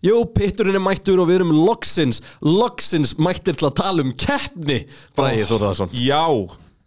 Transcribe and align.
Jú, 0.00 0.22
pitturinn 0.32 0.78
er 0.78 0.80
mættur 0.80 1.20
og 1.20 1.28
við 1.28 1.42
erum 1.42 1.52
loksins, 1.52 2.22
loksins 2.40 3.18
mættir 3.20 3.58
til 3.58 3.68
að 3.68 3.76
tala 3.82 4.04
um 4.06 4.14
keppni 4.16 4.82
Bræði 5.18 5.44
Þórðarsson 5.50 5.92
Já, 5.92 6.24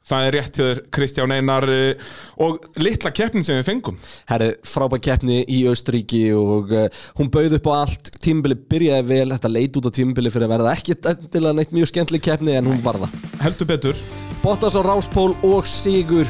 það 0.10 0.26
er 0.26 0.36
rétt 0.38 0.58
hjá 0.58 0.64
þér 0.64 0.82
Kristján 0.98 1.36
Einar 1.36 1.68
uh, 1.70 2.16
og 2.42 2.66
litla 2.82 3.14
keppnin 3.14 3.46
sem 3.46 3.60
við 3.60 3.70
fengum. 3.70 4.00
Herri, 4.32 4.50
frábær 4.66 5.04
keppni 5.06 5.44
í 5.46 5.62
Austuríki 5.70 6.24
og 6.38 6.74
uh, 6.74 6.90
hún 7.20 7.30
bauð 7.34 7.60
upp 7.60 7.70
á 7.70 7.74
allt. 7.84 8.12
Tímbili 8.24 8.58
byrjaði 8.58 9.08
vel, 9.14 9.30
þetta 9.36 9.54
leit 9.54 9.80
út 9.80 9.94
á 9.94 9.98
tímbili 10.00 10.34
fyrir 10.34 10.50
að 10.50 10.56
verða 10.58 10.76
ekki 10.76 10.98
endilega 11.14 11.58
neitt 11.60 11.78
mjög 11.78 11.94
skemmtileg 11.94 12.28
keppni 12.32 12.58
en 12.58 12.74
hún 12.74 12.84
var 12.84 13.00
það. 13.06 13.18
Heldur 13.46 13.74
betur, 13.76 14.06
Bottas 14.42 14.76
á 14.76 14.82
Ráspól 14.82 15.32
og 15.46 15.70
Sigur 15.70 16.26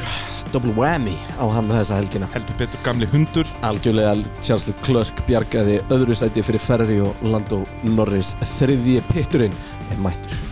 double 0.54 0.74
whammy 0.78 1.16
á 1.34 1.44
hann 1.50 1.70
þessa 1.72 1.98
helgina. 1.98 2.28
Heldur 2.34 2.58
betur 2.60 2.82
gamli 2.86 3.08
hundur. 3.10 3.48
Algjörlega 3.66 4.22
Charles 4.38 4.68
Leclerc 4.70 5.24
bjargaði 5.28 5.80
öðru 5.94 6.14
sæti 6.14 6.44
fyrir 6.46 6.62
Ferrari 6.62 7.00
og 7.02 7.26
Lando 7.26 7.64
Norris 7.82 8.34
þriðji 8.54 9.02
pitturinn 9.10 9.56
er 9.90 10.02
mættur. 10.04 10.42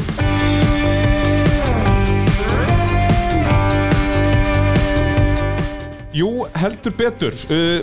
Jú, 6.12 6.28
heldur 6.60 6.92
betur. 6.98 7.36
Uh, 7.48 7.80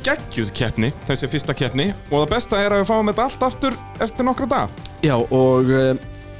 Geggjuð 0.00 0.50
keppni, 0.56 0.88
þessi 1.04 1.28
fyrsta 1.28 1.52
keppni. 1.52 1.90
Og 2.08 2.22
það 2.22 2.30
besta 2.32 2.60
er 2.64 2.72
að 2.72 2.82
við 2.82 2.88
fáum 2.88 3.10
þetta 3.10 3.26
allt 3.28 3.42
aftur 3.50 3.74
eftir 4.00 4.24
nokkra 4.24 4.46
dag 4.48 4.78
Já 5.04 5.12
og 5.20 5.68
uh, 5.68 5.92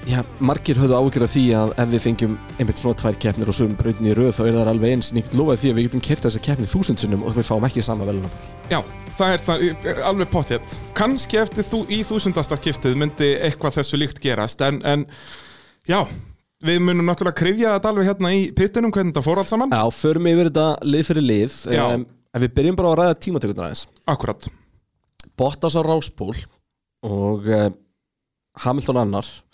já, 0.09 0.21
margir 0.41 0.79
höfðu 0.81 0.97
ágjör 0.97 1.25
af 1.27 1.33
því 1.35 1.43
að 1.59 1.75
ef 1.83 1.91
við 1.91 2.03
fengjum 2.07 2.39
einmitt 2.59 2.81
svona 2.81 2.99
tvær 3.01 3.19
keppnir 3.21 3.51
og 3.51 3.57
sögum 3.57 3.77
brautin 3.79 4.09
í 4.09 4.15
röð 4.17 4.33
þá 4.39 4.41
er 4.47 4.57
það 4.57 4.71
alveg 4.73 4.95
eins 4.97 5.13
nýtt 5.17 5.37
lofaði 5.37 5.63
því 5.63 5.73
að 5.73 5.79
við 5.79 5.89
getum 5.89 6.05
kert 6.09 6.27
þessa 6.27 6.43
keppni 6.47 6.71
þúsundsinnum 6.71 7.27
og 7.27 7.37
við 7.37 7.49
fáum 7.51 7.67
ekki 7.69 7.85
sama 7.85 8.09
velunapall 8.09 8.49
Já, 8.73 8.81
það 9.19 9.35
er 9.35 9.45
það 9.45 10.03
alveg 10.11 10.33
pottjett 10.33 10.79
Kanski 10.99 11.41
eftir 11.43 11.69
þú 11.69 11.83
í 11.93 12.01
þúsundasta 12.07 12.59
skiptið 12.61 12.99
myndi 13.03 13.31
eitthvað 13.49 13.81
þessu 13.81 14.01
líkt 14.01 14.23
gerast 14.25 14.65
En, 14.65 14.81
en 14.87 15.05
já, 15.89 16.01
við 16.65 16.81
munum 16.85 17.09
náttúrulega 17.09 17.41
krifja 17.43 17.75
þetta 17.77 17.93
alveg 17.93 18.09
hérna 18.11 18.33
í 18.37 18.47
pittinum 18.57 18.95
Hvernig 18.95 19.13
þetta 19.15 19.27
fór 19.27 19.43
allt 19.43 19.53
saman. 19.53 19.73
Já, 19.75 19.85
förum 19.97 20.29
yfir 20.31 20.51
þetta 20.51 20.67
lið 20.87 21.07
fyrir 21.11 21.27
lið. 21.27 21.61
Um, 21.77 22.09
En 22.31 22.45
við 22.45 22.53
byrjum 22.55 22.77
bara 22.79 22.93
að 22.93 22.99
ræða 23.01 23.15
tímatökurnar 23.25 23.67
aðeins. 23.67 23.87
Akkurat 24.07 24.47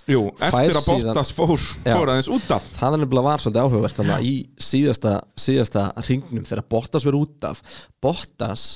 Jú, 0.06 0.22
eftir 0.38 0.78
að 0.78 0.86
Bottas 0.86 1.32
fór, 1.34 1.58
fór 1.82 2.12
aðeins 2.12 2.30
út 2.30 2.50
af. 2.54 2.66
Það 2.76 2.94
er 2.94 3.02
nefnilega 3.02 3.26
var 3.26 3.42
svolítið 3.42 3.64
áhugavert 3.64 3.98
þannig 3.98 4.14
að 4.16 4.28
í 4.28 4.34
síðasta, 4.68 5.14
síðasta 5.40 5.86
ringnum 6.06 6.46
þegar 6.46 6.68
Bottas 6.70 7.06
verið 7.08 7.24
út 7.24 7.46
af. 7.48 7.62
Bottas, 8.04 8.66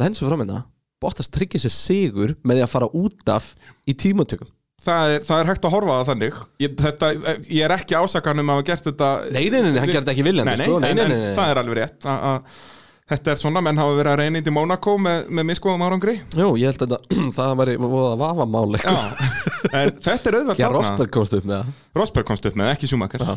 lens 0.00 0.22
við 0.22 0.30
framönda 0.30 0.62
Bottas 0.98 1.30
tryggir 1.30 1.62
sér 1.62 1.74
sigur 1.74 2.32
með 2.42 2.58
því 2.58 2.62
að 2.64 2.72
fara 2.72 2.88
út 2.98 3.30
af 3.30 3.52
í 3.86 3.94
tímatökum. 3.94 4.48
Það 4.82 5.12
er, 5.12 5.24
það 5.26 5.40
er 5.42 5.48
hægt 5.50 5.66
að 5.66 5.74
horfa 5.74 5.94
það 5.98 6.08
þannig. 6.12 6.40
Ég, 6.62 6.74
þetta, 6.78 7.08
ég 7.50 7.62
er 7.66 7.74
ekki 7.74 7.96
ásakan 7.98 8.42
um 8.42 8.50
að 8.50 8.58
hafa 8.58 8.66
gert 8.68 8.88
þetta 8.88 9.08
Nei, 9.34 9.44
nei, 9.50 9.58
nei, 9.66 9.78
hann 9.82 9.90
gerði 9.90 10.12
ekki 10.14 10.24
nei, 10.26 10.56
sko. 10.58 10.76
Það 11.38 11.52
er 11.52 11.60
alveg 11.62 11.78
rétt. 11.80 12.06
A, 12.06 12.14
a, 12.14 12.76
Þetta 13.08 13.32
er 13.32 13.38
svona, 13.40 13.62
menn 13.64 13.78
hafa 13.80 13.94
verið 13.96 14.12
að 14.12 14.18
reyna 14.20 14.40
í 14.42 14.52
Monaco 14.52 14.94
með, 15.00 15.30
með 15.32 15.46
miskoðum 15.48 15.84
árangri. 15.86 16.18
Jú, 16.36 16.50
ég 16.60 16.68
held 16.68 16.82
að 16.84 16.90
þetta, 16.98 17.20
það 17.38 17.54
væri 17.62 17.76
voða 17.80 18.10
vafamáli 18.20 18.80
Já, 18.82 18.96
en 19.72 19.94
þetta 20.04 20.28
er 20.32 20.36
auðvelt 20.42 20.60
Já. 20.60 20.68
Rosberg 20.74 21.14
komst 21.16 21.38
upp 21.38 21.48
með 21.48 21.62
það. 21.62 21.78
Rosberg 22.02 22.28
komst 22.28 22.50
upp 22.50 22.58
með, 22.60 22.74
ekki 22.74 22.90
Schumacher. 22.90 23.24
Já. 23.24 23.32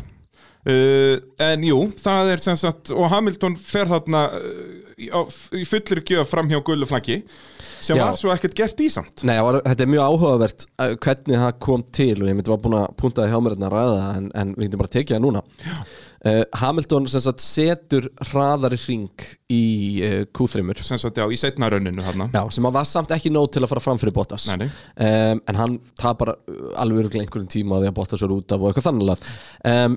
uh, 0.68 1.16
En 1.48 1.64
jú, 1.64 1.80
það 2.04 2.34
er 2.34 2.44
sem 2.44 2.60
sagt 2.60 2.92
Og 2.94 3.08
Hamilton 3.10 3.56
fer 3.58 3.88
þarna 3.90 4.26
uh, 4.36 4.92
í, 5.00 5.64
fullir 5.66 6.04
gjöf 6.06 6.30
fram 6.30 6.52
hjá 6.52 6.60
gulluflaggi 6.68 7.22
sem 7.82 7.96
Já. 7.98 8.04
var 8.04 8.14
svo 8.14 8.30
ekkert 8.30 8.52
gert 8.54 8.78
í 8.78 8.86
samt. 8.94 9.24
Nei, 9.26 9.34
það 9.34 9.46
var, 9.48 9.56
þetta 9.66 9.82
er 9.82 9.88
mjög 9.90 10.04
áhugavert 10.12 10.64
uh, 10.76 10.92
hvernig 11.02 11.40
það 11.42 11.56
kom 11.64 11.82
til 11.90 12.12
og 12.20 12.28
ég 12.28 12.36
myndi 12.38 12.52
var 12.52 12.60
búin 12.62 12.76
að 12.78 12.92
punta 13.00 13.24
það 13.24 13.32
hjá 13.32 13.40
mér 13.42 13.56
hérna 13.56 13.70
að 13.72 13.74
ræða 13.74 13.96
það 14.04 14.18
en, 14.20 14.28
en 14.44 14.52
við 14.54 14.68
getum 14.68 14.82
bara 14.84 14.92
tekið 14.94 15.16
það 15.16 15.24
núna 15.24 15.42
uh, 16.26 16.42
Hamilton 16.60 17.08
sagt 17.10 17.42
setur 17.42 18.08
hraðari 18.30 18.78
hring 18.80 19.26
í 19.52 19.64
uh, 20.06 20.18
Q3 20.34 20.64
sem 20.82 21.00
sagt, 21.00 21.20
já, 21.20 21.26
í 21.26 21.38
setna 21.40 21.70
rauninu 21.72 22.04
Já, 22.32 22.42
sem 22.54 22.68
var 22.68 22.88
samt 22.88 23.14
ekki 23.14 23.32
nóg 23.32 23.50
til 23.52 23.64
að 23.64 23.72
fara 23.74 23.84
fram 23.84 24.00
fyrir 24.00 24.14
Bottas. 24.16 24.48
Nei, 24.50 24.64
nei. 24.64 24.70
um, 24.70 25.44
en 25.50 25.60
hann 25.60 25.78
tapar 26.00 26.34
uh, 26.36 26.72
alveg 26.82 27.12
einhverjum 27.20 27.50
tíma 27.50 27.82
því 27.82 27.92
að 27.92 28.00
Bottas 28.00 28.24
er 28.24 28.34
út 28.34 28.54
af 28.54 28.62
og 28.62 28.72
eitthvað 28.72 28.90
þannig 28.90 29.14
að 29.14 29.30
um, 29.72 29.96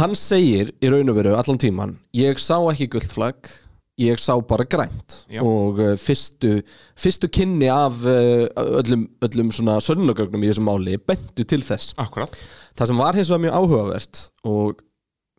hann 0.00 0.14
segir 0.18 0.74
í 0.80 0.92
raun 0.92 1.10
og 1.10 1.18
veru 1.18 1.34
allan 1.38 1.58
tíman 1.60 1.98
ég 2.16 2.38
sá 2.40 2.56
ekki 2.70 2.90
gullt 2.94 3.12
flagg 3.14 3.50
ég 4.00 4.20
sá 4.22 4.32
bara 4.48 4.64
grænt. 4.64 5.24
Já. 5.28 5.42
og 5.44 5.80
uh, 5.82 5.96
fyrstu, 6.00 6.60
fyrstu 6.96 7.28
kynni 7.28 7.68
af 7.68 7.98
öllum, 8.06 9.10
öllum 9.26 9.50
svona 9.52 9.76
sönnugögnum 9.84 10.40
í 10.40 10.48
þessu 10.48 10.64
máli 10.64 10.96
bentu 10.96 11.44
til 11.44 11.60
þess. 11.66 11.92
Akkurat. 12.00 12.32
Það 12.78 12.88
sem 12.92 13.02
var 13.02 13.18
hins 13.18 13.32
vegar 13.32 13.44
mjög 13.44 13.58
áhugavert 13.58 14.22
og 14.48 14.80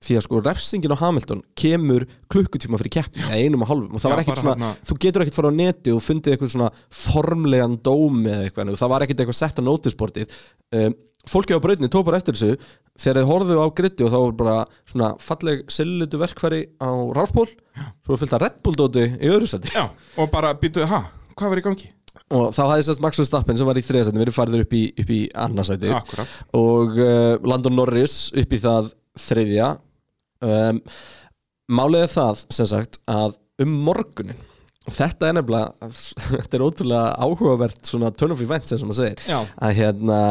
því 0.01 0.17
að 0.17 0.25
sko 0.25 0.41
refsingin 0.45 0.93
á 0.97 1.01
Hamilton 1.03 1.43
kemur 1.61 2.05
klukkutíma 2.33 2.79
fyrir 2.81 2.95
keppni 2.97 3.21
eða 3.27 3.37
einum 3.37 3.65
og 3.65 3.69
hálfum 3.69 3.95
og 3.97 4.01
það 4.01 4.09
Já, 4.09 4.13
var 4.15 4.23
ekkert 4.23 4.41
svona, 4.41 4.55
þarna- 4.55 4.89
þú 4.89 4.97
getur 5.05 5.25
ekkert 5.25 5.37
fara 5.37 5.51
á 5.53 5.59
neti 5.59 5.93
og 5.93 6.01
fundið 6.05 6.33
eitthvað 6.35 6.53
svona 6.55 6.71
formlegan 6.89 7.77
dómi 7.85 8.33
eða 8.33 8.47
eitthvað, 8.49 8.73
það 8.81 8.93
var 8.95 9.05
ekkert 9.05 9.23
eitthvað 9.23 9.39
sett 9.41 9.61
á 9.61 9.63
notisportið 9.67 10.35
um, 10.79 10.95
fólki 11.29 11.53
á 11.53 11.59
tók 11.93 12.05
bara 12.07 12.17
eftir 12.17 12.33
þessu. 12.33 12.57
Þegar 13.01 13.19
þeir 13.21 13.29
horfðu 13.29 13.61
á 13.61 13.67
gritti 13.77 14.05
og 14.05 14.11
þá 14.11 14.17
var 14.17 14.35
bara 14.41 14.55
svona 14.89 15.09
falleg 15.21 15.61
sillutu 15.71 16.17
verkfæri 16.21 16.63
á 16.81 16.89
ráspól, 17.13 17.47
svo 18.05 18.17
að 18.17 18.41
Red 18.41 18.57
Bull 18.65 18.77
dóti 18.77 19.05
í 19.21 19.29
öðru 19.29 19.47
seti 19.49 19.69
Já, 19.73 19.85
og 20.17 20.31
bara 20.33 20.55
býtuðu, 20.57 20.89
ha, 20.89 21.03
hvað 21.37 21.53
var 21.53 21.61
í 21.61 21.65
gangi? 21.69 21.91
og 22.31 22.49
þá 22.55 22.61
hafði 22.63 22.83
sérst 22.87 23.01
Max 23.03 23.19
Verstappen 23.19 23.57
sem 23.59 23.67
var 23.67 23.77
í 23.79 23.83
þriðasæti 23.85 24.19
verið 24.21 24.35
farður 24.35 24.63
upp 24.65 24.73
í, 24.75 24.81
í 25.03 25.19
annarsætið 25.35 25.93
Akkurat. 25.95 26.33
Og 26.57 26.99
uh, 26.99 27.37
Landon 27.47 27.75
Norris 27.75 28.17
upp 28.39 28.55
í 28.55 28.59
það 28.61 28.91
þriðja 29.19 29.69
um, 30.45 30.81
Málið 31.71 32.05
er 32.05 32.11
það 32.11 32.45
sem 32.51 32.67
sagt 32.67 32.97
að 33.09 33.37
um 33.63 33.75
morgunin 33.85 34.39
þetta 34.91 35.29
er 35.29 35.37
nefnilega 35.37 35.91
þetta 35.91 36.57
er 36.57 36.63
ótrúlega 36.65 37.11
áhugavert 37.21 37.83
svona 37.85 38.11
turn 38.15 38.33
of 38.35 38.41
events 38.43 38.73
sem 38.73 38.87
maður 38.87 39.05
segir 39.05 39.29
Já. 39.29 39.37
að 39.61 39.77
hérna 39.77 40.21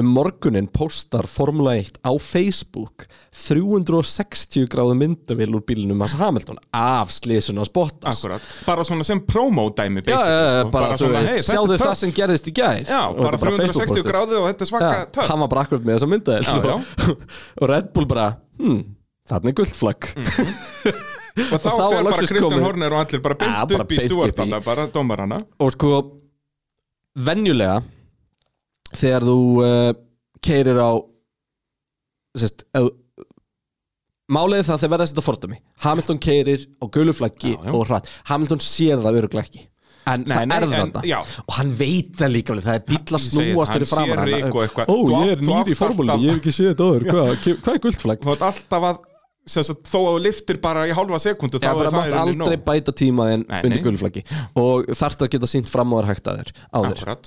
um 0.00 0.08
morgunin 0.10 0.66
postar 0.74 1.28
Formula 1.30 1.76
1 1.78 2.00
á 2.02 2.10
Facebook 2.18 3.04
360 3.30 4.66
gráðu 4.72 4.96
myndavél 4.98 5.52
úr 5.54 5.62
bílunum 5.68 6.02
hans 6.02 6.16
Hamilton 6.18 6.58
af 6.74 7.12
slísun 7.14 7.60
að 7.62 7.68
spottas 7.70 8.18
Akkurat, 8.18 8.48
bara 8.66 8.86
svona 8.88 9.06
sem 9.06 9.22
promo-dæmi 9.22 10.02
Já, 10.02 10.18
sko. 10.18 10.72
bara, 10.74 10.96
þú 10.96 11.04
svona, 11.04 11.22
veist, 11.22 11.36
hey, 11.36 11.46
sjáðu 11.46 11.78
það 11.84 11.94
sem 12.02 12.16
gerðist 12.16 12.50
í 12.50 12.56
gær 12.56 12.82
Já, 12.82 13.00
bara 13.14 13.38
er 13.38 13.44
360 13.44 13.70
Facebook-póstur. 13.70 14.10
gráðu 14.10 14.40
og 14.40 14.50
þetta 14.50 14.66
er 14.66 14.72
svaka 14.72 15.06
töff 15.14 15.30
hann 15.30 15.44
var 15.44 15.54
bara 15.54 15.66
akkurat 15.68 15.86
með 15.86 16.02
þessa 16.02 16.58
já. 16.58 16.76
og 17.62 17.70
Red 17.70 17.94
Bull 17.94 18.10
bara 18.10 18.28
hmm, 19.24 19.30
þarna 19.32 19.52
er 19.52 19.58
guldflagg 19.60 20.10
Og 21.34 21.58
þá 21.58 21.66
fer 21.66 22.04
bara 22.06 22.18
Kristján 22.18 22.62
Horner 22.62 22.94
og 22.94 23.00
allir 23.02 23.22
bara 23.22 23.36
beint 23.38 23.72
bara 23.72 23.84
upp 23.84 23.94
í 23.94 23.98
upp 24.06 24.66
bara 24.68 24.86
dómarana. 24.94 25.40
Og 25.58 25.72
sko 25.74 25.90
venjulega 27.26 27.80
þegar 28.94 29.26
þú 29.26 29.38
uh, 29.64 29.90
keirir 30.44 30.78
á 30.78 30.90
sérst, 32.38 32.62
er 34.60 34.66
það 34.66 34.84
þegar 34.84 34.92
verða 34.94 35.04
að 35.04 35.10
setja 35.10 35.24
fordami 35.26 35.58
Hamilton 35.84 36.20
keirir 36.22 36.66
á 36.78 36.84
já. 37.58 37.70
og 37.74 37.86
hratt. 37.88 38.10
Hamilton 38.30 38.62
sér 38.62 39.02
það 39.02 39.18
öruglega 39.24 39.48
ekki. 39.48 39.64
En 40.04 40.20
Nei, 40.28 40.34
það 40.36 40.46
nei, 40.46 40.54
er 40.54 40.66
þarna 40.68 41.02
já. 41.08 41.16
og 41.48 41.54
hann 41.56 41.70
veit 41.78 42.18
það 42.20 42.32
líka 42.34 42.52
alveg 42.52 42.66
það 42.68 42.74
er 42.76 42.82
segi 43.24 43.30
snúast 43.32 43.72
það, 43.72 44.20
fyrir 44.20 44.36
eitthvað. 44.36 44.90
ó 44.92 44.96
ég 45.08 45.30
er 45.32 45.40
þú 45.40 45.48
nýr 45.48 45.70
í 45.72 45.76
formúlinu, 45.78 46.26
ég 46.26 46.34
hef 46.34 46.42
ekki 46.42 46.52
séð 46.52 46.70
þetta 46.74 46.88
áður. 46.90 47.06
Hvað, 47.08 47.30
er 47.72 47.82
guldflagg? 47.86 48.26
Þú 48.26 48.34
átt 48.34 48.44
alltaf 48.50 48.86
að 48.90 48.98
sagt, 49.68 49.82
þó 49.90 49.98
að 50.00 50.06
þú 50.14 50.20
liftir 50.24 50.58
bara 50.64 50.86
í 50.88 50.92
hálfa 50.96 51.18
sekundu 51.20 51.58
Já, 51.60 51.74
bara 51.76 51.90
mátt 51.92 52.14
aldrei 52.16 52.56
bæta 52.64 52.94
tíma 52.96 53.26
þinn 53.32 53.44
Nei, 53.50 53.58
undir 53.68 53.82
gulflaggi 53.84 54.22
og 54.56 54.88
þarft 54.96 55.24
að 55.26 55.32
geta 55.34 55.50
sínt 55.50 55.68
fram 55.68 55.92
á 55.92 55.96
þér 56.00 56.08
hægt 56.12 56.30
að 56.32 56.40
þér 56.40 56.52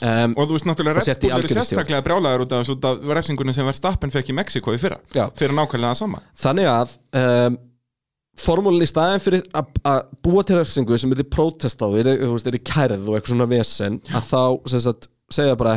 um, 0.02 0.34
og 0.38 0.50
þú 0.50 0.58
veist 0.58 0.70
náttúrulega 0.72 0.98
í 1.28 1.30
Red 1.30 1.46
Bull 1.46 1.52
stjórn. 1.54 1.68
sérstaklega 1.68 2.06
brjálæður 2.10 2.46
út 2.48 2.58
af 2.58 2.66
af 2.90 3.06
refsingunni 3.20 3.54
sem 3.54 3.70
Verstappen 3.70 4.14
fekk 4.18 4.34
í 4.34 4.38
Mexiko 4.40 4.74
í 4.74 4.82
fyrra. 4.82 4.98
Já. 5.14 5.28
fyrir 5.38 5.54
nákvæmlega 5.58 5.94
það 5.94 6.02
sama. 6.02 6.24
Þannig 6.42 6.72
að 6.74 6.98
um, 7.22 7.58
formúlin 8.38 8.86
í 8.86 8.90
staðin 8.90 9.22
fyrir 9.24 9.46
að- 9.86 10.04
búa 10.26 10.44
til 10.46 10.58
refsingu 10.60 10.98
sem 10.98 11.12
er 11.14 11.22
er, 12.14 12.20
þú 12.26 12.34
veist, 12.36 12.48
er 12.54 12.66
kærð 12.74 13.08
og 13.10 13.16
eitthvað 13.18 13.34
svona 13.34 13.50
vesen, 13.50 14.02
að 14.14 14.28
þá 14.30 14.42
sagt, 14.90 15.08
segja 15.34 15.56
bara, 15.58 15.74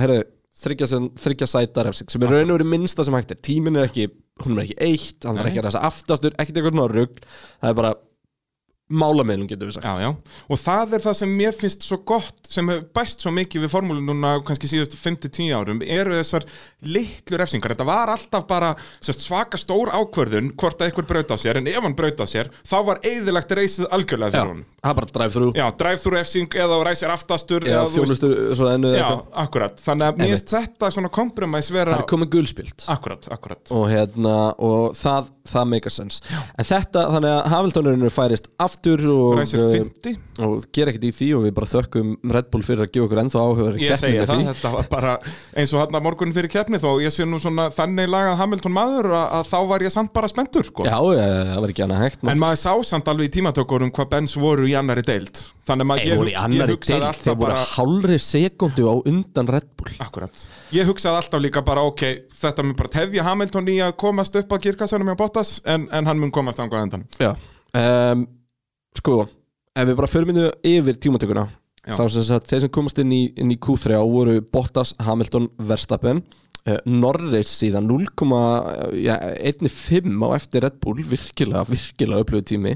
þryggja, 0.61 0.87
sem- 0.91 1.11
þryggja 1.17 1.47
sæta 1.49 1.85
refsing, 1.87 2.11
sem 2.13 2.23
er 2.23 2.29
raun 2.35 2.51
og 2.53 2.59
verið 2.59 2.69
minnsta 2.75 3.05
sem 3.07 3.15
hægt 3.17 3.31
er. 3.33 3.39
Tíminn 3.41 3.77
er 3.81 3.87
ekki, 3.89 4.11
hún 4.45 4.57
er 4.57 4.65
ekki 4.65 4.79
eitt 4.87 5.27
hann 5.29 5.41
er 5.41 5.51
ekki 5.51 5.63
að 5.63 5.71
þessa 5.71 5.85
aftastur, 5.91 6.37
ekkert 6.37 6.61
eitthvað 6.61 6.95
rugl. 6.95 7.27
Það 7.61 7.73
er 7.73 7.79
bara 7.81 7.93
málameilum 8.91 9.47
getur 9.51 9.71
við 9.71 9.77
sagt. 9.79 9.87
Já, 9.87 10.03
já, 10.03 10.11
og 10.51 10.61
það 10.61 10.97
er 10.99 11.05
það 11.05 11.17
sem 11.21 11.35
mér 11.39 11.55
finnst 11.57 11.87
svo 11.87 11.99
gott 12.07 12.51
sem 12.51 12.69
hefur 12.71 12.89
bæst 12.99 13.23
svo 13.25 13.33
mikið 13.35 13.65
við 13.65 13.73
formúlu 13.73 14.03
núna 14.03 14.33
kannski 14.47 14.71
síðustu 14.71 14.99
5-10 14.99 15.53
árum 15.55 15.83
eru 15.87 16.17
þessar 16.19 16.47
litlu 16.83 17.39
refsingar. 17.41 17.75
Þetta 17.75 17.87
var 17.89 18.13
alltaf 18.15 18.47
bara 18.51 18.73
sérst, 18.99 19.23
svaka 19.27 19.61
stór 19.61 19.93
ákvörðun 19.95 20.53
hvort 20.59 20.81
að 20.81 20.91
einhver 20.91 21.07
braut 21.11 21.31
á 21.31 21.37
sér 21.41 21.61
en 21.61 21.71
ef 21.71 21.81
hann 21.85 21.97
braut 21.99 22.19
á 22.19 22.27
sér 22.31 22.51
þá 22.67 22.77
var 22.89 23.01
eðilegt 23.07 23.55
reysið 23.57 23.89
algjörlega 23.95 24.35
Já, 24.35 24.41
fyrir 24.43 24.55
hún 24.55 24.65
það 24.81 24.91
er 24.91 24.99
bara 25.01 25.11
drive 25.15 25.33
through 25.35 25.59
Já, 25.61 25.67
drive-through 25.83 26.17
refsing 26.17 26.57
eða 26.57 26.79
ræsir 26.87 27.13
aftastur 27.13 27.67
veist- 27.67 27.95
þjónustu 27.95 28.31
svo 28.57 28.69
ennu 28.73 28.93
Já, 28.97 29.09
akkurat, 29.45 29.77
þannig 29.85 30.07
að 30.09 30.21
mér 30.21 30.33
finnst 30.35 30.55
þetta 30.55 30.91
svona 30.95 31.13
kompromiss 31.13 31.71
vera 31.75 31.95
það 31.95 32.05
er 32.05 32.09
komið 32.11 32.31
gulspilt. 32.35 32.85
Akkurat, 32.91 33.29
akkurat. 33.31 33.73
Og 33.77 33.87
hérna 33.91 34.37
og 34.59 34.95
það, 34.99 35.31
það 35.51 35.69
aftur 38.81 39.03
og, 39.13 39.37
uh, 39.37 39.45
50 39.45 40.17
og 40.41 40.65
gera 40.73 40.93
ekkert 40.93 41.05
í 41.05 41.13
því 41.13 41.29
og 41.37 41.45
við 41.45 41.55
bara 41.57 41.69
þökkum 41.69 42.13
Red 42.33 42.49
Bull 42.53 42.65
fyrir 42.65 42.87
að 42.87 42.93
gefa 42.95 43.07
okkur 43.07 43.21
ennþá 43.23 43.43
áhugaður 43.45 43.79
Ég 43.81 44.01
segja 44.01 44.27
það, 44.29 44.43
þetta 44.49 44.73
var 44.75 44.89
bara 44.91 45.13
eins 45.61 45.75
og 45.75 45.83
hann 45.83 45.99
að 45.99 46.05
morgun 46.07 46.35
fyrir 46.37 46.53
keppni 46.53 46.81
þó 46.81 46.89
ég 47.05 47.13
sé 47.13 47.27
nú 47.29 47.41
svona 47.43 47.69
þannig 47.75 48.09
lagað 48.11 48.41
Hamilton 48.41 48.75
maður 48.75 49.11
að, 49.13 49.27
að 49.39 49.51
þá 49.51 49.59
var 49.73 49.85
ég 49.85 49.95
samt 49.95 50.13
bara 50.17 50.31
spenntur 50.31 50.67
sko. 50.67 50.87
Já, 50.89 50.97
það 50.97 51.61
var 51.61 51.75
ekki 51.75 51.87
annað 51.87 52.05
hægt 52.07 52.27
En 52.33 52.41
maður 52.41 52.63
sá 52.65 52.73
samt 52.91 53.13
alveg 53.13 53.31
í 53.31 53.35
tímatökurum 53.37 53.93
hvað 53.95 54.13
Benz 54.15 54.37
voru 54.41 54.69
í 54.71 54.77
annari 54.79 55.05
deild. 55.07 55.43
Þannig 55.69 55.85
að 55.85 55.91
maður, 55.91 56.07
Þeir 56.07 56.21
voru 56.21 56.33
ég, 56.33 56.41
annari 56.41 56.75
ég 56.75 56.79
hugsaði 56.79 56.97
deild, 56.97 57.09
alltaf 57.11 57.27
þeir 57.27 57.37
voru 57.37 57.45
bara 57.45 57.67
hálfri 57.75 58.19
sekundu 58.25 58.89
á 58.89 58.95
undan 59.13 59.53
Red 59.55 59.69
Bull. 59.79 59.95
Akkurat. 60.03 60.45
Ég 60.75 60.89
hugsaði 60.89 61.21
alltaf 61.21 61.45
líka 61.45 61.63
bara 61.67 61.85
ok, 61.87 62.05
þetta 62.41 62.67
mun 62.67 62.77
bara 62.81 62.93
tefja 62.97 63.27
Hamilton 63.29 63.71
í 63.71 63.79
að 63.85 63.95
komast 64.01 64.41
upp 64.41 64.57
að 64.57 64.65
kirkassanum 64.67 65.13
hjá 65.13 65.19
Bottas 65.21 65.59
en, 65.69 65.87
en 65.95 66.11
hann 66.11 66.23
mun 66.23 66.35
komast 66.35 66.59
Já 67.21 67.35
um, 67.75 68.27
Sko, 68.99 69.29
ef 69.77 69.87
við 69.89 69.99
bara 70.01 70.11
förum 70.11 70.33
innu 70.33 70.51
yfir 70.67 70.99
tímatökuna 70.99 71.47
Já. 71.87 71.95
þá 71.95 72.05
sem 72.13 72.25
sagt 72.27 72.51
þeir 72.51 72.63
sem 72.65 72.73
komast 72.75 72.99
inn 73.03 73.13
í, 73.15 73.23
inn 73.39 73.53
í 73.55 73.59
Q3 73.63 73.97
voru 74.03 74.41
Bottas, 74.43 74.95
Hamilton, 75.01 75.47
Verstappen. 75.71 76.25
Uh, 76.69 76.77
Norris 76.85 77.49
síðan 77.57 77.87
0,15 77.89 78.19
á 80.21 80.29
eftir 80.37 80.61
Red 80.67 80.77
Bull 80.83 81.01
virkilega, 81.09 81.63
virkilega 81.71 82.21
upplöðu 82.21 82.45
tími. 82.51 82.75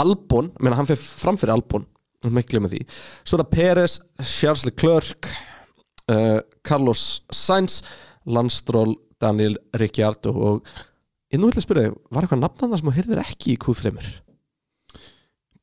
Albon, 0.00 0.50
menna 0.58 0.76
hann 0.80 0.88
fyrir 0.88 0.98
framfyrir 0.98 1.54
Albon 1.54 1.86
miklu 2.26 2.60
með 2.60 2.74
því. 2.74 2.80
Svo 3.22 3.38
það 3.38 3.52
Peres, 3.54 3.94
Charles 4.18 4.66
Leclerc 4.66 5.30
uh, 6.10 6.40
Carlos 6.66 7.04
Sainz 7.32 7.84
Landstról, 8.28 8.96
Daniel 9.20 9.56
Ricciardo 9.76 10.32
og 10.32 10.74
ég 11.30 11.40
nú 11.40 11.48
ætla 11.50 11.62
að 11.62 11.66
spyrja 11.66 11.86
þig, 11.86 11.96
var 12.10 12.26
eitthvað 12.26 12.42
nafnanda 12.42 12.80
sem 12.80 12.90
þú 12.90 12.96
heyrðir 12.98 13.22
ekki 13.22 13.54
í 13.54 13.60
Q3 13.60 13.94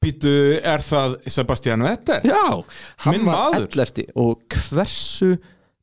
Býtu, 0.04 0.32
er 0.62 0.84
það 0.86 1.18
Sebastian 1.34 1.84
Vettel? 1.86 2.22
Já, 2.28 2.44
hann 3.06 3.18
Minn 3.18 3.26
var. 3.28 3.58
11 3.58 4.12
og 4.22 4.44
hversu 4.54 5.34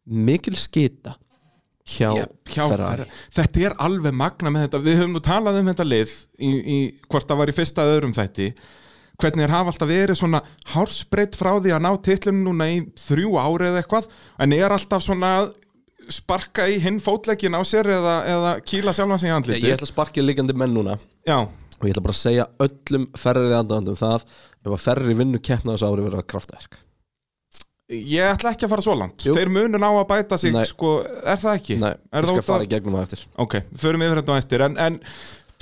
mikil 0.04 0.56
skita 0.60 1.16
hjá, 1.84 2.12
Já, 2.16 2.24
hjá 2.48 2.62
Ferrari 2.62 3.04
Ferrari. 3.04 3.08
Þetta 3.34 3.64
er 3.68 3.76
alveg 3.84 4.16
magna 4.16 4.52
með 4.52 4.66
þetta 4.66 4.80
Við 4.84 4.96
höfum 5.00 5.16
nú 5.16 5.22
talað 5.24 5.58
um 5.60 5.68
þetta 5.72 5.86
lið 5.88 6.14
í, 6.38 6.50
í, 6.50 6.78
hvort 7.10 7.28
það 7.28 7.40
var 7.42 7.52
í 7.52 7.56
fyrsta 7.56 7.86
öðrum 7.90 8.16
þætti 8.16 8.48
hvernig 9.20 9.44
er 9.46 9.52
hafa 9.54 9.70
alltaf 9.70 9.90
verið 9.90 10.18
svona 10.18 10.40
hársbreytt 10.72 11.36
frá 11.38 11.52
því 11.62 11.74
að 11.76 11.84
ná 11.84 11.90
titlunum 12.02 12.48
núna 12.48 12.66
í 12.72 12.80
þrjú 12.98 13.36
ári 13.38 13.68
eða 13.68 13.82
eitthvað 13.82 14.08
en 14.42 14.54
er 14.56 14.74
alltaf 14.74 15.04
svona 15.04 15.30
sparka 16.10 16.66
í 16.68 16.80
hinn 16.82 16.98
fótleggin 17.02 17.54
á 17.56 17.62
sér 17.66 17.88
eða, 17.94 18.14
eða 18.28 18.54
kýla 18.66 18.94
sjálfan 18.96 19.20
sig 19.22 19.30
í 19.30 19.32
Ég, 19.32 19.36
andliti 19.38 19.68
ég 19.68 19.76
ætla 19.76 19.86
að 19.86 19.92
sparkja 19.92 20.24
líkandi 20.24 20.56
menn 20.58 20.74
núna 20.74 20.98
Já, 21.24 21.38
og 21.84 21.90
ég 21.90 21.94
ætla 21.94 22.06
bara 22.06 22.16
að 22.16 22.22
segja 22.22 22.48
öllum 22.64 23.06
Ferrari 23.20 23.54
aðdáðandum 23.58 24.00
það 24.00 24.24
ef 24.64 24.72
að 24.72 24.82
Ferrari 24.86 25.16
vinnu 25.20 25.40
keppna 25.44 25.76
þessu 25.76 25.90
ári 25.90 26.06
verða 26.08 26.26
kraftverk 26.32 26.80
ég 27.92 28.32
ætla 28.32 28.54
ekki 28.54 28.64
að 28.64 28.72
fara 28.72 28.84
svo 28.86 28.96
langt 28.96 29.26
Jú. 29.26 29.34
Þeir 29.36 29.50
munu 29.52 29.80
ná 29.80 29.88
að 29.90 30.06
bæta 30.08 30.38
sig, 30.40 30.54
Nei. 30.56 30.64
sko, 30.68 30.96
er 31.04 31.40
það 31.40 31.58
ekki? 31.58 31.78
Nei, 31.82 31.92
er 31.92 32.24
ég 32.24 32.24
það 32.24 32.30
skal 32.30 32.40
út 32.40 32.48
fara 32.48 32.64
að... 32.64 32.66
í 32.66 32.72
gegnum 32.72 32.96
það 32.96 33.06
eftir 33.06 33.24
Ok, 33.44 33.56
förum 33.82 34.04
yfir 34.06 34.20
þetta 34.22 34.36
á 34.36 34.40
eftir 34.40 34.64
en, 34.64 34.78
en 34.80 34.96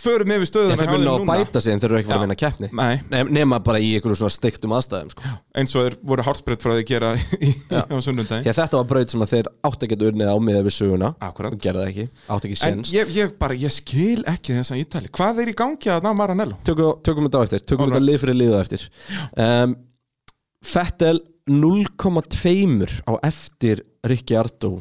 förum 0.02 0.32
yfir 0.34 0.48
stöðuna 0.50 0.74
Ég 0.74 0.80
þeir 0.80 0.90
þeim 0.92 1.08
að 1.12 1.24
bæta 1.30 1.62
sig 1.62 1.72
en 1.74 1.82
þeir 1.82 1.88
eru 1.92 1.98
ekki 2.00 2.10
fara 2.10 2.18
að 2.18 2.24
vinna 2.26 2.36
keppni. 2.42 2.70
Nei, 2.78 3.22
nema 3.38 3.58
bara 3.64 3.80
í 3.82 3.92
einhverju 3.96 4.18
svona 4.20 4.34
steiktum 4.34 4.74
aðstæðum 4.76 5.12
sko. 5.14 5.32
eins 5.62 5.74
og 5.78 5.86
þeir 5.86 5.96
voru 6.12 6.26
hársbreytt 6.26 6.64
frá 6.64 6.72
því 6.74 6.82
að 6.82 6.90
gera 6.90 7.12
í, 7.16 7.52
á 7.70 7.96
sunnundagi 8.02 8.42
Því 8.46 8.52
að 8.52 8.58
þetta 8.60 8.80
var 8.80 8.88
braut 8.92 9.14
sem 9.14 9.24
að 9.26 9.32
þeir 9.36 9.50
átt 9.70 9.86
að 9.86 9.92
geta 9.94 10.10
unnið 10.10 10.32
á 10.32 10.36
miða 10.48 10.64
við 10.66 10.76
söguna 10.78 11.12
og 11.28 11.40
gerði 11.62 11.82
það 11.82 11.88
ekki, 11.92 12.06
átt 12.36 12.48
ekki 12.50 12.60
séns. 12.62 12.92
ég, 12.96 13.14
ég 13.16 13.48
ég 13.62 13.76
skil 13.78 14.24
ekki 14.32 14.58
þessa 14.58 14.80
ítali 14.80 15.12
Hvað 15.14 15.42
er 15.44 15.52
í 15.52 15.56
gangi 15.62 15.92
að 15.94 16.06
ná 16.06 16.12
Maranello? 16.18 16.58
tökum, 16.66 16.98
tökum 17.06 17.28
þetta 17.28 17.42
á 17.42 17.44
eftir, 17.46 17.64
tökum 17.66 17.86
Alright. 17.86 17.98
þetta 17.98 18.08
lið 18.10 18.22
fyrir 18.22 18.38
lið 18.38 18.54
á 18.54 18.58
eftir. 18.62 18.88
Um, 19.38 19.76
Fettel 20.62 21.18
0,2 21.50 23.02
á 23.06 23.12
eftir 23.26 23.82
Rikki 24.06 24.36
Ardó 24.38 24.76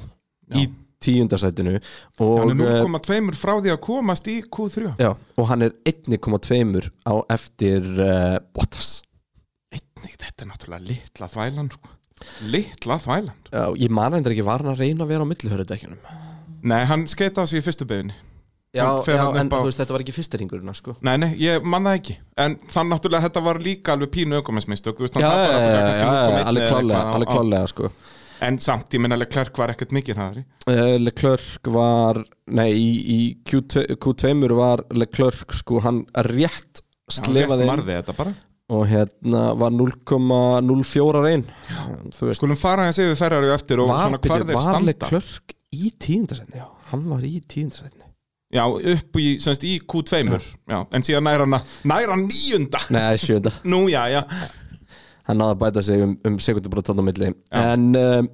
í 0.53 0.68
tíundasætinu 1.03 1.75
Hann 2.21 2.62
er 2.62 2.74
eh, 2.77 2.83
0,2 2.86 3.38
frá 3.39 3.53
því 3.59 3.74
að 3.75 3.80
komast 3.86 4.30
í 4.31 4.39
Q3 4.45 4.94
já, 5.01 5.12
og 5.12 5.50
hann 5.51 5.68
er 5.68 5.75
1,2 5.89 6.89
á 7.07 7.13
eftir 7.33 7.88
uh, 7.98 8.38
Bottas 8.56 9.00
Einnig, 9.71 10.18
þetta 10.19 10.44
er 10.44 10.50
náttúrulega 10.51 10.88
litla 10.89 11.27
þvælan 11.31 11.69
sko. 11.71 11.94
Litla 12.51 12.98
þvælan 13.01 13.38
já, 13.51 13.63
ég 13.86 13.94
man 13.94 14.18
hendur 14.18 14.36
ekki 14.36 14.45
var 14.45 14.63
hann 14.65 14.74
að 14.75 14.83
reyna 14.83 15.06
að 15.06 15.13
vera 15.15 15.25
á 15.25 15.31
millihörðudekjunum 15.31 16.12
Nei, 16.62 16.83
hann 16.86 17.07
skeita 17.09 17.42
á 17.42 17.45
sig 17.50 17.62
í 17.62 17.65
fyrstu 17.65 17.88
beginni 17.89 18.13
já, 18.71 18.86
já 19.04 19.24
en 19.39 19.50
á- 19.50 19.57
þú 19.57 19.65
veist 19.68 19.81
þetta 19.81 19.95
var 19.95 20.04
ekki 20.06 20.13
fyrsta 20.15 20.39
ringurinn 20.39 20.75
sko. 20.77 20.94
Nei, 21.01 21.18
nei, 21.18 21.31
ég 21.42 21.63
manna 21.65 21.95
ekki 21.97 22.18
En 22.39 22.56
þann 22.71 22.92
náttúrulega 22.94 23.27
þetta 23.27 23.44
var 23.44 23.59
líka 23.59 23.95
alveg 23.95 24.12
pínu 24.13 24.38
hann 25.18 25.25
já, 25.25 25.31
já, 25.31 25.50
já, 25.50 25.57
þarna 25.57 25.71
já, 25.71 25.81
kannski 25.81 26.06
já, 26.06 26.12
0,1 26.12 26.50
alveg 26.51 26.69
klálega, 26.69 27.01
alveg 27.15 27.33
klálega 27.33 27.71
sko. 27.74 27.92
En 28.42 28.58
samt, 28.62 28.90
ég 28.96 29.02
minna 29.04 29.18
Leclerc 29.20 29.58
var 29.60 29.74
ekkert 29.74 29.94
mikið 29.96 30.18
hraðari 30.18 30.46
Uh, 30.70 30.96
Leclerc 31.02 31.68
var 31.74 32.20
nei, 32.54 32.70
í, 32.78 32.90
í 33.02 33.20
Q2, 33.50 33.98
Q2 34.02 34.52
var 34.54 34.84
Leclerc 34.94 35.56
sko, 35.58 35.80
hann 35.82 36.04
rétt 36.30 36.82
Hann 36.82 37.26
rétt 37.26 37.26
slefaði 37.26 37.66
marði 37.68 37.96
þetta 37.98 38.16
bara. 38.18 38.34
Og 38.72 38.86
hérna 38.88 39.42
var 39.60 39.74
0,04 39.76 41.24
reyn 41.26 41.44
Skulum 42.14 42.60
fara 42.60 42.86
hans 42.88 43.02
yfir 43.02 43.18
Ferrari 43.20 43.50
á 43.52 43.58
eftir 43.58 43.82
og 43.84 43.90
var, 43.90 44.06
svona 44.06 44.22
hvar 44.22 44.46
þeir 44.46 44.56
var 44.56 44.68
standa? 44.68 44.86
Leclerc 44.94 45.58
í 45.72 45.92
tíundarsætni 46.06 46.62
já, 46.62 46.70
hann 46.92 47.10
var 47.10 47.26
í 47.28 47.36
tíundarsætni 47.42 48.08
Já, 48.52 48.66
upp 48.68 49.16
í, 49.16 49.28
semst, 49.40 49.64
í 49.64 49.78
Q2 49.88 50.18
já. 50.28 50.80
En 50.92 51.06
síðan 51.08 51.24
næra 51.24 51.46
hann 51.48 51.70
Næra 51.88 52.18
hann 52.18 52.26
níunda. 52.28 52.82
Nei, 52.92 53.16
sjönda, 53.20 53.54
Nú, 53.64 53.86
já, 53.88 54.04
já 54.12 54.26
hann 55.27 55.41
náði 55.41 55.56
að 55.56 55.63
bæta 55.63 55.83
sig 55.85 56.06
um, 56.06 56.13
um 56.27 56.38
sekundubrót 56.41 56.89
þarna 56.89 57.06
á 57.06 57.07
milli. 57.09 57.31
Já. 57.31 57.63
en 57.63 57.88
um, 57.95 58.29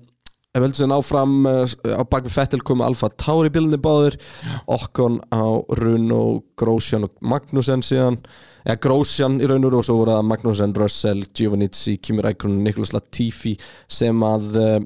ef 0.57 0.63
heldur 0.63 0.79
sér 0.79 0.95
áfram 0.95 1.37
uh, 1.45 1.77
á 1.97 2.03
bakvið 2.09 2.35
Fettel 2.35 2.65
komu 2.65 2.85
Alfa 2.87 3.09
Tauri 3.19 3.51
bílunni 3.53 3.79
báðir 3.81 4.17
Okkon 4.65 5.19
á 5.29 5.45
Runo, 5.79 6.21
Grosjean 6.59 7.07
og 7.07 7.17
Magnussen 7.21 7.85
síðan. 7.85 8.19
Eða 8.67 8.81
Grosjean 8.83 9.39
í 9.39 9.47
raun 9.47 9.67
og 9.69 9.79
og 9.79 9.87
svo 9.87 10.01
voru 10.01 10.15
það 10.15 10.29
Magnussen, 10.31 10.75
Russell, 10.75 11.25
Giovannizzi, 11.31 11.97
Kimi 12.03 12.25
Rækron 12.25 12.59
Nikolas 12.65 12.95
Latifi 12.95 13.55
sem 13.87 14.23
að 14.27 14.57
uh, 14.59 14.77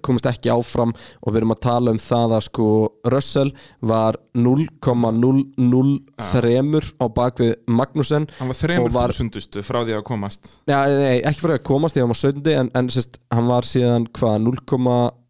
komist 0.00 0.26
ekki 0.30 0.48
áfram 0.54 0.92
og 1.20 1.28
við 1.32 1.36
erum 1.42 1.52
að 1.54 1.60
tala 1.66 1.90
um 1.92 1.98
það 2.00 2.28
að 2.38 2.42
sko 2.48 2.66
Russell 3.12 3.50
var 3.80 4.14
0,003 4.32 6.82
á 7.02 7.06
bakvið 7.12 7.52
Magnussen 7.68 8.26
Hann 8.38 8.48
var 8.48 8.56
þremur 8.58 8.86
Og 8.88 8.92
var- 8.94 9.10
þúsundustu 9.12 9.62
frá 9.66 9.82
því 9.84 9.92
að 9.98 10.04
komast. 10.08 10.42
Já, 10.66 10.78
nei, 10.88 11.20
ekki 11.22 11.40
fyrir 11.44 11.58
að 11.58 11.66
komast 11.68 11.94
því 11.96 12.00
að 12.00 12.04
hann 12.06 12.14
var 12.14 12.22
17 12.22 12.58
en, 12.60 12.70
en 12.74 12.88
sérst, 12.88 13.18
hann 13.32 13.46
var 13.50 13.62
síðan 13.68 14.06
hvað 14.16 14.34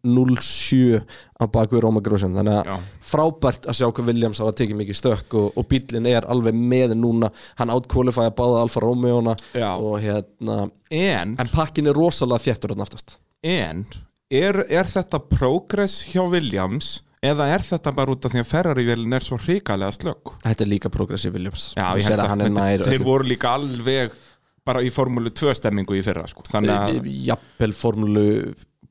0,07 0.03 0.99
á 1.39 1.43
bakvið 1.47 1.81
Róma 1.83 2.01
Grósjan 2.03 2.35
þannig 2.37 2.57
að 2.59 2.65
Já, 2.67 2.75
frábært 3.13 3.67
að 3.67 3.77
sjá 3.79 3.87
hvað 3.91 4.07
Williams 4.11 4.39
hafa 4.43 4.53
tekið 4.59 4.77
mikið 4.81 4.97
stökk 4.99 5.29
og, 5.39 5.47
og 5.59 5.63
bílinn 5.71 6.07
er 6.11 6.23
alveg 6.31 6.53
með 6.55 6.89
núna. 6.99 7.27
Hann 7.59 7.71
átkvólifæði 7.73 8.29
að 8.31 8.37
báða 8.39 8.61
Alfa 8.63 8.79
Romeo 8.83 9.17
og 9.23 9.95
hérna 10.03 10.55
en, 10.91 11.29
en 11.39 11.49
pakkin 11.53 11.87
er 11.87 11.95
rosalega 11.97 12.43
hann 12.75 12.83
aftast 12.85 13.07
en 13.43 13.85
er, 14.33 14.61
er 14.69 14.89
þetta 14.89 15.19
progress 15.31 15.99
hjá 16.09 16.23
Williams 16.25 16.97
eða 17.23 17.47
er 17.53 17.63
þetta 17.63 17.93
bara 17.95 18.13
út 18.15 18.25
af 18.27 18.33
því 18.33 18.41
að 18.43 18.49
Ferrari-vélin 18.49 19.15
er 19.15 19.23
svo 19.23 19.37
hrikalega 19.39 19.95
slögg 19.95 20.33
Þetta 20.43 20.65
er 20.65 20.71
líka 20.73 20.91
progressive 20.93 21.37
Williams 21.37 21.69
Já, 21.77 21.87
ég 21.99 22.09
held 22.09 22.25
að 22.25 22.33
að 22.35 22.53
nær 22.57 22.83
þeir 22.83 22.97
öllu. 22.99 23.07
voru 23.07 23.29
líka 23.29 23.55
alveg 23.55 24.19
bara 24.67 24.83
í 24.83 24.91
formúlu 24.95 25.31
2 25.35 25.55
stemmingu 25.59 25.97
í 25.99 26.03
fyrra 26.05 26.27
sko. 26.27 26.43
þannig 26.47 26.75
að 26.75 27.09
Jafnvel 27.29 27.73
formúlu 27.75 28.27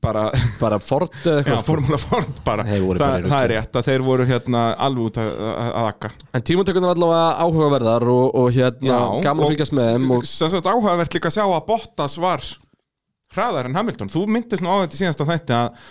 bara 0.02 0.24
bara 0.60 0.78
Ford 0.82 1.12
Já, 1.24 1.38
sko. 1.44 1.58
formúla 1.66 1.98
Ford 2.00 2.40
bara 2.44 2.64
Þa, 2.66 2.80
bara 2.98 3.20
í 3.20 3.30
Það 3.30 3.44
er 3.44 3.52
rétt 3.54 3.78
að 3.78 3.88
þeir 3.90 4.04
voru 4.06 4.26
hérna 4.28 4.64
alveg 4.74 5.10
út 5.12 5.20
að, 5.22 5.30
að, 5.52 5.70
akka 5.92 6.10
En 6.32 6.46
tímatökunar 6.48 6.96
allavega 6.96 7.28
áhugaverðar 7.44 8.08
og, 8.10 8.24
og 8.42 8.50
hérna 8.56 8.98
gaman 9.24 9.46
að 9.46 9.54
fylgjast 9.54 9.76
með 9.78 9.92
þeim 9.92 10.10
og 10.16 10.26
áhugavert 10.72 11.16
líka 11.18 11.30
að 11.30 11.38
sjá 11.38 11.44
að 11.46 11.64
Bottas 11.68 12.18
var 12.22 12.48
hraðar 13.36 13.68
en 13.70 13.78
Hamilton. 13.78 14.10
Þú 14.12 14.24
myndist 14.30 14.64
nú 14.64 14.72
á 14.72 14.82
þetta 14.84 15.00
síðasta 15.02 15.28
þætti 15.28 15.58
að 15.58 15.86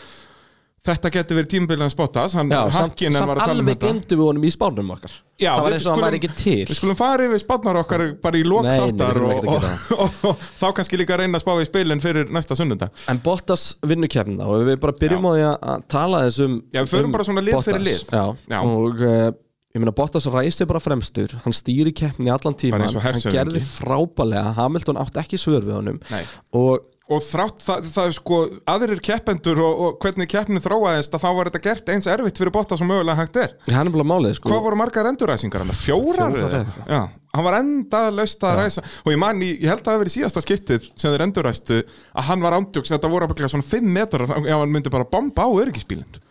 þetta 0.81 1.11
getur 1.13 1.37
verið 1.37 1.53
hann, 1.61 2.49
Já, 2.49 2.61
samt, 2.73 3.01
samt 3.13 3.29
var 3.29 3.37
að 3.37 3.43
tala 3.43 3.61
um 3.61 3.67
alveg 3.67 3.81
glemdu 3.83 4.17
við 4.17 4.25
honum 4.25 4.45
í 4.47 4.51
spánum 4.53 4.93
okkar. 4.95 5.13
Já, 5.37 5.51
Það 5.51 5.61
var 5.61 5.67
við 5.67 5.75
eins 5.75 5.85
og 5.85 5.93
hann 5.93 6.05
væri 6.05 6.19
ekki 6.19 6.31
til. 6.39 6.63
Við 6.69 6.79
skulum 6.79 6.97
fara 6.97 7.27
yfir 7.27 7.41
spánnar 7.41 7.79
okkar 7.83 8.03
bara 8.23 8.39
í 8.39 8.45
lók 8.45 8.65
Nei, 8.65 8.71
nei, 8.71 8.79
við 8.79 8.95
þáttar 8.95 9.19
þurfum 9.19 9.51
og, 9.51 9.51
og, 9.51 10.01
og, 10.05 10.17
og, 10.31 10.47
þá 10.57 10.65
kannski 10.79 10.99
líka 11.01 11.19
reyna 11.21 11.37
að 11.37 11.45
spá 11.45 11.53
í 11.53 11.67
spilin 11.69 12.01
fyrir 12.01 12.33
næsta 12.33 12.57
sunnudag. 12.57 13.05
En 13.13 13.21
Bottas 13.21 13.67
vinnur 13.85 14.09
kemna 14.11 14.49
og 14.49 14.65
við 14.71 14.81
bara 14.81 14.97
byrjum 14.97 15.29
á 15.29 15.31
því 15.35 15.45
að- 15.51 15.85
tala 15.93 16.25
þessum 16.25 16.57
Já, 16.73 16.81
við 16.81 16.91
förum 16.95 17.13
bara 17.13 17.29
svona 17.29 17.45
lið 17.45 17.61
fyrir 17.67 17.85
lið. 17.85 18.03
Já, 18.09 18.23
Já. 18.55 18.59
og 18.65 19.03
uh, 19.05 19.27
ég 19.75 19.83
meina 19.83 19.93
Bottas 20.01 20.29
ræsi 20.33 20.65
bara 20.69 20.81
fremstur. 20.81 21.37
Hann 21.45 21.57
stýri 21.57 21.93
keppni 21.93 22.33
allan 22.33 22.57
og 22.57 23.05
hann 23.05 23.21
gerði 23.29 23.61
frábælega 23.69 24.55
Hamilton 24.57 25.01
átti 25.03 25.21
ekki 25.21 25.41
svör 25.41 25.61
við 25.61 25.77
honum. 25.77 26.01
Nei. 26.09 26.25
og 26.57 26.89
og 27.11 27.23
þrátt 27.25 27.63
það, 27.65 27.87
það 27.95 28.11
sko 28.17 28.37
aðrir 28.71 29.01
keppendur 29.03 29.59
og, 29.65 29.81
og 29.85 29.97
hvernig 30.03 30.29
keppnin 30.31 30.61
þróaðist 30.63 31.15
að 31.17 31.23
þá 31.25 31.29
var 31.37 31.49
þetta 31.51 31.61
gert 31.65 31.91
eins 31.93 32.07
erfitt 32.11 32.39
fyrir 32.41 32.53
Bottas 32.55 32.79
sem 32.81 32.87
mögulega 32.89 33.17
hægt 33.19 33.39
er. 33.41 33.55
Hann 33.71 33.89
er 33.89 33.95
bara 33.95 34.07
málið 34.13 34.37
sko. 34.37 34.51
Hvað 34.51 34.63
voru 34.67 34.79
margar 34.79 35.09
enduræsingar? 35.11 35.65
Fjórar? 35.81 36.37
Fjórar 36.37 36.71
Já, 36.87 37.01
hann 37.35 37.47
var 37.47 37.57
enda 37.59 38.01
löst 38.15 38.45
að 38.47 38.57
ræsa. 38.61 38.85
Og 39.05 39.11
ég 39.15 39.21
man, 39.21 39.43
í- 39.43 39.57
ég 39.59 39.67
held 39.71 39.83
að 39.83 39.89
það 39.89 39.95
hafi 39.97 40.03
verið 40.05 40.15
síðasta 40.17 40.45
skiptið 40.45 40.87
sem 40.95 41.13
þeir 41.15 41.25
enduræstu 41.27 41.81
að 41.83 42.27
hann 42.31 42.45
var 42.47 42.57
ándjóks 42.59 42.93
þetta 42.95 43.11
voru 43.11 43.27
að 43.29 43.45
svona 43.51 43.67
5 43.73 43.91
metrar 43.99 44.27
já, 44.47 44.55
hann 44.57 44.71
myndi 44.73 44.93
bara 44.93 45.07
bomba 45.11 45.45
á 45.45 45.49
öryggisbílinn. 45.65 46.21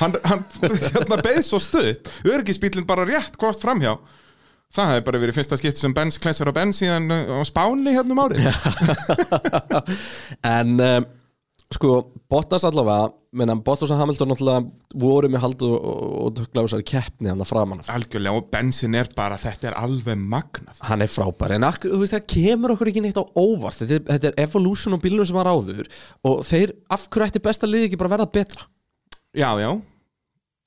Hann, 0.00 0.14
hann 0.24 0.44
hérna 0.94 1.18
beð 1.24 1.42
svo 1.44 1.58
stutt. 1.62 2.08
Öryggisbílinn 2.28 2.86
bara 2.88 3.04
rétt 3.08 3.36
komast 3.40 3.64
framhjá 3.64 3.96
það 4.74 4.90
hefði 4.92 5.04
bara 5.08 5.20
verið 5.22 5.38
fyrsta 5.38 5.58
skiptið 5.60 5.84
sem 5.84 5.94
Benz 5.96 6.18
klensar 6.22 6.50
á 6.50 6.56
Benz 6.56 6.80
síðan 6.80 7.06
uh, 7.12 7.38
á 7.38 7.42
Spáni 7.46 7.94
hérna 7.94 8.16
um 8.16 8.24
árið. 8.26 8.50
En 10.56 10.74
um, 10.80 11.06
sko 11.72 11.92
Bottas 12.30 12.64
allavega 12.66 13.10
menna, 13.36 13.56
Bottas 13.62 13.90
og 13.92 14.00
Hamilton 14.00 14.32
náttúrulega 14.32 14.98
voru 15.02 15.30
með 15.30 15.42
haldu 15.44 15.70
og, 15.76 16.04
og 16.26 16.30
tökla 16.38 16.62
á 16.62 16.66
þessari 16.66 16.86
keppni 16.88 17.30
hann 17.30 17.42
að 17.42 17.50
framan 17.50 17.82
af. 17.82 17.90
algjörlega 17.92 18.40
og 18.40 18.48
Benzin 18.52 18.96
er 18.98 19.10
bara, 19.16 19.38
þetta 19.40 19.70
er 19.70 19.78
alveg 19.78 20.18
magnað. 20.18 20.78
Hann 20.88 21.04
er 21.04 21.10
frábær 21.12 21.56
en 21.56 21.66
akkur, 21.68 21.98
veist, 22.00 22.16
það 22.16 22.30
kemur 22.32 22.74
okkur 22.76 22.92
ekki 22.92 23.04
neitt 23.04 23.20
á 23.20 23.24
óvart. 23.26 23.82
Þetta 23.82 23.98
er, 23.98 24.06
þetta 24.14 24.32
er 24.32 24.40
evolution 24.46 24.96
á 24.96 25.02
bílunum 25.02 25.28
sem 25.28 25.38
var 25.38 25.50
áður 25.52 25.90
og 26.26 26.40
þeir, 26.48 26.74
af 26.90 27.06
hverju 27.10 27.28
ætti 27.30 27.44
besta 27.44 27.70
liði 27.70 27.90
ekki 27.90 28.00
bara 28.00 28.14
verða 28.16 28.30
betra? 28.38 28.66
Já, 29.36 29.50
já 29.60 29.70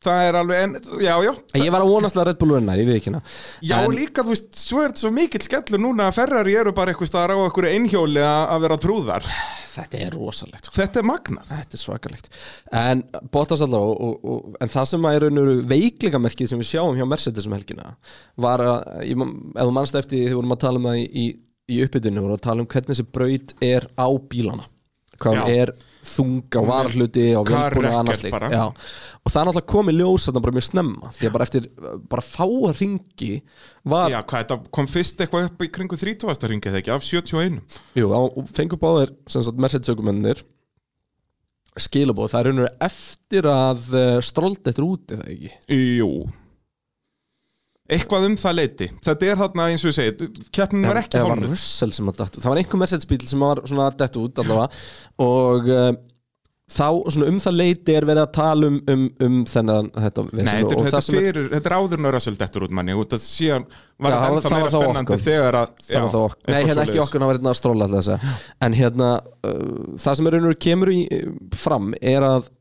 það 0.06 0.26
er 0.30 0.38
alveg, 0.40 0.64
en, 0.64 0.76
já, 1.04 1.14
já 1.26 1.32
En 1.56 1.64
ég 1.66 1.74
var 1.76 1.84
að 1.84 1.92
vonast 1.92 2.18
að 2.20 2.28
Red 2.30 2.40
Bull 2.40 2.54
vinna, 2.56 2.76
ég 2.80 2.88
við 2.88 3.00
ekki 3.00 3.10
hérna 3.12 3.22
Já, 3.62 3.78
En- 3.84 3.96
líka, 3.96 4.24
þú 4.24 4.34
veist, 4.34 4.52
svo 4.62 4.84
er 4.84 4.92
þetta 4.94 5.04
svo 5.04 5.12
mikill 5.16 5.42
skellur 5.44 5.82
núna 5.84 6.08
að 6.10 6.20
Ferrari 6.22 6.56
eru 6.62 6.74
bara 6.78 6.94
eitthvað 6.94 7.12
staðar 7.12 7.34
á 7.36 7.44
einhverju 7.44 7.74
einhjóli 7.76 8.24
að 8.24 8.44
að 8.56 8.64
vera 8.66 8.78
trúðar. 8.86 9.28
Þetta 9.70 10.00
er 10.02 10.16
rosalegt 10.18 10.66
sko. 10.66 10.76
Þetta 10.80 11.00
er 11.00 11.06
magnað. 11.08 11.52
Þetta 11.52 11.78
er 11.78 11.82
svakalegt 11.84 12.30
En 12.76 13.04
Bottas 13.32 13.62
allavega 13.64 14.08
og, 14.08 14.26
og, 14.26 14.56
En 14.66 14.72
það 14.74 14.88
sem 14.92 15.06
er 15.12 15.22
raunur 15.24 15.52
veikleikamerkið 15.70 16.50
sem 16.52 16.64
við 16.64 16.72
sjáum 16.72 16.98
hjá 16.98 17.06
Mercedes 17.08 17.48
um 17.48 17.54
helgina 17.56 17.94
var 18.40 18.64
að, 18.66 18.90
ég, 19.08 19.22
þú 19.60 19.70
mannst 19.78 20.00
eftir 20.00 20.18
því 20.18 20.24
við 20.26 20.40
vorum 20.40 20.56
að 20.58 20.62
tala 20.66 20.82
um 20.82 20.90
það 20.90 21.00
í, 21.00 21.06
í, 21.06 21.28
í 21.70 21.80
uppbytinu 21.86 22.26
vorum 22.26 22.40
að 22.40 22.44
tala 22.48 22.66
um 22.66 22.70
hvernig 22.74 22.92
þessi 22.92 23.08
braut 23.20 23.54
er 23.70 23.88
á 23.96 24.08
bílana 24.34 24.68
hvað 25.22 25.40
Já. 25.40 25.46
er 25.62 25.74
þung 26.06 26.56
á 26.56 26.62
varhluti 26.64 27.26
Car 27.48 27.76
vinnbúna 27.76 28.04
og 28.04 28.32
bara. 28.34 28.50
Já. 28.54 28.64
og 28.70 29.34
það 29.34 29.42
er 29.42 29.50
náttúrulega 29.50 29.72
komið 29.74 29.98
ljós 30.00 30.28
þetta 30.28 30.44
bara 30.46 30.56
mjög 30.56 30.68
snemma 30.70 31.12
því 31.16 31.28
að 31.28 31.34
bara 31.36 31.48
eftir 31.48 31.68
bara 32.12 32.26
fáa 32.26 32.72
ringi 32.78 33.32
var, 33.84 34.14
Já, 34.14 34.20
hvað, 34.24 34.54
kom 34.76 34.90
fyrst 34.92 35.24
eitthvað 35.24 35.50
upp 35.50 35.66
í 35.66 35.72
kringu 35.76 36.00
30. 36.00 36.48
ringið 36.54 36.78
þegar 36.78 36.84
ekki, 36.84 36.96
af 36.96 37.08
71. 37.10 37.60
jú, 38.00 38.14
á, 38.16 38.22
fengur 38.54 38.82
báðir 38.82 39.14
aukumennir 39.90 40.44
skilabóð, 41.80 42.32
það 42.34 42.40
er 42.40 42.50
raunur 42.50 42.72
eftir 42.90 43.50
að 43.50 43.90
uh, 43.96 44.20
stróld 44.26 44.62
þetta 44.66 44.86
úti 44.86 45.20
það 45.20 45.34
ekki 45.36 45.52
Jú. 46.00 46.12
Eitthvað 47.90 48.28
um 48.28 48.36
það 48.38 48.60
leiti. 48.60 48.88
Þetta 49.06 49.26
er 49.32 49.40
þarna, 49.40 49.70
eins 49.72 49.86
og 49.86 49.90
ég 49.90 49.98
segi, 49.98 50.28
keppnin 50.54 50.86
var 50.86 51.02
ekki 51.02 51.18
Eða 51.18 51.26
var 51.26 51.40
hálnuð. 51.40 51.56
Russell 51.56 51.96
sem 51.96 52.12
að 52.12 52.20
dætt 52.20 52.36
út. 52.38 52.44
Það 52.44 52.54
var 52.54 52.62
einhver 52.62 52.82
Mercedes 52.84 53.10
bíl 53.10 53.26
sem 53.26 53.46
var 53.48 53.62
svona 53.66 53.90
dætt 53.98 54.20
út 54.22 54.42
allavega. 54.44 54.84
Og 55.26 55.72
uh, 55.74 55.90
þá 56.70 56.86
svona 57.10 57.30
um 57.32 57.40
það 57.42 57.58
leiti 57.58 57.96
er 57.98 58.06
verið 58.06 58.22
að 58.24 58.34
tala 58.38 58.70
um, 58.70 58.78
um, 58.94 59.06
um 59.26 59.40
þennan 59.50 59.90
þetta 59.96 60.26
Nei, 60.28 60.44
þetta, 60.44 60.60
og 60.60 60.70
þetta, 60.70 60.84
það 60.84 61.00
er 61.00 61.06
sem 61.08 61.18
er 61.18 61.26
fyrir, 61.26 61.48
þetta 61.56 61.72
er 61.72 61.76
áður 61.80 61.98
en 61.98 62.10
Russell 62.14 62.38
dettur 62.44 62.68
út 62.68 62.76
manni. 62.78 62.94
Og 62.94 63.08
þetta 63.08 63.20
síðan 63.24 63.66
var 63.70 64.14
Já, 64.14 64.20
þetta 64.20 64.20
það 64.20 64.30
ennþá 64.30 64.52
var 64.54 64.60
meira 64.60 64.74
spennandi 64.76 65.20
þegar 65.26 65.60
að 65.64 65.74
það 65.88 66.06
var 66.06 66.22
okkur, 66.22 66.54
nei 66.54 66.60
hérna 66.70 66.86
ekki 66.86 67.02
okkur 67.08 67.24
það 67.24 67.32
var 67.32 67.40
hérna 67.40 67.56
að 67.56 67.60
stróla 67.64 67.90
alltaf 67.90 68.14
að 68.14 68.38
en 68.68 68.78
hérna 68.84 69.10
uh, 69.18 69.98
það 70.06 70.22
sem 70.22 70.30
er 70.30 70.38
raunur 70.38 70.62
kemur 70.68 70.94
í, 70.94 71.02
fram 71.66 71.92
er 71.98 72.30
að 72.30 72.54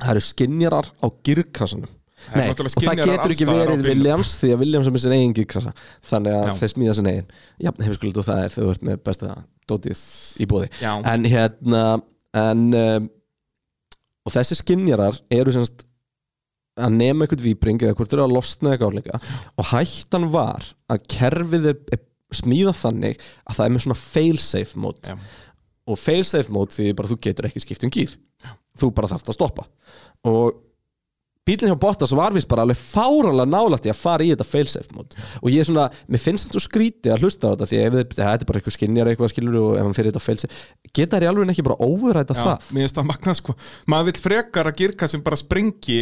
það 0.00 0.12
eru 0.16 0.26
skinjarar 0.26 0.92
á 0.98 1.06
girkassanum. 1.28 1.90
Það 1.90 1.99
Nei, 2.36 2.46
og 2.52 2.60
það 2.60 3.00
getur 3.00 3.34
ekki 3.34 3.46
verið. 3.48 3.86
Williams 3.88 4.34
því 4.40 4.52
að 4.54 4.62
Williams 4.64 4.88
er 4.88 4.94
með 4.94 5.04
sin 5.04 5.14
eigin 5.16 5.36
girkassa 5.36 5.72
þannig 6.06 6.36
að 6.36 6.46
Já. 6.46 6.52
þeir 6.60 6.72
smíða 6.74 6.96
sin 6.98 7.10
eigin 7.10 7.30
jafn 7.66 7.86
heimskulegt 7.86 8.20
og 8.20 8.26
það 8.28 8.42
er 8.44 8.54
þú 8.54 8.66
ert 8.74 8.84
með 8.88 9.00
besta 9.08 9.36
dótið 9.70 10.02
í 10.40 10.48
bóði 10.50 10.68
Já. 10.80 10.92
en 11.12 11.28
hérna 11.32 11.84
en, 12.40 12.66
um, 12.76 13.08
og 14.26 14.34
þessi 14.36 14.60
skinjarar 14.60 15.20
eru 15.34 15.54
semst 15.54 15.86
að 16.80 16.96
nema 16.96 17.26
eitthvað 17.26 17.44
víbring 17.48 17.82
eða 17.82 17.96
hvort 17.98 18.14
eru 18.14 18.24
að 18.24 18.36
losna 18.36 18.74
eitthvað 18.74 18.94
áleika 18.94 19.20
og 19.58 19.68
hættan 19.72 20.30
var 20.32 20.70
að 20.92 21.04
kerfið 21.16 21.70
er, 21.72 21.78
er 21.96 22.04
smíðað 22.36 22.78
þannig 22.84 23.22
að 23.44 23.56
það 23.58 23.64
er 23.64 23.74
með 23.74 23.86
svona 23.86 24.00
fail-safe 24.00 24.90
Já. 25.10 25.16
og 25.90 25.98
fail-safe 25.98 26.54
mode 26.54 26.76
því 26.76 26.92
bara 26.98 27.10
þú 27.10 27.18
getur 27.26 27.48
ekki 27.50 27.64
skipt 27.64 27.86
um 27.86 27.92
gýr 27.94 28.14
þú 28.78 28.92
bara 28.96 29.10
þarft 29.10 29.32
að 29.32 29.38
stoppa 29.40 29.66
og 30.30 30.60
bílinn 31.48 31.72
hjá 31.72 31.78
Bottas 31.80 32.12
var 32.16 32.34
vist 32.36 32.48
bara 32.50 32.62
alveg 32.66 32.78
fáralega 32.78 33.46
nálægt 33.48 33.88
í 33.88 33.92
að 33.92 33.98
fara 34.00 34.26
í 34.26 34.30
þetta 34.32 34.46
fail-safe 34.46 34.94
mode. 34.96 35.16
Og 35.40 35.48
ég 35.50 35.62
er 35.64 35.68
svona, 35.70 35.86
mér 36.10 36.22
finnst 36.22 36.46
þetta 36.46 36.58
svo 36.58 36.64
skrítið 36.66 37.14
að 37.14 37.24
hlusta 37.24 37.48
á 37.48 37.52
þetta 37.54 37.68
því 37.70 37.80
að 37.80 37.98
þetta 38.00 38.28
er 38.30 38.46
bara 38.50 38.60
eitthvað 38.60 38.76
skinjar 38.76 39.10
eitthvað 39.12 39.32
skilur 39.32 39.58
og 39.62 39.70
ef 39.78 39.86
hann 39.88 39.96
fyrir 39.98 40.12
þetta 40.12 40.24
fail-safe 40.26 40.90
geta 41.00 41.16
þær 41.18 41.26
í 41.26 41.30
alveg 41.32 41.52
ekki 41.54 41.66
bara 41.66 41.80
overræta 41.86 42.36
Já, 42.36 42.42
það? 42.44 42.70
mér 42.76 42.86
finnst 42.86 43.00
það 43.00 43.08
magnað 43.10 43.38
sko. 43.40 43.56
Maður 43.90 44.10
vill 44.10 44.22
frekar 44.28 44.70
að 44.70 44.80
girka 44.84 45.08
sem 45.10 45.24
bara 45.26 45.40
springi 45.40 46.00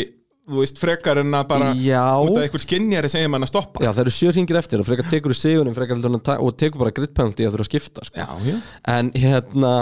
þú 0.48 0.62
veist, 0.62 0.80
frekar 0.82 1.20
en 1.22 1.34
að 1.38 1.48
bara 1.50 1.72
Já. 1.76 2.04
út 2.22 2.36
af 2.36 2.46
einhver 2.46 2.62
skinnjari 2.64 3.10
segir 3.12 3.32
mann 3.32 3.46
að 3.46 3.52
stoppa 3.52 3.84
Já, 3.84 3.90
það 3.90 4.04
eru 4.04 4.14
sjö 4.18 4.32
hringir 4.34 4.60
eftir 4.60 4.82
og 4.82 4.88
frekar 4.88 5.10
tekur 5.10 5.34
í 5.34 5.38
sigunum 5.38 5.76
frekar 5.76 6.00
og 6.38 6.56
tekur 6.60 6.84
bara 6.84 6.94
grid 6.96 7.12
penalty 7.16 7.46
að 7.46 7.56
þurfa 7.56 7.66
að 7.66 7.70
skipta 7.72 8.08
sko. 8.08 8.22
já, 8.22 8.28
já. 8.48 8.56
en 8.94 9.12
hérna 9.16 9.74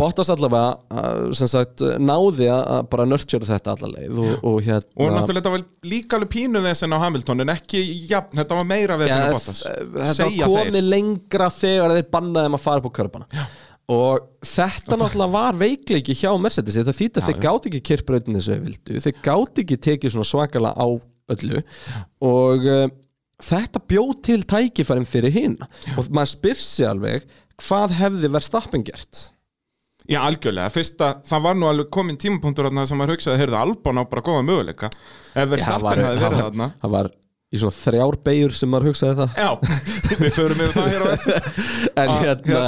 Bottas 0.00 0.30
allavega 0.32 0.78
uh, 0.96 1.32
sem 1.36 1.48
sagt 1.50 1.82
náði 2.00 2.46
að 2.48 2.86
bara 2.88 3.04
nurture 3.08 3.44
þetta 3.44 3.74
allavega 3.74 4.14
og, 4.16 4.44
og 4.48 4.60
hérna 4.64 4.96
og 4.96 5.10
náttúrulega 5.12 5.42
þetta 5.42 5.54
var 5.56 5.64
líka 5.92 6.16
alveg 6.16 6.30
pínu 6.32 6.62
vesen 6.64 6.96
á 6.96 6.98
Hamilton 7.02 7.44
en 7.44 7.52
ekki 7.52 7.82
jafn, 8.08 8.40
þetta 8.40 8.60
var 8.60 8.68
meira 8.70 8.96
vesen 9.00 9.26
á 9.26 9.34
Bottas 9.34 9.64
þetta 9.66 10.14
segja 10.16 10.48
var 10.48 10.64
komið 10.64 10.78
þeir 10.78 10.88
lengra 10.94 11.50
þegar 11.52 11.96
þeir 11.98 12.08
bannaði 12.16 12.48
þeim 12.48 12.58
að 12.60 12.64
fara 12.64 12.82
upp 12.82 12.88
á 12.88 12.96
körbana 13.00 13.28
Já. 13.28 13.44
Og 13.90 14.26
þetta 14.46 14.96
náttúrulega 15.00 15.34
var 15.34 15.58
veikleiki 15.58 16.14
hjá 16.14 16.30
Mercedes 16.38 16.78
þetta 16.78 16.94
þýtt 16.94 17.20
að 17.20 17.28
þeir 17.28 17.40
gáti 17.42 17.70
ekki 17.72 17.82
kirkbrautin 17.90 18.38
þessu 18.38 18.54
þeir 18.54 18.64
vildu. 18.68 19.02
Þeir 19.06 19.16
gáti 19.26 19.64
ekki 19.64 19.78
tekið 19.88 20.14
svona 20.14 20.28
svakalega 20.30 20.74
á 20.78 20.88
öllu. 21.34 21.62
Og 22.30 22.68
uh, 22.70 22.86
þetta 23.42 23.82
bjóð 23.90 24.14
til 24.28 24.40
tækifærin 24.54 25.08
fyrir 25.08 25.34
hinn 25.34 25.58
og 25.96 26.08
maður 26.12 26.34
spyr 26.36 26.60
sig 26.60 26.88
alveg 26.90 27.26
hvað 27.60 27.96
hefði 27.98 28.30
verið 28.30 28.46
stappin 28.46 28.86
gert? 28.86 29.26
Já, 30.10 30.18
algjörlega, 30.26 30.70
fyrsta, 30.74 31.08
það 31.28 31.42
var 31.44 31.58
nú 31.58 31.66
alveg 31.70 31.90
komin 31.94 32.16
tímapunktur 32.18 32.66
þarna 32.66 32.86
sem 32.88 32.98
maður 32.98 33.14
hugsaði, 33.14 33.38
heyrðu, 33.44 33.58
Albon 33.60 34.00
á 34.00 34.02
bara 34.10 34.24
góða 34.26 34.46
möguleika. 34.48 34.88
Ef 35.38 35.50
Verstappen 35.52 36.00
hefði 36.02 36.22
verið 36.24 36.40
þarna. 36.40 36.68
það 36.82 36.94
var 36.96 37.10
í 37.50 37.60
svona 37.60 37.76
þrjár 37.76 38.16
beigur 38.26 38.56
sem 38.58 38.72
maður 38.72 38.90
hugsaði 38.90 39.18
það. 39.20 39.36
Já, 39.38 39.50
við 40.24 40.34
förum 40.34 40.64
yfir 40.64 40.74
það 40.78 40.90
hér 40.94 41.04
á 41.04 41.08
eftir. 41.14 41.52
En 42.00 42.10
Að, 42.10 42.24
hérna, 42.24 42.64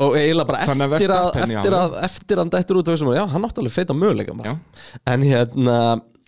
og 0.00 0.16
eiginlega 0.16 0.48
bara 0.48 0.68
Þannig 0.70 0.86
að 0.86 0.94
eftir 0.96 1.14
að, 1.14 1.40
eftir 1.44 1.76
að 1.76 1.96
eftir 2.06 2.36
að 2.36 2.42
hann 2.42 2.52
dættur 2.54 2.78
út 2.80 2.88
af 2.88 2.96
þessum 2.96 3.12
já, 3.16 3.24
hann 3.34 3.48
átti 3.48 3.62
alveg 3.62 3.74
feita 3.74 3.96
möguleika 3.96 4.54
en 5.12 5.26
hérna, 5.26 5.80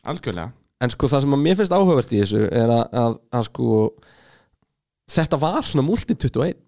algjörlega. 0.05 0.51
En 0.83 0.91
sko 0.93 1.09
það 1.09 1.25
sem 1.25 1.37
að 1.37 1.45
mér 1.45 1.61
finnst 1.61 1.77
áhugavert 1.77 2.13
í 2.13 2.21
þessu 2.25 2.43
er 2.49 2.73
að, 2.75 2.83
að, 3.05 3.17
að 3.39 3.47
sko 3.49 3.79
þetta 5.13 5.41
var 5.41 5.63
svona 5.69 5.87
multi 5.87 6.19
21 6.19 6.59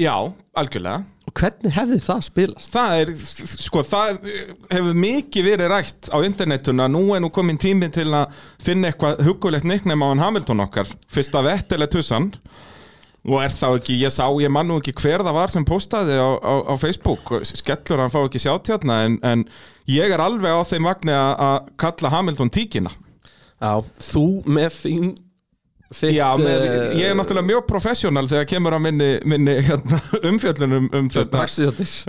já, 0.00 0.14
algjörlega. 0.56 1.02
Og 1.30 1.34
hvernig 1.36 1.74
hefði 1.74 2.00
það 2.02 2.22
spilast? 2.26 2.72
Það 2.74 3.00
er, 3.00 3.12
sko, 3.66 3.82
það 3.86 4.24
hefur 4.72 4.96
mikið 5.04 5.46
verið 5.46 5.70
rætt 5.70 6.08
á 6.10 6.18
internetuna 6.26 6.88
nú 6.90 7.04
er 7.14 7.22
nú 7.22 7.30
komin 7.34 7.60
tími 7.60 7.90
til 7.94 8.08
að 8.16 8.34
finna 8.62 8.90
eitthvað 8.90 9.22
hugulegt 9.28 9.68
neiknum 9.68 10.02
á 10.02 10.10
hann 10.10 10.24
Hamilton 10.24 10.64
okkar. 10.66 10.90
Fyrst 11.10 11.36
af 11.38 11.50
ettileg 11.52 11.92
tussan. 11.92 12.32
og 12.34 12.70
er 13.44 13.52
þá 13.52 13.66
ekki, 13.76 13.98
ég 14.00 14.12
sá, 14.14 14.24
ég 14.40 14.48
man 14.52 14.66
nú 14.70 14.78
ekki 14.80 14.94
hver 14.96 15.20
það 15.26 15.34
var 15.36 15.52
sem 15.52 15.64
postaði 15.68 16.16
á, 16.16 16.30
á, 16.40 16.54
á 16.72 16.74
Facebook. 16.80 17.32
Skellur 17.44 18.00
hann 18.00 18.10
fá 18.14 18.20
ekki 18.24 18.40
sjátt 18.40 18.70
hérna 18.72 19.02
en, 19.04 19.18
en 19.22 19.44
ég 19.90 20.10
er 20.14 20.22
alveg 20.24 20.48
á 20.56 20.62
þeim 20.64 20.88
vagni 20.88 21.12
að- 21.12 21.36
að 21.48 21.68
kalla 21.76 22.10
Hamilton 22.16 22.50
tíkina. 22.50 22.90
Já, 23.60 23.82
þú 24.00 24.24
með 24.48 24.70
þín 24.80 25.10
þitt, 25.90 26.12
Já, 26.14 26.26
með, 26.38 26.64
eh, 26.66 26.92
ég 27.00 27.10
er 27.10 27.16
náttúrulega 27.18 27.48
mjög 27.48 27.64
professional 27.66 28.28
þegar 28.30 28.46
kemur 28.52 28.76
að 28.76 28.82
minni, 28.84 29.08
minni 29.28 29.56
hérna, 29.66 29.98
umfjöllunum 30.30 30.86
um, 30.86 31.08
þetta, 31.10 31.42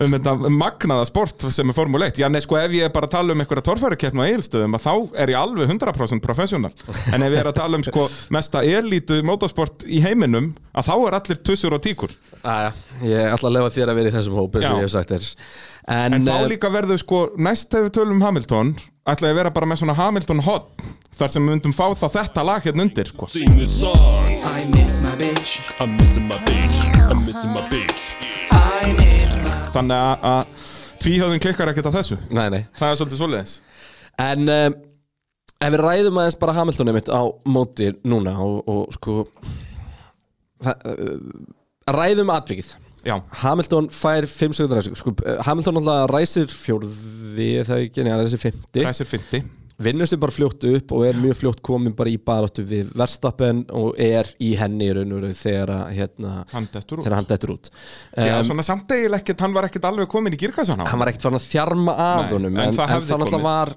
um 0.06 0.16
þetta 0.16 0.36
magnaða 0.54 1.08
sport 1.10 1.48
sem 1.50 1.72
er 1.72 1.78
Formule 1.78 2.12
1 2.12 2.22
Já, 2.22 2.28
nei, 2.30 2.42
sko, 2.46 2.60
ef 2.62 2.76
ég 2.78 2.86
er 2.86 2.94
bara 2.94 3.10
að 3.10 3.16
tala 3.16 3.34
um 3.34 3.42
einhverja 3.42 3.66
torfærukeppna 3.72 4.28
á 4.28 4.30
eigilstöðum 4.30 4.78
þá 4.82 4.94
er 5.24 5.34
ég 5.34 5.42
alveg 5.42 5.74
100% 5.74 6.26
professional. 6.26 6.74
En 7.10 7.26
ef 7.26 7.34
ég 7.34 7.42
er 7.42 7.50
að 7.50 7.58
tala 7.58 7.80
um 7.80 7.88
sko, 7.88 8.06
mesta 8.34 8.62
elítu 8.62 9.22
motorsport 9.26 9.88
í 9.90 10.04
heiminum 10.06 10.54
að 10.78 10.92
þá 10.92 10.96
er 11.00 11.20
allir 11.20 11.42
tussur 11.42 11.74
og 11.78 11.82
tíkur. 11.84 12.14
Æja, 12.46 12.72
ég 13.06 13.34
ætla 13.34 13.50
að 13.50 13.58
lefa 13.58 13.76
þér 13.76 13.92
að 13.92 14.02
vera 14.02 14.12
í 14.12 14.16
þessum 14.16 14.38
hóp 14.38 14.56
eins 14.58 14.70
og 14.70 14.72
Já. 14.72 14.78
ég 14.78 14.88
hef 14.88 14.94
sagt 14.94 15.14
þér 15.16 15.28
En, 15.90 16.14
En 16.14 16.26
þá 16.26 16.34
eh, 16.36 16.48
líka 16.52 16.70
verður 16.74 17.00
sko, 17.02 17.22
næst 17.42 17.74
ef 17.74 17.88
við 17.88 17.94
tölum 17.98 18.20
um 18.20 18.26
Hamilton 18.26 18.74
ætla 19.10 19.32
ég 19.32 19.34
að 19.34 19.40
vera 19.42 19.54
bara 19.56 19.70
með 19.72 19.82
svona 19.82 19.96
Hamilton 19.98 20.44
hot 20.46 20.84
þar 21.18 21.34
sem 21.34 21.42
við 21.42 21.56
myndum 21.56 21.74
fá 21.74 21.88
þá 21.98 22.06
þetta 22.20 22.44
lag 22.46 22.68
hérna 22.68 22.86
undir 22.86 23.10
sko. 23.10 23.28
I 23.34 23.48
miss 24.74 25.00
my 25.02 25.16
bitch. 25.18 25.58
I'm 25.82 25.98
missing 25.98 26.28
my 26.30 26.38
bitch. 26.46 26.86
I'm 27.10 27.26
missing 27.26 27.54
my 27.56 27.66
bitch. 27.72 28.14
I 28.52 28.94
miss 28.98 29.38
my 29.42 29.58
Þannig 29.74 30.22
að- 30.22 30.70
tvíhöðun 31.02 31.42
klikkar 31.42 31.72
ekkert 31.72 31.90
að 31.90 31.98
þessu 32.00 32.18
Nei, 32.30 32.48
nei 32.54 32.62
Það 32.78 32.92
er 32.92 33.00
svolítið 33.00 33.22
svoleiðis 33.22 33.56
En 34.22 34.52
um, 34.54 34.76
ef 35.62 35.74
við 35.74 35.82
ræðum 35.82 36.20
aðeins 36.22 36.40
bara 36.42 36.56
Hamiltonið 36.60 36.98
mitt 36.98 37.10
á 37.10 37.22
móti 37.50 37.90
núna 38.06 38.36
og, 38.44 38.60
og 38.70 38.96
sko 38.98 39.16
það, 40.62 40.86
uh, 40.92 41.96
ræðum 41.96 42.34
atvikið 42.36 42.74
Já, 43.08 43.15
Hamilton 43.41 43.88
fær 43.89 44.27
5 44.29 44.53
sekundar 44.60 44.86
sko, 44.86 45.15
eh, 45.25 45.39
Hamilton 45.48 45.79
alltaf 45.81 46.12
ræsir 46.13 46.51
fjórði 46.53 47.50
það 47.65 47.88
ekki, 47.88 48.05
neða 48.05 48.27
þessi 48.27 48.39
50 48.46 48.86
þessir 48.86 49.10
50 49.15 49.50
vinnur 49.81 50.05
sér 50.10 50.20
bara 50.22 50.34
fljótt 50.36 50.65
upp 50.70 50.91
og 50.93 51.05
er 51.08 51.17
mjög 51.17 51.39
fljótt 51.39 51.62
komin 51.65 51.96
bara 51.98 52.12
í 52.12 52.17
baráttu 52.22 52.62
við 52.67 52.91
Verstappen 52.98 53.63
og 53.74 53.98
er 54.01 54.29
í 54.43 54.51
henni 54.60 54.89
í 54.91 54.93
raun 54.93 55.15
og 55.17 55.24
raun 55.25 55.38
þegar 55.38 55.72
hérna, 55.89 56.34
Hann 56.53 56.67
dettur 56.74 57.01
út. 57.01 57.08
út. 57.55 57.70
Já, 58.13 58.36
um, 58.38 58.46
svona 58.51 58.65
samt 58.67 58.91
eiginlega 58.93 59.24
ekkert, 59.24 59.41
hann 59.46 59.55
var 59.58 59.70
ekkert 59.70 59.88
alveg 59.89 60.10
komin 60.12 60.38
í 60.38 60.41
girkassan 60.41 60.84
á 60.84 60.86
hann 60.91 61.01
var 61.01 61.12
ekkert 61.12 61.25
farin 61.25 61.39
að 61.41 61.48
þjarma 61.50 61.96
að 61.98 62.36
honum 62.36 62.58
en 62.58 62.67
en, 62.67 62.75
það 62.77 63.25
komið. 63.25 63.48
var, 63.48 63.74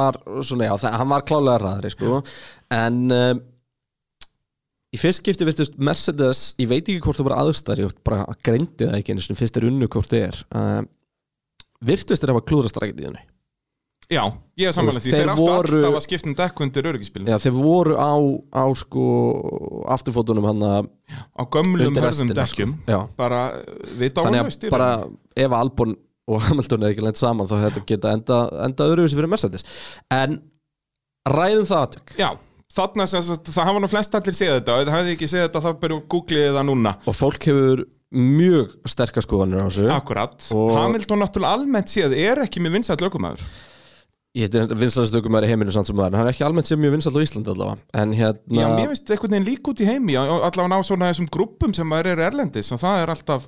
var 0.00 0.18
svona, 0.42 0.70
já, 0.70 0.74
það, 0.82 0.98
hann 1.04 1.12
var 1.14 1.26
klálega 1.30 1.62
ræðri 1.62 1.94
sko. 1.94 2.22
en 2.82 3.04
um, 3.20 3.44
í 4.96 5.00
fyrst 5.00 5.20
skipti 5.22 5.46
virtust 5.48 5.76
Mercedes, 5.78 6.42
ég 6.62 6.70
veit 6.72 6.82
ekki 6.88 7.02
hvort 7.04 7.20
það 7.20 7.28
var 7.30 7.38
aðstæri 7.44 7.86
og 7.86 7.94
bara 8.06 8.24
greindi 8.46 8.88
það 8.88 8.98
ekki 9.02 9.14
einu 9.14 9.24
sinni 9.26 9.40
fyrst 9.42 9.60
er 9.60 9.68
unnu 9.68 9.88
hvort 9.92 10.12
það 10.12 10.26
er 10.30 10.42
um, 10.56 10.88
virtust 11.92 12.24
þeir 12.24 12.32
hafa 12.34 12.46
klúðrast 12.48 12.80
rækið 12.82 13.02
í 13.04 13.10
henni 13.10 13.24
Já, 14.06 14.20
ég 14.54 14.68
er 14.70 14.74
samanlega 14.76 15.02
því. 15.02 15.10
Þeir 15.10 15.18
Þeir 15.18 15.30
áttu 15.32 15.42
voru- 15.48 15.78
alltaf 15.82 15.94
að 15.98 16.04
skipta 16.04 16.28
um 16.30 16.34
dekk 16.38 16.60
undir 16.62 16.86
öryggispilin 16.92 17.30
já, 17.32 17.36
þeir 17.42 17.54
voru 17.56 17.96
á, 17.98 18.14
á 18.54 18.64
sko 18.78 19.06
afturfótunum 19.96 20.46
hann 20.46 20.62
að 20.62 20.90
Á 21.34 21.42
gömlum 21.56 21.98
hörðum 21.98 22.30
sko. 22.30 22.36
dekkjum 22.38 22.74
já, 22.86 22.98
Bara 23.18 23.40
vita 23.98 24.22
á 24.22 24.24
þannig 24.28 24.44
hann 24.44 24.52
að 24.52 24.70
bara 24.76 24.90
ef 25.42 25.56
Albon 25.58 25.96
og 26.30 26.42
Hamilton 26.46 26.86
hefði 26.86 26.94
ekki 26.94 27.06
lent 27.08 27.18
saman 27.18 27.50
þá 27.50 27.56
geta 27.90 28.12
enda, 28.14 28.38
enda 28.68 28.86
fyrir 29.18 29.30
Mercedes. 29.34 29.66
En 30.14 30.38
ræðum 31.26 31.66
það 31.66 31.82
aðtök 31.88 32.14
Já, 32.22 32.30
þarna 32.74 33.06
sem 33.10 33.22
það 33.46 33.68
hafa 33.68 33.82
nú 33.84 33.90
flest 33.90 34.14
allir 34.18 34.34
séð 34.36 34.54
þetta 34.60 34.74
og 34.80 34.86
það 34.88 34.96
hefði 34.98 35.14
ekki 35.16 35.28
séð 35.30 35.44
þetta 35.46 35.62
þá 35.66 35.70
byrju 35.84 36.00
googliði 36.16 36.50
það 36.56 36.66
núna. 36.70 36.96
Og 37.06 37.14
fólk 37.16 37.46
hefur 37.50 37.84
mjög 38.16 38.74
sterkar 38.88 39.24
skoðanir 39.26 39.62
á 39.62 39.66
þessu. 39.68 39.86
Akkurat, 39.92 40.36
Og- 40.54 40.74
Hamilton 40.76 41.22
náttúrulega 41.24 41.56
almennt 41.58 41.88
séð 41.92 42.14
er 42.16 42.42
ekki 42.46 42.62
með 42.64 42.78
vinsætt 42.80 43.02
lögumæður 43.04 43.42
ég 44.36 44.50
heitir 44.52 44.68
vinsalastökum 44.76 45.32
maður 45.32 45.46
í 45.48 45.52
heiminu 45.54 45.72
samt 45.72 45.88
sem 45.88 45.96
maður 45.96 46.12
en 46.12 46.18
hann 46.20 46.26
er 46.28 46.34
ekki 46.34 46.44
almennt 46.44 46.68
sem 46.68 46.76
mjög 46.80 46.92
vinsall 46.92 47.16
á 47.16 47.24
Íslandi 47.24 47.48
allavega. 47.54 47.78
En 47.96 48.10
hérna 48.12 48.60
Já, 48.60 48.66
mér 48.76 48.90
finnst 48.92 49.10
einhvern 49.14 49.32
veginn 49.32 49.46
lík 49.48 49.70
út 49.72 49.80
í 49.80 49.86
heimi 49.88 50.16
allavega 50.20 50.76
á 50.76 50.80
svona 50.84 51.08
þessum 51.08 51.28
grúppum 51.32 51.72
sem 51.72 51.92
er 51.96 52.10
erlendis 52.20 52.68
og 52.76 52.82
það 52.82 53.00
er 53.00 53.12
alltaf 53.14 53.46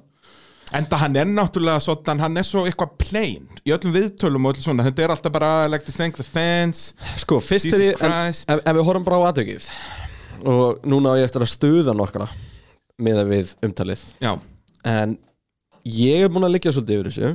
Enda 0.76 0.98
hann 1.00 1.16
er 1.16 1.28
náttúrulega 1.28 1.80
svona, 1.80 2.18
hann 2.20 2.36
er 2.36 2.44
svo 2.44 2.66
eitthvað 2.68 2.90
plain 3.00 3.46
í 3.64 3.72
öllum 3.72 3.94
viðtölum 3.94 4.48
og 4.48 4.52
öllu 4.52 4.64
svona, 4.66 4.84
þetta 4.84 5.06
er 5.06 5.14
alltaf 5.14 5.32
bara 5.32 5.52
I 5.64 5.70
like 5.72 5.86
to 5.86 5.94
thank 5.96 6.18
the 6.20 6.26
fans. 6.26 6.90
Sko, 7.16 7.38
fyrst 7.40 7.70
Jesus 7.70 7.86
er 7.86 7.96
Christ. 7.96 8.44
ef, 8.50 8.60
ef 8.60 8.76
við 8.76 8.84
horfum 8.84 9.06
bara 9.06 9.22
á 9.24 9.28
aðtökið 9.30 9.70
og 10.48 10.84
núna 10.86 11.16
á 11.16 11.18
ég 11.18 11.26
eftir 11.26 11.42
að 11.42 11.50
stuða 11.54 11.96
nokkra 11.96 12.28
með 13.00 13.22
við 13.30 13.54
umtalið. 13.64 14.04
Já, 14.22 14.34
en 14.84 15.16
ég 15.88 16.26
er 16.26 16.32
búin 16.34 16.46
að 16.46 16.54
liggja 16.58 16.74
svolítið 16.76 17.00
yfir 17.00 17.10
þessu. 17.10 17.32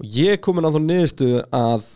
Og 0.00 0.16
ég 0.16 0.36
er 0.36 0.42
komin 0.42 0.66
á 0.66 0.72
þá 0.72 0.80
niðurstuðu 0.82 1.44
að 1.56 1.86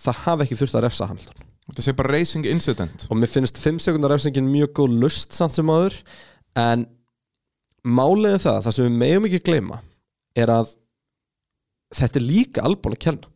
það 0.00 0.22
hafi 0.26 0.46
ekki 0.46 0.60
þurft 0.60 0.76
að 0.78 0.86
refsa 0.86 1.08
Hamilton. 1.08 1.48
Þetta 1.70 1.84
sé 1.86 1.94
bara 1.96 2.12
racing 2.14 2.46
incident. 2.50 3.04
Og 3.08 3.18
mér 3.20 3.30
finnst 3.30 3.58
5 3.62 3.80
sekundar 3.84 4.12
refsingin 4.12 4.48
mjög 4.50 4.72
góð 4.80 4.96
lust 5.04 5.36
samt 5.36 5.58
sem 5.58 5.70
áður. 5.70 5.98
En 6.58 6.86
málið 7.86 8.36
er 8.36 8.42
það, 8.44 8.58
það 8.66 8.76
sem 8.76 8.86
við 8.86 8.98
megum 9.02 9.28
ekki 9.28 9.42
gleyma 9.46 9.80
er 10.38 10.52
að 10.52 10.74
þetta 11.96 12.20
er 12.20 12.26
líka 12.26 12.64
albúin 12.66 12.96
að 12.96 13.04
kenna 13.06 13.30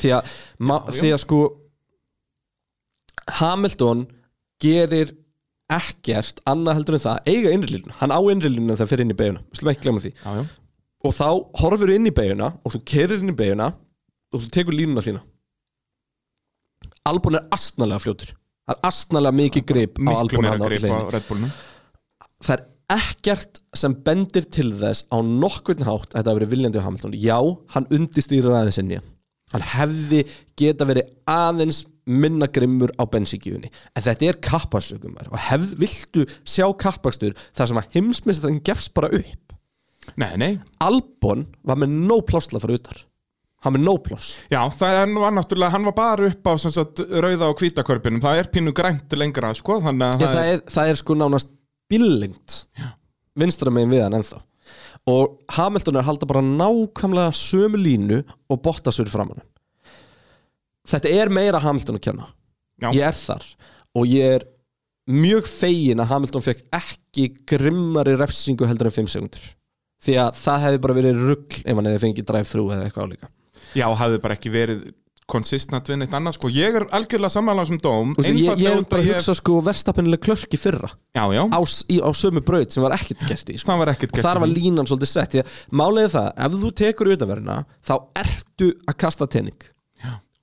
því 0.00 0.12
að, 0.16 0.34
Já, 0.60 0.76
því 1.00 1.10
að 1.14 1.22
sko 1.24 1.40
Hamilton 3.40 4.04
gerir 4.62 5.12
ekkert 5.70 6.40
annað 6.50 6.80
heldur 6.80 6.96
en 6.96 7.04
það 7.04 7.18
að 7.18 7.30
eiga 7.30 7.52
innrýlinu, 7.54 7.96
hann 8.00 8.14
á 8.14 8.20
innrýlinu 8.32 8.76
þegar 8.76 8.90
fyrir 8.90 9.04
inn 9.06 9.14
í 9.14 9.18
beiguna, 9.18 9.42
við 9.50 9.60
slum 9.60 9.70
ekki 9.70 9.84
gleyma 9.86 10.02
því. 10.02 10.10
Já, 10.16 10.30
já. 10.40 10.44
Og 11.00 11.14
þá 11.16 11.26
horfur 11.62 11.92
inn 11.94 12.08
í 12.10 12.14
beiguna 12.14 12.48
og 12.64 12.74
þú 12.74 12.80
kerir 12.90 13.22
inn 13.22 13.32
í 13.32 13.36
beiguna 13.36 13.70
og 13.70 14.42
þú 14.42 14.50
tekur 14.56 14.76
línuna 14.76 15.04
þína. 15.06 15.22
Albon 17.10 17.38
er 17.38 17.46
astnalega 17.54 18.02
fljótur. 18.02 18.34
Það 18.66 18.74
er 18.76 18.88
astnalega 18.90 19.38
mikið 19.38 19.66
grip 19.70 20.02
á 20.02 20.10
Albon 20.12 20.50
hann 20.50 20.62
á 20.62 20.66
Bullinu 20.66 21.50
það 22.40 22.54
er 22.56 22.66
ekkert 22.90 23.60
sem 23.76 23.94
bendir 24.06 24.48
til 24.50 24.72
þess 24.80 25.06
á 25.14 25.22
nokkurn 25.22 25.86
hátt 25.86 26.10
að 26.10 26.18
þetta 26.18 26.32
hafi 26.32 26.40
verið 26.40 26.52
viljandi 26.54 26.82
á 26.82 26.86
Hamilton. 26.86 27.16
Já, 27.16 27.38
hann 27.74 27.88
undistýrir 27.94 28.50
aðeins 28.50 28.80
sinni. 28.80 29.00
Hann 29.50 29.66
hefði 29.66 30.24
geta 30.58 30.86
verið 30.86 31.10
aðeins 31.30 31.84
minna 32.10 32.48
grimmur 32.50 32.92
á 32.98 33.04
bensíkjöfunni 33.10 33.70
en 33.70 34.02
þetta 34.02 34.30
er 34.30 34.38
kappasökumar 34.42 35.28
og 35.30 35.38
hef, 35.50 35.68
viltu 35.78 36.24
sjá 36.48 36.66
kappakstur 36.78 37.36
þar 37.54 37.70
sem 37.70 37.80
að 37.80 37.94
heimsmyndstarinn 37.96 38.64
gefst 38.66 38.94
bara 38.96 39.12
upp? 39.14 39.54
Nei, 40.18 40.32
nei. 40.40 40.50
Albon 40.82 41.46
var 41.66 41.78
með 41.78 41.94
no 42.08 42.18
pláss 42.26 42.50
til 42.50 42.58
að 42.58 42.66
fara 42.66 42.78
utar. 42.80 43.04
Hann 43.60 43.74
með 43.76 43.84
no 43.84 43.94
pláss. 44.00 44.32
Já, 44.48 44.62
það 44.72 44.98
nú 45.12 45.24
náttúrulega, 45.36 45.74
hann 45.74 45.86
var 45.90 45.96
bara 45.98 46.30
upp 46.30 46.48
á 46.48 46.52
sagt, 46.62 47.02
rauða 47.12 47.50
og 47.52 47.60
hvítakörpinum 47.60 48.22
það 48.24 48.40
er 48.40 48.50
pínu 48.54 48.72
grænt 48.76 49.18
lengra, 49.20 49.52
sko 49.54 49.82
þannig 49.84 50.06
að 50.06 50.24
Já, 50.24 50.30
það, 50.32 50.52
er, 50.54 50.62
það 50.74 50.92
er 50.92 51.00
sko 51.02 51.16
nánast 51.20 51.50
billengt 51.90 52.64
vinstra 53.38 53.72
megin 53.74 53.92
við 53.92 54.04
hann 54.06 54.18
ennþá. 54.20 54.40
Og 55.10 55.38
Hamilton 55.56 55.96
er 55.96 56.04
að 56.04 56.10
halda 56.10 56.28
bara 56.28 56.44
nákvæmlega 56.44 57.36
sömu 57.36 57.80
línu 57.80 58.20
og 58.50 58.60
Bottas 58.62 59.00
fyrir 59.00 59.12
framann 59.12 59.40
þetta 60.90 61.12
er 61.12 61.32
meira 61.32 61.60
Hamilton 61.62 61.98
að 61.98 62.06
kenna. 62.08 62.28
Já. 62.80 62.90
ég 62.96 63.06
er 63.10 63.16
þar. 63.16 63.46
Og 63.98 64.08
ég 64.08 64.36
er 64.38 64.46
mjög 65.10 65.48
fegin 65.50 66.00
að 66.00 66.12
Hamilton 66.14 66.44
fekk 66.46 66.62
ekki 66.76 67.26
grimmari 67.48 68.14
refsingu 68.18 68.68
heldur 68.68 68.90
en 68.90 68.96
5 69.00 69.10
sekundur 69.16 69.48
því 70.00 70.14
að 70.22 70.38
það 70.40 70.62
hefði 70.64 70.80
bara 70.80 70.96
verið 70.96 71.24
rugg 71.28 71.56
ef 71.60 71.76
hann 71.76 71.88
hefði 71.90 72.02
fengið 72.06 72.26
drive-thru 72.30 72.62
eða 72.72 72.84
eitthvað 72.86 73.08
álíka. 73.10 73.28
Já, 73.76 73.84
hafði 74.00 74.20
bara 74.22 74.36
ekki 74.38 74.52
verið 74.54 74.86
konsistent 75.30 75.90
við 75.90 76.00
neitt 76.02 76.14
annað, 76.16 76.36
sko. 76.36 76.50
Ég 76.54 76.78
er 76.80 76.86
algjörlega 76.96 77.32
sammála 77.36 77.64
sem 77.68 77.80
dóm. 77.82 78.14
Veist, 78.18 78.30
ég, 78.30 78.62
ég 78.64 78.70
er 78.74 78.84
bara 78.84 79.02
að 79.02 79.10
að 79.10 79.18
hugsa 79.20 79.36
sko 79.38 79.58
verstapinnileg 79.66 80.22
klörk 80.26 80.56
í 80.56 80.60
fyrra. 80.60 80.92
Já, 81.16 81.24
já, 81.36 81.42
á, 81.46 81.60
í, 81.90 81.98
á 82.02 82.10
sömu 82.16 82.44
braut 82.46 82.74
sem 82.74 82.84
var 82.84 82.94
ekkert 82.98 83.26
gert 83.30 83.52
í 83.54 83.58
sko. 83.60 83.78
var 83.80 83.94
ekkert 83.94 84.16
og 84.16 84.24
þar 84.26 84.42
var 84.44 84.52
línan 84.52 84.90
svolítið 84.90 85.12
sett 85.14 85.38
að 85.40 85.58
málið 85.72 86.08
er 86.08 86.14
það, 86.16 86.32
ef 86.46 86.56
þú 86.64 86.72
tekur 86.82 87.12
utanverðina 87.16 87.60
þá 87.86 87.94
ertu 88.24 88.72
að 88.86 88.98
kasta 89.06 89.30
tenning 89.30 89.70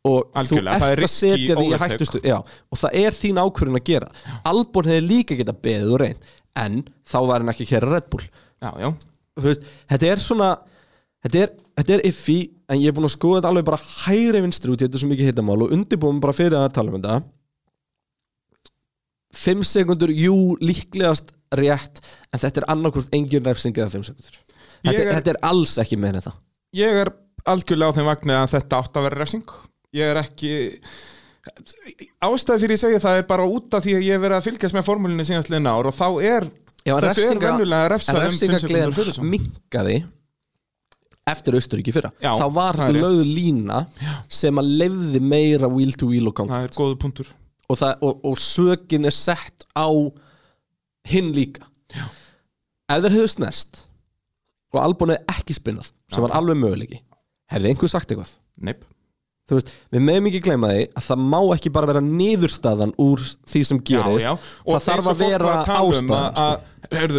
og 0.08 0.38
Algjörlega, 0.38 0.80
þú 0.80 0.88
er 0.88 1.02
ert 1.02 1.08
að 1.08 1.14
setja 1.14 1.58
því 1.58 1.80
hættustu 1.82 2.22
já, 2.24 2.38
og 2.40 2.80
það 2.82 2.98
er 3.02 3.18
þín 3.18 3.42
ákvörðin 3.42 3.80
að 3.80 3.86
gera. 3.90 4.10
Albon 4.48 4.90
hefði 4.90 5.04
líka 5.04 5.38
geta 5.40 5.56
beðið 5.68 5.94
og 5.94 6.02
reynd 6.04 6.34
en 6.58 6.80
þá 7.08 7.18
var 7.30 7.44
hann 7.44 7.52
ekki 7.54 7.68
að 7.68 7.74
kera 7.74 7.92
Red 7.92 8.10
Bull. 8.14 8.26
Já, 8.64 8.72
já, 8.82 8.90
Þú 9.38 9.46
veist, 9.46 9.68
þetta 9.92 10.10
er 10.10 10.22
svona 10.22 10.50
þetta 11.28 11.42
er, 11.44 11.54
þetta 11.80 11.96
er 11.98 12.06
iffi 12.10 12.38
en 12.72 12.80
ég 12.82 12.90
er 12.92 12.96
búin 12.98 13.08
að 13.08 13.14
skoða 13.16 13.40
þetta 13.42 13.52
alveg 13.54 13.68
bara 13.70 13.80
hægri 14.08 14.42
vinstri 14.46 14.74
út 14.74 14.82
í 14.82 14.88
þetta 14.88 15.02
svo 15.02 15.10
mikið 15.12 15.30
hittamál 15.32 15.60
og 15.68 15.74
undirbúum 15.76 16.22
bara 16.24 16.36
fyrir 16.36 16.58
að 16.60 16.72
tala 16.78 16.94
um 16.94 16.98
þetta. 16.98 17.20
5 19.38 19.64
sekundur, 19.68 20.12
jú, 20.16 20.36
líklegast 20.64 21.34
rétt, 21.58 22.00
en 22.34 22.42
þetta 22.42 22.64
er 22.64 22.68
annarkvort 22.74 23.14
engin 23.16 23.46
refsing 23.46 23.76
eða 23.78 23.94
5 23.94 24.08
sekundur 24.10 24.40
þetta, 24.82 24.98
er- 25.04 25.14
þetta 25.20 25.34
er 25.36 25.40
alls 25.50 25.76
ekki 25.84 26.00
meina 26.00 26.22
þetta 26.24 26.34
ég 26.80 27.02
er 27.04 27.12
algjörlega 27.48 27.94
á 27.94 27.96
þeim 27.98 28.10
vagni 28.10 28.36
að 28.36 28.50
þetta 28.58 28.82
átt 28.82 28.98
að 29.00 29.06
vera 29.08 29.20
refsing. 29.22 29.52
Ég 29.96 30.10
er 30.12 30.20
ekki 30.20 30.52
Ástæði 32.28 32.60
fyrir 32.66 32.76
ég 32.76 32.82
segja 32.82 33.00
það 33.00 33.22
er 33.22 33.28
bara 33.30 33.46
út 33.48 33.76
af 33.78 33.86
því 33.86 33.94
að 33.96 34.04
ég 34.04 34.18
hef 34.18 34.24
verið 34.26 34.38
að 34.38 34.48
fylgjast 34.50 34.76
með 34.76 34.88
formúlinni 34.90 35.26
síðast 35.28 35.52
liðna 35.54 35.76
ár 35.78 35.88
og 35.88 35.96
þá 35.96 36.08
er 36.28 36.48
Já, 36.84 36.96
þessu 37.04 37.24
er 37.24 37.46
en 37.48 37.92
refsað 37.94 38.20
um 38.26 38.36
5 38.36 38.60
sekundur 38.66 39.30
minkaði 39.32 39.96
eftir 41.28 41.58
Austuríki 41.58 41.94
fyrra. 41.96 42.12
Já, 42.24 42.32
þá 42.40 42.46
var 42.56 42.80
það 42.80 42.94
er 42.94 43.02
lögð 43.02 43.24
lína 43.38 43.82
sem 44.40 44.62
að 44.62 44.72
lefði 44.84 45.22
meira 45.24 45.70
wheel 45.72 45.94
to 46.00 46.10
wheel 46.12 46.30
og 46.30 46.36
Það 46.38 46.44
contact 46.44 46.72
er 46.72 46.78
góðu 46.78 47.00
punktur. 47.04 47.34
Og, 47.68 47.80
það, 47.80 48.06
og, 48.08 48.22
og 48.32 48.40
sökin 48.40 49.08
er 49.10 49.16
sett 49.16 49.68
á 49.76 49.88
hinn 51.12 51.34
líka. 51.36 51.68
Já. 51.96 52.06
ef 52.92 53.04
þeir 53.04 53.14
hefðu 53.16 53.32
snerst 53.32 53.82
og 54.76 54.80
Albon 54.84 55.14
hefði 55.14 55.36
ekki 55.38 55.56
spinnað 55.56 55.92
sem 56.12 56.24
var 56.24 56.34
alveg 56.36 56.60
möguleiki 56.60 57.00
hefði 57.52 57.72
einhver 57.72 57.92
sagt 57.92 58.12
eitthvað? 58.12 58.34
Neip 58.60 58.84
þú 59.48 59.58
veist, 59.58 59.70
við 59.96 60.04
meðum 60.04 60.30
ekki 60.30 60.42
gleyma 60.44 60.70
því 60.74 60.86
að 61.00 61.06
það 61.06 61.22
má 61.34 61.38
ekki 61.56 61.72
bara 61.78 61.90
vera 61.90 62.02
niðurstaðan 62.04 62.94
úr 63.00 63.24
því 63.48 63.62
sem 63.70 63.82
gerist 63.90 64.26
já, 64.26 64.32
já. 64.34 64.48
það 64.68 64.88
þarf 64.88 65.10
að 65.12 65.22
vera 65.24 65.54
að 65.54 65.70
um 65.72 65.78
ástæðan 65.78 66.26
sko. 66.28 66.44
að, 66.44 66.56
ef 66.88 67.14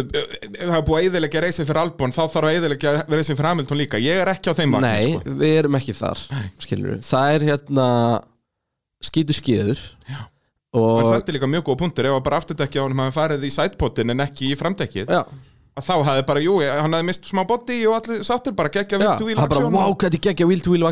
það 0.59 0.75
er 0.77 0.85
búið 0.89 0.99
að 0.99 1.07
eðilegja 1.09 1.43
reysið 1.45 1.69
fyrir 1.69 1.81
Albon 1.83 2.15
þá 2.15 2.21
þarf 2.21 2.49
að 2.49 2.59
eðilegja 2.59 2.95
reysið 3.09 3.33
fyrir 3.33 3.49
Hamilton 3.49 3.81
líka 3.81 4.01
ég 4.03 4.21
er 4.21 4.33
ekki 4.35 4.53
á 4.53 4.57
þeim 4.59 4.77
vagni, 4.77 4.91
Nei, 4.93 5.15
sko. 5.15 5.37
við 5.41 5.55
erum 5.63 5.79
ekki 5.79 5.97
þar 5.97 6.25
skilur 6.65 7.01
Það 7.09 7.35
er 7.35 7.47
hérna 7.49 7.87
skýtu 9.09 9.35
skýður 9.37 9.81
Já. 10.05 10.21
og 10.77 11.01
þetta 11.15 11.31
er 11.31 11.39
líka 11.39 11.49
mjög 11.49 11.69
góð 11.71 11.81
punktur 11.81 12.09
ef 12.11 12.17
að 12.19 12.25
bara 12.29 12.41
afturdekki 12.43 12.81
á 12.81 12.85
hann 12.85 13.05
hafi 13.07 13.17
farið 13.17 13.45
í 13.47 13.53
sætpotin 13.57 14.13
en 14.13 14.25
ekki 14.27 14.51
í 14.53 14.59
framdekkið 14.59 15.09
Já, 15.09 15.23
að 15.25 15.47
þá 15.85 15.93
hafði 16.07 16.23
bara, 16.29 16.41
jú, 16.43 16.53
hann 16.65 16.93
hafði 16.95 17.07
mist 17.09 17.25
smá 17.29 17.41
body 17.47 17.77
og 17.89 17.95
allir 17.99 18.21
sáttir 18.27 18.55
bara 18.57 18.69
geggja 18.73 18.99
já 18.99 19.09
vilt 19.17 19.21
og 19.21 19.27
það 19.29 19.43
er 19.43 19.51
bara, 19.53 19.69
wow, 19.73 19.89
og- 19.91 19.97
hvað 20.01 20.09
þetta 20.13 20.21
geggja 20.27 20.47
Will 20.49 20.61
to 20.65 20.71
Will 20.75 20.85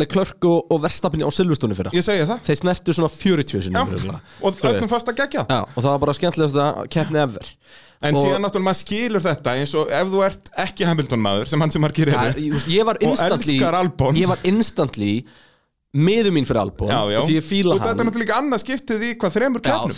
Leclerc 0.00 0.44
og, 0.50 0.66
og 0.72 0.82
Verstappen 0.84 1.24
á 1.24 1.30
Silvestónu 1.34 1.76
fyrra. 1.78 1.92
Ég 1.94 2.04
segi 2.06 2.26
það. 2.28 2.42
Þeir 2.48 2.60
snertu 2.62 2.96
svona 2.96 3.10
40 3.12 3.56
Já, 3.58 3.64
sinni 3.68 4.14
og 4.44 4.60
öllum 4.70 4.88
fast 4.92 5.08
að 5.12 5.18
gegja 5.22 5.46
Já, 5.48 5.60
og 5.64 5.80
það 5.80 5.90
var 5.94 5.98
bara 6.06 6.14
skemmtilegast 6.18 6.60
að 6.64 6.88
keppni 6.94 7.22
ever. 7.24 7.50
En 8.04 8.14
Og- 8.18 8.24
síðan 8.26 8.42
náttúrulega 8.44 8.68
maður 8.68 8.80
skilur 8.82 9.22
þetta 9.24 9.54
eins 9.56 9.72
og 9.80 9.88
ef 9.88 10.08
þú 10.12 10.24
ert 10.26 10.50
ekki 10.66 10.84
Hamilton 10.84 11.20
maður 11.24 11.46
sem 11.48 11.60
hann 11.60 11.70
sem 11.72 11.82
ég 12.68 12.84
var 12.84 12.98
Og 13.00 13.08
instantly 13.08 13.56
elskar 13.58 13.74
Albon. 13.80 14.14
Ég 14.18 14.28
var 14.28 14.38
instantly 14.44 15.24
miður 15.94 16.32
mín 16.34 16.44
fyrir 16.44 16.60
Albon 16.64 16.90
Já, 16.90 17.00
já. 17.14 17.20
og 17.22 17.28
því 17.28 17.36
ég 17.38 17.44
fíla 17.46 17.74
Og 17.76 17.80
þetta 17.80 17.92
er 17.94 17.96
hann. 17.96 18.08
náttúrulega 18.10 18.38
annað 18.42 18.62
skiptið 18.64 19.04
í 19.06 19.10
hvað 19.14 19.36
þremur 19.38 19.60
Já, 19.62 19.68
keppnum 19.70 19.94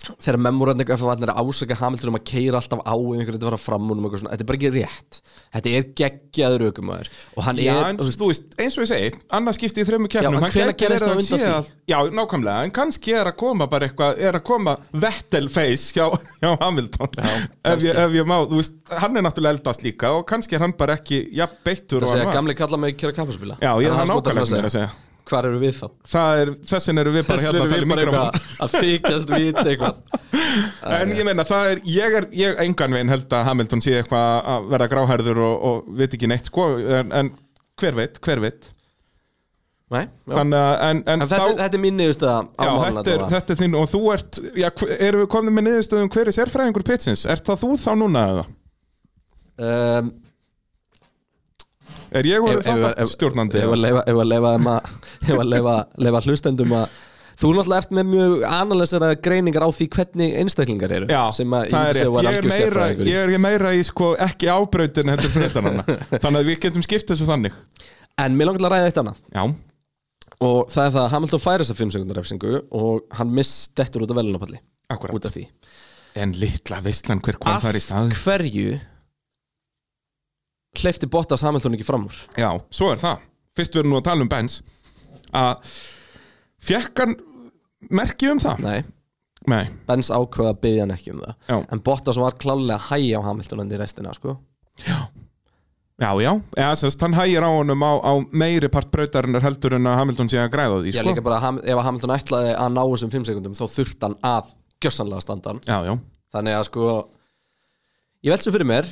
þegar 0.00 0.38
memorandi 0.40 0.84
eitthvað 0.84 1.02
fyrir 1.02 1.32
að 1.34 1.40
ásaka 1.50 1.76
Hamilton 1.80 2.10
um 2.12 2.16
að 2.18 2.24
keira 2.30 2.60
alltaf 2.60 2.80
á 2.80 2.94
einhverju 2.96 3.36
þetta 3.36 3.48
var 3.50 3.56
að 3.58 3.64
fram 3.66 3.90
og 3.90 3.98
eitthvað 4.00 4.22
svona, 4.22 4.32
þetta 4.34 4.44
er 4.44 4.48
bara 4.50 4.58
ekki 4.60 4.70
rétt. 4.76 5.18
Þetta 5.50 5.72
er 5.76 5.86
geggjaður 6.00 6.64
aukumæður 6.70 7.10
og 7.36 7.44
hann 7.44 7.60
Já, 7.60 7.72
er, 7.74 7.88
en 7.90 7.98
veist, 8.00 8.20
þú 8.20 8.28
veist, 8.30 8.46
eins 8.62 8.78
og 8.78 8.84
ég 8.84 8.90
segi, 8.92 9.10
annað 9.36 9.58
skipti 9.58 9.82
í 9.82 9.88
Já, 10.14 10.30
en 10.30 10.38
hann 10.38 10.54
verið 10.54 11.04
það 11.04 11.16
að 11.16 11.24
sé 11.26 11.40
að- 11.50 11.70
Já, 11.90 11.98
nákvæmlega, 12.20 12.64
en 12.64 12.74
kannski 12.80 13.16
er 13.18 13.30
að 13.32 13.36
koma 13.42 13.66
bara 13.66 13.88
eitthvað, 13.88 14.22
er 14.30 14.38
að 14.38 14.44
koma 14.46 14.76
Vettel 15.04 15.48
face 15.50 15.90
hjá, 15.96 16.06
hjá 16.40 16.50
Hamilton. 16.62 17.08
Ef, 17.20 17.82
ég, 17.84 17.98
ef 18.06 18.14
ég 18.14 18.30
má, 18.30 18.38
þú 18.46 18.62
veist, 18.62 18.78
hann 19.02 19.16
er 19.18 19.26
náttúrulega 19.26 19.58
eldast 19.58 19.84
líka 19.84 20.14
og 20.16 20.26
kannski 20.30 20.56
er 20.56 20.64
hann 20.64 20.76
bara 20.78 20.96
ekki 21.00 21.24
jafn 21.36 21.60
beittur 21.66 22.00
það 22.00 22.08
og 22.08 22.14
segja 22.16 22.32
gamli 22.38 22.56
kalla 22.58 22.80
mig 22.80 22.96
kera 23.00 23.12
kappaspila 23.16 23.58
Já, 23.60 23.72
ég 23.82 23.90
er 23.90 23.98
það 23.98 24.12
nákvæmlega 24.14 24.46
sem 24.46 24.58
ég 24.60 24.64
er 24.64 24.70
að 24.70 24.76
segja 24.78 24.90
Hvar 25.28 25.46
eru 25.50 25.60
við 25.60 25.76
þá? 25.76 25.86
Það 26.14 26.40
er, 26.42 26.50
þessin 26.72 27.02
eru 27.02 27.12
við 27.14 27.26
bara 27.28 27.44
hérna 27.44 27.62
að 27.64 27.74
tala 27.74 27.84
í 27.84 27.90
mikrofón 27.90 28.26
eitthvað 28.30 28.64
að 28.64 28.74
þykjast 28.80 29.32
vita 29.40 29.64
eitthvað 29.66 30.98
En 31.00 31.14
ég 31.14 31.28
meina, 31.28 31.44
það 31.46 31.70
er, 31.74 31.80
ég 31.94 32.18
er, 32.20 32.26
ég 32.40 32.60
engan 32.64 32.96
veginn 32.96 33.12
held 33.12 33.36
að 33.38 33.46
Hamilton 33.50 33.84
sé 33.84 33.96
eitthvað 34.00 34.50
að 34.54 34.68
vera 34.74 34.90
gráhærður 34.90 35.42
og, 35.46 35.56
og 35.70 35.88
veit 36.00 36.16
ekki 36.18 36.30
neitt, 36.30 36.50
sko, 36.50 36.66
en, 37.00 37.12
en 37.20 37.32
hver 37.80 37.98
veit, 37.98 38.20
hver 38.24 38.42
veit 38.42 38.70
Nei, 39.90 40.04
að, 40.30 40.52
en, 40.54 41.00
en, 41.02 41.22
þetta, 41.26 41.38
þá 41.50 41.60
þetta 41.64 41.74
er 41.74 41.82
mín 41.82 41.96
niðurstaða 41.98 42.42
á 42.46 42.62
Já, 42.62 42.72
þetta 42.94 43.14
er, 43.16 43.22
þetta 43.32 43.54
er 43.54 43.58
þinn 43.58 43.72
og 43.80 43.88
þú 43.90 44.00
ert, 44.14 44.38
já, 44.54 44.68
erum 45.02 45.24
við 45.24 45.30
komin 45.32 45.56
með 45.56 45.66
niðurstöðum 45.66 46.10
hver 46.14 46.30
er 46.30 46.36
sérfræðingur 46.36 46.84
pitsins? 46.86 47.24
Er 47.26 47.42
það 47.42 47.64
þú 47.64 47.70
þá 47.82 47.88
núna 47.98 48.22
eða? 48.30 48.44
um, 49.66 50.12
Er 52.10 52.26
ég 52.26 52.46
þátt 52.62 52.98
ef- 52.98 53.12
stjórnandi? 53.16 53.60
Ef 53.62 53.70
að 53.70 54.24
leifa 54.30 54.54
þeim 54.56 54.70
að 54.72 54.94
ef 55.34 55.40
að 55.44 55.54
leifa, 55.54 55.76
leifa 56.06 56.26
hlustendum 56.26 56.76
að 56.80 56.98
Þú 57.40 57.54
náttúrulega 57.56 57.80
ert 57.80 57.92
með 57.96 58.08
mjög 58.10 58.42
analyseraða 58.44 59.16
greiningar 59.24 59.64
á 59.64 59.70
því 59.72 59.86
hvernig 59.94 60.34
einstaklingar 60.42 60.92
eru 60.92 61.06
Já, 61.08 61.20
sem 61.32 61.54
að 61.56 61.70
það 61.72 61.86
er 61.86 61.96
rétt, 61.96 62.18
ég 62.20 62.34
er, 62.36 62.48
meira, 62.50 62.88
ég 63.08 63.32
er 63.38 63.40
meira 63.40 63.70
í 63.72 63.80
sko 63.86 64.10
ekki 64.20 64.50
ábrautin 64.52 65.08
heldur 65.08 65.32
fréttanana 65.32 65.86
Þannig 66.22 66.36
að 66.42 66.50
við 66.50 66.58
getum 66.66 66.84
skipt 66.84 67.08
þessu 67.08 67.28
þannig. 67.30 67.56
En 68.20 68.36
mér 68.36 68.50
langar 68.50 68.66
að 68.68 68.74
ræða 68.74 68.90
eitt 68.90 69.00
annað. 69.00 69.22
Já, 69.32 69.44
og 70.44 70.58
það 70.72 70.84
er 70.84 70.92
það 70.94 71.02
að 71.02 71.10
Hamilton 71.14 71.42
færi 71.46 71.64
þessa 71.64 71.78
5 71.78 71.94
sekundar 71.94 72.20
refsingu 72.20 72.52
og 72.76 73.16
hann 73.16 73.32
miss 73.36 73.70
dettur 73.76 74.04
út 74.04 74.12
af 74.12 74.20
velunapalli 74.20 74.60
akkurat. 74.92 75.16
Út 75.16 75.28
af 75.28 75.36
því. 75.36 75.46
En 76.20 76.34
litla 76.36 76.80
veistlan 76.84 77.22
hver 77.24 77.38
kom 77.40 77.60
þar 77.62 77.78
í 77.78 77.82
stað? 77.84 78.14
hverju 78.24 78.76
hleyfti 80.80 81.08
Bottas 81.10 81.44
Hamilton 81.46 81.76
ekki 81.76 81.86
fram 81.86 82.04
úr? 82.08 82.20
Já, 82.38 82.50
svo 82.72 82.92
er 82.92 83.00
það. 83.02 83.24
Fyrst 83.58 83.74
við 83.74 83.82
erum 83.82 83.94
nú 83.94 84.00
að 84.00 84.06
tala 84.10 84.24
um 84.26 84.30
Benz 84.30 84.60
að 85.32 85.74
fekk 86.70 87.02
hann 87.04 87.14
merki 87.90 88.30
um 88.32 88.40
það? 88.42 88.64
Nei, 88.64 88.80
Nei, 89.48 89.64
Benz 89.88 90.10
ákveða 90.12 90.50
að 90.52 90.58
byggja 90.60 90.82
hann 90.84 90.92
ekki 90.94 91.12
um 91.14 91.20
það. 91.24 91.34
Já, 91.48 91.56
en 91.72 91.80
Bottas 91.86 92.18
var 92.20 92.34
klálega 92.36 92.76
að 92.76 92.88
hæja 92.90 93.20
á 93.22 93.26
Hamilton 93.30 93.62
en 93.64 93.70
í 93.72 93.78
restina 93.80 94.12
sko. 94.14 94.34
Já. 94.84 94.98
Já, 96.00 96.10
já, 96.24 96.30
eða 96.56 96.76
sérst, 96.80 97.00
hann 97.04 97.12
hægir 97.16 97.44
á 97.44 97.50
honum 97.52 97.82
á, 97.84 97.92
á 98.00 98.12
meiri 98.32 98.68
part 98.72 98.88
brautarinnar 98.92 99.42
heldur 99.44 99.74
en 99.76 99.84
að 99.88 99.98
Hamilton 100.00 100.30
sé 100.32 100.38
að 100.40 100.52
græða 100.54 100.78
því, 100.80 100.92
Já, 100.94 101.00
sko. 101.02 101.10
líka 101.10 101.24
bara 101.24 101.36
að 101.36 101.44
Ham- 101.44 101.58
ef 101.60 101.76
að 101.76 101.84
Hamilton 101.88 102.14
ætlaði 102.14 102.54
að 102.56 102.70
ná 102.76 102.80
þessum 102.88 103.10
5 103.12 103.26
sekundum 103.28 103.56
þá 103.58 103.64
þurft 103.74 104.06
hann 104.06 104.14
að 104.24 104.54
gjössanlega 104.80 105.20
standa 105.26 105.52
hann. 105.52 105.60
Já, 105.68 105.76
já, 105.90 105.94
þannig 106.32 106.56
að 106.56 106.64
sko 106.70 106.86
ég 108.24 108.32
velt 108.32 108.46
svo 108.46 108.52
fyrir 108.54 108.68
mér 108.70 108.88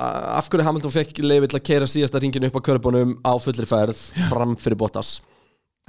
a- 0.00 0.38
af 0.40 0.48
hverju 0.48 0.64
Hamilton 0.64 0.94
fekk 0.96 1.20
leiði 1.24 1.48
til 1.52 1.58
að 1.60 1.66
keira 1.68 1.86
síðasta 1.92 2.20
ringinu 2.24 2.48
upp 2.48 2.56
á 2.56 2.66
körbunum 2.68 3.16
á 3.20 3.32
fullri 3.40 3.68
færð 3.68 4.00
fram 4.32 4.56
fyrir 4.56 4.76
Bottas 4.80 5.18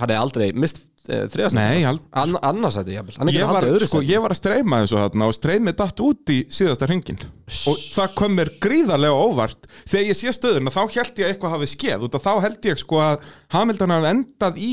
hann 0.01 0.11
er 0.11 0.19
aldrei 0.19 0.49
mist 0.57 0.81
e, 1.07 1.21
þriðast 1.31 1.55
Nei, 1.55 1.83
ald- 1.87 2.01
An, 2.17 2.33
annars 2.43 2.75
þetta 2.79 2.95
jafnvel. 2.97 3.15
Hann 3.21 3.31
ég 3.31 3.47
var, 3.47 3.67
sko, 3.87 4.01
ég 4.03 4.21
var 4.25 4.33
að 4.35 4.39
streyma 4.41 4.81
þessu 4.83 4.97
þarna 4.99 5.29
og 5.31 5.35
streymið 5.37 5.77
datt 5.81 6.03
út 6.03 6.33
í 6.33 6.39
síðasta 6.51 6.89
hringin 6.89 7.21
og 7.69 7.79
það 7.93 8.15
kom 8.19 8.35
mér 8.39 8.51
gríðarlega 8.65 9.15
óvart. 9.27 9.69
Þegar 9.87 10.09
ég 10.09 10.19
sé 10.19 10.33
stöðuna 10.35 10.73
þá 10.73 10.81
held 10.97 11.21
ég 11.21 11.25
að 11.27 11.31
eitthvað 11.35 11.55
hafi 11.55 11.71
skeð. 11.75 12.07
Af 12.11 12.25
þá 12.25 12.33
held 12.47 12.69
ég 12.71 12.81
sko 12.83 13.01
að 13.05 13.25
Hamilton 13.55 13.95
hafi 13.95 14.11
endað 14.15 14.59
í 14.59 14.71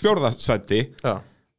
fjórðasæti 0.00 0.80
Já. 1.04 1.14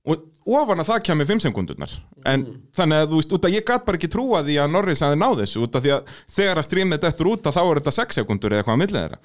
og 0.07 0.23
ofan 0.47 0.79
að 0.79 0.87
það 0.91 1.01
kemur 1.09 1.27
5 1.27 1.41
sekundurnar 1.47 1.93
en 2.27 2.43
Mm. 2.43 2.55
þannig 2.75 3.01
að 3.03 3.09
þú 3.11 3.17
veist, 3.21 3.33
út 3.37 3.45
að 3.47 3.53
ég 3.55 3.63
gat 3.67 3.85
bara 3.85 3.97
ekki 3.97 4.07
trúa 4.11 4.39
því 4.43 4.55
að 4.59 4.71
Norris 4.73 4.99
hafi 4.99 5.15
náð 5.19 5.35
þessu. 5.41 5.61
Út 5.63 5.75
af 5.77 5.83
því 5.83 5.91
að 5.95 6.09
þegar 6.35 6.57
að 6.59 6.65
streymið 6.67 6.99
dettur 7.05 7.27
út 7.31 7.45
að 7.47 7.55
þá 7.55 7.61
er 7.63 7.79
þetta 7.79 7.93
6 7.97 8.17
sekundur 8.19 8.51
eða 8.51 8.63
eitthvað 8.63 8.75
að 8.75 8.81
millið 8.81 8.99
þeirra. 9.03 9.19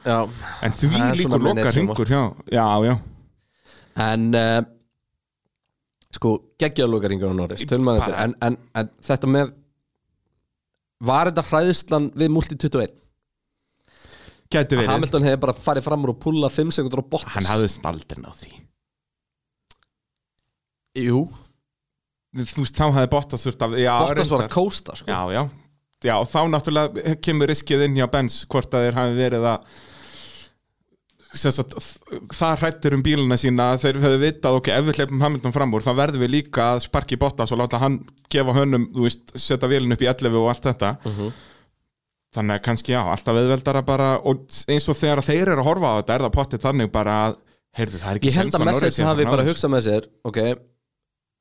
En 0.63 0.77
því 0.77 1.01
líkur 1.19 1.43
loka 1.43 1.73
hringur 1.73 2.13
já, 2.13 2.23
já, 2.53 2.67
já, 2.87 2.95
en 4.01 4.29
uh, 4.39 4.63
sko 6.13 6.37
geggjaðlokaringur 6.61 7.33
á 7.33 7.37
Norris 7.37 7.65
en, 7.67 8.35
en, 8.41 8.57
en 8.79 8.91
þetta 9.05 9.31
með 9.31 9.55
var 11.03 11.31
þetta 11.33 11.47
hræðislan 11.51 12.11
við 12.17 12.33
multi 12.33 12.57
21 12.57 12.99
gæti 14.53 14.77
að 14.77 14.83
verið. 14.83 14.93
Hamilton 14.93 15.27
hefði 15.27 15.41
bara 15.45 15.55
farið 15.57 15.87
fram 15.87 16.05
úr 16.07 16.13
og 16.15 16.21
pulla 16.23 16.51
5 16.53 16.75
sekundur 16.77 17.03
á 17.03 17.07
Bottas. 17.15 17.33
Hann 17.37 17.49
hafði 17.49 17.71
staldin 17.73 18.29
á 18.29 18.33
því. 18.37 18.53
Jú, 21.03 21.23
þú 22.37 22.65
veist, 22.65 22.77
þá 22.77 22.85
hafði 22.91 23.11
Bottas 23.15 23.47
þurft 23.47 23.65
að 23.67 23.79
já, 23.81 23.93
Bottas 24.03 24.33
var 24.33 24.45
að 24.45 24.53
kósta 24.53 24.97
sko. 24.99 25.09
já, 25.09 25.21
já, 25.33 25.43
já, 26.05 26.15
þá 26.29 26.41
náttúrulega 26.53 27.17
kemur 27.25 27.49
riskið 27.49 27.87
inn 27.87 27.97
hjá 27.97 28.07
Benz 28.13 28.43
hvort 28.45 28.77
að 28.77 28.89
þeir 28.89 29.01
hafi 29.01 29.17
verið 29.17 29.49
að 29.55 29.81
sagt, 31.33 31.73
það 32.37 32.59
hrættir 32.61 32.95
um 32.97 33.03
bíluna 33.05 33.39
sína 33.41 33.71
þeir 33.81 33.99
hefðu 34.03 34.19
vitað, 34.23 34.59
ok, 34.59 34.69
ef 34.75 34.85
við 34.89 34.99
hleypum 35.01 35.23
Hamilton 35.25 35.55
fram 35.55 35.73
úr, 35.73 35.85
þá 35.87 35.93
verðum 35.97 36.25
við 36.27 36.33
líka 36.35 36.67
að 36.75 36.83
sparki 36.87 37.17
Bottas 37.21 37.53
og 37.55 37.61
láta 37.63 37.81
hann 37.81 38.01
gefa 38.33 38.53
hönnum, 38.57 38.89
þú 38.93 39.07
veist, 39.07 39.33
setja 39.41 39.71
vélinn 39.71 39.95
upp 39.97 40.05
í 40.05 40.11
11 40.13 40.37
og 40.43 40.51
allt 40.53 40.69
þetta 40.69 40.91
Mhm. 41.09 41.31
þannig 42.37 42.57
að 42.59 42.63
kannski, 42.67 42.93
já, 42.93 43.01
alltaf 43.13 43.37
viðveldara 43.37 43.83
bara 43.85 44.11
og 44.25 44.45
eins 44.69 44.89
og 44.89 44.97
þegar 44.97 45.21
þeir 45.25 45.43
eru 45.53 45.61
að 45.63 45.69
horfa 45.69 45.89
á 45.93 45.97
þetta 46.01 46.15
er 46.19 46.23
það 46.27 46.37
pottið 46.37 46.63
þannig 46.67 46.93
bara 46.93 47.17
að, 47.29 47.37
heyrðu, 47.77 47.99
það 48.03 48.11
er 48.13 48.21
ekki 48.21 48.29
Ég 48.31 48.37
held 48.39 48.53
séns 48.53 48.55
að 48.61 48.65
Norris 48.65 48.83
message 48.83 48.97
sé 48.97 49.03
að 49.03 49.11
hafi 49.11 49.23
fara 49.25 49.29
að 49.33 49.37
bara 49.37 49.49
hugsað 49.51 49.73
með 49.75 49.83
sér 49.89 50.07
Ok, 50.25 50.39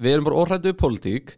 við 0.02 0.12
erum 0.16 0.28
bara 0.28 0.40
óhrættu 0.42 0.72
við 0.72 0.80
pólitík 0.82 1.36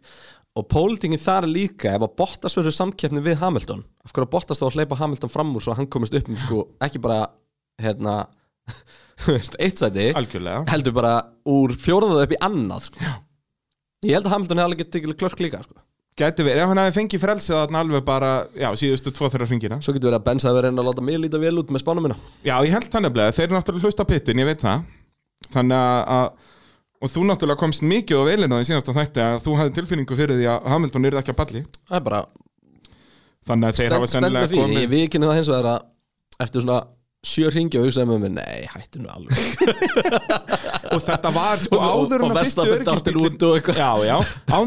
Og 0.54 0.66
pólitíkin 0.70 1.18
þar 1.18 1.46
líka 1.50 1.94
Ef 1.96 2.02
að 2.06 2.12
Bottas 2.18 2.54
verður 2.54 2.74
samkeppni 2.74 3.22
við 3.22 3.38
Hamilton 3.42 3.80
Af 4.06 4.12
hverju 4.14 4.26
að 4.28 4.30
Bottas 4.34 4.58
þá 4.62 4.66
að 4.68 4.76
hleypa 4.78 4.98
Hamilton 5.00 5.32
fram 5.32 5.54
úr 5.58 5.62
Svo 5.66 5.74
hann 5.74 5.88
komist 5.90 6.14
upp 6.14 6.28
um 6.30 6.36
sko 6.38 6.60
Ekki 6.86 7.00
bara, 7.02 7.24
hérna 7.82 8.26
eitt 9.64 9.80
sæti 9.80 10.10
algjörlega. 10.16 10.64
Heldur 10.72 10.96
bara 10.96 11.14
úr 11.48 11.74
fjóraðu 11.80 12.22
upp 12.24 12.34
í 12.36 12.40
annað 12.44 12.88
sko. 12.90 13.14
Ég 14.04 14.18
held 14.18 14.28
að 14.28 14.36
Hamilton 14.36 14.62
hefði 14.62 14.70
alveg 14.70 14.94
tekið 14.94 15.18
klörk 15.20 15.44
líka 15.44 15.62
sko. 15.64 15.78
Gæti 16.14 16.44
verið, 16.46 16.62
ef 16.62 16.70
hann 16.70 16.78
hefði 16.78 16.94
fengið 16.94 17.22
frelsið 17.24 17.56
þarna 17.58 17.80
alveg 17.82 18.04
bara, 18.06 18.32
já, 18.54 18.68
síðustu 18.78 19.10
tvo 19.10 19.26
þeirra 19.32 19.48
hringina. 19.50 19.80
Svo 19.82 19.94
getur 19.96 20.12
verið 20.12 20.20
að 20.20 20.26
Benz 20.28 20.44
hafi 20.46 20.60
verið 20.60 20.78
að 20.78 20.86
láta 20.86 21.02
mig 21.02 21.16
líta 21.18 21.40
vel 21.42 21.56
út 21.58 21.72
með 21.74 21.82
spánum 21.82 22.06
minna 22.06 22.18
Já, 22.46 22.54
ég 22.62 22.70
held 22.70 22.86
það 22.92 23.02
nefnilega, 23.08 23.34
þeir 23.34 23.46
eru 23.48 23.56
náttúrulega 23.56 23.88
hlusta 23.88 24.06
á 24.06 24.10
pittin, 24.12 24.42
ég 24.44 24.46
veit 24.46 24.62
það. 24.62 24.84
Þannig 25.56 25.80
að, 25.80 26.12
að 26.14 26.52
og 27.04 27.12
þú 27.12 27.26
náttúrulega 27.28 27.60
komst 27.60 27.84
mikið 27.84 28.22
á 28.22 28.28
velina 28.30 28.58
því 28.60 28.68
síðasta 28.70 28.94
þætti 28.96 29.22
að 29.24 29.36
þú 29.44 29.56
hafði 29.58 29.74
tilfinningu 29.78 30.18
fyrir 30.18 30.38
því 30.38 30.48
að 30.54 30.68
Hamilton 30.72 31.08
er 31.08 31.16
ekki 31.20 31.34
að 31.34 31.40
balli 31.40 31.62
Það 31.74 31.98
er 31.98 32.04
bara 32.06 32.20
Þannig 33.44 33.68
að 33.68 33.80
þeir 33.80 33.96
hafa 33.96 34.10
sennilega 34.12 34.50
komið 34.54 34.78
Ég 34.80 34.92
viðkynni 34.94 35.28
það 35.28 35.38
hins 35.40 35.50
vegar 35.52 35.70
að 35.74 36.44
Eftir 36.44 36.64
svona 36.64 36.78
sjö 37.24 37.50
ringi 37.52 37.80
og 37.80 37.86
hugsaði 37.88 38.08
með 38.10 38.24
mér 38.24 38.34
nei, 38.38 38.66
hættu 38.70 39.02
nú 39.02 39.10
alveg. 39.12 39.38
Og 40.94 41.00
þetta 41.02 41.30
var 41.34 41.62
sko 41.62 41.80
áður 41.80 42.20
en 42.20 42.26
og 42.28 42.34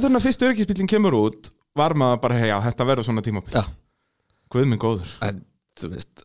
en 0.10 0.20
að 0.20 0.26
fyrstu 0.26 0.48
öryggisbílinn 0.50 0.90
kemur 0.90 1.16
út 1.18 1.52
var 1.78 1.94
maður 1.98 2.24
bara, 2.24 2.40
hei, 2.42 2.48
já, 2.50 2.58
þetta 2.66 2.88
verður 2.90 3.08
svona 3.08 3.24
tímabil 3.26 3.54
Já. 3.54 3.62
Guð 4.52 4.66
minn 4.72 4.82
góður. 4.82 5.12
En 5.28 5.44
þú 5.78 5.92
veist 5.94 6.24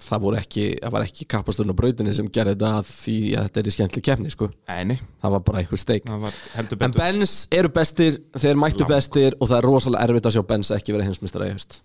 það 0.00 0.22
voru 0.24 0.38
ekki, 0.40 0.64
það 0.80 0.94
var 0.94 1.04
ekki 1.04 1.26
kappasturinn 1.28 1.74
á 1.76 1.80
brautinni 1.80 2.14
sem 2.16 2.28
gerði 2.32 2.54
þetta 2.54 2.70
að 2.78 2.90
því 2.90 3.16
að 3.36 3.48
þetta 3.48 3.60
er 3.60 3.68
í 3.68 3.74
skemmtli 3.74 4.02
kemni 4.08 4.32
sko. 4.32 4.48
Æni, 4.72 4.96
það 5.20 5.34
var 5.36 5.42
bara 5.48 5.62
eitthvað 5.62 5.82
steik. 5.82 6.08
En 6.08 6.94
Benz 6.96 7.34
eru 7.52 7.72
bestir, 7.74 8.20
þeir 8.32 8.60
mættu 8.60 8.86
Langt. 8.86 8.94
bestir 8.94 9.36
og 9.38 9.50
það 9.50 9.58
er 9.58 9.68
rosalega 9.68 10.06
erfitt 10.08 10.30
að 10.30 10.36
sjá 10.38 10.46
Benz 10.52 10.72
ekki 10.76 10.96
vera 10.96 11.08
heimsmyndstara 11.08 11.50
í 11.50 11.54
haust. 11.54 11.82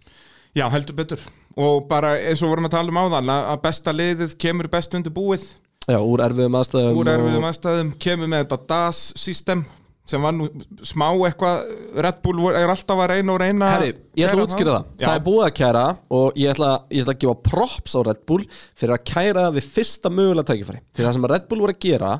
Já, 0.56 0.70
heldur 0.72 0.96
betur 0.96 1.26
og 1.56 1.86
bara 1.90 2.16
eins 2.20 2.44
og 2.44 2.52
vorum 2.52 2.68
að 2.68 2.76
tala 2.76 2.92
um 2.92 3.00
áðan 3.06 3.32
að 3.36 3.62
besta 3.64 3.94
liðið 3.96 4.36
kemur 4.42 4.70
best 4.72 4.98
undir 4.98 5.14
búið. 5.16 5.48
Já, 5.86 6.00
úr 6.02 6.24
erfiðum 6.26 6.60
aðstæðum 6.60 7.00
úr 7.00 7.10
erfiðum 7.14 7.50
aðstæðum 7.52 7.90
kemur 8.02 8.32
með 8.32 8.46
þetta 8.46 8.62
DAS-system 8.72 9.66
sem 10.06 10.22
var 10.22 10.34
nú 10.38 10.48
smá 10.86 11.08
eitthvað 11.26 11.70
Red 12.06 12.20
Bull 12.22 12.50
er 12.52 12.70
alltaf 12.70 13.00
að 13.02 13.12
reyna 13.16 13.34
og 13.34 13.40
reyna 13.42 13.70
Herri, 13.72 13.94
ég 14.18 14.28
ætla 14.28 14.44
að 14.44 14.46
útskýra 14.46 14.74
það. 14.76 14.90
Já. 14.92 15.06
Það 15.06 15.16
er 15.16 15.24
búið 15.26 15.46
að 15.46 15.54
kæra 15.60 15.86
og 16.18 16.38
ég 16.38 16.52
ætla, 16.54 16.70
ég 16.94 17.06
ætla 17.06 17.16
að 17.16 17.24
gefa 17.24 17.38
props 17.50 17.96
á 17.98 18.00
Red 18.06 18.22
Bull 18.30 18.46
fyrir 18.78 18.94
að 18.96 19.06
kæra 19.10 19.46
það 19.48 19.58
við 19.58 19.70
fyrsta 19.78 20.12
mögulega 20.14 20.50
tækifæri. 20.52 20.84
Fyrir 20.94 21.10
það 21.10 21.18
sem 21.18 21.28
Red 21.34 21.48
Bull 21.50 21.64
voru 21.66 21.76
að 21.76 21.82
gera 21.88 22.12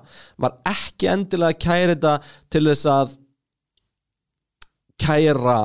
var 0.46 0.58
ekki 0.74 1.12
endilega 1.14 1.54
að 1.54 1.62
kæra 1.68 1.94
þetta 1.94 2.16
til 2.56 2.64
þess 2.72 2.90
að 2.96 3.16
kæra 5.06 5.60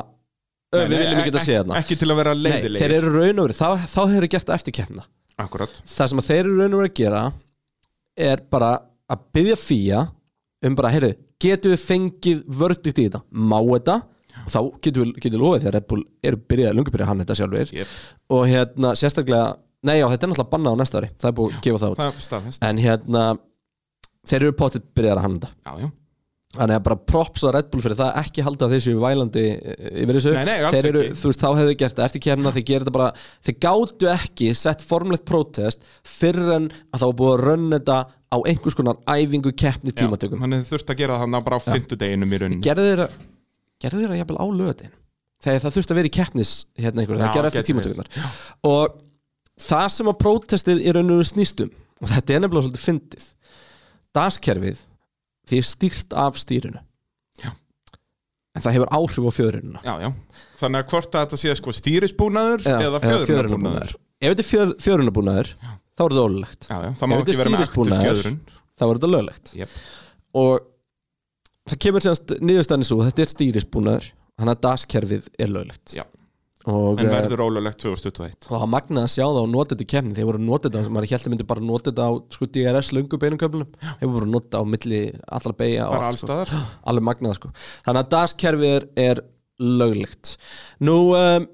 Nei, 0.71 0.85
Við 0.87 1.01
viljum 1.01 1.19
ekki 1.21 1.31
að 1.33 1.39
ek- 1.41 1.47
segja 1.49 1.63
þarna. 1.65 1.79
Ekki 1.81 1.97
til 1.99 2.09
að 2.13 2.17
vera 2.21 2.35
Nei, 2.35 2.43
leiðilegir. 2.45 2.81
þeir 2.85 2.93
eru 3.01 3.11
raun 3.17 3.39
og 3.43 3.47
verið, 3.49 3.59
þá, 3.59 3.69
þá 3.91 4.01
hefur 4.07 4.21
þeir 4.21 4.31
gert 4.35 4.47
það 4.51 4.55
eftir 4.61 4.73
keppna 4.79 5.05
Akkurat. 5.41 5.81
Það 5.89 6.09
sem 6.13 6.19
að 6.21 6.29
þeir 6.31 6.41
eru 6.45 6.57
raun 6.61 6.75
og 6.77 6.81
verið 6.83 6.91
að 6.93 6.99
gera 7.01 7.23
er 8.31 8.43
bara 8.51 8.71
að 9.11 9.25
byggja 9.35 9.57
fía 9.59 10.01
um 10.63 10.75
bara, 10.77 10.91
heyrðu, 10.95 11.15
getum 11.41 11.73
við 11.73 11.83
fengið 11.89 12.45
vördikt 12.61 12.99
í 13.01 13.09
þetta, 13.09 13.23
má 13.33 13.59
þetta? 13.65 13.97
Og 14.45 14.51
þá 14.53 14.61
getum 14.85 15.03
við, 15.03 15.15
getum 15.25 15.35
við 15.41 15.43
lofið 15.43 15.67
að 15.67 15.75
Red 15.75 15.87
Bull 15.91 16.05
eru 16.23 16.37
byrjað, 16.53 16.75
lungu 16.77 16.93
byrjað 16.95 17.09
hann 17.11 17.23
þetta 17.25 17.37
sjálfur 17.41 17.73
Yep. 17.75 17.87
og 18.31 18.43
hérna, 18.47 18.93
sérstaklega 18.95 19.57
nei 19.83 19.97
já, 19.99 20.07
þetta 20.13 20.23
er 20.27 20.31
náttúrulega 20.31 20.53
bannað 20.55 20.75
á 20.77 20.81
næsta 20.81 21.01
ári. 21.01 21.09
Það 21.19 21.29
er 21.31 21.37
búið 21.41 21.55
að 21.57 21.63
gefa 21.67 21.79
það 21.81 21.91
út. 21.91 21.97
Það 21.97 22.11
er 22.13 22.25
staðfest. 22.29 22.63
En 22.69 22.77
hérna, 22.85 23.25
þeir 24.29 24.43
eru 24.45 24.53
potið 24.61 24.83
byrjað 24.95 25.17
að 25.17 25.23
hann 25.25 25.39
þetta. 25.41 25.51
Já, 25.67 25.73
já 25.81 25.91
þannig 26.57 26.77
að 26.77 26.85
bara 26.89 26.99
props 27.13 27.45
á 27.47 27.55
Red 27.55 27.69
Bull 27.71 27.83
fyrir 27.85 27.99
það 28.01 28.17
ekki 28.25 28.45
halda 28.47 28.69
þessu 28.73 28.95
vælandi 28.99 29.45
eh, 29.55 29.89
yfir 30.03 30.19
þessu. 30.19 30.35
Nei, 30.35 30.49
nei, 30.49 30.73
þeir 30.75 30.89
eru, 30.91 31.03
þú 31.21 31.31
veist, 31.31 31.45
þá 31.45 31.51
hefðu 31.61 31.77
gert 31.83 31.99
það 31.99 32.09
eftir 32.09 32.25
kemna 32.27 32.55
þeir 32.57 32.67
gera 32.71 32.85
þetta 32.85 32.95
bara, 32.97 33.11
þeir 33.47 33.59
gátu 33.67 34.11
ekki 34.11 34.51
sett 34.59 34.83
formlegt 34.83 35.27
protest 35.31 35.87
fyrir 36.03 36.55
en 36.57 36.71
að 36.91 37.05
það 37.05 37.07
var 37.07 37.19
búið 37.23 37.35
að 37.37 37.45
rönna 37.47 37.79
þetta 37.79 37.99
á 38.11 38.37
einhvers 38.51 38.79
konar 38.79 38.99
æfingu 39.07 39.55
keppni 39.55 39.95
tímatökum. 39.95 40.43
Þannig 40.43 40.65
þið 40.65 40.75
þurft 40.75 40.95
að 40.95 41.03
gera 41.05 41.21
það 41.23 41.39
bara 41.47 41.61
á 41.63 41.67
fymtudeginum 41.71 42.35
í 42.35 42.43
rauninni. 42.43 42.65
Gerðu 42.67 42.89
þeir 42.91 43.05
að 43.07 43.21
gerðu 43.81 44.03
þeir 44.03 44.15
að 44.15 44.21
jafnvel 44.21 44.41
á 44.41 44.47
lögadin 44.51 44.97
þegar 45.41 45.63
það 45.65 45.77
þurfti 45.77 45.95
að 45.95 46.01
vera 46.01 46.11
í 46.11 46.15
keppnis 46.15 46.53
hérna 46.77 47.03
einhver, 47.03 47.21
það 47.21 47.37
gerði 47.37 47.51
eftir 47.51 47.67
tímatökunar 47.71 48.11
og 48.69 48.99
það 49.61 49.87
sem 49.95 50.11
að 50.11 50.19
protestið 50.21 50.83
í 50.85 50.95
rauninu 50.97 51.27
snýstum 51.27 51.71
og 52.01 52.13
þetta 52.13 52.35
er 52.35 52.43
nefnilega 52.45 52.67
svolítið 52.67 52.85
fyndið 52.85 53.29
daskerfið 54.17 54.83
því 55.51 55.61
stýrt 55.67 56.17
af 56.25 56.39
stýrinu. 56.41 56.81
Já. 57.41 57.51
en 58.57 58.65
það 58.65 58.77
hefur 58.77 58.93
áhrif 58.97 59.27
á 59.27 59.33
fjörununa 59.37 59.83
Já, 59.85 59.93
já. 60.05 60.09
Þannig 60.61 60.83
að 60.85 60.95
hvort 60.95 61.15
að 61.15 61.27
þetta 61.27 61.41
sé 61.43 61.55
sko 61.61 61.75
stýrisbúnaður 61.77 62.67
eða 62.77 63.03
fjörunabúnaður 63.05 63.95
ef 64.21 64.33
þetta 64.33 64.43
er 64.45 64.49
fjör, 64.51 64.73
fjörunabúnaður 64.85 65.53
þá 65.61 66.03
er 66.05 66.15
þetta 66.15 66.25
ólulegt 66.27 66.67
Já, 66.71 66.77
já, 66.85 66.91
Ef 66.91 67.01
þetta 67.05 67.35
er 67.35 67.41
stýrisbúnaður, 67.41 68.23
þá 68.81 68.85
er 68.89 68.99
þetta 69.01 69.13
löglegt. 69.15 69.53
Jep. 69.61 69.77
og 70.41 70.67
það 71.71 71.81
kemur 71.87 72.05
semst 72.05 72.35
niðurstæðan 72.41 72.87
svo 72.89 73.03
þetta 73.07 73.25
er 73.25 73.33
stýrisbúnaður 73.35 74.09
þannig 74.41 74.55
að 74.57 74.63
daskerfið 74.65 75.27
er 75.39 75.51
löglegt. 75.53 75.95
Já. 75.95 76.05
Og, 76.69 76.99
En 77.01 77.07
eh, 77.07 77.13
verður 77.15 77.41
ólulegt 77.47 77.81
2021 77.81 78.35
og 78.45 78.51
það 78.51 78.63
var 78.63 78.71
magnað 78.75 79.07
að 79.07 79.13
sjá 79.15 79.23
það 79.25 79.39
og 79.41 79.47
nota 79.49 79.73
þetta 79.73 79.85
í 79.87 79.91
kemni 79.95 80.17
þeir 80.17 80.27
voru 80.29 80.41
að 80.41 80.49
nota 80.51 80.69
þetta, 80.69 80.93
maður 80.93 81.13
held 81.15 81.23
að 81.23 81.33
myndi 81.33 81.47
bara 81.49 81.65
nota 81.65 81.89
þetta 81.89 82.09
á 82.09 82.13
sko 82.37 82.49
DRS 82.57 82.91
löngu 82.93 83.21
beinuköflunum 83.23 83.71
þeir 83.87 84.11
voru 84.13 84.29
að 84.29 84.35
nota 84.35 84.61
á 84.61 84.65
milli 84.69 84.99
allra 85.39 85.55
beigja 85.57 85.87
sko. 85.87 86.03
allstaðar 86.11 86.53
alveg 86.93 87.07
magnað 87.09 87.39
sko. 87.39 87.53
Þannig 87.87 88.03
að 88.03 88.11
DAS-kerfið 88.17 88.75
er, 88.75 88.87
er 89.07 89.23
löglegt. 89.81 90.35
Nú 90.85 90.99
um, 91.17 91.49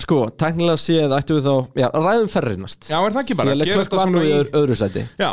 sko, 0.00 0.22
tæknilega 0.40 0.80
séð 0.80 1.16
ættum 1.18 1.40
við 1.40 1.50
þá, 1.50 1.82
já, 1.82 1.88
ræðum 1.96 2.32
ferri 2.32 2.56
næst. 2.60 2.88
Já, 2.88 2.96
er 3.02 3.18
það 3.18 3.22
ekki 3.26 3.38
bara? 3.42 3.52
að 3.58 3.66
Gera 3.68 3.84
þetta 3.84 4.06
svona 4.06 4.24
í 4.24 4.32
öðru, 4.62 4.80
sæti. 4.80 5.04
Já, 5.20 5.30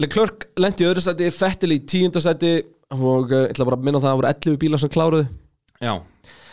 Leclerc 0.00 0.48
lendi 0.56 0.86
í 0.86 0.88
öðru 0.88 1.04
sæti, 1.04 1.28
Fettil 1.36 1.76
í 1.76 1.80
tíunda 1.84 2.24
sæti 2.24 2.56
og 2.94 3.28
uh, 3.28 3.44
ég 3.44 3.52
ætla 3.52 3.68
bara 3.68 3.76
að 3.76 3.86
minna 3.86 4.00
það 4.00 4.08
að 4.08 4.10
það 4.14 4.20
voru 4.22 4.32
11 4.32 4.60
bílar 4.64 4.84
sem 4.86 4.96
kláruðu. 4.96 5.28
Já 5.84 5.94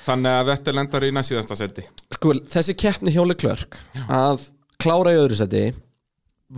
Þannig 0.06 0.34
að 0.40 0.48
Vettel 0.52 0.78
endar 0.82 1.06
í 1.06 1.12
næstíðasta 1.14 1.58
seti. 1.60 1.84
Sko, 2.16 2.34
þessi 2.56 2.74
keppni 2.80 3.14
hjá 3.14 3.22
Leclerc 3.28 3.78
að 4.10 4.48
klára 4.82 5.14
í 5.14 5.20
öðru 5.22 5.38
seti 5.38 5.66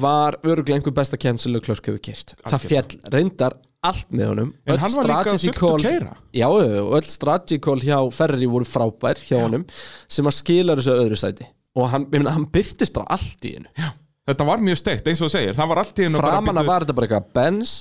var 0.04 0.38
öruglega 0.48 0.80
einhver 0.80 0.96
besta 0.96 1.20
keppni 1.22 1.44
sem 1.44 1.54
Leclerc 1.54 1.86
hefur 1.86 2.02
kert 2.02 2.34
það 2.48 2.64
fjall 2.70 2.98
reyndar 3.14 3.58
allt 3.84 4.14
með 4.16 4.30
honum. 4.32 4.54
En 4.64 4.74
Öll 4.78 4.80
hann 4.80 4.94
var 4.96 5.10
líka 5.12 5.34
sultu 5.36 5.60
call- 5.60 5.84
keyra. 5.84 6.14
já, 6.34 6.48
öll 6.48 7.04
strategy 7.12 7.60
call 7.60 7.82
hjá 7.84 7.98
Ferrari 8.16 8.48
voru 8.48 8.64
frábær 8.66 9.20
hjá 9.20 9.42
honum 9.44 9.66
sem 10.08 10.26
að 10.30 10.38
skila 10.40 10.78
þessu 10.80 10.94
öðru 10.96 11.20
sæti. 11.20 11.50
Og 11.76 11.90
hann, 11.92 12.08
hann 12.30 12.46
byrtist 12.54 12.94
bara 12.96 13.10
allt 13.18 13.44
í 13.50 13.56
hennu 13.58 13.92
Þetta 14.24 14.46
var 14.48 14.62
mjög 14.64 14.78
steikt, 14.80 15.08
eins 15.12 15.20
og 15.20 15.28
þú 15.28 15.34
segir. 15.34 15.56
Það 15.58 15.68
var 15.74 15.80
allt 15.82 15.98
í 16.00 16.04
einu 16.08 16.16
bara 16.22 16.30
framan 16.32 16.56
að 16.56 16.62
býtu- 16.64 16.72
var 16.72 16.84
þetta 16.86 16.96
bara 16.96 17.08
eitthvað 17.10 17.34
Benz, 17.36 17.72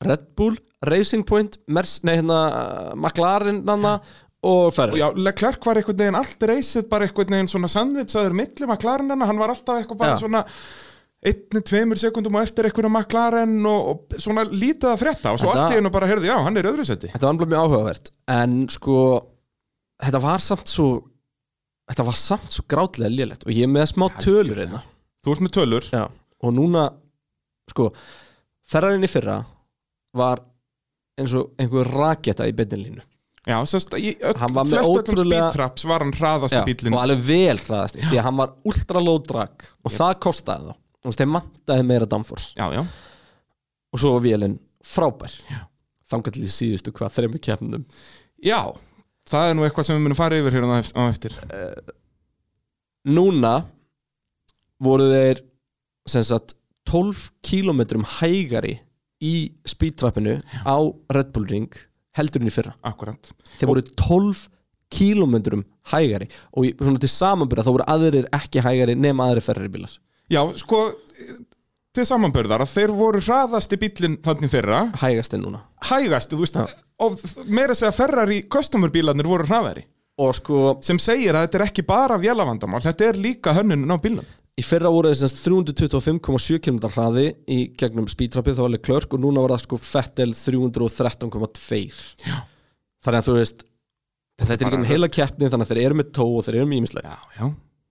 Red 0.00 0.22
Bull, 0.34 0.54
Racing 0.88 1.26
Point 1.28 1.58
Mers, 1.68 1.98
nei 2.08 2.14
hérna 2.16 2.38
uh, 2.48 2.94
McLaren 2.96 3.58
nanna, 3.68 3.98
og 4.46 4.70
Ferrari 4.72 5.00
Já, 5.02 5.08
Leclerc 5.16 5.66
var 5.66 5.80
einhvern 5.80 5.98
veginn 6.00 6.16
allt 6.20 6.46
reysið 6.48 6.86
bara 6.88 7.04
einhvern 7.08 7.34
veginn 7.36 7.50
svona 7.50 7.68
sandvitsaður 7.68 8.36
millum 8.38 8.72
að 8.72 8.80
klarinna, 8.84 9.18
hann 9.28 9.40
var 9.40 9.52
alltaf 9.52 9.80
eitthvað 9.82 10.00
bara 10.00 10.14
Já. 10.14 10.22
svona 10.22 10.44
einni, 11.20 11.60
tveimur 11.68 12.00
sekundum 12.00 12.38
á 12.40 12.44
eftir 12.46 12.68
einhverju 12.68 12.88
McLaren 12.92 13.58
og, 13.68 13.90
og 13.92 14.16
svona 14.22 14.46
lítið 14.48 14.88
að 14.94 15.02
frétta. 15.02 15.34
Og 15.34 15.42
svo 15.42 15.52
allt 15.52 15.74
í 15.74 15.80
einu 15.80 15.92
bara, 15.92 16.08
heyrðu, 16.08 16.30
já, 16.30 16.38
hann 16.40 16.56
er 16.56 16.64
í 16.64 16.72
öðru 16.72 16.86
seti 16.88 17.10
Þetta 17.12 17.26
var 17.26 17.34
alveg 17.34 17.52
mjög 17.52 17.66
áhugavert. 17.66 18.12
En 18.32 18.56
sko 18.72 18.96
Þetta 20.00 20.22
var 20.24 20.40
samt 20.40 20.72
svo 20.72 20.88
Þetta 21.90 22.06
var 22.06 22.16
samt 22.16 22.54
svo 22.56 22.64
grátlega 22.70 23.12
lélegt 23.12 23.44
Og 23.44 23.52
ég 23.52 23.66
er 23.66 23.72
með 23.74 23.90
smá 23.92 24.06
tölur 24.22 24.62
einna 24.64 24.80
Þú 25.20 25.34
ert 25.34 25.44
með 25.44 25.52
tölur. 25.58 25.90
Já. 25.92 26.06
Og 26.40 26.54
núna 26.56 26.86
Sko 27.68 27.90
Ferrarinn 28.70 29.04
í 29.04 29.10
fyrra 29.12 29.42
Var 30.16 30.40
eins 31.20 31.34
og 31.36 31.52
einhver 31.60 31.90
raketa 31.92 32.46
í 32.48 32.54
beinilínu 32.56 33.04
Já, 33.48 33.56
sérst, 33.64 33.94
í 33.96 34.10
öll, 34.20 34.34
Hann 34.36 34.52
var 34.52 34.66
með 34.68 34.74
flest 34.76 34.90
öllum 34.90 35.00
ótrúlega- 35.00 35.46
speedtraps 35.48 35.84
var 35.88 36.02
hann 36.04 36.12
hraðasti 36.12 36.60
bílinn 36.68 36.92
Og 36.94 37.00
alveg 37.00 37.22
vel 37.24 37.56
hraðast 37.64 37.96
Því 37.96 38.18
að 38.20 38.26
hann 38.26 38.36
var 38.36 38.50
ultra 38.68 39.00
low 39.00 39.18
drag 39.24 39.64
Og 39.84 39.94
það 39.94 40.12
kostaði 40.26 40.74
þá. 40.74 41.14
Þeim 41.16 41.32
vantaði 41.38 41.86
meira 41.88 42.06
downforce. 42.06 42.50
Já, 42.58 42.66
já, 42.76 42.82
Og 43.92 43.98
svo 44.02 44.12
var 44.12 44.20
vélinn 44.26 44.58
frábær. 44.84 45.32
Já. 45.48 45.62
Þangar 46.12 46.32
til 46.36 46.44
í 46.44 46.50
síðustu 46.52 46.92
hvað 46.92 47.14
þreymur 47.16 47.40
keppnum. 47.40 47.84
Já 48.44 48.60
Það 49.30 49.48
er 49.50 49.54
nú 49.54 49.64
eitthvað 49.64 49.84
sem 49.86 49.96
við 49.96 50.04
munum 50.04 50.16
fara 50.18 50.36
yfir 50.40 50.52
hér 50.58 50.64
á 50.68 50.72
eft- 50.80 50.96
á 50.98 51.02
eftir. 51.08 51.34
Núna 53.08 53.54
voru 54.82 55.06
þeir 55.08 55.40
sagt 56.08 56.54
12 56.90 57.30
kílómetrum 57.46 58.04
hægari 58.18 58.80
í 59.22 59.52
speedtrappinu 59.68 60.40
á 60.66 60.76
Red 61.14 61.32
Bull 61.32 61.46
Ring 61.48 61.68
heldur 62.20 62.44
en 62.44 62.50
í 62.50 62.54
fyrra. 62.54 62.74
Akkurat. 62.86 63.32
Þeir 63.58 63.72
voru 63.72 63.84
12 63.98 64.44
kílómetrum 64.90 65.64
hægari. 65.92 66.28
Og 66.54 66.70
svona 66.78 67.02
til 67.02 67.12
samanbyrða 67.12 67.66
þá 67.66 67.72
voru 67.74 67.88
aðrir 67.94 68.28
ekki 68.36 68.62
hægari 68.64 68.98
nema 68.98 69.28
aðrir 69.30 69.46
ferri 69.46 69.70
bílar. 69.72 69.96
Já, 70.30 70.42
sko, 70.58 70.84
til 71.96 72.06
samanbörðar 72.06 72.62
að 72.62 72.74
þeir 72.76 72.94
voru 72.94 73.22
hraðasti 73.24 73.78
bílinn 73.80 74.20
þannig 74.22 74.52
fyrra. 74.52 74.84
Hægast 75.00 75.34
en 75.34 75.44
núna. 75.46 75.64
Hægasti, 75.90 76.38
þú 76.38 76.46
veist 76.46 76.60
og 77.00 77.16
meira 77.48 77.74
segja 77.76 77.94
Ferrari 77.96 78.42
customer 78.52 78.92
bílarnir 78.92 79.28
voru 79.28 79.46
hraðari. 79.48 79.86
Og 80.20 80.34
sko 80.36 80.74
sem 80.84 80.98
segir 81.00 81.32
að 81.32 81.46
þetta 81.46 81.58
er 81.58 81.64
ekki 81.64 81.84
bara 81.88 82.18
vélavandamál 82.20 82.82
þetta 82.84 83.08
er 83.08 83.20
líka 83.20 83.54
hönnunin 83.56 83.88
á 83.88 83.96
bílnum 83.96 84.26
í 84.60 84.66
fyrra 84.66 84.92
voru 84.92 85.14
sagt 85.16 85.40
325,7 85.46 86.60
km 86.60 86.82
hraði 86.92 87.26
í 87.48 87.58
gegnum 87.80 88.08
speedtrappið 88.10 88.58
þá 88.58 88.62
var 88.62 88.70
alveg 88.70 88.84
klörk 88.86 89.16
og 89.16 89.24
núna 89.24 89.44
var 89.44 89.56
það 89.56 89.64
sko 89.64 89.80
Fettel 89.88 90.34
313,2 90.36 91.80
Já. 92.26 92.36
þannig 93.04 93.22
að 93.22 93.26
þú 93.30 93.38
veist 93.38 93.66
þetta 94.40 94.52
er 94.52 94.60
ekki 94.68 94.80
um 94.80 94.86
heila 94.88 95.10
keppni 95.12 95.50
þannig 95.50 95.66
að 95.66 95.74
þeir 95.74 95.82
eru 95.86 96.00
með 96.00 96.14
tó 96.20 96.26
og 96.28 96.46
þeir 96.46 96.60
eru 96.60 96.70
með 96.70 96.82
ímislega 96.82 97.16
Já, 97.16 97.34
já. 97.40 97.50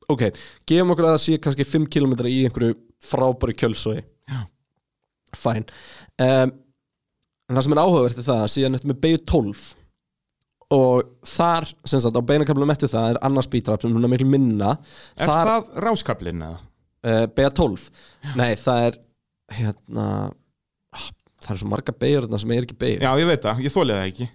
Ok, 0.10 0.24
gefum 0.66 0.96
okkur 0.96 1.06
að 1.06 1.12
það 1.14 1.24
sé 1.24 1.36
kannski 1.38 1.66
5 1.70 1.84
km 1.94 2.16
í 2.26 2.40
einhverju 2.48 2.78
frábæri 3.06 3.54
kjölsói. 3.54 4.00
Fæn 5.38 5.68
um, 6.26 6.50
en 6.50 7.54
það 7.54 7.66
sem 7.66 7.76
er 7.76 7.82
áhugavert 7.84 8.18
er 8.18 8.26
það 8.26 8.40
að 8.42 8.52
síðan 8.56 8.78
eftir 8.80 8.90
með 8.90 9.02
beigju 9.04 9.20
12 9.30 9.68
og 10.76 11.08
þar 11.26 11.66
sem 11.90 12.02
sagt 12.04 12.18
á 12.18 12.22
beinakaflunum 12.30 12.74
eftir 12.74 12.92
það 12.92 13.14
er 13.16 13.20
annars 13.26 13.48
speedtrap 13.50 13.82
sem 13.82 13.94
hún 13.96 14.06
er 14.06 14.12
miklu 14.12 14.28
minna. 14.30 14.76
Er 15.18 15.30
þar, 15.32 15.50
það 15.54 15.80
ráskablin 15.88 16.44
eða? 16.46 16.60
uh, 17.08 17.26
beigja 17.32 17.52
12 17.62 17.88
nei 18.40 18.52
það 18.60 18.86
er 18.90 18.98
hérna 19.60 20.06
ah, 20.94 21.08
það 21.42 21.54
er 21.56 21.60
svo 21.64 21.70
marga 21.72 21.96
beigur 21.96 22.28
þarna 22.28 22.42
sem 22.44 22.54
er 22.58 22.68
ekki 22.68 22.78
beigur 22.84 23.06
Já, 23.08 23.12
ég 23.24 23.30
veit 23.32 23.46
það, 23.48 23.62
ég 23.66 23.74
þólið 23.74 23.98
það 24.00 24.10
ekki. 24.12 24.30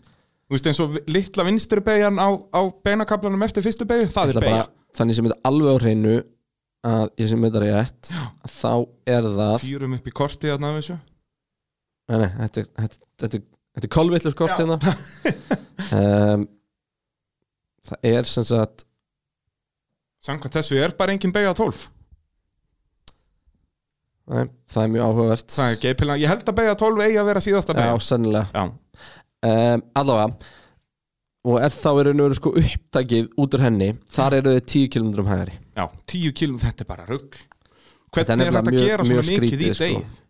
Þú 0.45 0.57
veist 0.57 0.67
eins 0.71 0.81
og 0.85 0.97
litla 1.09 1.45
vinstri 1.49 1.83
beigjan 1.85 2.19
á, 2.21 2.29
á 2.35 2.61
beinakablanum 2.85 3.45
eftir 3.47 3.65
fyrstu 3.65 3.87
beigju, 3.89 4.11
það 4.13 4.35
er 4.35 4.45
beigja 4.45 4.65
þannig 4.99 5.17
sem 5.19 5.29
þetta 5.29 5.49
alveg 5.51 5.71
á 5.75 5.83
hreinu 5.83 6.17
að 6.85 7.07
ég 7.23 7.31
sem 7.33 7.45
þetta 7.47 7.63
rétt 7.65 8.11
þá 8.59 8.73
er 9.15 9.29
það 9.39 9.55
Fýrum 9.65 9.95
upp 9.97 10.09
í 10.11 10.13
korti 10.15 10.51
þarna 10.53 10.75
þessu. 10.77 10.99
Nei, 12.11 12.19
nei, 12.21 12.29
þetta, 12.43 12.61
er- 12.61 12.73
þetta, 12.83 13.01
þetta, 13.25 13.41
þetta 13.75 13.89
er 13.89 13.93
kolvillur 13.95 14.37
kort 14.39 14.57
hérna. 14.59 14.79
Um, 15.91 16.47
það 17.89 18.11
er 18.15 18.31
sem 18.31 18.47
sagt 18.49 18.87
Samkvæmt 20.25 20.57
þessu 20.57 20.79
er 20.81 20.95
bara 20.97 21.13
engin 21.13 21.35
beigja 21.35 21.53
12 21.59 21.83
nei, 24.33 24.47
það 24.73 24.83
er 24.87 24.93
mjög 24.95 25.03
áhugavert. 25.05 25.51
Það 25.53 25.73
er 25.75 25.81
geipilega, 25.83 26.23
ég 26.23 26.31
held 26.33 26.47
að 26.49 26.59
beigja 26.61 26.77
12 26.81 27.03
eigi 27.05 27.19
að 27.21 27.27
vera 27.29 27.43
síðasta 27.45 27.75
já, 27.77 27.91
sennilega. 28.07 28.47
Já, 28.55 28.63
um, 29.51 29.83
allavega 30.01 30.53
og 31.45 31.59
er 31.61 31.75
þá 31.77 31.89
er 32.01 32.09
einu 32.15 32.29
sko 32.39 32.55
upptakið 32.57 33.27
út 33.45 33.57
úr 33.59 33.65
henni 33.67 33.91
þar 34.15 34.39
eru 34.39 34.55
þið 34.55 34.63
10 34.73 34.87
km 34.95 35.27
hægari. 35.29 35.59
Já, 35.77 35.85
10 36.15 36.33
kílum, 36.41 36.61
þetta 36.63 36.87
er 36.87 36.89
bara 36.89 37.05
rugg 37.11 37.37
er 37.37 37.51
Hvernig 38.15 38.47
er 38.47 38.55
þetta 38.55 38.63
að 38.63 38.71
mjög- 38.71 38.87
gera 38.89 39.05
svona 39.05 39.25
mjög 39.27 39.43
mikið 39.43 39.45
í 39.45 39.69
skrítið, 39.75 39.75
sko. 39.75 40.24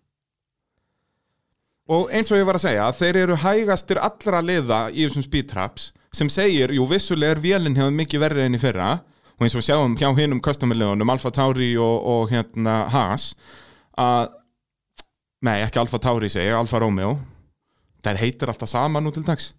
Og 1.92 2.08
eins 2.16 2.30
og 2.32 2.38
ég 2.40 2.46
var 2.48 2.56
að 2.56 2.64
segja, 2.64 2.84
þeir 2.96 3.16
eru 3.26 3.34
hægastir 3.42 3.98
allra 4.00 4.40
liða 4.40 4.86
í 4.88 5.04
þessum 5.04 5.24
speedtraps 5.26 5.90
sem 6.14 6.30
segir, 6.32 6.72
jú, 6.72 6.86
vissulega 6.88 7.34
er 7.34 7.42
vélinn 7.42 7.76
hefur 7.76 7.92
mikið 7.92 8.22
verri 8.22 8.46
enn 8.46 8.56
í 8.56 8.60
fyrra 8.62 8.94
og 9.34 9.44
eins 9.44 9.56
og 9.56 9.60
við 9.60 9.66
sjáum 9.66 9.96
hjá 9.98 10.06
hinum 10.16 10.40
custom-liðunum, 10.44 11.10
Alfa 11.12 11.32
Tauri 11.34 11.74
og, 11.76 11.96
og 12.08 12.32
hérna 12.32 12.84
Haas 12.94 13.32
að, 14.00 14.30
nei, 15.44 15.58
ekki 15.66 15.82
Alfa 15.82 16.00
Tauri 16.00 16.30
segi, 16.32 16.48
ég, 16.48 16.56
Alfa 16.56 16.80
Romeo 16.80 17.18
það 18.04 18.22
heitir 18.22 18.52
alltaf 18.52 18.70
sama 18.70 19.02
nú 19.02 19.12
til 19.12 19.24
dags 19.26 19.50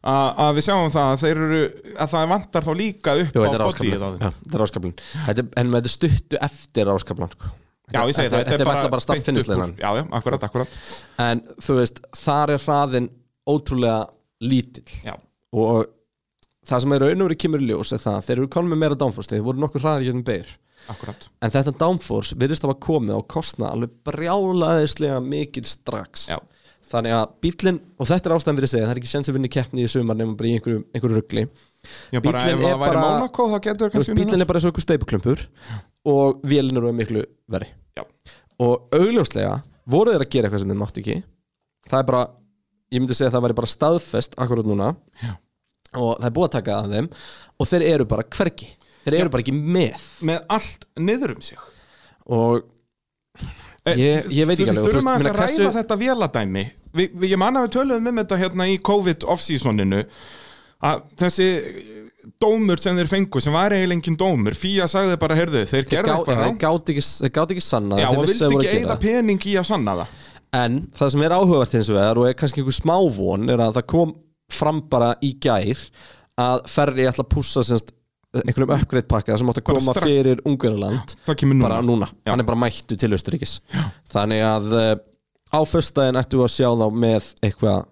að, 0.00 0.28
að 0.44 0.52
við 0.58 0.66
sjáum 0.66 0.92
það 0.92 1.14
að 1.14 1.24
þeir 1.24 1.42
eru 1.46 1.62
að 1.96 2.12
það 2.14 2.30
vantar 2.34 2.66
þá 2.66 2.70
líka 2.82 3.16
upp 3.22 3.34
Jú, 3.36 3.40
á 3.40 3.44
þetta 3.46 3.66
bodyið 3.70 4.04
á 4.04 4.08
þeim. 4.10 4.20
Þetta 4.20 4.58
er 4.58 4.66
áskaplan 4.66 4.94
þetta 5.00 5.48
En 5.60 5.74
þetta 5.74 5.90
er 5.90 5.94
stuttu 5.94 6.40
eftir 6.50 6.92
áskaplan 6.94 7.34
sko. 7.34 7.50
Já, 7.90 8.00
ég 8.06 8.14
segi 8.16 8.30
það, 8.30 8.44
Þetta 8.46 8.56
er 8.60 8.68
bara, 8.68 8.88
bara 8.92 9.04
startfinnisleinan 9.04 9.72
Já, 9.80 9.88
já, 9.98 10.02
akkurat, 10.18 10.44
akkurat. 10.46 10.76
En 11.26 11.40
þú 11.58 11.76
veist, 11.80 12.00
þar 12.20 12.52
er 12.54 12.64
hraðin 12.64 13.08
ótrúlega 13.50 14.00
lítill. 14.46 14.86
Já, 15.04 15.16
Og 15.50 15.88
það 16.70 16.84
sem 16.84 16.92
er 16.94 17.02
raun 17.02 17.24
og 17.24 17.30
verið 17.30 17.40
kemur 17.44 17.64
í 17.64 17.70
ljós 17.72 17.90
er 17.96 18.02
það 18.02 18.18
að 18.20 18.26
Þeir 18.28 18.36
eru 18.38 18.50
konum 18.54 18.74
með 18.74 18.82
meira 18.84 18.98
downforce 19.00 19.32
Þeir 19.32 19.42
voru 19.48 19.62
nokkuð 19.64 19.86
hraðið 19.86 20.10
getum 20.10 20.26
beir 20.28 20.52
akkurat. 20.90 21.26
En 21.44 21.52
þetta 21.52 21.74
downforce 21.80 22.36
virðist 22.40 22.64
hafa 22.64 22.78
komið 22.80 23.18
og 23.18 23.26
kostna 23.30 23.68
alveg 23.74 23.92
brjálaðislega 24.08 25.18
mikil 25.22 25.66
strax. 25.68 26.28
Já. 26.30 26.38
Þannig 26.90 27.14
að 27.14 27.34
bílinn, 27.44 27.76
og 28.00 28.08
þetta 28.10 28.30
er 28.30 28.34
ástæðan 28.34 28.56
fyrir 28.58 28.66
að 28.66 28.72
segja 28.72 28.86
Það 28.88 28.92
er 28.94 29.00
ekki 29.02 29.10
sens 29.12 29.28
að 29.30 29.36
vinna 29.36 29.50
keppni 29.54 29.84
í 29.84 29.90
sumar 29.92 30.16
nema 30.18 30.32
bara 30.38 30.48
í 30.48 30.54
einhverju, 30.56 30.80
einhverju 30.90 31.18
ruggli 31.20 31.44
Já, 32.10 32.18
bara 32.24 32.40
Bíllinn 32.42 32.64
ef 32.64 32.72
er 32.72 32.80
bara- 32.80 33.02
Monaco 33.04 33.46
veist, 33.52 34.10
bílinn 34.16 34.42
er 34.42 34.48
bara 34.48 34.58
eins 34.58 34.66
og 34.66 34.72
einhver 34.72 34.84
steipuklumpur 34.86 35.44
og 36.08 36.40
vélinn 36.48 36.76
eru 36.80 36.92
miklu 36.96 37.24
verri. 37.50 37.68
Já. 37.98 38.04
og 38.60 38.88
augljóslega 38.94 39.62
voru 39.90 40.12
þeir 40.14 40.22
að 40.24 40.30
gera 40.30 40.48
eitthvað 40.48 40.60
sem 40.62 40.70
þeir 40.72 40.78
mátt 40.80 40.98
ekki. 41.00 41.16
Það 41.90 41.98
er 42.02 42.06
bara, 42.10 42.20
ég 42.92 43.00
myndi 43.02 43.14
segja 43.16 43.30
að 43.30 43.36
það 43.38 43.44
væri 43.46 43.56
bara 43.60 43.70
staðfest 43.74 44.36
akkurat 44.38 44.68
núna. 44.68 44.90
Já. 45.22 45.32
og 45.96 46.12
það 46.20 46.26
er 46.28 46.34
búið 46.36 46.48
að 46.48 46.54
taka 46.58 46.76
að 46.84 46.92
þeim. 46.94 47.08
Og 47.60 47.66
þeir 47.72 47.82
eru 47.94 48.04
bara 48.06 48.22
hvergi. 48.36 48.68
Þeir 49.04 49.14
eru 49.20 49.30
bara 49.32 49.42
ekki 49.42 49.54
með. 49.56 50.04
Með 50.28 50.44
allt 50.56 50.84
niður 51.00 51.34
um 51.36 51.40
sig. 51.40 51.58
Og 52.30 52.62
Ég- 53.88 54.26
ég 54.28 54.44
veit 54.46 54.58
ekki 54.60 54.68
alveg, 54.70 54.84
þurfum 54.90 55.06
meina, 55.08 55.30
að 55.30 55.36
ræða 55.40 55.46
hversu- 55.48 55.72
þetta 55.72 55.96
véladæmi. 55.96 56.64
Vi, 56.92 57.06
Ég 57.32 57.38
man 57.38 57.54
að 57.56 57.66
við 57.66 57.72
töluðum 57.76 58.08
um 58.08 58.16
þetta 58.20 58.36
hérna 58.38 58.66
í 58.68 58.78
COVID 58.82 59.24
off-seasoninu 59.24 60.04
að 60.82 61.02
þessi 61.16 61.46
dómur 62.42 62.80
sem 62.82 62.96
þeir 62.98 63.08
fengu 63.10 63.40
sem 63.42 63.52
var 63.54 63.72
eiginlega 63.76 63.96
engin 63.98 64.16
dómur. 64.20 64.56
Fía 64.58 64.86
sagði 64.90 65.16
bara, 65.20 65.36
heyrðu, 65.38 65.62
þeir 65.70 65.84
gá- 65.88 66.00
eitthvað 66.00 66.40
þeir 66.44 66.58
gátu 66.64 66.94
ekki, 66.94 67.30
gátu 67.36 67.54
ekki 67.56 67.64
sanna 67.64 67.98
Já, 68.00 68.08
og 68.10 68.24
vildi 68.24 68.48
ekki 68.60 68.72
eigða 68.80 68.98
pening 69.04 69.46
í 69.46 69.54
að 69.60 69.68
sanna 69.70 69.94
það. 70.00 70.18
En 70.60 70.80
það 70.98 71.10
sem 71.14 71.22
er 71.22 71.34
áhugavert 71.36 71.76
hins 71.78 71.88
vegar 71.94 72.18
og 72.18 72.26
er 72.28 72.34
kannski 72.34 72.60
einhver 72.64 72.74
smávon 72.80 73.50
er 73.54 73.62
að 73.62 73.76
það 73.78 73.86
kom 73.92 74.14
fram 74.50 74.80
bara 74.90 75.12
í 75.22 75.32
gær 75.38 75.78
að 76.40 76.64
Ferri 76.72 77.04
ætla 77.06 77.22
að 77.22 77.30
pússa 77.36 77.62
semst, 77.62 77.92
einhverjum 78.34 78.72
uppgreitt 78.74 79.08
pakka 79.10 79.36
sem 79.38 79.48
átti 79.50 79.62
að 79.62 79.68
koma 79.70 79.94
strax. 79.94 80.06
fyrir 80.06 80.40
núna. 81.60 81.68
Bara 81.68 81.82
núna, 81.86 82.08
Já. 82.26 82.30
hann 82.32 82.40
er 82.40 82.48
bara 82.48 82.58
mættu 82.58 82.96
til 82.98 83.10
Östuríkis 83.14 83.60
þannig 84.12 84.42
að 84.42 84.68
uh, 84.74 84.94
á 85.54 85.60
föstudaginn 85.66 86.18
ættu 86.18 86.42
að 86.42 86.52
sjá 86.54 86.68
þá 86.74 86.86
með 86.94 87.30
eitthvað 87.46 87.86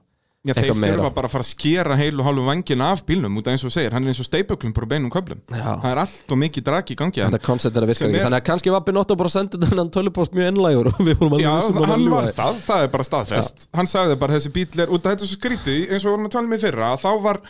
Já, 0.48 0.56
þeir 0.58 0.74
þurfa 0.78 1.10
bara 1.16 1.28
að 1.28 1.34
fara 1.34 1.44
að 1.44 1.50
skera 1.50 1.98
heilu 1.98 2.24
hálfu 2.26 2.44
vangina 2.48 2.90
af 2.94 3.02
bílnum 3.08 3.38
út 3.40 3.48
af 3.48 3.54
eins 3.56 3.64
og 3.68 3.74
segir, 3.74 3.94
hann 3.94 4.06
er 4.06 4.12
eins 4.12 4.22
og 4.22 4.28
steipuklumpur 4.28 4.86
og 4.86 4.90
beinum 4.92 5.12
köflum. 5.12 5.40
Já. 5.52 5.68
Það 5.82 5.88
er 5.90 6.00
allt 6.04 6.34
og 6.34 6.40
mikið 6.42 6.66
drag 6.68 6.92
í 6.92 6.98
gangi 6.98 7.22
þetta 7.24 7.40
koncept 7.44 7.78
er 7.78 7.86
að 7.86 7.92
virka 7.92 8.08
ekki. 8.08 8.22
þannig 8.24 8.40
að 8.40 8.46
kannski 8.48 8.74
var 8.74 8.84
Binotto 8.88 9.16
bara 9.18 9.32
að 9.32 9.36
senda 9.36 9.62
þennan 9.68 9.92
tölupost 9.94 10.36
mjög 10.36 10.52
ennlægur 10.52 10.90
og 10.92 11.00
við 11.04 11.18
vorum 11.20 11.38
alveg 11.38 11.46
Já, 11.46 11.54
að 11.68 11.88
hann 11.92 12.04
ljúga 12.04 12.18
var 12.18 12.30
það, 12.40 12.60
það 12.68 12.84
er 12.84 12.92
bara 12.96 13.08
staðfest. 13.08 13.68
Hann 13.78 13.90
sagði 13.90 14.18
bara 14.24 14.38
þessi 14.38 14.52
bíl 14.54 14.68
er, 14.84 14.92
út 14.92 15.06
af 15.06 15.14
þetta 15.16 15.28
svo 15.28 15.38
skrítið 15.38 15.92
eins 15.92 16.04
og 16.04 16.08
við 16.08 16.14
vorum 16.16 16.28
að 16.28 16.36
tala 16.36 16.48
um 16.48 16.56
í 16.56 16.62
fyrra 16.62 16.92
þá 16.98 17.10
var 17.28 17.42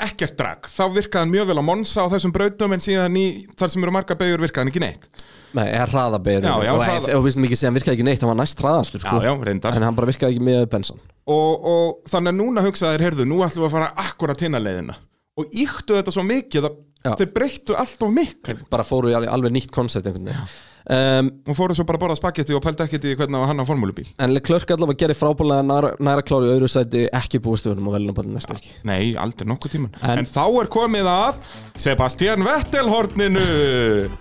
ekkert 0.00 0.38
drag, 0.38 0.68
þá 0.72 0.84
virkaði 0.94 1.20
hann 1.20 1.32
mjög 1.32 1.50
vel 1.50 1.60
á 1.60 1.64
Monsa 1.68 2.06
á 2.08 2.12
þessum 2.12 2.32
brautum 2.34 2.72
en 2.72 2.82
síðan 2.82 3.16
í 3.20 3.24
þar 3.58 3.72
sem 3.72 3.84
eru 3.84 3.92
marga 3.94 4.16
beigur 4.18 4.42
virkaði 4.42 4.64
hann 4.64 4.72
ekki 4.72 4.82
neitt. 4.82 5.08
Nei, 5.52 5.66
er 5.68 5.90
hraðabegur 5.92 6.46
og 6.48 7.26
við 7.26 7.26
vissum 7.26 7.44
ekki 7.44 7.58
að 7.58 7.66
hann 7.68 7.76
virkaði 7.76 7.98
ekki 7.98 8.06
neitt 8.08 8.24
hann 8.24 8.32
var 8.32 8.38
næst 8.40 8.62
hraðastur 8.64 9.04
sko. 9.04 9.20
En 9.20 9.84
hann 9.84 9.98
bara 9.98 10.08
virkaði 10.08 10.38
ekki 10.38 10.46
með 10.48 10.64
bensan 10.72 11.02
og, 11.28 11.68
og 11.68 12.08
þannig 12.08 12.32
að 12.32 12.38
núna 12.40 12.64
hugsaðir, 12.64 13.04
heyrðu, 13.04 13.28
nú 13.28 13.42
ætlum 13.44 13.66
við 13.66 13.68
að 13.68 13.76
fara 13.76 13.92
akkurat 14.06 14.42
hinn 14.42 14.56
að 14.56 14.66
leiðina. 14.70 14.96
Og 15.38 15.52
íktu 15.52 15.96
þetta 15.96 16.12
svo 16.12 16.24
mikið 16.28 16.68
að 16.68 16.80
Já. 17.02 17.12
þeir 17.20 17.30
breyttu 17.36 17.76
allt 17.76 18.04
of 18.04 18.12
miklu. 18.14 18.56
Bara 18.72 18.84
fóru 18.86 19.12
í 19.12 19.16
alveg, 19.16 19.30
alveg 19.32 19.54
nýtt 19.54 19.72
koncept 19.74 20.08
einhvern 20.08 20.32
veginn 20.32 20.52
um, 20.90 21.30
og 21.48 21.56
fóru 21.58 21.76
svo 21.76 21.84
bara 21.88 21.98
að 22.00 22.04
borða 22.06 22.18
spagetti 22.18 22.54
og 22.56 22.62
pældi 22.64 22.84
ekkert 22.86 23.06
í 23.10 23.14
hvernig 23.18 23.46
hann 23.50 23.62
á 23.62 23.64
formúlubíl. 23.68 24.08
En 24.22 24.34
Leclerc 24.34 24.70
allavega 24.74 24.98
gerir 25.04 25.18
frábúlega 25.18 25.62
næra, 25.66 25.92
næra 26.02 26.22
kláru 26.26 26.48
í 26.48 26.54
öðru 26.56 26.70
sæti 26.72 27.04
ekki 27.12 27.40
búist 27.44 27.66
við 27.66 27.74
honum 27.76 27.90
á 27.90 27.96
velunaballin 27.98 28.34
næstu 28.38 28.56
ekki 28.56 28.72
Nei, 28.88 29.14
aldrei 29.18 29.46
nokkuð 29.50 29.74
tíman 29.76 29.94
En- 30.02 30.22
en, 30.22 30.28
þá 30.28 30.44
er 30.62 30.70
komið 30.72 31.10
að 31.12 31.42
Sebastian 31.82 32.44
Vettel 32.46 32.88
horninu 32.90 33.46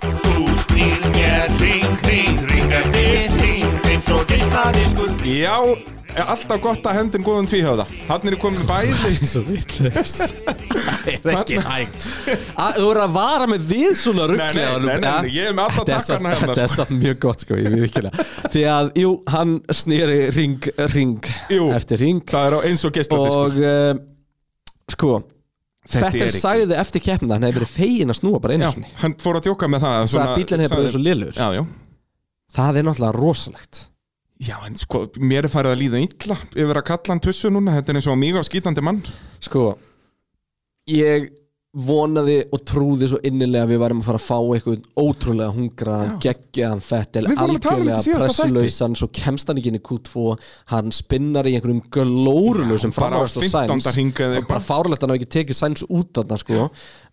Þú 0.01 0.45
snýr 0.65 1.07
mér 1.15 1.49
ring, 1.61 1.87
ring, 2.07 2.43
ring 2.51 2.75
eftir 2.81 3.35
ring 3.41 3.89
eins 3.91 4.09
og 4.13 4.23
geisladiskur 4.29 5.11
Já, 5.27 5.57
alltaf 6.19 6.59
gott 6.61 6.85
að 6.89 6.97
hendin 6.97 7.23
góðum 7.25 7.47
tvíhjóða 7.47 7.85
Hann 8.09 8.27
er 8.31 8.35
komið 8.41 8.63
bæði 8.69 9.13
Svo 9.21 9.41
vitleis 9.47 10.13
Það 10.41 11.07
er 11.11 11.29
ekki 11.37 11.57
hægt. 11.63 12.05
Að- 12.59 12.77
Þú 12.77 12.85
voru 12.87 13.01
að 13.05 13.13
vara 13.15 13.47
með 13.51 13.65
við 13.71 13.91
svona 13.99 14.27
ruggli 14.31 14.51
Nei, 14.51 14.53
nei, 14.57 14.79
nei, 14.85 14.99
nei, 14.99 15.11
nei, 15.25 15.31
ég 15.35 15.49
er 15.51 15.55
með 15.57 15.67
alla 15.69 15.85
takkarna 15.91 16.33
hérna, 16.33 16.47
Þetta 16.51 16.63
er 16.65 16.71
sko. 16.71 16.79
samt 16.81 16.93
mjög 17.01 17.19
gott 17.25 17.45
sko, 17.45 17.59
ég 17.61 17.75
við 17.75 17.85
ekki 17.89 18.49
Því 18.55 18.63
að, 18.75 18.89
jú, 19.03 19.11
hann 19.35 19.53
snýri 19.81 20.17
ring, 20.35 20.69
ring 20.95 21.29
Jú. 21.51 21.69
eftir 21.77 22.01
ring. 22.03 22.23
Það 22.31 22.47
er 22.49 22.57
á 22.57 22.59
eins 22.71 22.85
og 22.87 22.95
geisladiskur 22.97 23.45
Og, 23.45 23.61
uh, 23.61 24.01
sko 24.95 25.13
Þetta 25.91 26.11
er 26.13 26.27
er 26.27 26.35
sagði 26.35 26.75
eftir 26.77 27.01
keppna 27.07 27.37
Hann 27.39 27.47
hefði 27.47 27.61
verið 27.61 27.71
fegin 27.77 28.11
að 28.13 28.19
snúa 28.19 28.41
bara 28.43 28.53
einu 28.57 28.67
Já, 28.67 28.73
sinni. 28.75 28.91
hann 29.01 29.15
fór 29.21 29.39
að 29.39 29.47
djóka 29.47 29.69
með 29.71 29.85
það 29.87 30.09
Sagði 30.11 30.27
að 30.27 30.35
bíllinn 30.41 30.65
hefði 30.65 30.75
bara 30.75 30.83
verið 30.85 30.95
svo 30.97 31.05
já. 31.57 31.63
Það 32.51 32.77
er 32.81 32.85
náttúrulega 32.89 33.15
rosalegt 33.17 33.79
Já, 34.41 34.55
en 34.65 34.77
sko, 34.79 35.03
mér 35.21 35.45
er 35.45 35.53
farið 35.53 35.75
að 35.75 35.81
líða 35.83 35.99
illa 36.01 36.37
yfir 36.55 36.79
að 36.79 36.87
kalla 36.87 37.13
hann 37.13 37.21
tussu 37.21 37.51
núna, 37.53 37.75
þetta 37.77 37.93
er 37.93 37.99
eins 37.99 38.09
og 38.09 38.17
mig 38.17 38.33
á 38.33 38.41
skítandi 38.47 38.81
mann. 38.85 39.03
Sko 39.43 39.75
Ég 40.89 41.29
vonaði 41.71 42.41
og 42.51 42.63
trúði 42.67 43.07
svo 43.07 43.19
innilega 43.23 43.63
að 43.63 43.69
við 43.71 43.79
værum 43.79 43.99
að 44.01 44.07
fara 44.09 44.19
að 44.19 44.25
fá 44.25 44.55
eitthvað 44.57 44.87
ótrúlega 44.99 45.53
hungraðan, 45.55 46.17
geggjaðan 46.25 46.81
fettil 46.83 47.21
um 47.29 47.37
algjörlega 47.45 47.99
síðasta 48.03 48.25
pressulausan 48.25 48.97
svo 48.99 49.07
kemst 49.15 49.47
hann 49.47 49.61
ekki 49.61 49.71
inn 49.71 49.79
í 49.79 49.83
Q2 49.87 50.25
hann 50.73 50.91
spinnar 50.95 51.47
í 51.47 51.53
einhverjum 51.55 51.79
glórulausum 51.95 52.91
bara 52.97 53.21
á 53.23 53.23
framvarast 53.23 53.39
og 53.39 53.45
15. 53.47 53.85
sæns. 53.85 53.95
hring 53.95 54.19
eða 54.25 54.41
og 54.41 54.49
bara 54.49 54.65
fárlegt 54.65 54.99
að 54.99 55.07
hann 55.07 55.15
hafi 55.15 55.23
ekki 55.23 55.31
tekið 55.37 55.59
sæns 55.61 55.85
út 55.87 56.11
þarna 56.19 56.41
sko. 56.41 56.67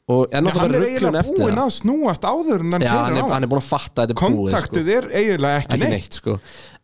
Og 0.08 0.24
er 0.32 0.38
Hann 0.38 0.46
náttúrulega 0.48 0.80
er 0.80 0.88
eiginlega 0.88 1.22
búinn 1.28 1.58
að 1.60 1.70
snúast 1.76 2.22
áður 2.24 2.62
en 2.64 2.74
hann 2.74 2.86
Já, 2.86 2.94
hann 2.96 3.18
er, 3.20 3.26
á 3.28 3.32
hann 3.36 3.44
er 3.44 3.50
búin 3.52 3.60
að 3.60 3.68
fatta 3.68 4.06
að 4.06 4.14
þetta 4.14 4.14
er 4.16 4.34
búið 4.38 4.54
sko. 4.54 4.58
Kontaktið 4.58 4.92
er 4.96 5.08
eiginlega 5.12 5.62
ekki, 5.62 5.80
neitt 5.84 6.18
sko 6.18 6.38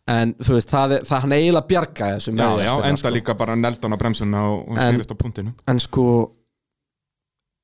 en 0.07 0.33
þú 0.37 0.53
veist, 0.57 0.69
það, 0.69 0.95
það 1.09 1.21
hann 1.23 1.33
eiginlega 1.35 1.67
bjargaði 1.71 2.17
þessu 2.19 2.33
Já, 2.37 2.49
já, 2.61 2.73
enda 2.91 3.01
sko. 3.01 3.13
líka 3.15 3.33
bara 3.37 3.55
neldan 3.57 3.95
á 3.95 3.97
bremsuna 3.97 4.41
og, 4.51 4.65
En- 4.77 4.81
skýrist 4.93 5.13
á 5.13 5.17
punktinu. 5.17 5.53
en 5.67 5.79
sko 5.81 6.07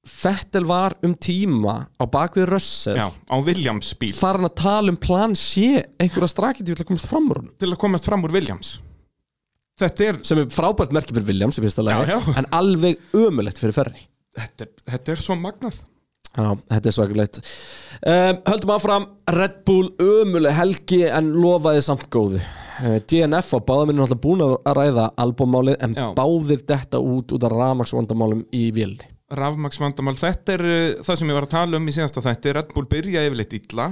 Fettel 0.02 0.66
var 0.66 0.96
um 1.06 1.12
tíma 1.14 1.76
á 2.02 2.04
bakvið 2.10 2.48
Russell. 2.50 2.98
Já, 2.98 3.12
á 3.14 3.36
Williams 3.46 3.92
bíl. 3.94 4.16
Farin 4.18 4.48
að 4.48 4.56
tala 4.58 4.90
um 4.90 4.98
plan 4.98 5.36
C 5.38 5.78
einhverja 6.02 6.32
strakiti 6.32 6.74
til 6.74 6.82
að 6.82 6.88
komast 6.90 7.06
fram 7.06 7.28
úr 7.30 7.44
til 7.62 7.70
að 7.70 7.78
komast 7.84 8.08
fram 8.10 8.26
úr 8.26 8.34
Williams. 8.34 8.80
Þetta 9.78 10.08
er, 10.08 10.18
sem 10.26 10.42
er 10.42 10.50
frábært 10.50 10.92
merki 10.94 11.14
fyrir 11.14 11.30
Williams 11.30 11.58
Já, 11.62 12.18
en 12.38 12.50
alveg 12.52 12.98
ömulegt 13.14 13.62
fyrir 13.62 13.74
Ferri 13.78 14.08
þetta 14.38 14.68
þetta 14.90 15.12
er 15.14 15.22
svo 15.22 15.36
magnað 15.38 15.78
Já, 16.32 16.48
þetta 16.72 16.88
er 16.88 16.96
svakalegt. 16.96 17.40
Um, 18.02 18.38
Höldum 18.48 18.74
áfram. 18.76 19.08
Red 19.36 19.58
Bull 19.68 19.90
ömuleg 20.00 20.56
helgi 20.56 21.02
en 21.12 21.34
lofaði 21.36 21.82
samt 21.84 22.06
góðu. 22.14 22.40
Uh, 22.82 23.00
DNF 23.04 23.52
og 23.58 23.66
báðum 23.68 23.92
er 23.92 23.98
náttúrulega 24.00 24.22
búin 24.24 24.44
að 24.46 24.78
ræða 24.78 25.10
albúmmálið 25.22 25.82
en 25.84 25.98
Já. 26.00 26.06
báðir 26.18 26.64
detta 26.72 27.02
út 27.04 27.36
út 27.36 27.48
af 27.48 27.52
rafmaksvandamálum 27.56 28.46
í 28.56 28.70
vélni. 28.76 29.10
Rafmaksvandamál, 29.32 30.16
þetta 30.20 30.56
er 30.56 30.66
uh, 30.68 31.04
það 31.04 31.20
sem 31.20 31.34
ég 31.34 31.40
var 31.40 31.50
að 31.50 31.54
tala 31.58 31.82
um 31.82 31.92
í 31.92 31.98
síðasta 31.98 32.24
þætti. 32.24 32.56
Red 32.58 32.74
Bull 32.78 32.88
byrja 32.96 33.28
yfirleitt 33.28 33.60
illa 33.60 33.92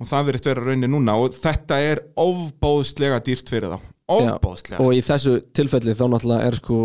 og 0.00 0.08
það 0.10 0.30
verið 0.30 0.48
vera 0.48 0.64
raunin 0.64 0.90
núna 0.90 1.14
og 1.20 1.36
þetta 1.36 1.76
er 1.84 2.00
ofbóðslega 2.18 3.20
dýrt 3.24 3.52
fyrir 3.52 3.76
þá. 3.76 3.90
Ofbóðslega 4.16 4.84
og 4.84 4.96
í 4.96 5.04
þessu 5.04 5.38
tilfelli 5.56 5.94
þá 5.96 6.06
náttúrulega 6.08 6.48
er 6.48 6.58
sko 6.58 6.78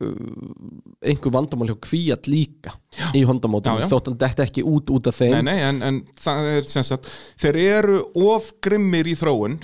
einhver 0.00 1.34
vandamál 1.34 1.70
hjá 1.70 1.76
kvíat 1.84 2.28
líka 2.30 2.72
í 3.16 3.24
hondamótum 3.28 3.76
Já, 3.78 3.84
já. 3.84 3.90
þótt 3.92 4.10
hann 4.10 4.20
detta 4.20 4.46
ekki 4.46 4.64
út 4.66 4.92
út 4.94 5.10
af 5.10 5.18
þeim 5.20 5.36
Nei, 5.38 5.42
nei, 5.50 5.58
en, 5.68 5.82
en 5.86 6.00
það 6.20 6.48
er 6.54 6.70
sem 6.70 6.86
sagt 6.86 7.10
þeir 7.40 7.60
eru 7.64 8.00
of 8.28 8.52
grimmir 8.64 9.10
í 9.10 9.16
þróun 9.18 9.58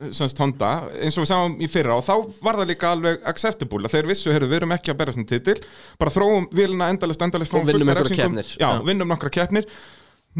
sem 0.00 0.24
sagt 0.30 0.38
Honda, 0.40 0.68
eins 0.96 1.16
og 1.20 1.26
við 1.26 1.28
sáum 1.28 1.56
í 1.60 1.68
fyrra 1.68 1.98
og 2.00 2.04
þá 2.06 2.14
var 2.40 2.56
það 2.60 2.70
líka 2.70 2.92
alveg 2.94 3.26
acceptable 3.28 3.84
að 3.84 3.96
þeir 3.98 4.08
vissu, 4.08 4.30
heyrðu, 4.32 4.48
við 4.48 4.60
erum 4.62 4.72
ekki 4.76 4.94
að 4.94 5.00
berja 5.02 5.16
svona 5.16 5.28
titil 5.28 5.56
bara 6.00 6.14
þróum 6.14 6.46
vilna 6.56 6.88
endalist, 6.94 7.24
endalist 7.26 7.52
Og 7.52 7.66
vinnum 7.68 7.90
einhverjar 7.92 8.22
keppnir. 8.22 8.54
Já, 8.56 8.64
Já. 8.64 8.84
vinnum 8.86 9.12
nokkra 9.12 9.32
keppnir 9.34 9.68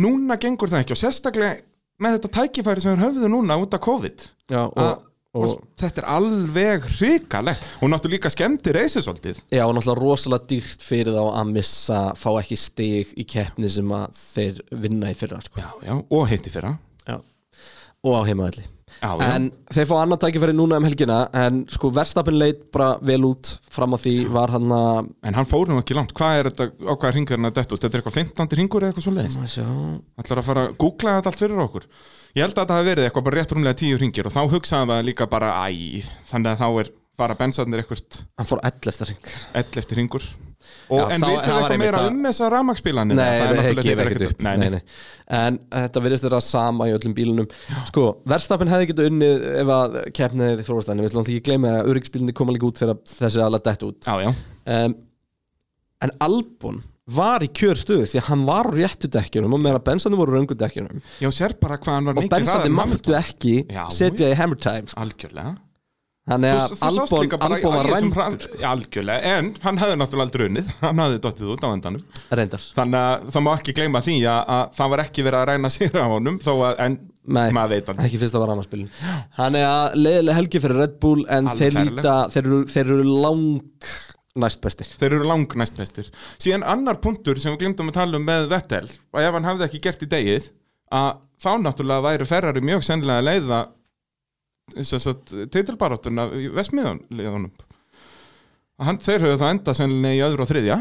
Núna 0.01 0.39
gengur 0.41 0.71
það 0.71 0.85
ekki 0.85 0.95
og 0.95 1.01
sérstaklega 1.03 1.59
með 2.01 2.17
þetta 2.17 2.33
tækifæri 2.39 2.85
sem 2.85 2.95
þeir 2.97 3.05
höfðu 3.09 3.31
núna 3.35 3.59
út 3.61 3.77
af 3.77 3.83
COVID 3.85 4.25
Já, 4.49 4.63
og, 4.65 4.81
og, 4.81 5.10
og, 5.37 5.53
þetta 5.79 6.03
er 6.03 6.09
alveg 6.11 6.89
hrikalegt 6.97 7.69
og 7.79 7.93
náttúrulega 7.93 8.17
líka 8.17 8.33
skemmti 8.35 8.75
reysið 8.75 9.07
svolítið 9.07 9.39
já, 9.55 9.63
og 9.67 9.77
náttúrulega 9.77 10.01
rosalega 10.01 10.49
dýrt 10.51 10.83
fyrir 10.87 11.15
þá 11.15 11.23
að 11.29 11.53
missa 11.55 12.01
fá 12.19 12.31
ekki 12.41 12.59
stig 12.59 13.15
í 13.15 13.27
keppni 13.31 13.71
sem 13.71 13.95
að 13.95 14.19
þeir 14.19 14.61
vinna 14.83 15.13
í 15.13 15.17
fyrra 15.19 15.39
sko. 15.45 15.63
Já, 15.63 15.71
já, 15.87 15.95
og 16.03 16.29
hitti 16.31 16.53
fyrra 16.53 16.75
Já. 17.07 17.21
og 18.03 18.19
á 18.19 18.23
heimaðalli 18.27 18.67
En 19.01 19.47
þeir 19.71 19.87
fá 19.87 19.93
annað 20.01 20.25
tækifæri 20.25 20.55
núna 20.57 20.81
um 20.81 20.85
helgina 20.85 21.21
En 21.37 21.61
sko 21.71 21.93
verstapin 21.95 22.35
leit 22.41 22.65
bara 22.75 22.97
vel 23.07 23.23
út 23.29 23.53
Fram 23.71 23.95
að 23.95 24.03
því 24.03 24.15
var 24.35 24.51
hann 24.51 24.75
að 24.75 25.13
en 25.31 25.39
hann 25.39 25.49
fór 25.49 25.71
nú 25.71 25.79
ekki 25.81 25.95
langt 25.97 26.11
Hvað 26.19 26.41
er 26.41 26.49
þetta, 26.51 26.67
á 26.91 26.93
hvað 26.99 27.15
ringur 27.15 27.39
hann 27.39 27.49
að 27.49 27.61
dettu? 27.61 27.79
Þetta 27.79 27.97
er 27.97 28.03
eitthvað 28.03 28.19
15. 28.19 28.59
ringur 28.59 28.83
eða 28.83 28.91
eitthvað 28.91 29.07
svo 29.07 29.15
leiðis 29.15 29.55
Sjá. 29.55 29.69
ætlar 30.21 30.43
að 30.43 30.49
fara 30.51 30.67
að 30.67 30.75
googla 30.83 31.15
þetta 31.21 31.33
allt 31.33 31.45
fyrir 31.45 31.63
okkur 31.69 31.87
ég 32.37 32.45
held 32.45 32.55
að 32.55 32.63
þetta 32.63 32.77
hafi 32.79 32.89
verið 32.91 33.09
eitthvað 33.09 33.27
bara 33.29 33.41
rétt 33.41 33.55
rúmlega 33.57 33.81
tíu 33.81 33.99
ringir 34.01 34.29
og 34.31 34.35
þá 34.37 34.43
hugsaði 34.55 34.91
það 34.93 35.07
líka 35.11 35.27
bara 35.31 35.51
æ 35.67 36.05
þannig 36.31 36.53
að 36.55 36.61
þá 36.63 36.69
er 36.85 36.93
bara 37.21 37.35
bensaðnir 37.37 37.83
eitthvað 37.83 38.23
Hann 38.41 38.49
fór 38.49 38.61
11. 38.65 39.11
ring 39.11 39.35
11 39.61 39.97
ringur 39.99 40.23
og, 40.91 40.99
Já, 40.99 41.05
en 41.15 41.23
þá- 41.23 41.27
það 41.27 41.31
við 41.31 41.37
var 41.37 41.45
eitthvað 41.51 41.81
meira 41.83 41.99
það- 42.01 42.09
um 42.11 42.23
þessa 42.29 42.49
rafmagsbílanir 42.55 43.17
Nei, 43.19 43.27
það 43.41 43.81
gefur 43.85 44.03
ekkert 44.11 44.25
upp 44.31 44.41
nei, 44.47 44.69
nei. 44.77 44.81
En 45.41 45.59
þetta 45.73 46.03
virðist 46.05 46.27
vera 46.27 46.41
sama 46.45 46.87
í 46.91 46.95
öllum 46.97 47.15
bílunum. 47.17 47.47
Sko, 47.89 48.05
verstapin 48.29 48.69
hefði 48.73 48.89
getið 48.91 49.09
unnið 49.11 49.45
Ef 49.63 49.73
að 49.77 49.97
keppnið 50.19 50.51
hefði 50.51 50.67
þróast 50.69 50.91
en 50.93 51.01
Við 51.05 51.13
slúum 51.15 51.25
ekki 51.31 51.45
gleyma 51.49 51.73
að 51.81 51.91
öryggsbílunni 51.93 52.35
koma 52.37 52.53
líka 52.57 52.69
út 52.71 52.81
Þegar 52.83 52.99
þessi 53.13 53.45
alveg 53.47 53.65
dett 53.71 53.87
út. 53.89 54.01
Já, 54.11 54.15
já, 54.27 54.33
um, 54.85 54.95
En 56.03 56.11
Albon 56.21 56.83
var 57.09 57.43
í 57.47 57.49
kjör 57.57 57.79
stöðu 57.81 58.05
Því 58.11 58.21
að 58.21 58.29
hann 58.29 58.45
var 58.49 58.69
á 58.69 58.73
réttu 58.75 59.09
dekkjunum 59.11 59.57
Og 59.57 59.63
meðan 59.65 59.81
að 59.81 59.87
bensandi 59.89 60.21
voru 60.21 60.37
röngu 60.37 60.57
dekkjunum. 60.61 61.01
Já, 61.23 61.29
sér 61.35 61.57
bara 61.61 61.79
hvað 61.81 61.97
hann 61.97 62.11
var 62.11 62.19
Og 62.21 62.23
mikið 62.27 62.37
bensandi 62.37 62.69
hraðari 62.69 62.71
en 62.71 62.79
máttu 62.95 63.19
ekki 63.19 63.57
Já, 63.73 63.83
Setja 63.95 64.31
í 64.31 64.39
hammer 64.39 64.61
time 64.61 64.87
sko. 64.91 65.01
Algjörlega. 65.01 65.57
Þannig 66.31 66.53
að 66.55 66.83
Albon, 66.87 67.31
Albon 67.43 67.73
var 67.75 67.89
hrað- 67.91 68.45
Já, 68.61 68.67
Algjörlega, 68.71 69.31
en 69.41 69.47
hann 69.65 69.79
hefði 69.81 69.97
náttúrulega 69.99 70.27
aldrei 70.29 70.45
unnið. 70.51 70.69
Hann 70.85 71.01
hefði 71.03 71.21
dottið 71.25 71.49
út 71.57 71.65
á 71.65 71.69
endanum. 71.73 72.03
Reyndar. 72.39 72.67
Þannig 72.77 72.99
að 73.01 73.25
það 73.35 73.45
má 73.47 73.51
ekki 73.57 73.75
gleyma 73.81 74.03
því 74.05 74.15
að, 74.31 74.43
að 74.59 74.77
það 74.77 74.93
var 74.93 75.03
ekki 75.07 75.25
verið 75.27 75.41
að 75.41 75.49
ræna 75.51 75.71
sér 75.77 75.97
á 75.99 76.07
honum 76.13 76.37
þó 76.45 76.53
að, 76.69 76.77
en 76.87 76.99
Nei, 77.31 77.49
maður 77.57 77.73
veit 77.75 77.91
hann 77.91 78.05
ekki 78.07 78.19
fyrst 78.23 78.37
að 78.39 78.43
var 78.45 78.53
annarspilin 78.55 78.87
Þannig 79.37 79.65
að 79.71 79.97
leiðilega 80.01 80.37
helgi 80.39 80.61
fyrir 80.65 80.79
Red 80.81 80.95
Bull 81.03 81.25
En 81.31 81.51
þeir 81.59 81.77
líta 81.77 82.15
Þeir 82.33 82.47
eru, 82.47 82.61
þeir 82.73 82.93
eru 82.95 83.05
lang 83.25 83.43
næst 84.39 84.61
bestir 84.63 84.87
Þeir 85.01 85.17
eru 85.17 85.27
lang 85.29 85.57
næstmestir 85.59 86.11
Síðan 86.39 86.67
annar 86.69 87.01
punktur 87.03 87.41
sem 87.41 87.55
við 87.55 87.65
glemdum 87.65 87.91
að 87.91 87.99
tala 87.99 88.21
um 88.21 88.27
með 88.27 88.49
Vettel 88.53 88.87
og 88.87 89.21
ef 89.23 89.37
hann 89.37 89.49
hafði 89.49 89.67
ekki 89.67 89.83
gert 89.89 90.05
í 90.07 90.11
degið 90.11 90.51
að 90.95 91.21
þá 91.41 91.51
náttúrulega 91.65 92.07
væri 92.07 92.29
Ferrari 92.29 92.63
mjög 92.65 92.87
sennilega 92.87 93.23
að 93.23 93.29
leiða 93.31 93.61
Vestmiðanum 96.55 97.51
hann, 98.81 98.99
Þeir 99.03 99.27
höfðu 99.27 99.39
það 99.43 99.55
enda 99.55 99.75
sennilega 99.77 100.17
í 100.17 100.25
öðru 100.25 100.45
og 100.45 100.51
þriðja. 100.51 100.77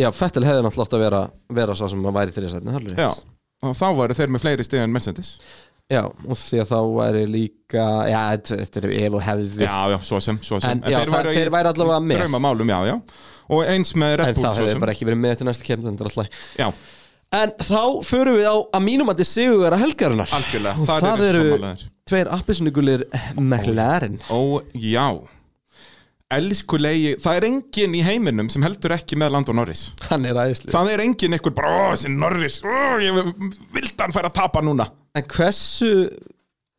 Já, 0.00 0.08
Fettel 0.14 0.44
hefði 0.46 0.64
náttúrulega 0.64 0.88
átt 0.88 0.96
að 0.96 1.04
vera 1.04 1.22
Vera 1.60 1.76
svo 1.76 1.88
sem 1.92 2.06
að 2.08 2.16
væri 2.16 2.34
þriðasætni 2.36 2.96
Já, 2.96 3.08
og 3.66 3.74
þá 3.76 3.86
væri 3.98 4.18
þeir 4.18 4.32
með 4.32 4.44
fleiri 4.44 4.66
stig 4.66 4.82
en 4.82 4.94
Mercedes 4.94 5.34
Já, 5.92 6.02
og 6.08 6.38
því 6.40 6.60
að 6.62 6.70
þá 6.72 6.78
væri 6.96 7.24
líka 7.28 7.84
Já, 8.08 8.20
þetta 8.48 8.80
er 8.82 8.88
ef 9.02 9.18
og 9.18 9.22
hefði. 9.26 9.66
Já, 9.66 9.76
já, 9.92 9.98
svo 10.08 10.20
sem, 10.24 10.38
svo 10.44 10.60
sem. 10.62 10.70
En, 10.78 10.82
já, 10.88 10.98
þeir, 11.02 11.12
væru 11.18 11.34
í 11.34 11.38
þeir 11.42 11.52
væri 11.56 11.72
allavega 11.74 12.00
með. 12.08 12.22
Draumamálum, 12.22 12.72
já, 12.72 12.78
já. 12.92 12.96
Og 13.52 13.62
eins 13.68 13.92
með 13.98 14.16
Red 14.22 14.32
En 14.32 14.36
Bull 14.40 14.48
svo 14.56 14.66
sem. 14.70 14.80
bara 14.80 14.94
ekki 14.96 15.08
verið 15.08 15.20
með 15.26 15.38
til 15.42 15.48
næstu 15.50 15.66
kemd 15.68 15.84
Þetta 15.88 16.04
er 16.06 16.10
alltaf 16.10 16.42
Já, 16.62 16.68
En 17.32 17.52
þá 17.64 17.80
förum 18.04 18.36
við 18.38 18.44
á 18.48 18.56
að 18.76 18.82
mínum 18.84 19.08
að 19.08 19.22
þið 19.22 19.28
sigur 19.30 19.60
vera 19.64 19.78
helgarinnar. 19.80 20.32
Algjörlega, 20.36 20.74
Og 20.82 20.88
þar 20.90 21.04
það 21.06 21.22
eru 21.28 21.44
sammálaðir. 21.46 21.84
tveir 22.12 22.30
appisnugulir 22.36 23.04
McLaren. 23.40 24.18
Ó, 24.28 24.40
já. 24.76 25.06
Elskulegi, 26.32 27.14
það 27.20 27.38
er 27.38 27.46
enginn 27.50 27.94
í 27.98 28.02
heiminum 28.06 28.48
sem 28.52 28.62
heldur 28.64 28.94
ekki 28.96 29.18
með 29.20 29.34
Landon 29.34 29.58
Norris. 29.60 29.82
Hann 30.08 30.24
er 30.28 30.38
æðislega 30.40 30.72
Það 30.72 30.92
er 30.94 31.02
enginn 31.04 31.36
einhver 31.36 31.52
bara, 31.56 31.72
ó, 31.72 31.82
þessi 31.92 32.12
Norris 32.14 32.60
ó, 32.64 32.96
ég 33.04 33.18
vildi 33.74 33.96
hann 34.00 34.14
færa 34.16 34.30
að 34.32 34.38
tapa 34.38 34.62
núna 34.64 34.86
En 35.18 35.26
hversu 35.28 35.90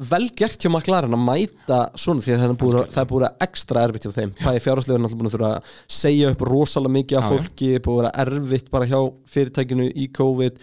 vel 0.04 0.26
gert 0.36 0.58
hjá 0.64 0.72
McLaren 0.74 1.14
að 1.14 1.22
mæta 1.24 1.80
svona? 2.02 2.24
Því 2.26 2.34
að 2.34 2.40
það 2.42 2.50
er 2.50 2.58
búið, 2.64 2.78
að- 2.80 2.88
það 2.96 3.02
er 3.04 3.10
búið 3.12 3.26
að 3.28 3.44
ekstra 3.46 3.84
erfitt 3.88 4.08
hjá 4.08 4.14
þeim. 4.16 4.32
Fjárháslega 4.66 4.96
er 4.98 5.04
náttúrulega 5.04 5.20
búin 5.22 5.30
að 5.30 5.36
þurfa 5.36 5.52
að 5.54 5.76
segja 6.00 6.32
upp 6.34 6.42
rosalega 6.50 6.96
mikið 6.98 7.20
af 7.20 7.28
fólki 7.30 7.70
búið 7.86 7.94
að 7.94 8.02
vera 8.02 8.14
erfitt 8.26 8.72
bara 8.74 8.90
hjá 8.90 9.00
fyrirtækinu 9.36 9.86
í 9.94 10.08
COVID. 10.18 10.58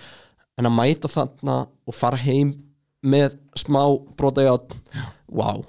En 0.58 0.66
að 0.68 0.74
mæta 0.76 1.08
þarna 1.08 1.60
og 1.88 1.94
fara 1.96 2.16
heim 2.20 2.50
með 3.06 3.38
smá 3.56 3.80
brota 4.18 4.42
í 4.44 4.50
átt 4.50 4.74
Wow 5.30 5.62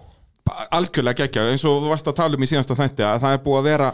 Algjörlega 0.74 1.22
geggja, 1.30 1.46
eins 1.54 1.64
og 1.70 1.78
þú 1.86 1.92
varst 1.94 2.08
að 2.10 2.18
tala 2.18 2.36
um 2.36 2.44
í 2.44 2.48
síðasta 2.50 2.76
þætti 2.76 3.06
að 3.08 3.22
það 3.24 3.34
er 3.38 3.44
búið 3.46 3.60
að 3.62 3.68
vera 3.70 3.92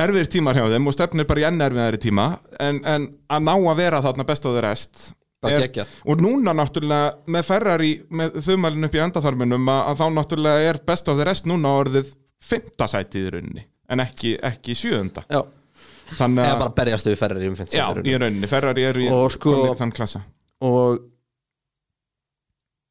erfiðir 0.00 0.30
tímar 0.32 0.56
hjá 0.56 0.64
þeim 0.70 0.86
og 0.88 0.94
stefnir 0.96 1.26
bara 1.28 1.42
í 1.42 1.44
enn 1.50 1.60
erfiðari 1.66 1.98
tíma. 2.00 2.24
En, 2.62 2.78
en 2.88 3.04
að 3.28 3.42
ná 3.44 3.52
að 3.58 3.76
vera 3.82 4.00
þarna 4.06 4.24
best 4.30 4.46
á 4.46 4.50
þeir 4.54 4.64
rest 4.64 5.02
er-. 5.48 5.94
Og 6.04 6.20
núna 6.20 6.54
náttúrulega 6.56 7.14
með 7.32 7.46
Ferrari 7.48 7.92
með 8.10 8.40
þumalinn 8.46 8.88
upp 8.88 8.96
í 8.98 9.02
endaþarminum 9.06 9.70
að, 9.72 9.80
að 9.92 10.02
þá 10.02 10.06
náttúrulega 10.18 10.66
er 10.72 10.80
best 10.90 11.08
á 11.08 11.12
þeir 11.14 11.30
rest 11.30 11.48
núna 11.48 11.72
orðið 11.80 12.12
fymta 12.40 12.88
sætið 12.90 13.26
í 13.26 13.32
rauninni 13.36 13.64
en 13.90 14.04
ekki, 14.04 14.36
ekki 14.46 14.76
sjöunda. 14.78 15.24
Já, 15.30 15.40
Þannig 16.18 16.42
eða 16.44 16.54
að, 16.54 16.60
bara 16.64 16.74
berjastu 16.74 17.10
við 17.12 17.18
ferri 17.20 17.48
um 17.48 17.56
já, 17.58 17.84
í 18.02 18.14
rauninni, 18.18 18.50
Ferrari 18.50 18.84
er 18.86 18.98
í 18.98 19.08
sko- 19.30 19.56
í 19.70 19.74
þann 19.78 19.92
klassa. 19.94 20.22
og 20.60 21.00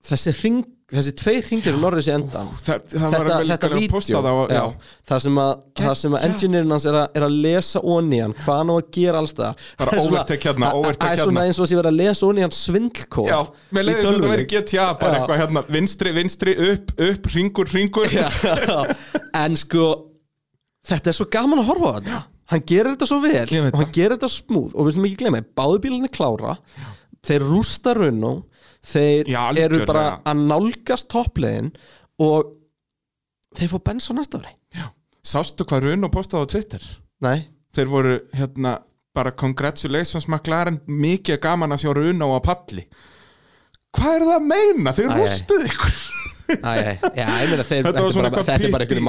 þessi 0.06 0.36
hring 0.40 0.68
þessi 0.90 1.12
tveir 1.20 1.44
hringir 1.46 1.76
í 1.78 1.80
Norris 1.80 2.08
í 2.10 2.14
endan. 2.16 2.48
Það, 2.58 2.86
það 2.90 3.14
þetta, 3.14 3.36
þetta 3.50 3.70
vídeo. 3.76 4.22
það 4.24 4.56
já. 4.56 5.20
sem 5.22 5.40
að, 5.44 5.52
að 5.86 6.26
engineerin 6.26 6.74
hans 6.74 6.88
er 6.90 6.98
að, 6.98 7.06
er 7.20 7.26
að 7.28 7.36
lesa 7.46 7.82
onni 7.94 8.22
hann, 8.24 8.34
hvað 8.40 8.62
hann 8.62 8.74
á 8.74 8.76
að 8.76 8.90
gera 8.98 9.22
alls 9.22 9.36
það 9.38 9.62
hérna, 9.78 10.72
það 10.72 10.90
er 10.90 10.98
svona 10.98 11.22
hérna. 11.22 11.46
eins 11.46 11.60
og 11.60 11.66
að 11.66 11.70
sé 11.70 11.80
verið 11.80 11.92
að 11.92 12.00
lesa 12.00 12.30
onni 12.30 12.46
hann 12.46 12.58
svindlkóð 12.58 13.30
Já, 13.30 13.38
mér 13.78 13.88
leiði 13.88 14.00
þess 14.00 14.10
að 14.10 14.18
þetta 14.18 14.34
veri 14.34 14.50
GTA 14.56 14.90
bara 15.04 15.12
Já. 15.12 15.20
eitthvað 15.20 15.42
hérna, 15.44 15.66
vinstri, 15.78 16.16
vinstri, 16.18 16.58
upp, 16.72 16.94
upp, 17.10 17.32
ringur, 17.36 17.74
ringur 17.76 18.20
en 19.44 19.62
sko 19.62 19.88
þetta 20.90 21.14
er 21.14 21.20
svo 21.22 21.30
gaman 21.30 21.62
að 21.62 21.70
horfa 21.70 21.94
á 21.94 21.98
þetta. 22.00 22.26
Hann 22.50 22.64
gerir 22.66 22.96
þetta 22.96 23.06
svo 23.06 23.20
vel 23.22 23.46
Ég 23.54 23.68
og 23.70 23.78
hann 23.78 23.92
gerir 23.94 24.16
þetta 24.16 24.32
smúð 24.34 24.74
og 24.74 24.88
við 24.88 24.96
slum 24.96 25.06
ekki 25.06 25.22
glemja, 25.22 25.46
báðu 25.54 25.84
bílarnir 25.84 26.14
klára. 26.16 26.56
Þeir 27.28 27.46
rústa 27.46 27.94
runno 27.94 28.40
þeir 28.86 29.30
Já, 29.30 29.42
eru 29.60 29.82
bara 29.86 30.06
algjörlega. 30.06 30.32
að 30.32 30.44
nálgast 30.52 31.10
topplegin 31.12 31.72
og 32.24 32.54
þeir 33.58 33.72
fá 33.74 33.80
bens 33.92 34.10
á 34.10 34.14
næsta 34.18 34.42
ári. 34.42 34.56
Sástu 35.30 35.66
hvað 35.68 35.90
Runo 35.90 36.10
postaði 36.14 36.48
á 36.48 36.52
Twitter? 36.54 36.86
nei, 37.22 37.48
Þeir 37.76 37.90
voru 37.92 38.14
hérna 38.34 38.80
bara 39.14 39.32
congratulations 39.38 40.26
McLaren. 40.28 40.80
Mikið 40.88 41.38
gaman 41.44 41.76
að 41.76 41.84
sjá 41.84 41.92
Runo 41.94 42.32
á 42.34 42.40
palli. 42.42 42.86
Hvað 43.94 44.16
er 44.16 44.26
það 44.26 44.38
að 44.38 44.48
meina? 44.50 44.94
Þeir 44.98 45.14
rústuðu 45.18 45.68
ykkur. 45.70 46.00
Æ, 46.50 46.72
já, 47.14 47.28
þeir, 47.30 47.62
Þetta 47.70 47.92
bara, 47.94 48.44
þetta 48.48 48.56
er 48.58 48.72
bara 48.74 48.86
einhverju 48.88 49.04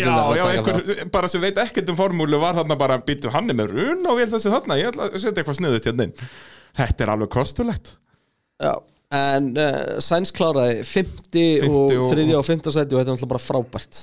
Já, 0.00 0.06
er 0.08 0.22
að 0.22 0.38
já, 0.38 0.44
það 0.46 0.54
einhver, 0.54 1.10
bara 1.12 1.28
sem 1.28 1.42
veit 1.44 1.60
ekkert 1.60 1.92
um 1.92 1.98
formúlu 1.98 2.40
var 2.40 2.56
þarna 2.56 2.76
bara, 2.80 2.96
býtu 3.04 3.32
hann 3.34 3.52
er 3.52 3.58
með 3.58 3.74
Runo 3.74 4.14
og 4.14 4.20
ég 4.22 4.24
held 4.30 4.36
þessi 4.38 4.52
þarna, 4.54 4.78
ég 4.80 4.88
ætla 4.94 5.10
að 5.10 5.18
setja 5.20 5.42
eitthvað 5.42 5.58
sniðut 5.60 5.88
hérna 5.90 6.06
inn. 6.08 6.14
Þetta 6.80 7.04
er 7.04 7.12
alveg 7.16 7.32
kostulegt. 7.36 7.92
Já, 8.60 8.72
en 9.10 9.48
uh, 9.58 9.98
Sainz 10.04 10.30
kláraði 10.36 10.84
50 10.86 11.66
og 11.66 11.88
Fimmti 11.90 11.96
og- 11.98 12.12
3 12.12 12.26
og 12.38 12.44
5 12.46 12.60
sæti 12.70 12.94
og 12.94 13.00
þetta 13.00 13.08
er 13.10 13.16
náttúrulega 13.16 13.32
bara 13.32 13.42
frábært 13.42 14.02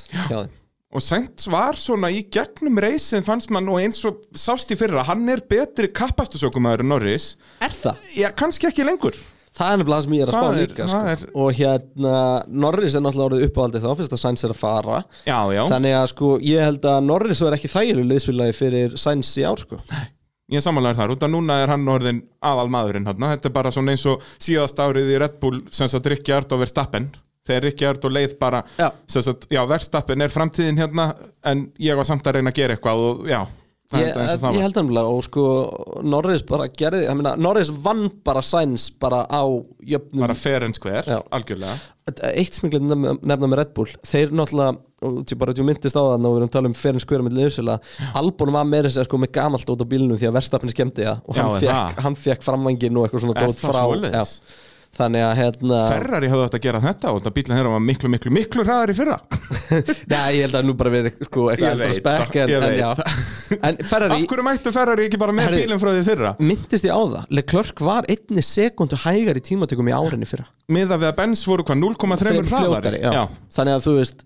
og 0.98 1.04
Sainz 1.04 1.48
var 1.52 1.76
svona 1.80 2.10
í 2.16 2.22
gegnum 2.32 2.78
reysin 2.80 3.24
fannst 3.28 3.50
mann 3.52 3.68
og 3.70 3.80
eins 3.84 4.00
og 4.08 4.22
sást 4.40 4.72
í 4.72 4.78
fyrra 4.80 5.04
hann 5.08 5.28
er 5.30 5.42
betri 5.50 5.90
kappastusökumæður 5.92 6.84
en 6.86 6.90
Norris. 6.94 7.26
Er 7.62 7.74
það? 7.76 7.98
já, 8.16 8.30
kannski 8.36 8.70
ekki 8.70 8.86
lengur. 8.88 9.16
Það 9.58 9.72
er 9.74 9.78
nefnilega 9.82 9.98
það 9.98 10.04
sem 10.06 10.14
ég 10.14 10.22
er 10.22 10.30
að 10.30 10.36
spá 10.38 10.50
líka 10.56 10.88
sko. 10.88 11.00
er- 11.12 11.30
Og 11.44 11.54
hérna, 11.58 12.16
Norris 12.48 12.96
er 12.96 13.02
náttúrulega 13.02 13.30
orðið 13.32 13.46
uppáhaldið 13.50 13.82
þá 13.88 13.96
Fyrst 13.98 14.14
að 14.14 14.22
Sainz 14.24 14.44
er 14.46 14.54
að 14.54 14.60
fara. 14.62 15.00
Já, 15.26 15.40
já, 15.58 15.64
Þannig 15.72 15.96
að 15.98 16.08
sko, 16.14 16.30
ég 16.40 16.62
held 16.68 16.82
að 16.92 17.04
Norris 17.08 17.42
var 17.42 17.56
ekki 17.58 17.72
þægilegu 17.74 18.08
liðsfélagi 18.12 18.56
fyrir 18.60 18.98
Sainz 19.02 19.32
í 19.38 19.44
ár 19.50 19.58
sko. 19.60 19.80
Ég 20.54 20.64
samanlega 20.64 21.02
þar 21.02 21.16
út 21.18 21.24
að 21.28 21.34
núna 21.34 21.58
er 21.64 21.72
hann 21.74 21.88
orðin 21.92 22.22
aðal 22.46 22.68
maðurinn 22.72 23.08
hann 23.10 23.26
þetta 23.34 23.50
er 23.50 23.56
bara 23.58 23.72
svona 23.76 23.92
eins 23.96 24.06
og 24.08 24.24
síðast 24.40 24.80
árið 24.80 25.14
í 25.16 25.18
Red 25.24 25.40
Bull 25.42 25.62
sem 25.76 25.90
sagt 25.92 26.08
Rikki 26.14 26.36
Ard 26.36 26.54
og 26.56 26.62
Verstappen 26.64 27.10
þegar 27.48 27.66
Rikki 27.68 27.88
Ard 27.88 28.08
og 28.08 28.12
leið 28.16 28.38
bara 28.40 28.64
Já. 28.80 28.90
sem 29.08 29.24
sagt, 29.28 29.48
já, 29.52 29.62
Verstappen 29.68 30.24
er 30.24 30.32
framtíðin 30.32 30.80
hérna 30.80 31.10
en 31.48 31.68
ég 31.80 31.96
var 32.00 32.08
samt 32.08 32.28
að 32.28 32.40
reyna 32.40 32.52
að 32.52 32.60
gera 32.62 32.78
eitthvað 32.78 33.04
og 33.10 33.28
já, 33.32 33.42
Ég, 33.96 34.10
ég 34.12 34.60
held 34.60 34.76
nefnilega 34.76 35.08
og 35.08 35.22
sko 35.24 35.44
Norris 36.04 36.42
bara 36.48 36.66
gerði, 36.68 37.06
ég 37.06 37.16
meina, 37.16 37.38
Norris 37.40 37.70
vann 37.72 38.10
bara 38.28 38.42
Sainz 38.44 38.90
bara 39.00 39.22
á 39.32 39.48
jöfnum 39.80 40.26
bara 40.26 40.36
fair 40.36 40.66
and 40.68 40.76
square, 40.76 41.06
Já. 41.08 41.22
algjörlega 41.32 41.78
eitt 42.34 42.56
sem 42.58 42.68
ég 42.68 42.74
glemt 42.76 42.92
nefna, 43.24 43.48
með 43.48 43.56
Red 43.62 43.72
Bull 43.78 43.96
þeir 44.04 44.36
náttúrulega, 44.36 44.76
og 45.08 45.18
því 45.24 45.40
bara 45.40 45.56
þú 45.56 45.68
myndist 45.70 45.96
á 45.96 46.04
það 46.04 46.20
og 46.20 46.36
við 46.36 46.40
erum 46.42 46.50
að 46.50 46.54
tala 46.58 46.72
um 46.74 46.78
ferin 46.82 47.04
skverja 47.04 47.28
með 47.30 47.40
liðsfélag 47.40 47.90
Albon 48.20 48.54
var 48.58 48.68
meira 48.68 48.92
sér 48.92 49.08
sko 49.08 49.22
með 49.24 49.34
gamalt 49.40 49.72
út 49.72 49.84
á 49.84 49.92
bílunum 49.96 50.20
því 50.20 50.30
að 50.34 50.38
verstafni 50.42 50.76
skemmti 50.76 51.08
það 51.08 51.24
og 51.24 51.40
Já, 51.40 51.44
hann 51.48 51.56
er 51.56 51.68
fekk, 51.96 52.24
fekk 52.28 52.48
framvangin 52.48 53.00
og 53.00 53.08
eitthvað 53.08 53.24
svona 53.24 53.40
það 53.40 53.60
frá? 53.64 53.84
Já. 54.12 54.24
Þannig 54.98 55.24
að 55.28 55.34
hérna 55.40 55.80
Ferrari 55.92 56.30
hafði 56.32 56.46
þetta 56.48 56.60
að 56.60 56.66
gera 56.66 56.82
þetta 56.84 57.12
og 57.12 57.20
þetta 57.20 57.34
bílinn 57.38 57.58
hérna 57.60 57.74
var 57.74 57.84
miklu, 57.88 58.12
miklu, 58.14 58.34
miklu 58.38 58.66
hraðar 58.68 58.94
í 58.94 58.96
fyrra. 58.98 59.18
Nei, 60.14 60.30
ég 60.38 60.46
held 60.48 60.58
að 60.60 60.68
nú 60.68 60.76
bara 60.80 60.94
verið 60.94 61.20
sko, 61.28 61.48
Ég 61.48 61.56
eitthvað 61.56 61.74
eldra 61.74 61.90
veit 61.92 62.00
spekk 62.00 62.38
það, 62.38 62.54
en, 62.58 62.68
en, 62.68 62.78
já. 62.82 62.90
en 63.70 63.82
Ferrari 63.92 64.18
Af 64.18 64.30
hverju 64.32 64.48
mættu 64.50 64.74
Ferrari 64.76 65.08
ekki 65.08 65.22
bara 65.22 65.36
með 65.38 65.58
bílinn 65.58 65.84
frá 65.84 65.92
því 65.94 66.06
fyrra? 66.08 66.34
myndist 66.42 66.88
ég 66.88 66.96
á 66.98 67.02
það. 67.02 67.28
Leclerc 67.40 67.84
var 67.88 68.10
einni 68.12 68.46
sekundu 68.46 69.02
hægar 69.06 69.40
í 69.40 69.46
tímatökum 69.52 69.92
í 69.92 69.98
árinni 69.98 70.30
fyrra. 70.30 70.48
Miða 70.74 71.00
við 71.00 71.12
að 71.12 71.20
Benz 71.22 71.46
voru 71.48 71.68
hvað 71.68 71.84
0,3 71.84 72.18
Þeir 72.24 72.50
hraðari? 72.50 72.58
fljótari, 72.58 73.04
já. 73.06 73.24
þannig 73.58 73.78
að 73.78 73.86
þú 73.88 74.00
veist 74.02 74.26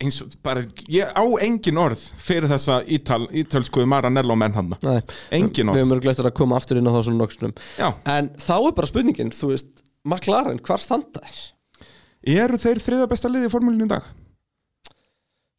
eins 0.00 0.22
bara, 0.44 0.62
ég 0.90 1.10
á 1.12 1.24
engin 1.44 1.80
orð 1.80 2.00
fyrir 2.22 2.48
þessa 2.50 2.80
ítal, 2.86 3.24
ítalsku 3.34 3.84
Maranello 3.88 4.36
menn 4.38 4.54
hann 4.56 4.72
Engin 5.34 5.68
orð. 5.68 5.76
við 5.76 5.82
höfum 5.82 5.94
örgleitt 5.98 6.22
að 6.22 6.34
koma 6.38 6.58
aftur 6.58 6.80
inn 6.80 6.88
á 6.88 6.92
það 6.94 7.52
Já, 7.78 7.88
en 8.14 8.30
þá 8.40 8.54
er 8.56 8.76
bara 8.78 8.90
spurningin, 8.90 9.32
þú 9.34 9.52
veist 9.52 9.81
McLaren, 10.08 10.58
hvar 10.66 10.80
standa 10.82 11.20
þær? 11.22 11.40
eru 12.32 12.58
þeir 12.62 12.78
þriða 12.82 13.06
besta 13.10 13.28
liði 13.30 13.48
í 13.48 13.52
formúlinu 13.52 13.86
í 13.86 13.90
dag? 13.90 14.04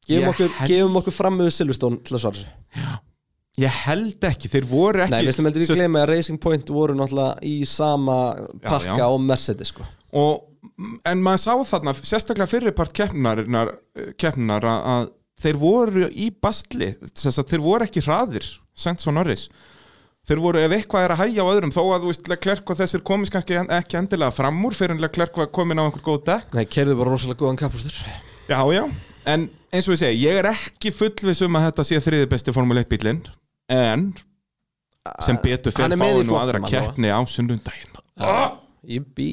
Gefum, 0.08 0.30
okkur, 0.34 0.50
held- 0.60 0.70
gefum 0.72 0.98
okkur 1.00 1.16
fram 1.16 1.38
með 1.40 1.50
Silveston 1.56 1.98
til 2.04 2.16
að 2.18 2.24
svara 2.26 2.40
þessu 2.40 3.02
Ég 3.62 3.70
held 3.84 4.26
ekki, 4.26 4.50
þeir 4.50 4.66
voru 4.66 5.04
ekki 5.04 5.14
Nei, 5.14 5.26
við 5.28 5.36
slum 5.36 5.46
heldur 5.48 5.66
Sest- 5.68 5.78
gleyma 5.78 6.00
að 6.02 6.10
Racing 6.10 6.40
Point 6.42 6.72
voru 6.74 6.96
náttúrulega 6.98 7.36
í 7.46 7.68
sama 7.70 8.16
pakka 8.64 8.96
já. 8.98 9.06
á 9.06 9.12
Mercedes 9.22 9.70
sko. 9.70 9.86
og, 10.12 10.50
En 11.06 11.20
maður 11.22 11.42
sá 11.44 11.54
þarna, 11.70 11.94
sérstaklega 11.94 12.48
fyrirpart 12.50 12.94
keppnar 12.96 14.64
að, 14.64 15.12
þeir 15.44 15.58
voru 15.60 16.08
í 16.10 16.30
bastli 16.42 16.94
þeir 17.14 17.60
voru 17.62 17.84
ekki 17.86 18.02
hraðir 18.06 18.48
Sainz 18.74 19.06
og 19.08 19.14
Norris 19.20 19.50
þeir 20.28 20.42
voru 20.44 20.62
ef 20.64 20.76
eitthvað 20.78 21.06
er 21.06 21.14
að 21.16 21.22
hægja 21.24 21.44
á 21.44 21.52
öðrum 21.52 21.74
þó 21.76 21.82
að 21.84 22.04
þú 22.06 22.12
veist 22.12 22.30
Leclerc 22.32 22.72
og 22.72 22.80
þessir 22.80 23.04
komist 23.08 23.34
kannski 23.34 23.58
ekki 23.64 24.00
endilega 24.00 24.36
fram 24.36 24.62
úr 24.68 24.78
fyrir 24.78 24.96
en 24.96 25.04
Leclerc 25.04 25.40
var 25.40 25.50
komin 25.56 25.82
á 25.82 25.84
einhver 25.84 26.04
góð 26.06 26.22
dekk. 26.30 26.54
Nei, 26.56 26.64
kerðu 26.72 26.96
bara 27.00 27.16
rosalega 27.16 27.44
góðan 27.44 27.60
kapastur. 27.60 27.98
Já, 28.48 28.60
já, 28.76 28.84
en 29.34 29.48
eins 29.74 29.90
og 29.90 29.96
ég 29.98 30.04
segi, 30.04 30.22
ég 30.24 30.40
er 30.40 30.52
ekki 30.54 30.94
fullviss 30.96 31.44
um 31.44 31.60
að 31.60 31.68
þetta 31.70 31.88
sé 31.90 32.00
þriði 32.08 32.30
besti 32.32 32.56
Formule 32.56 32.84
1 32.86 32.92
bílinn 32.92 33.22
en 33.74 34.10
sem 35.24 35.40
betur 35.44 35.76
fyrir 35.76 36.00
fáinu 36.00 36.32
og 36.32 36.40
aðra 36.40 36.64
keppni 36.68 37.12
á 37.12 37.20
sunnundaginn 37.28 38.00
Jibbi 38.84 39.28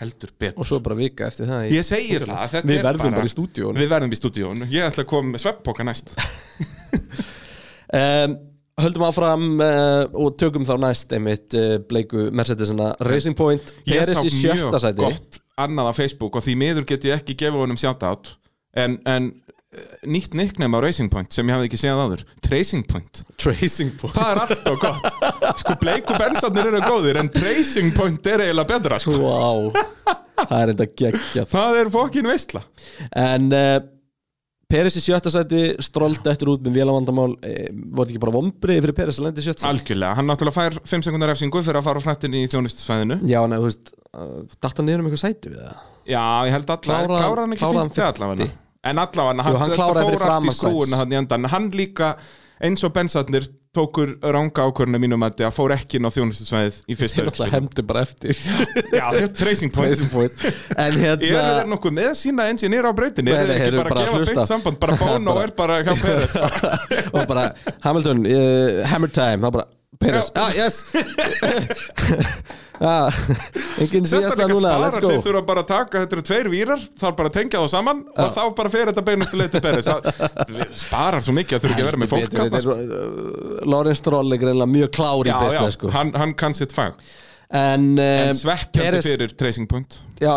heldur 0.00 0.30
betur. 0.40 0.58
Og 0.60 0.68
svo 0.68 0.80
bara 0.84 0.96
vika 0.98 1.28
eftir 1.28 1.48
það 1.48 1.68
Ég 1.72 1.84
segi 1.86 2.16
það, 2.22 2.48
þetta 2.54 2.68
Við 2.68 2.78
er 2.78 2.86
verðum 2.86 3.04
bara 3.04 3.18
bara 3.20 3.28
í 3.28 3.32
stúdíónu 3.32 3.80
Við 3.80 3.90
verðum 3.92 4.14
í 4.16 4.18
stúdíón 4.18 4.64
Ég 4.72 4.88
ætla 4.88 5.04
að 5.04 5.10
koma 5.12 5.34
með 5.34 5.44
svepppoka 5.44 5.86
næst 5.86 6.14
Höldum 8.80 9.04
áfram 9.06 9.44
uh, 9.62 10.02
og 10.18 10.34
tökum 10.40 10.64
þá 10.66 10.74
næst 10.82 11.12
einmitt 11.14 11.54
uh, 11.54 11.76
bleiku 11.86 12.28
Mercedesina 12.34 12.90
Racing 13.06 13.38
Point. 13.38 13.70
Ég 13.86 14.02
sá 14.10 14.18
í 14.24 14.32
sjötta 14.32 14.66
mjög 14.66 14.80
sæti. 14.82 15.02
gott 15.04 15.40
annað 15.60 15.90
á 15.90 15.92
Facebook 15.94 16.34
og 16.34 16.44
því 16.44 16.56
miður 16.58 16.88
get 16.88 17.06
ég 17.06 17.20
ekki 17.20 17.36
gefið 17.38 17.62
honum 17.62 17.78
shoutout. 17.78 18.32
En, 18.74 18.96
en 19.06 19.28
eh, 19.70 19.84
nýtt 20.10 20.34
nickname 20.34 20.74
á 20.74 20.82
Racing 20.82 21.12
Point 21.12 21.30
sem 21.34 21.46
ég 21.46 21.54
hafði 21.54 21.70
ekki 21.70 21.80
séð 21.84 22.02
áður. 22.02 22.24
Tracing 22.42 22.86
Point. 22.90 23.22
Tracing 23.38 23.94
Point. 24.00 24.16
Það 24.16 24.32
er 24.32 24.42
alltaf 24.42 24.82
gott. 24.82 25.62
Sko 25.62 25.78
bleiku 25.78 26.18
bensarnir 26.18 26.72
eru 26.72 26.82
góðir 26.82 27.22
en 27.22 27.30
Tracing 27.30 27.94
Point 27.94 28.26
er 28.26 28.48
eiginlega 28.48 28.72
betra 28.74 28.98
sko. 29.02 29.14
Wow 29.22 29.70
Það 30.34 30.58
er 30.58 30.70
þetta 30.72 30.86
geggjað. 30.98 31.50
Það 31.52 31.76
er 31.80 31.90
fokkin 31.94 32.26
veistla. 32.28 32.64
En 33.22 33.46
uh, 33.54 33.76
Peres 34.70 34.96
í 34.98 35.02
sjötta 35.04 35.30
sæti 35.32 35.62
stróld 35.84 36.24
eftir 36.30 36.48
út 36.52 36.62
með 36.64 36.78
vélavandamál 36.78 37.34
eh, 37.44 37.68
Var 37.70 38.04
þetta 38.06 38.14
ekki 38.14 38.22
bara 38.22 38.34
vombrið 38.36 38.78
fyrir 38.84 38.96
Peres 38.96 39.18
að 39.20 39.26
lendi 39.28 39.42
í 39.42 39.46
sjötta 39.46 39.62
sæti? 39.64 39.70
Algjörlega, 39.72 40.16
hann 40.18 40.28
náttúrulega 40.30 40.56
fær 40.56 40.78
5 40.94 41.04
sekundar 41.08 41.30
refsingu 41.32 41.62
fyrir 41.66 41.80
að 41.80 41.86
fara 41.88 42.00
á 42.00 42.04
frættin 42.06 42.36
í 42.38 42.44
þjónustsvæðinu 42.52 43.18
Já, 43.28 43.40
nei, 43.50 43.56
þú 43.60 43.68
veist 43.68 43.92
uh, 44.14 44.38
Datt 44.64 44.80
hann 44.80 44.88
niður 44.88 45.04
um 45.04 45.10
eitthvað 45.10 45.24
sæti 45.26 45.52
við 45.52 45.60
það? 45.64 45.82
Já, 46.14 46.22
ég 46.48 46.56
held 46.56 46.72
allavega 46.76 47.08
Kláraði- 47.10 47.24
Klára 47.24 47.44
hann 47.44 47.56
ekki 47.58 47.70
hann 47.80 47.92
fínt 47.94 48.08
allavega? 48.08 48.48
En 48.84 49.00
allavega, 49.00 49.44
Jú, 49.48 49.60
hann 49.60 49.74
þetta 49.74 49.90
fór 50.00 50.26
allt 50.30 50.48
í 50.48 50.56
skrúuna 50.58 51.02
hann 51.02 51.12
í 51.14 51.20
endan 51.20 51.50
Hann 51.54 51.68
líka, 51.76 52.14
eins 52.64 52.84
og 52.84 52.92
bensarnir 52.96 53.46
tókur 53.74 54.12
ranga 54.34 54.64
ákvörna 54.68 55.00
mínum 55.02 55.24
að 55.26 55.36
það 55.42 55.54
fór 55.56 55.74
ekki 55.76 55.98
inn 56.00 56.08
á 56.08 56.14
þjónustsvæðið 56.14 56.78
í 56.86 56.96
fyrsta 57.00 57.24
náttúrulega 57.26 57.56
hefndi 57.58 57.84
bara 57.88 58.04
eftir 58.06 58.34
Já, 58.38 59.06
þetta 59.12 59.22
er 59.24 59.32
Tracing 59.40 59.74
Point 59.74 59.92
Racing 59.94 60.12
Point 60.14 60.78
En 60.78 60.98
hérna 61.02 61.44
þeir 61.44 61.70
nokkuð 61.74 61.96
með 62.00 62.10
sína 62.22 62.48
engineer 62.52 62.88
á 62.88 62.92
breytinni? 62.96 63.30
Nei, 63.30 63.38
Eru 63.40 63.50
nei, 63.50 63.54
þeir 63.54 63.64
þeir 63.64 63.74
ekki 63.74 63.82
bara 63.82 63.94
að 63.94 64.02
að 64.02 64.10
gefa 64.10 64.34
beint 64.34 64.52
samband? 64.54 64.80
Bara 64.84 64.98
Bono 65.02 65.34
Bara- 65.34 65.44
er 65.48 65.54
bara 65.62 65.78
hjá 65.84 65.94
Peres 66.04 66.36
bara. 66.40 66.74
og 67.12 67.26
bara 67.30 67.46
Hamilton, 67.86 68.24
uh, 68.28 68.84
Hammer 68.92 69.12
Time 69.14 69.42
þá 69.44 69.50
bara 69.58 69.66
Peres, 70.00 70.30
ah 70.34 70.50
yes. 70.56 70.80
Ah, 72.82 73.06
enginn 73.78 74.02
síðast 74.10 74.40
að 74.42 74.50
núna, 74.50 74.72
let's 74.82 74.98
go. 74.98 75.06
þeir 75.12 75.20
þurfa 75.22 75.42
bara 75.46 75.62
að 75.62 75.68
taka, 75.68 76.00
þetta 76.02 76.16
eru 76.16 76.24
tveir 76.26 76.48
vírar, 76.50 76.80
þarf 76.98 77.14
bara 77.20 77.30
að 77.30 77.36
tengja 77.36 77.60
þá 77.62 77.68
saman 77.70 78.00
og 78.10 78.32
þá 78.34 78.40
bara 78.58 78.72
fer 78.72 78.90
þetta 78.90 79.04
beinustu 79.06 79.38
leið 79.38 79.52
til 79.54 79.62
Peres. 79.62 79.90
Sparar 80.82 81.22
svo 81.22 81.36
mikið 81.38 81.54
að 81.60 81.62
þurfa 81.62 81.76
ekki 81.76 81.84
að 81.84 81.90
vera 81.92 82.00
með 82.02 82.10
fólk 82.64 83.70
Lawrence 83.70 84.02
Stroll 84.02 84.34
er 84.34 84.42
greinlega 84.42 84.72
mjög 84.74 84.90
klár 84.98 85.30
í 85.30 85.36
business 85.38 85.78
sko. 85.78 85.92
hann, 85.94 86.10
hann 86.18 86.34
kann 86.42 86.58
sitt 86.58 86.74
fag. 86.74 86.98
En, 87.54 87.92
uh, 87.94 88.10
En 88.26 88.34
svekkjandi 88.42 88.82
Perez- 88.82 89.06
fyrir 89.06 89.36
Tracing 89.38 89.70
Point. 89.70 90.00
Já, 90.18 90.34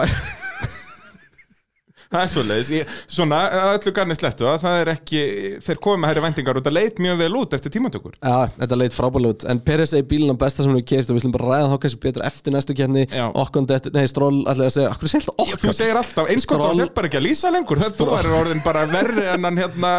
Það 2.08 2.38
er 2.56 2.70
ég, 2.72 2.92
svona 3.12 3.40
öllu 3.74 3.92
garni 3.96 4.16
slettu 4.16 4.48
að 4.48 4.62
það 4.64 4.78
er 4.82 4.92
ekki, 4.94 5.22
þeir 5.66 5.80
komið 5.84 6.00
með 6.04 6.12
hæri 6.14 6.24
væntingar 6.24 6.60
og 6.60 6.64
það 6.68 6.76
leit 6.78 7.02
mjög 7.04 7.18
vel 7.22 7.34
út 7.42 7.56
eftir 7.58 7.74
tímatökur. 7.76 8.14
Já, 8.22 8.38
þetta 8.62 8.76
leit 8.80 8.96
frábælega 8.96 9.34
út. 9.36 9.46
En 9.52 9.60
Peres 9.68 9.92
er 9.98 10.06
bílinn 10.08 10.32
á 10.32 10.38
besta 10.40 10.64
sem 10.64 10.72
hefur 10.72 10.88
kert 10.88 11.12
og 11.12 11.18
við 11.18 11.26
slum 11.26 11.34
bara 11.36 11.50
ræða 11.52 11.68
þá 11.74 11.78
kannski 11.84 12.00
betur 12.06 12.24
eftir 12.28 12.56
næstu 12.56 12.76
kefni 12.78 13.04
Já. 13.12 13.26
okkon, 13.44 13.68
det, 13.68 13.80
nei, 13.96 14.06
Stroll 14.08 14.40
allir 14.48 14.70
að 14.70 14.76
segja, 14.78 14.90
okkur 14.96 15.12
sé 15.12 15.18
alltaf 15.20 15.36
Þú 15.38 15.44
okkon 15.58 15.78
segir 15.82 16.00
alltaf, 16.02 16.26
eins 16.32 16.46
gott 16.48 16.58
Skroll- 16.58 16.72
þá 16.72 16.82
sért 16.84 16.96
bara 16.98 17.10
ekki 17.12 17.20
að 17.20 17.26
lýsa 17.28 17.48
lengur. 17.54 17.82
Þetta 17.84 18.00
þú 18.00 18.08
er 18.18 18.30
orðin 18.40 18.62
bara 18.64 18.86
verri 18.92 19.26
en 19.34 19.48
hann 19.50 19.60
hérna, 19.60 19.92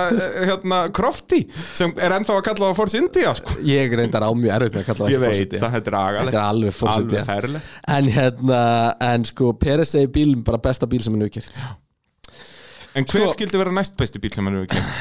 hérna 0.48 0.78
Crofty 0.96 1.40
sem 1.74 1.92
er 1.98 2.16
ennþá 2.16 2.38
að 2.38 2.46
kalla 2.48 2.64
það 2.70 2.78
Force 2.80 2.96
India 3.02 3.34
sko. 3.36 3.58
ég 3.68 3.92
reyndar 3.98 4.24
á 4.24 4.30
mjög 4.32 4.54
erfitt 4.56 4.74
með 4.78 4.82
að 4.82 4.88
kalla 4.88 5.02
það 5.04 5.12
Ég 5.12 5.18
ekki 11.28 11.76
en 12.98 13.06
kert 13.08 13.14
hver 13.22 13.30
Sko- 13.30 13.38
skildi 13.38 13.60
vera 13.62 13.72
næst 13.74 13.96
besti 13.98 14.20
bíl 14.22 14.34
sem 14.36 14.46
hann 14.48 14.58
hefur 14.58 14.70
kemur? 14.74 15.00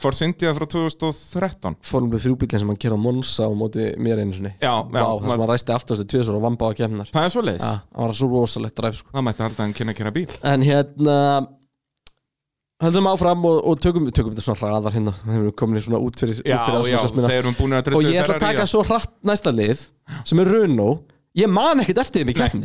Force 0.00 0.24
India 0.24 0.54
frá 0.56 0.64
2013 0.64 1.76
Formule 1.84 2.18
3 2.22 2.32
bílinn 2.40 2.62
sem 2.62 2.70
hann 2.72 2.78
kerði 2.80 2.96
á 2.96 3.00
Monza 3.04 3.44
á 3.44 3.52
móti 3.52 3.90
mér 4.00 4.22
einu 4.22 4.32
sinni. 4.32 4.54
Já, 4.62 4.72
Vá, 4.88 4.96
já, 4.96 5.04
það 5.04 5.30
sem 5.34 5.42
hann 5.44 5.50
ræsti 5.52 5.74
aftastu 5.76 6.06
tvisar 6.08 6.38
og 6.38 6.44
vamba 6.46 6.70
á 6.70 6.72
kemnar 6.78 7.10
Það 7.12 7.26
er 7.26 7.34
svo 7.34 7.42
leiðis 7.44 7.66
Já, 7.66 7.74
það 7.84 8.06
var 8.06 8.16
svo 8.22 8.28
rosalegt 8.32 8.76
dræf 8.80 9.00
sko. 9.02 9.12
Það 9.12 9.26
mætti 9.28 9.44
að 9.44 9.60
hann 9.60 9.74
kynna 9.76 9.92
að 9.92 9.98
kynna 10.00 10.14
bíl. 10.16 10.26
En 10.54 10.64
hérna 10.64 11.18
höldum 12.80 13.10
áfram 13.12 13.44
og, 13.44 13.60
og 13.68 13.80
tökum, 13.84 14.08
tökum 14.08 14.32
þetta 14.32 14.46
svona 14.46 14.60
hraðar 14.62 14.96
hérna. 14.96 15.12
Þegar 15.20 15.46
við 15.50 15.54
komin 15.60 15.80
í 15.80 15.84
svona 15.84 16.00
út 16.00 16.20
fyrir, 16.22 16.40
Já, 16.48 16.56
út 16.56 16.70
fyrir 16.70 16.94
já, 16.94 17.00
þeir 17.20 17.38
eru 17.42 17.54
búin 17.60 17.76
að 17.76 17.86
drullu 17.90 18.00
og 18.00 18.08
ég 18.08 18.22
ætla 18.24 18.38
að 18.38 18.44
taka 18.46 18.68
svo 18.72 18.84
hratt 18.88 19.12
næsta 19.28 19.52
lið 19.52 19.82
sem 20.24 20.40
er 20.40 20.48
Runo 20.54 20.88
ég 21.36 21.50
man 21.52 21.84
ekkert 21.84 22.06
eftir 22.06 22.24
þeim 22.24 22.64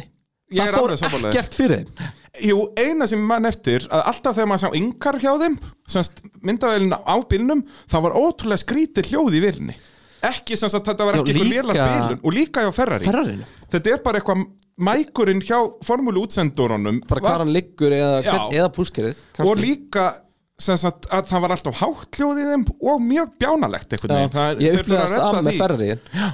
það 0.54 0.76
fór 0.78 0.94
ekkert 1.32 1.54
fyrir 1.58 1.84
þeim. 1.86 2.14
Jú, 2.46 2.58
eina 2.78 3.08
sem 3.08 3.22
mann 3.24 3.46
eftir 3.48 3.86
að 3.88 4.02
alltaf 4.12 4.36
þegar 4.36 4.50
maður 4.52 4.64
sá 4.66 4.76
yngar 4.82 5.18
hjá 5.24 5.32
þeim 5.40 5.54
semst 5.88 6.20
myndavélina 6.44 7.00
á 7.08 7.16
bílnum 7.32 7.62
það 7.90 8.04
var 8.06 8.18
ótrúlega 8.20 8.62
skrítið 8.66 9.10
hljóð 9.14 9.38
í 9.40 9.42
vilni 9.46 9.76
ekki 10.26 10.58
sem 10.58 10.70
sagt 10.74 10.88
þetta 10.90 11.06
var 11.08 11.20
ekki 11.22 11.34
líka- 11.38 11.54
vélar 11.54 11.80
bílun 11.80 12.20
og 12.26 12.34
líka 12.34 12.64
hjá 12.66 12.72
Ferrari. 12.76 13.06
Ferrarinu, 13.06 13.46
þetta 13.72 13.94
er 13.96 14.04
bara 14.04 14.20
eitthvað 14.20 14.44
mækurinn 14.90 15.42
hjá 15.48 15.60
formúlu 15.88 16.26
útsendurunum 16.28 17.00
bara 17.08 17.22
hvað 17.24 17.38
hann 17.46 17.54
liggur 17.56 17.94
eða, 17.96 18.50
eða 18.52 18.70
púskerið 18.76 19.22
og 19.46 19.56
líka 19.58 20.10
sagt, 20.58 21.08
að 21.12 21.26
það 21.28 21.42
var 21.44 21.54
alltaf 21.56 21.80
hátt 21.82 22.16
hljóð 22.20 22.38
í 22.40 22.46
þeim 22.48 22.62
og 22.88 23.02
mjög 23.04 23.32
bjánalegt 23.44 23.96
Það 24.00 24.38
er- 24.46 24.62
ég 24.64 24.78
þurfa 24.80 25.00
það 25.02 25.16
saman 25.16 25.46
með 25.50 25.58
ferri 25.60 25.90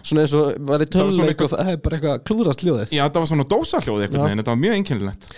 svona 0.05 0.22
eins 0.26 0.36
og 0.38 0.51
var 0.69 0.80
í 0.86 0.88
töluleik 0.93 1.32
eitthvað- 1.34 1.47
og 1.47 1.59
það 1.59 1.72
er 1.74 1.78
bara 1.88 1.97
eitthvað 1.97 2.24
klúðrast 2.30 2.61
hljóðið. 2.65 2.93
Já, 2.93 3.03
þetta 3.07 3.24
var 3.24 3.30
svona 3.32 3.47
dósahljóð 3.55 4.03
einhvern 4.05 4.22
Já. 4.22 4.26
veginn, 4.28 4.43
þetta 4.43 4.53
var 4.53 4.61
mjög 4.61 4.76
einkennilegt. 4.78 5.32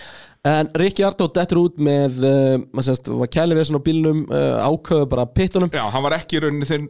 En 0.44 0.68
Rikki 0.76 1.02
Ardó 1.08 1.28
dettur 1.32 1.56
út 1.64 1.78
með 1.80 2.18
uh, 2.20 2.58
maður 2.76 2.84
semst, 2.90 3.08
var 3.08 3.30
kæli 3.32 3.56
við 3.56 3.64
svona 3.70 3.80
á 3.80 3.86
bílnum 3.88 4.18
uh, 4.28 4.68
ákveðu 4.68 5.06
bara 5.08 5.24
pittunum. 5.32 5.70
Já, 5.72 5.86
hann 5.88 6.02
var 6.04 6.18
ekki 6.18 6.36
í 6.36 6.42
rauninni 6.44 6.68
þeir 6.68 6.84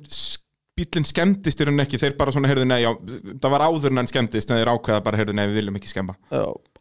bílinn 0.74 1.06
skemmtist 1.06 1.60
í 1.62 1.68
rauninni 1.68 1.84
ekki, 1.86 2.00
þeir 2.02 2.16
bara 2.18 2.32
svona 2.34 2.50
heyrðu 2.50 2.66
nei, 2.66 2.80
já, 2.82 2.90
það 3.38 3.52
var 3.54 3.62
áður 3.70 3.92
en 3.92 4.00
hann 4.02 4.10
skemmtist 4.10 4.50
en 4.50 4.58
þeir 4.58 4.72
ákveða 4.74 5.04
bara 5.06 5.20
heyrðu 5.20 5.36
nei, 5.38 5.46
við 5.46 5.60
viljum 5.60 5.78
ekki 5.78 5.92
skemma. 5.94 6.16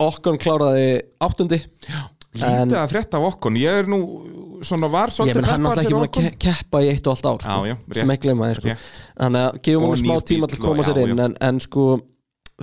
Okkon 0.02 0.40
kláraði 0.42 0.88
áttundi 1.22 1.62
En- 1.62 2.10
Lítið 2.34 2.78
að 2.80 2.90
frétta 2.94 3.20
af 3.20 3.28
okkon, 3.34 3.58
ég 3.62 3.82
er 3.84 3.90
nú 3.92 4.00
svona 4.64 4.88
var 4.92 5.12
svolítið 5.14 5.42
menn 5.42 5.50
hann 5.50 5.66
peppaður 5.66 5.70
alltaf 5.70 5.84
ekki 5.84 5.98
búin 5.98 6.30
að 6.30 6.38
keppa 6.46 6.80
í 6.82 6.88
eitt 6.94 7.08
og 7.08 7.14
allt 7.14 7.26
ár 7.30 7.42
sko. 7.44 7.50
Já, 7.50 7.68
já, 7.68 7.76
rétt. 7.98 8.58
Sko. 8.58 8.68
Rétt. 8.70 8.86
Þannig 9.20 9.44
að 9.44 9.60
gefum 9.68 9.86
hann 9.90 10.02
smá 10.02 10.16
tíma 10.32 10.50
til 10.50 10.58
að 10.58 10.64
koma 10.64 10.80
og- 10.80 10.88
sér 10.88 10.98
já, 10.98 11.04
inn 11.04 11.18
já. 11.18 11.26
en, 11.26 11.36
en 11.50 11.60
sko 11.60 11.86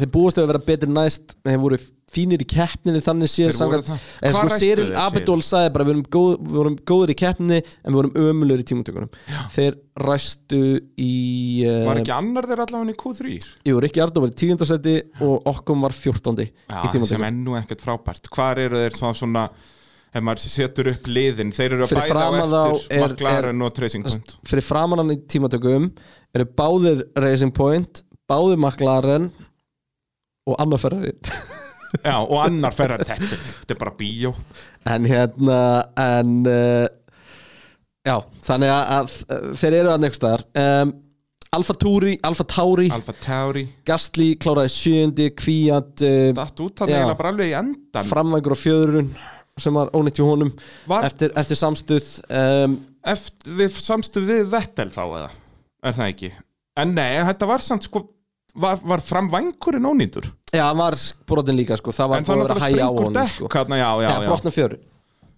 þeir 0.00 0.12
búist 0.14 0.38
við 0.38 0.44
að 0.44 0.52
vera 0.52 0.66
betri 0.66 0.90
næst 0.90 1.34
þeir 1.46 1.62
voru 1.62 1.78
fínir 2.10 2.42
í 2.42 2.46
keppninni 2.48 3.00
þannig 3.04 3.30
séð 3.30 3.60
en 3.60 3.70
Hvað 3.70 4.34
sko 4.34 4.58
þeir, 4.58 4.82
Abedol 4.98 5.38
sagði 5.46 5.72
bara 5.76 5.86
við 5.86 5.92
vorum, 5.92 6.04
góð, 6.10 6.30
við 6.42 6.58
vorum 6.58 6.76
góður 6.90 7.12
í 7.12 7.16
keppninni 7.20 7.58
en 7.60 7.90
við 7.92 7.98
vorum 8.00 8.16
ömulur 8.24 8.62
í 8.62 8.66
tímatökunum. 8.66 9.10
Þeir 9.54 9.76
ræstu 10.02 10.62
í 10.98 11.12
uh, 11.68 11.84
Var 11.86 12.00
ekki 12.02 12.14
annar 12.16 12.48
þeir 12.50 12.64
allavega 12.66 12.94
í 12.94 12.98
Q3? 13.04 13.34
Jú, 13.70 13.82
Rikki 13.84 14.02
Ardó 14.02 14.24
var 14.24 14.32
í 14.32 14.38
tíundarsæti 14.42 14.96
og 15.26 15.50
okkur 15.52 15.78
var 15.84 15.94
fjórtóndi 15.94 16.48
í 16.48 16.50
Já, 16.50 16.80
sem 16.80 16.96
tímatökunum 16.96 17.28
er 17.28 17.36
nú 17.36 17.58
ekkert 17.60 17.84
frábært. 17.86 18.30
Hvar 18.34 18.62
eru 18.62 18.82
þeir 18.82 18.98
svona, 18.98 19.18
svona 19.20 19.44
ef 20.10 20.24
maður 20.26 20.50
setur 20.50 20.90
upp 20.90 21.10
liðin? 21.10 21.54
Þeir 21.54 21.76
eru 21.76 21.86
að 21.86 21.94
Fyrir 21.94 22.18
bæða 22.18 22.64
á 22.66 22.70
eftir 22.74 23.04
McLaren 23.06 23.66
og 23.66 23.76
Tracing 23.76 24.08
Point. 24.08 24.34
Fyrir 24.50 24.66
framan 24.66 25.04
hann 25.04 25.14
í 25.14 25.20
tímatökum 25.30 25.92
eru 26.34 26.48
báðir 26.58 27.06
Racing 27.22 27.54
Point 27.54 28.02
báðir 28.30 28.58
McLaren 28.58 29.30
og 30.48 30.56
annar 30.62 30.80
Ferrari 30.80 31.12
Já, 32.04 32.14
og 32.22 32.36
annar 32.44 32.70
ferrar 32.70 33.02
þetta 33.02 33.16
þetta 33.26 33.74
er 33.74 33.78
bara 33.80 33.92
bíó. 33.98 34.30
En 34.86 35.06
hérna 35.10 35.56
en 35.98 36.36
uh, 36.46 36.84
já, 38.06 38.14
þannig 38.46 38.70
að, 38.70 38.92
að 38.94 39.48
þeir 39.58 39.76
eru 39.80 39.90
að 39.96 40.04
nefnst 40.04 40.22
þar 40.26 40.44
um, 40.62 40.92
Alfa 41.58 41.74
Tauri, 41.82 42.12
Alfa 42.22 42.46
Tauri. 42.46 42.86
Tauri. 43.24 43.64
Gastli 43.90 44.28
kláraði 44.38 44.70
sjöndi 44.70 45.26
Kvíat 45.34 46.04
uh, 46.06 46.28
Datt 46.38 46.62
út 46.62 46.78
Já. 46.78 46.86
eiginlega 46.86 47.18
bara 47.18 47.32
alveg 47.34 47.50
í 47.50 47.56
endan 47.58 48.06
framvægur 48.12 48.54
á 48.54 48.58
fjöðrun 48.62 49.10
sem 49.60 49.74
var 49.76 49.90
ónýtt 49.98 50.22
hjá 50.22 50.28
honum. 50.30 50.54
Var- 50.88 51.08
eftir, 51.10 51.34
eftir 51.42 51.58
samstuð 51.58 52.06
um, 52.30 52.78
Eftir, 53.10 53.50
við 53.58 53.82
samstu 53.82 54.22
við 54.30 54.46
Vettel 54.54 54.88
þá 54.94 55.02
eða? 55.08 55.28
Er 55.90 55.98
það 55.98 56.14
ekki? 56.14 56.30
En 56.80 56.94
nei, 56.94 57.18
þetta 57.32 57.50
var 57.50 57.66
samt 57.66 57.90
sko 57.90 58.06
Var, 58.54 58.78
var 58.82 59.00
fram 59.04 59.28
vangurinn 59.30 59.86
ónýndur 59.86 60.26
já, 60.52 60.64
hann 60.66 60.76
var 60.80 60.96
brotin 61.26 61.54
líka 61.56 61.76
sko, 61.78 61.92
það 61.94 62.08
var 62.10 62.18
En 62.18 62.24
búið 62.26 62.40
að 62.40 62.48
vera 62.48 62.64
hæja 62.64 62.86
á 62.86 62.90
honum 62.90 63.26
sko. 63.30 63.48
já, 63.54 63.76
já, 63.78 64.08
já, 64.10 64.26
brotna 64.26 64.50
fjöðrun. 64.50 64.80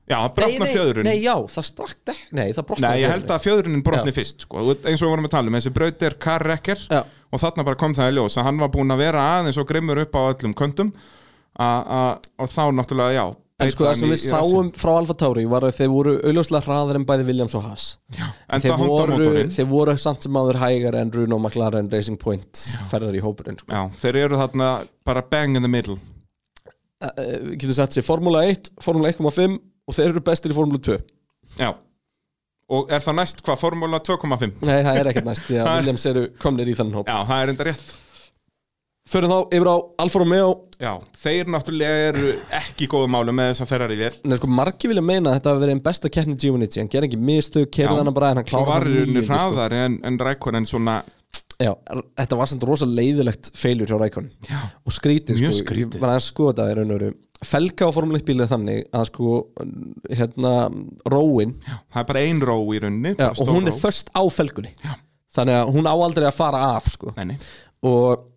Já, 0.08 0.16
hann 0.18 0.32
brotna 0.36 0.66
fjöðrun 0.66 1.04
Nei, 1.06 1.18
já, 1.22 1.34
það 1.52 1.66
sprakk 1.68 1.98
dekk. 2.08 2.22
Nei, 2.32 2.46
það 2.56 2.66
brotnaði 2.70 2.94
Nei, 2.96 3.02
ég 3.04 3.12
held 3.12 3.30
að 3.36 3.44
fjöðrunin 3.44 3.84
brotni 3.86 4.14
fyrst 4.16 4.46
sko. 4.46 4.62
Eins 4.72 5.02
og 5.02 5.06
við 5.06 5.12
vorum 5.12 5.28
að 5.28 5.34
tala 5.36 5.52
um, 5.52 5.58
þessi 5.58 5.72
braut 5.76 6.02
er 6.08 6.16
karrekker 6.26 6.86
og 7.32 7.40
þarna 7.44 7.64
bara 7.68 7.80
kom 7.84 7.94
það 7.94 8.10
í 8.10 8.16
ljós 8.16 8.36
að 8.40 8.48
hann 8.48 8.58
var 8.64 8.72
búinn 8.74 8.92
að 8.96 9.02
vera 9.04 9.26
aðeins 9.38 9.60
og 9.62 9.68
grimmur 9.68 10.00
upp 10.02 10.16
á 10.16 10.22
öllum 10.32 10.54
a- 12.00 12.18
og 12.40 12.48
þá 12.48 12.62
náttúrulega, 12.72 13.12
já 13.12 13.24
En 13.62 13.72
sko 13.74 13.86
það 13.86 13.98
sem 14.00 14.12
við 14.12 14.20
sáum 14.22 14.70
frá 14.82 14.90
Alfa 14.94 15.16
Tauri 15.22 15.44
var 15.50 15.66
að 15.68 15.76
þeir 15.78 15.90
voru 15.92 16.14
auðljóslega 16.20 16.66
hraðar 16.66 16.98
en 17.00 17.06
bæði 17.08 17.26
Williams 17.30 17.56
og 17.58 17.64
Haas. 17.66 17.86
En 18.18 18.64
þeir 18.64 18.74
það 18.74 18.84
voru, 18.92 19.44
þeir 19.56 19.68
voru 19.70 19.94
samt 20.02 20.26
sem 20.26 20.38
áður 20.40 20.58
hægar 20.62 20.98
en 21.00 21.12
Bruno 21.14 21.38
McLaren 21.40 21.90
Racing 21.92 22.18
Point 22.22 22.64
ferðar 22.90 23.16
í 23.18 23.22
hópurinn 23.24 23.60
sko. 23.60 23.70
Já, 23.72 23.82
þeir 24.02 24.20
eru 24.26 24.40
þarna 24.42 24.72
bara 25.08 25.24
bang 25.32 25.56
in 25.58 25.64
the 25.66 25.70
middle. 25.70 25.98
Uh, 27.02 27.10
Við 27.48 27.56
getum 27.64 27.78
sett 27.80 27.96
sér 27.96 28.06
Formula 28.06 28.44
1, 28.46 28.74
Formula 28.82 29.10
1.5 29.10 29.56
og 29.58 29.96
þeir 29.96 30.12
eru 30.12 30.22
bestir 30.22 30.52
í 30.54 30.56
Formula 30.56 30.78
2 30.78 31.00
Já. 31.58 31.72
Og 32.72 32.92
er 32.94 33.02
það 33.04 33.16
næst 33.18 33.42
hvað, 33.44 33.58
formúla 33.60 33.98
2,5? 34.00 34.52
Nei, 34.64 34.78
það 34.86 35.00
er 35.00 35.10
ekkert 35.10 35.26
næst 35.28 35.48
því 35.48 35.58
að 35.60 35.72
Williams 35.80 36.06
eru 36.08 36.22
komnir 36.40 36.70
í 36.70 36.76
þannig 36.78 37.00
hóp. 37.00 37.10
Já, 37.10 37.18
það 37.28 37.42
er 37.42 37.52
enda 37.52 37.66
rétt 37.68 37.90
Förum 39.10 39.32
þá 39.32 39.38
yfir 39.56 39.66
á 39.66 39.76
Alfa 40.04 40.20
Romeo 40.22 40.50
Já, 40.82 40.92
þeir 41.18 41.48
náttúrulega 41.50 42.04
eru 42.12 42.28
ekki 42.54 42.86
góðu 42.90 43.08
málu 43.10 43.32
með 43.34 43.48
þess 43.50 43.64
að 43.64 43.70
ferrar 43.72 43.94
í 43.94 43.96
vel 43.98 44.12
Nei, 44.30 44.36
sko, 44.38 44.50
margi 44.50 44.90
vilja 44.90 45.02
meina 45.02 45.32
að 45.32 45.40
þetta 45.40 45.50
hafi 45.52 45.62
verið 45.64 45.74
einn 45.74 45.82
besta 45.88 46.10
keppni 46.14 46.36
Giovannizzi, 46.38 46.80
hann 46.82 46.90
ger 46.92 47.06
ekki 47.08 47.18
mistök, 47.18 47.72
kerði 47.74 47.98
hann 47.98 48.12
bara 48.14 48.30
en 48.30 48.40
hann 48.40 48.46
og 48.46 48.52
klára 48.52 48.68
var 48.76 48.86
í 48.92 49.02
sko. 49.10 49.24
hraðar 49.32 49.74
en, 49.80 49.98
en 50.06 50.20
Rækonen 50.22 50.68
svona 50.70 51.00
Já, 51.62 51.72
þetta 52.18 52.38
var 52.38 52.50
samt 52.50 52.64
rosa 52.66 52.86
leiðilegt 52.88 53.50
feilur 53.58 53.90
hjá 53.90 53.98
Rækon 54.00 54.30
Já. 54.48 54.58
og 54.86 54.94
skrítið 54.96 55.38
sko, 55.42 55.52
skrítið. 55.60 55.98
ég 55.98 56.02
var 56.06 56.14
að 56.16 56.24
skoða 56.28 56.54
þetta 56.54 56.70
í 56.70 56.78
raun 56.80 56.94
og 56.94 56.98
veru 57.02 57.12
Felga 57.42 57.88
á 57.90 57.94
Formule 57.94 58.20
1 58.22 58.26
bílið 58.30 58.50
þannig 58.54 58.82
að 58.94 59.06
sko 59.10 59.36
hérna 60.14 60.52
róin 61.10 61.56
Það 61.66 62.00
er 62.04 62.08
bara 62.12 62.22
ein 62.22 62.42
ró 62.46 62.56
í 62.70 62.78
rauninni 62.82 63.14
já, 63.18 63.28
og 63.34 63.50
hún 63.50 63.66
er 63.66 63.74
ró. 63.74 63.80
först 63.82 64.12
á 64.14 64.22
felgunni 64.30 64.70
já. 64.78 64.94
þannig 65.34 65.58
að 65.58 65.72
hún 65.74 65.90
á 65.90 65.94
aldrei 65.94 66.28
að 66.28 66.36
fara 66.38 66.60
af 66.76 66.86
sko. 66.94 67.10
Nei, 67.18 67.32
nei. 67.32 67.38
og, 67.82 68.28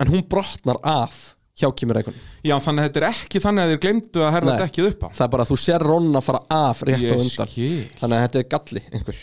en 0.00 0.10
hún 0.10 0.24
brotnar 0.30 0.80
af 0.86 1.36
hjá 1.60 1.68
Kimi 1.76 1.92
Rækon 1.92 2.14
Já, 2.46 2.54
þannig 2.64 2.80
að 2.80 2.86
þetta 2.88 3.00
er 3.00 3.06
ekki 3.10 3.40
þannig 3.44 3.62
að 3.66 3.70
þeir 3.72 3.80
glemdu 3.84 4.22
að 4.24 4.30
herða 4.36 4.52
dekkið 4.62 4.86
upp 4.90 5.02
á. 5.04 5.08
Það 5.12 5.24
er 5.26 5.32
bara 5.34 5.44
að 5.44 5.50
þú 5.50 5.56
sér 5.60 5.82
Ron 5.84 6.06
að 6.16 6.24
fara 6.24 6.40
af 6.56 6.82
rétt 6.88 7.02
Ég 7.04 7.10
á 7.12 7.16
undan. 7.20 7.50
skil. 7.52 7.82
þannig 8.00 8.16
að 8.16 8.22
þetta 8.24 8.40
er 8.40 8.46
galli 8.54 8.82
einhver. 8.96 9.18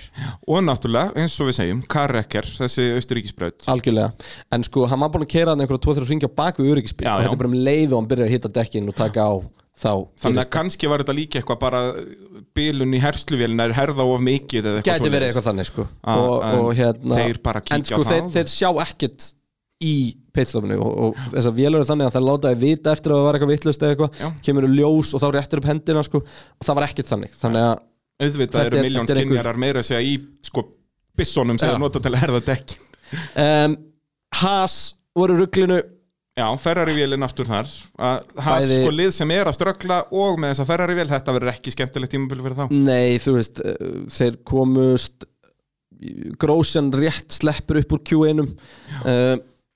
Og 0.46 0.60
náttúrulega, 0.68 1.16
eins 1.18 1.38
og 1.42 1.50
við 1.50 1.58
segjum, 1.58 1.82
Karrekker, 1.96 2.50
þessi 2.60 2.86
austuríkisbraut 3.00 3.66
algjörlega, 3.74 4.12
en 4.54 4.68
sko 4.68 4.86
hann 4.92 5.02
var 5.02 5.14
búin 5.16 5.26
að 5.26 5.32
keira 5.34 5.56
hann 5.56 5.64
einhverja 5.66 5.82
2-3 5.88 6.12
ringi 6.12 6.30
á 6.30 6.38
bak 6.38 6.62
við 6.62 6.76
öryggisbíl. 6.76 7.08
Já, 7.08 7.14
og 7.16 7.24
já. 7.24 7.26
þetta 7.26 7.38
er 7.40 7.42
bara 7.42 7.52
um 7.54 7.58
leið 7.70 7.88
og 7.96 7.98
hann 8.04 8.12
byrjar 8.12 8.30
að 8.30 8.36
hitta 8.36 8.54
dekkin 8.60 8.92
og 8.94 8.98
taka 9.02 9.26
á 9.26 9.34
þá 9.78 9.92
Þannig 10.22 10.44
að 10.44 10.52
kannski 10.58 10.90
var 10.90 11.02
þetta 11.04 11.18
líka 11.18 11.40
eitthvað 11.42 11.60
bara 11.62 11.82
bílun 12.58 12.94
í 12.98 13.02
hersluvélina 13.02 13.68
er 13.70 13.74
herða 13.78 14.06
of 14.10 14.22
mikið 14.26 14.70
eða 14.72 14.80
eitthvað 14.82 14.94
gæti 14.94 15.10
verið 15.10 15.12
svoleiðis. 15.12 15.28
eitthvað 15.30 15.50
þannig 15.50 15.70
sko. 15.70 15.88
Ah, 16.02 16.22
og, 16.22 16.38
en 16.48 16.62
og 16.62 16.70
hérna 16.80 17.20
þeir 17.22 17.42
bara 17.46 17.62
kíkja 17.66 17.78
en 17.78 17.86
sko 17.90 18.02
á 18.02 18.06
það. 18.06 18.14
þeir, 18.14 18.32
þeir 18.38 18.54
sjá 18.54 18.70
ekkert 18.86 19.28
í 19.84 19.96
pitstopinu 20.34 20.78
og, 20.82 20.94
og 21.12 21.20
þess 21.36 21.50
að 21.52 21.58
vélur 21.60 21.84
er 21.84 21.90
þannig 21.90 22.08
að 22.10 22.16
þeir 22.18 22.26
láta 22.28 22.52
þið 22.54 22.64
vita 22.66 22.94
eftir 22.96 23.14
að 23.14 23.20
það 23.20 23.26
var 23.28 23.38
eitthvað 23.38 23.52
vittlust 23.54 23.84
eða 23.86 23.96
eitthvað. 23.96 24.40
Kemur 24.48 24.66
í 24.68 24.72
ljós 24.78 25.12
og 25.14 25.22
þá 25.24 25.28
réttir 25.36 25.62
upp 25.62 25.68
hendina 25.70 26.04
sko. 26.08 26.22
Og 26.58 26.66
það 26.70 26.80
var 26.80 26.88
ekkert 26.88 27.12
þannig. 27.12 27.36
Þannig 27.42 27.68
að 27.68 27.76
Auðvitað 28.18 28.66
eru 28.72 28.78
er- 28.80 28.88
miljón 28.88 29.10
skinjarar 29.12 29.60
meira 29.62 29.84
að 29.84 29.90
segja 29.92 30.02
í 30.02 30.16
sko 30.48 30.64
bissonum 31.18 31.60
sem 31.62 31.70
þeir 31.70 31.82
nota 31.84 32.02
til 32.02 32.14
að 32.16 32.22
herða 32.24 32.40
dekkin 32.48 32.82
um, 33.42 33.76
Haas 34.42 34.78
voru 35.18 35.36
rugglinu 35.38 35.78
Já, 36.38 36.46
Ferrari-vélinn 36.62 37.26
aftur 37.26 37.48
þar. 37.50 37.70
Að 37.98 38.20
hafa 38.46 38.58
Bæði- 38.62 38.76
sko 38.84 38.92
lið 38.94 39.08
sem 39.16 39.32
er 39.34 39.50
að 39.50 39.56
ströggla 39.58 39.96
og 40.14 40.36
með 40.42 40.52
þessa 40.52 40.66
Ferrari-vél, 40.70 41.08
þetta 41.10 41.34
verður 41.34 41.50
ekki 41.56 41.72
skemmtilegt 41.74 42.14
tímabil 42.14 42.44
fyrir 42.46 42.58
þá. 42.60 42.66
Nei 42.78 43.18
þú 43.24 43.34
veist 43.40 43.62
uh, 43.64 44.04
þeir 44.14 44.38
komust 44.46 45.26
Grósjan 46.38 46.92
rétt 46.94 47.34
sleppur 47.34 47.80
upp 47.82 47.96
úr 47.98 48.04
Q1 48.06 48.44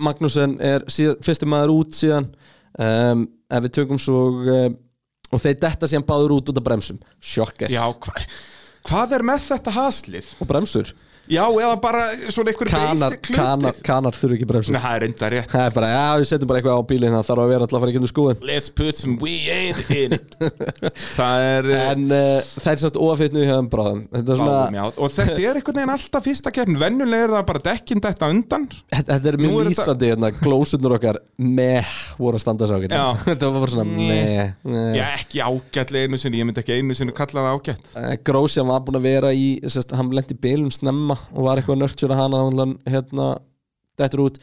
Magnussen 0.02 0.58
er 0.64 0.86
fyrsti 0.90 1.50
maður 1.50 1.76
út 1.76 1.98
síðan 1.98 2.30
um, 2.80 3.28
ef 3.52 3.66
við 3.68 3.76
tökum 3.78 4.00
svo 4.02 4.24
uh, 4.46 4.66
og 5.32 5.44
þeir 5.44 5.60
detta 5.62 5.90
síðan 5.90 6.08
báður 6.08 6.36
út 6.40 6.52
út 6.52 6.60
af 6.60 6.66
bremsum. 6.66 7.00
Sjokker 7.24 7.72
Já, 7.72 7.84
hva, 7.92 8.16
hvað 8.90 9.16
er 9.18 9.26
með 9.32 9.48
þetta 9.48 9.76
haslið? 9.78 10.34
og 10.42 10.50
bremsur 10.50 10.94
Já, 11.32 11.46
eða 11.48 11.76
bara 11.80 12.02
svona 12.28 12.52
einhver 12.52 12.68
kanar, 12.72 13.14
basic 13.16 13.30
kanar, 13.32 13.72
hlutir. 13.72 13.84
kanar 13.88 14.16
þurfi 14.18 14.36
ekki 14.38 14.48
bremsur 14.50 14.76
Nei, 14.76 14.82
það 14.84 14.96
er 14.98 15.06
enda 15.08 15.30
rétt. 15.32 15.52
Það 15.54 15.64
er 15.70 15.76
bara, 15.78 15.92
já 15.92 16.08
við 16.20 16.28
setjum 16.32 16.50
bara 16.52 16.60
eitthvað 16.60 16.76
á 16.76 16.84
bílinn 16.90 17.16
það 17.16 17.28
þarf 17.30 17.44
að 17.44 17.52
vera 17.54 17.66
alltaf 17.68 17.78
að 17.78 17.84
fara 17.86 17.94
ekki 17.94 18.02
um 18.02 18.10
skoðun 18.12 18.46
Let's 18.52 18.74
put 18.82 19.00
some 19.00 19.16
weed 19.24 19.80
in 19.96 20.16
it. 20.18 20.36
Það 21.22 21.46
er 21.48 21.70
eh, 21.72 21.86
en 21.92 22.04
uh, 22.12 22.52
það 22.62 22.72
er 22.74 22.82
sérst 22.82 23.00
óafitnu 23.00 23.46
hjá 23.46 23.54
þeim 23.54 23.70
bráðum. 23.72 24.02
Þetta 24.12 24.34
er 24.34 24.40
svona, 24.42 24.58
báðum, 24.58 24.78
já. 24.78 24.84
Og 24.92 25.14
þetta 25.16 25.38
er 25.38 25.60
einhvern 25.60 25.80
veginn 25.80 25.94
alltaf 25.96 26.28
fyrsta 26.28 26.54
keppn 26.56 26.80
Venjulega 26.82 27.28
er 27.28 27.34
það 27.36 27.46
bara 27.52 27.64
dekkin 27.70 28.04
þetta 28.04 28.30
undan. 28.36 28.68
Þetta, 28.92 29.08
þetta 29.12 29.32
er 29.32 29.40
Nú 29.40 29.46
mjög 29.46 29.56
er 29.62 29.70
þetta- 29.70 29.72
lýsandi 29.72 30.12
hérna, 30.12 30.32
glósunar 30.42 30.98
okkar 30.98 31.22
meh 31.62 31.94
voru 32.20 32.40
að 32.40 32.44
standa 32.46 32.70
sá 32.70 32.76
Já. 32.82 33.06
þetta 33.28 33.52
var 33.52 33.60
bara 33.64 33.74
svona 33.76 33.88
meh, 33.88 34.54
meh. 34.68 34.92
Já, 34.98 35.06
ekki 35.22 35.44
ágætlega 35.46 36.10
einu 36.10 36.22
sinni. 36.22 36.42
Ég 36.42 36.50
myndi 36.50 36.64
ekki 36.64 36.80
einu 36.80 36.98
sinni 36.98 37.16
kalla 37.16 37.46
það 37.46 37.60
ágætt. 37.60 37.92
Eh, 38.02 38.16
Grósjan 38.28 38.70
var 38.72 38.84
búin 38.88 39.00
að 39.00 39.08
vera 39.08 39.34
í 39.36 39.48
sérst, 39.70 39.94
hann 39.96 40.12
lendi 40.16 40.36
í 40.38 40.42
bílum 40.42 40.72
snemma 40.74 41.21
og 41.32 41.46
var 41.48 41.62
eitthvað 41.62 41.82
nörtsjur 41.82 42.14
að 42.14 42.24
hana 42.24 42.42
hann 42.48 42.76
hérna 42.90 43.28
dettur 44.00 44.26
út. 44.28 44.42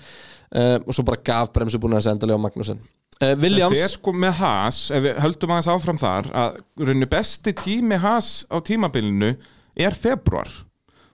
Uh, 0.49 0.79
og 0.87 0.95
svo 0.97 1.05
bara 1.05 1.20
gaf 1.20 1.51
bremsu 1.53 1.81
búin 1.81 1.97
að 1.97 2.03
þessi 2.03 2.14
endalega 2.14 2.41
á 2.41 2.45
Magnussen. 2.47 2.81
Uh, 3.18 3.35
Williams 3.43 3.74
Þetta 3.74 3.89
er 3.89 3.93
sko 3.97 4.14
með 4.14 4.39
Haas, 4.39 4.79
ef 4.95 5.05
við 5.05 5.18
höldum 5.24 5.53
aðeins 5.53 5.70
áfram 5.74 6.01
þar 6.01 6.31
að 6.45 6.61
rauninu 6.81 7.09
besti 7.11 7.53
tími 7.59 7.99
Haas 8.01 8.31
á 8.49 8.57
tímabilinu 8.64 9.35
er 9.79 9.97
februar 9.99 10.53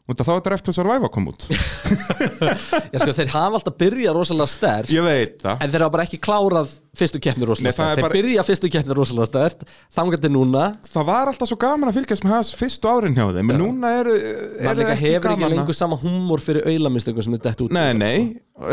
og 0.05 0.19
þá 0.21 0.31
er 0.35 0.41
Drive 0.45 0.63
to 0.67 0.73
Survive 0.77 1.07
að 1.09 1.13
koma 1.15 1.33
út. 1.33 1.45
Ég 1.49 3.01
sko, 3.01 3.13
þeir 3.17 3.31
hafa 3.33 3.57
alltaf 3.59 3.77
byrjað 3.81 4.17
rosalega 4.19 4.51
stert 4.53 4.91
Ég 4.93 5.05
veit 5.05 5.39
það. 5.41 5.63
En 5.65 5.71
þeir 5.73 5.85
hafa 5.87 5.93
bara 5.95 6.05
ekki 6.05 6.19
klárað 6.25 6.75
fyrstu 6.95 7.21
keppni 7.25 7.47
rosalega 7.49 7.71
er 7.73 7.77
stert 7.79 7.95
Þeir 7.99 8.05
bara- 8.05 8.17
byrja 8.19 8.45
fyrstu 8.45 8.69
keppni 8.75 8.97
rosalega 8.99 9.27
stert 9.31 9.65
Þangar 9.97 10.21
til 10.25 10.33
núna. 10.35 10.65
Það 10.89 11.05
var 11.09 11.31
alltaf 11.33 11.49
svo 11.51 11.57
gaman 11.65 11.89
að 11.89 11.97
fylgjast 12.01 12.25
með 12.27 12.35
hans 12.37 12.51
fyrstu 12.61 12.91
árin 12.93 13.17
hjá 13.17 13.25
þeim, 13.39 13.53
en 13.55 13.61
núna 13.65 13.93
er 14.01 14.11
líka 14.11 14.93
ekki 14.93 15.07
hefur 15.07 15.15
ekki 15.15 15.25
gaman 15.31 15.47
að- 15.49 15.55
lengur 15.57 15.79
sama 15.79 15.97
húmor 16.03 16.41
fyrir 16.45 16.69
auðlamistöngum 16.69 17.25
sem 17.25 17.35
er 17.39 17.43
dett 17.49 17.61
út 17.65 17.73
Nei, 17.73 17.93
nei, 17.97 18.19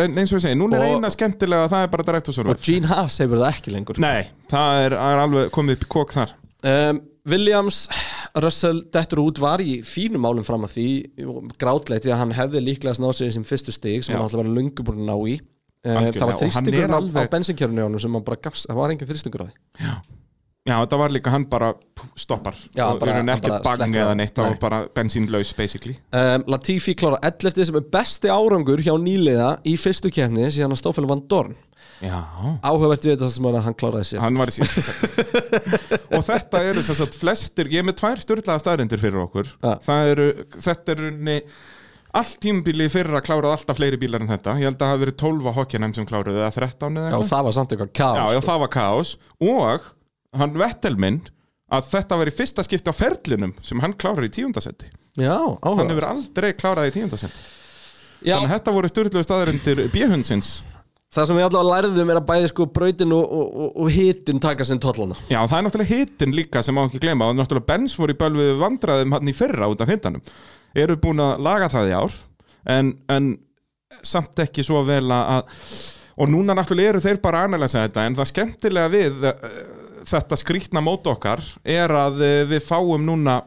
en 0.03 0.11
eins 0.17 0.31
og 0.33 0.39
ég 0.41 0.45
segi, 0.49 0.59
núna 0.59 0.77
er 0.81 0.83
Og- 0.89 0.97
eina 0.99 1.09
skemmtilega 1.15 1.63
að 1.67 1.71
það 1.77 1.83
er 1.87 1.93
bara 1.95 2.03
Drive 2.11 2.23
to 2.27 2.31
Survive 2.35 2.57
Og 2.57 2.61
Gene 2.67 2.87
Haas 2.91 3.17
hefur 3.23 3.39
það 3.39 3.49
ekki 3.55 3.71
lengur 3.77 3.95
sko. 3.95 4.03
Nei, 4.03 4.27
það 4.51 4.69
er, 4.85 4.93
er 6.63 7.01
Williams 7.29 7.87
Russell 8.41 8.81
dettur 8.93 9.19
út 9.25 9.39
var 9.43 9.61
í 9.61 9.81
fínum 9.85 10.23
málum 10.25 10.45
fram 10.47 10.63
að 10.65 10.75
því 10.77 10.85
grátleiti 11.61 12.09
að 12.11 12.21
hann 12.23 12.31
hefði 12.37 12.61
líklega 12.65 12.95
snáð 12.97 13.13
sig 13.19 13.27
í 13.31 13.35
sem 13.37 13.43
fyrstu 13.47 13.71
stig 13.75 14.03
sem 14.03 14.13
Já. 14.15 14.17
hann 14.17 14.25
alltaf 14.27 14.41
var 14.41 14.49
að 14.95 15.03
ná 15.05 15.15
í 15.27 15.39
Algjörlega, 15.81 16.13
það 16.13 16.27
var 16.29 16.35
þrýstingur 16.37 16.91
á, 16.93 16.97
alveg- 16.99 17.25
á 17.25 17.33
bensinkjörnu 17.33 17.81
á 17.81 17.85
hann 17.89 17.99
sem 17.99 18.13
hann 18.13 18.23
bara 18.25 18.37
gafst, 18.37 18.67
það 18.69 18.75
var 18.77 18.91
engin 18.93 19.07
þrýstingur 19.09 19.41
á 19.41 19.45
því 19.49 19.55
Já, 20.69 20.75
þetta 20.85 20.97
var 21.01 21.09
líka 21.09 21.31
hann 21.33 21.45
bara 21.49 21.71
stoppar 22.21 22.53
Já, 22.77 22.83
hann 22.91 22.99
bara- 23.01 23.13
hann 23.17 23.29
ekki 23.33 23.49
bang 23.65 23.95
eða 23.97 24.11
á. 24.13 24.17
neitt, 24.19 24.35
það 24.37 24.43
Nei. 24.45 24.51
var 24.51 24.59
bara 24.61 24.79
bensínlaus 24.93 25.53
basically 25.57 25.95
um, 26.13 26.43
Latifi 26.47 26.93
klára 26.93 27.17
11 27.25 27.65
sem 27.65 27.75
er 27.75 27.87
besti 27.97 28.29
árangur 28.29 28.77
hjá 28.85 28.93
nýliða 29.01 29.55
í 29.65 29.73
fyrstu 29.73 30.11
keppni 30.13 30.51
síðan 30.53 30.75
að 30.77 30.81
Stoffel 30.83 31.07
van 31.09 31.25
Dorn 31.27 31.55
Já, 31.55 31.70
áhugavert 32.01 33.03
við 33.05 33.13
þetta 33.15 33.29
sem 33.35 33.47
hann 33.65 33.75
kláraði 33.77 34.07
sér 34.09 34.23
hann 34.23 34.39
var 34.41 34.49
í 34.49 34.55
síðasta 34.55 34.81
seti 34.85 35.99
og 36.17 36.23
þetta 36.25 36.61
eru 36.71 36.85
þess 36.87 37.03
að 37.05 37.17
flestir 37.21 37.69
ég 37.73 37.83
er 37.83 37.87
með 37.89 37.99
tvær 38.01 38.23
styrlaða 38.23 38.63
staðrindir 38.63 39.01
fyrir 39.03 39.21
okkur. 39.25 39.51
Eru, 39.91 40.25
þetta 40.57 40.95
er 40.95 41.03
unni 41.11 41.37
allt 42.21 42.39
tímabili 42.43 42.87
fyrir 42.91 43.15
að 43.19 43.25
klárað 43.29 43.53
alltaf 43.57 43.77
fleiri 43.79 43.99
bílar 44.01 44.25
en 44.25 44.31
þetta, 44.33 44.57
ég 44.59 44.67
held 44.67 44.79
að 44.79 44.81
það 44.83 44.93
hafi 44.95 45.03
verið 45.05 45.19
12 45.21 45.53
hokkjarnæm 45.59 45.93
sem 45.95 46.07
kláruðu, 46.09 46.41
eða 46.41 46.55
13 46.57 46.97
eða 46.97 47.05
Já, 47.05 47.11
eitthvað. 47.13 47.29
það 47.31 47.45
var 47.47 47.55
samt 47.59 47.75
eitthvað 47.75 47.93
kaos 48.01 48.17
Já, 48.17 48.25
já, 48.25 48.41
sko. 48.41 48.47
það 48.49 48.63
var 48.65 48.73
kaos. 48.75 49.13
Og 49.51 49.87
hann 50.41 50.57
Vettel 50.59 50.97
minn 50.99 51.21
að 51.71 51.87
þetta 51.87 52.17
var 52.19 52.29
í 52.31 52.35
fyrsta 52.35 52.65
skipti 52.67 52.91
á 52.91 52.95
ferlinum 52.95 53.53
sem 53.63 53.79
hann 53.83 53.95
klárar 53.99 54.27
í 54.27 54.31
tíundasetti 54.33 54.89
já 55.19 55.35
hann 55.39 55.57
áhugavert. 55.63 55.91
hefur 55.93 56.07
aldrei 56.09 56.51
klárað 56.55 56.89
í 56.91 56.95
tíundasetti 56.97 57.41
Já, 58.21 58.35
þannig 58.37 58.51
að 58.51 58.55
þetta 58.57 58.73
voru 58.75 58.89
styrluðu 58.91 59.25
staðarindir 59.25 59.79
bíhundsins 59.93 60.49
Það 61.11 61.27
sem 61.27 61.37
við 61.37 61.45
allavega 61.45 61.75
lærðum 61.75 62.11
er 62.13 62.17
að 62.21 62.27
bæði 62.29 62.49
sko 62.53 62.65
brautin 62.71 63.13
og, 63.15 63.23
og, 63.35 63.47
og, 63.51 63.71
og 63.83 63.89
hitin 63.91 64.39
taka 64.39 64.63
sinn 64.67 64.79
tollana 64.79 65.17
Já, 65.27 65.41
það 65.41 65.57
er 65.57 65.65
náttúrulega 65.65 65.97
hitin 65.97 66.35
líka 66.37 66.61
sem 66.63 66.77
má 66.77 66.85
ekki 66.85 67.01
gleyma 67.03 67.27
og 67.27 67.35
náttúrulega 67.35 67.67
Benz 67.67 67.95
voru 67.99 68.15
í 68.15 68.19
bölvu 68.19 68.45
vandræðum 68.61 69.17
hann 69.17 69.31
í 69.31 69.35
fyrra 69.35 69.67
út 69.71 69.83
af 69.83 69.91
hitanum. 69.91 70.23
Eru 70.71 70.95
búin 71.03 71.19
að 71.19 71.43
laga 71.43 71.67
það 71.73 71.91
í 71.91 71.97
ár 71.99 72.15
en, 72.71 72.93
en 73.11 73.33
samt 74.07 74.39
ekki 74.39 74.63
svo 74.63 74.85
vel 74.87 75.03
að 75.11 75.51
og 76.21 76.29
núna 76.29 76.55
náttúrulega 76.55 76.95
eru 76.95 77.03
þeir 77.03 77.21
bara 77.23 77.41
að 77.41 77.51
analysa 77.51 77.85
þetta 77.85 78.05
en 78.07 78.17
það 78.19 78.29
skemmtilega 78.31 78.91
við 78.91 79.25
uh, 79.29 79.47
þetta 80.11 80.39
skrýtna 80.39 80.83
mót 80.83 81.07
okkar 81.09 81.43
er 81.63 81.93
að 81.95 82.21
uh, 82.21 82.35
við 82.51 82.65
fáum 82.65 83.05
núna 83.07 83.41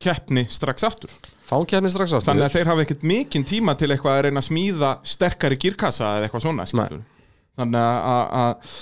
keppni 0.00 0.46
strax 0.50 0.86
aftur 0.88 1.12
Kemni 1.70 1.90
strax 1.92 2.12
aftur. 2.14 2.28
Þannig 2.30 2.46
að 2.46 2.54
þeir 2.56 2.68
hafa 2.70 2.84
ekkert 2.86 3.06
mikinn 3.10 3.44
tíma 3.48 3.74
til 3.78 3.88
eitthvað 3.90 4.16
að 4.18 4.22
reyna 4.28 4.42
að 4.42 4.48
smíða 4.50 4.90
sterkari 5.14 5.58
gírkassa 5.60 6.10
eða 6.18 6.28
eitthvað 6.28 6.44
svona 6.46 6.66
þannig 7.60 7.80
að- 7.80 8.02
að 8.10 8.24
að 8.40 8.74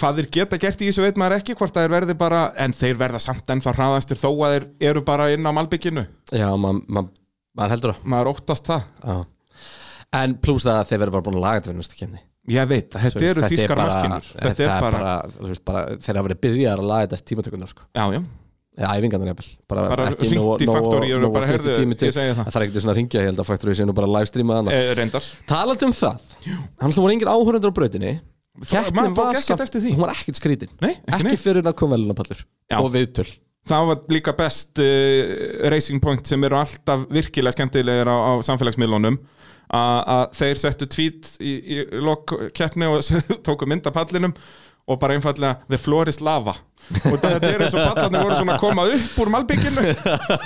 hvað 0.00 0.16
þeir 0.20 0.30
geta 0.36 0.58
gert 0.58 0.80
í 0.82 0.88
þessu 0.88 1.02
veit 1.04 1.16
maður 1.20 1.36
ekki 1.40 1.54
hvort 1.60 1.76
er 1.76 1.88
verði 1.92 2.14
bara, 2.18 2.52
en 2.56 2.72
þeir 2.72 2.96
verða 3.00 3.20
samt 3.20 3.46
ennþá 3.46 3.74
hraðastir 3.76 4.16
þó 4.20 4.30
að 4.32 4.54
þeir 4.54 4.66
eru 4.90 5.02
bara 5.06 5.30
inn 5.34 5.44
á 5.46 5.52
malbygginu. 5.52 6.06
Já, 6.32 6.48
maður 6.56 6.82
ma, 6.88 7.04
ma 7.56 7.68
heldur 7.68 7.94
það. 7.94 8.02
Maður 8.14 8.32
óttast 8.34 8.64
það. 8.70 8.82
Já. 9.04 9.24
En 10.20 10.34
pluss 10.42 10.64
það 10.66 10.80
að 10.80 10.88
þeir 10.90 10.98
verður 11.04 11.12
bara 11.18 11.26
búin 11.28 11.38
að 11.38 11.44
laga 11.46 11.60
þetta 11.60 11.70
fyrir 11.70 11.80
næstu 11.84 11.98
kemni 12.00 12.20
ég 12.50 12.66
veit, 12.66 12.90
þetta 12.90 13.20
eru 13.30 13.42
þýskar 13.46 13.76
maskinur 13.78 14.28
þetta 14.40 14.64
er 14.64 14.80
bara, 14.80 15.10
Þeir 16.00 16.16
hafa 16.16 16.24
verið 16.26 16.40
byrjar 16.40 16.80
að 16.80 16.88
laga 16.88 17.06
þetta 17.06 17.26
tímatökunar 17.30 17.68
sko. 17.70 17.82
já, 17.94 18.04
já, 18.16 18.20
Eða 18.78 18.96
æfingarnar 18.96 19.32
jafnvel. 19.32 19.48
Bara, 19.68 19.84
bara 19.90 20.04
ekki 20.12 20.28
í 20.30 20.38
bara 20.38 20.78
stuttur 20.78 21.46
herðu, 21.50 21.72
tími 21.74 21.96
til. 21.98 22.10
það. 22.14 22.38
Þarf 22.46 22.64
ekkert 22.64 22.84
svona 22.84 22.92
að 22.94 22.98
ringja, 23.00 23.24
held 23.26 23.42
að 23.42 23.48
faktorí 23.48 23.74
sé 23.76 23.86
nú 23.86 23.94
bara 23.96 24.08
livestreama 24.08 24.60
þannig 24.60 24.76
e, 24.76 24.92
reyndar. 24.96 25.26
Talandi 25.50 25.88
um 25.88 25.94
það 25.96 26.34
Hann 26.80 26.94
hlúður 26.94 27.14
engin 27.16 27.32
áhörundur 27.32 27.74
á 27.74 27.78
brautinni. 27.80 28.12
Keppnin 28.70 29.16
var 29.18 29.40
samt-. 29.42 29.76
Hún 29.88 30.00
var 30.04 30.14
ekkert 30.14 30.38
skrítin. 30.38 30.72
Nei, 30.84 30.94
ekki 31.02 31.32
Ekki 31.32 31.42
fyrir 31.48 31.66
að 31.66 31.76
koma 31.82 31.98
velunapallur. 31.98 32.44
Og 32.78 32.88
viðtöl. 32.94 33.26
Það 33.70 33.90
var 33.90 34.00
líka 34.14 34.34
best 34.38 34.80
uh, 34.80 35.34
Racing 35.70 36.00
Point 36.02 36.30
sem 36.30 36.48
eru 36.48 36.56
alltaf 36.58 37.04
virkilega 37.12 37.58
skemmtilegir 37.58 38.08
á, 38.08 38.16
á 38.16 38.32
samfélagsmiðlunum. 38.46 39.18
Að 39.76 40.00
að 40.14 40.24
þeir 40.38 40.62
settu 40.64 40.88
tvít 40.90 41.28
í, 41.38 41.52
í 41.58 41.82
lok 42.02 42.32
keppni 42.56 42.88
og 42.90 43.04
tóku 43.46 43.68
mynd 43.70 43.86
af 43.86 43.94
pallinum 43.98 44.34
og 44.88 44.98
bara 45.00 45.16
einfallega 45.16 45.58
the 45.68 45.78
floor 45.78 46.08
is 46.10 46.20
lava. 46.24 46.54
Og 47.06 47.18
þetta 47.20 47.46
er 47.46 47.62
eins 47.66 47.74
og 47.76 47.84
pallarnir 47.84 48.24
voru 48.24 48.38
svona 48.38 48.54
að 48.56 48.62
koma 48.64 48.86
upp 48.90 49.18
úr 49.22 49.30
malbygginu 49.34 49.84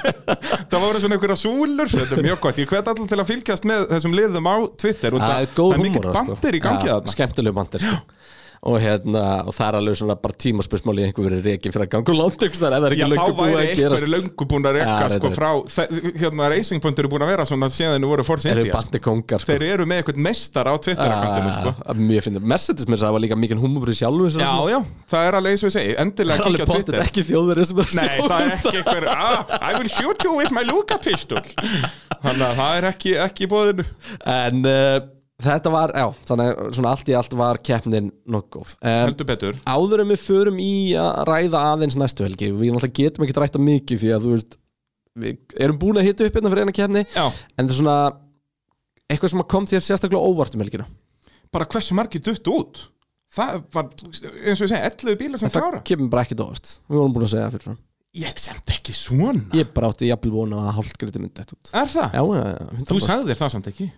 það 0.71 0.83
voru 0.83 1.01
svona 1.01 1.17
einhverja 1.17 1.39
súlur. 1.41 1.93
Þetta 1.95 2.19
er 2.19 2.27
mjög 2.27 2.43
gott, 2.43 2.61
ég 2.61 2.73
hvet 2.75 2.91
allir 2.93 3.09
til 3.13 3.21
að 3.23 3.31
fylgjast 3.31 3.69
með 3.71 3.87
þessum 3.95 4.17
liðum 4.19 4.51
á 4.51 4.57
Twitter 4.81 5.17
og 5.17 5.25
Það 5.25 5.47
er 5.47 5.81
mikill 5.85 6.03
sko. 6.05 6.15
bandir 6.19 6.59
í 6.59 6.63
gangi 6.65 6.91
þarna. 6.91 7.15
Skemmtileg 7.15 7.57
bandir 7.57 7.87
sko. 7.87 7.97
Og, 8.65 8.79
hérna, 8.81 9.23
og 9.45 9.53
það 9.55 9.67
er 9.69 9.79
alveg 9.81 9.99
svona 10.01 10.17
bara 10.25 10.37
tímaspörsmáli 10.45 11.05
einhver 11.05 11.27
verið 11.29 11.49
reiki 11.51 11.73
fyrir 11.75 11.85
að 11.87 11.93
ganga 11.95 12.17
langt 12.17 12.45
ef 12.47 12.57
það 12.57 12.77
er 12.79 12.97
ekki 12.97 13.05
þá 13.05 13.13
löngu 13.13 13.35
búið 13.37 13.53
væri 13.55 13.65
að 13.65 13.81
gerast. 13.81 14.05
einhverju 14.05 14.13
löngu 14.15 14.47
búin 14.51 14.69
að 14.69 14.79
rekka 14.79 15.07
sko 15.15 15.33
frá, 15.35 15.51
hérna 16.23 16.49
Racing 16.55 16.81
Point 16.85 17.03
eru 17.03 17.11
búin 17.13 17.25
að 17.27 17.33
vera 17.35 17.45
svona 17.49 17.69
síðan 17.73 18.01
þeir 18.01 18.63
eru 18.63 18.73
bandi 18.73 19.01
kongar 19.05 19.43
sko. 19.43 19.53
Þeir 19.53 19.67
eru 19.69 19.89
með 19.89 20.01
eitthvað 20.01 20.23
mestar 20.25 20.71
á 20.71 20.75
finnir 22.25 22.47
Mercedes 22.55 22.89
mér 22.89 23.01
sagði 23.03 23.25
líka 23.25 23.39
mikið 23.39 23.61
húmur 23.63 23.85
fyrir 23.85 23.99
sjálfu 24.01 24.31
Já, 24.41 24.53
já, 24.73 24.79
það 25.11 25.29
er 25.29 25.39
alveg 25.39 25.55
eins 25.55 25.65
og 25.65 25.71
ég 25.71 25.75
segi 25.77 25.97
Endilega 26.05 26.39
Það 26.39 26.45
er 26.45 26.51
alveg 26.51 26.65
á 26.65 26.69
Twitter. 26.75 26.99
ekki 27.05 27.25
þjóðverið 27.29 27.71
sem 27.71 27.83
er 27.83 27.91
Nei, 27.99 28.09
það 28.21 28.37
er 28.37 28.55
ekki 28.59 28.75
einhver 28.81 29.09
ah, 29.15 29.57
I 29.61 29.75
will 29.79 29.91
shoot 29.93 30.25
you 30.27 30.37
with 30.39 30.55
my 30.55 30.65
Luca 30.69 30.99
pistol. 31.03 31.43
Þannig 32.25 32.47
að 32.47 32.57
það 32.63 32.79
er 32.79 32.89
ekki, 32.93 33.17
ekki 33.29 33.51
þetta 35.43 35.71
var, 35.75 35.93
já, 35.99 36.05
þannig 36.29 36.51
svona 36.77 36.91
allt 36.95 37.09
í 37.11 37.15
allt 37.19 37.33
var 37.39 37.59
keppnin 37.67 38.11
nokkuð 38.31 38.75
um, 38.77 38.91
Heldur 38.91 39.27
betur. 39.27 39.57
Áður 39.67 40.05
en 40.05 40.13
við 40.13 40.21
förum 40.23 40.61
í 40.63 40.73
að 41.01 41.23
ræða 41.31 41.63
aðeins 41.73 41.97
næstu 41.99 42.23
helgi 42.27 42.53
Við 42.55 42.71
náttúrulega 42.75 42.99
getum 43.01 43.25
ekki 43.27 43.35
rætta 43.43 43.63
mikið 43.63 44.03
Því 44.05 44.13
að 44.15 44.27
þú 44.29 44.35
veist 44.37 44.59
Við 45.25 45.57
erum 45.67 45.79
búin 45.83 45.99
að 45.99 46.07
hitta 46.09 46.27
upp 46.29 46.39
hérna 46.39 46.53
fyrir 46.55 46.67
eina 46.69 46.77
keppni 46.79 47.03
Já, 47.15 47.25
En 47.59 47.67
það 47.67 47.75
er 47.75 47.79
svona 47.81 47.97
Eitthvað 49.11 49.33
sem 49.35 49.43
kom 49.53 49.67
þér 49.69 49.83
sérstaklega 49.85 50.31
óvart 50.31 50.55
um 50.57 50.63
helgina. 50.65 50.87
Bara 51.53 51.67
hversu 51.71 51.95
margir 51.99 52.23
dutt 52.25 52.49
út? 52.49 52.79
Það 53.35 53.59
var, 53.75 53.91
eins 53.91 54.63
og 54.63 54.65
ég 54.65 54.71
segi, 54.71 54.79
11 55.11 55.19
bílar 55.21 55.43
sem 55.43 55.51
Það 55.53 55.61
klára. 55.67 55.81
kemur 55.91 56.09
bara 56.15 56.23
ekkert 56.25 56.41
óvart 56.47 56.71
Við 56.89 56.97
vorum 57.01 57.13
búin 57.17 57.27
að 57.27 57.33
segja 57.35 57.45
það 57.51 57.57
fyrir 57.59 57.67
fram. 57.69 57.77
Ég 58.15 58.39
semt 58.39 58.71
ekki 58.71 58.95
svona. 58.95 59.43
Ég 59.59 59.71
bara 59.75 59.91
átti 59.91 60.07
jafnvel 60.09 60.33
vona 60.37 60.61
að 60.69 60.77
hálft 60.79 60.97
greiti 61.03 61.19
myndi 61.21 61.35
þetta 61.43 61.57
út. 61.59 61.73
Er 61.75 61.91
það? 61.91 62.15
Já, 62.15 62.23
já, 62.39 62.45
já, 62.55 62.67
100%. 62.79 62.89
Þú 62.93 62.99
sagðir 63.03 63.41
það 63.43 63.53
samt 63.57 63.71
ekki 63.75 63.89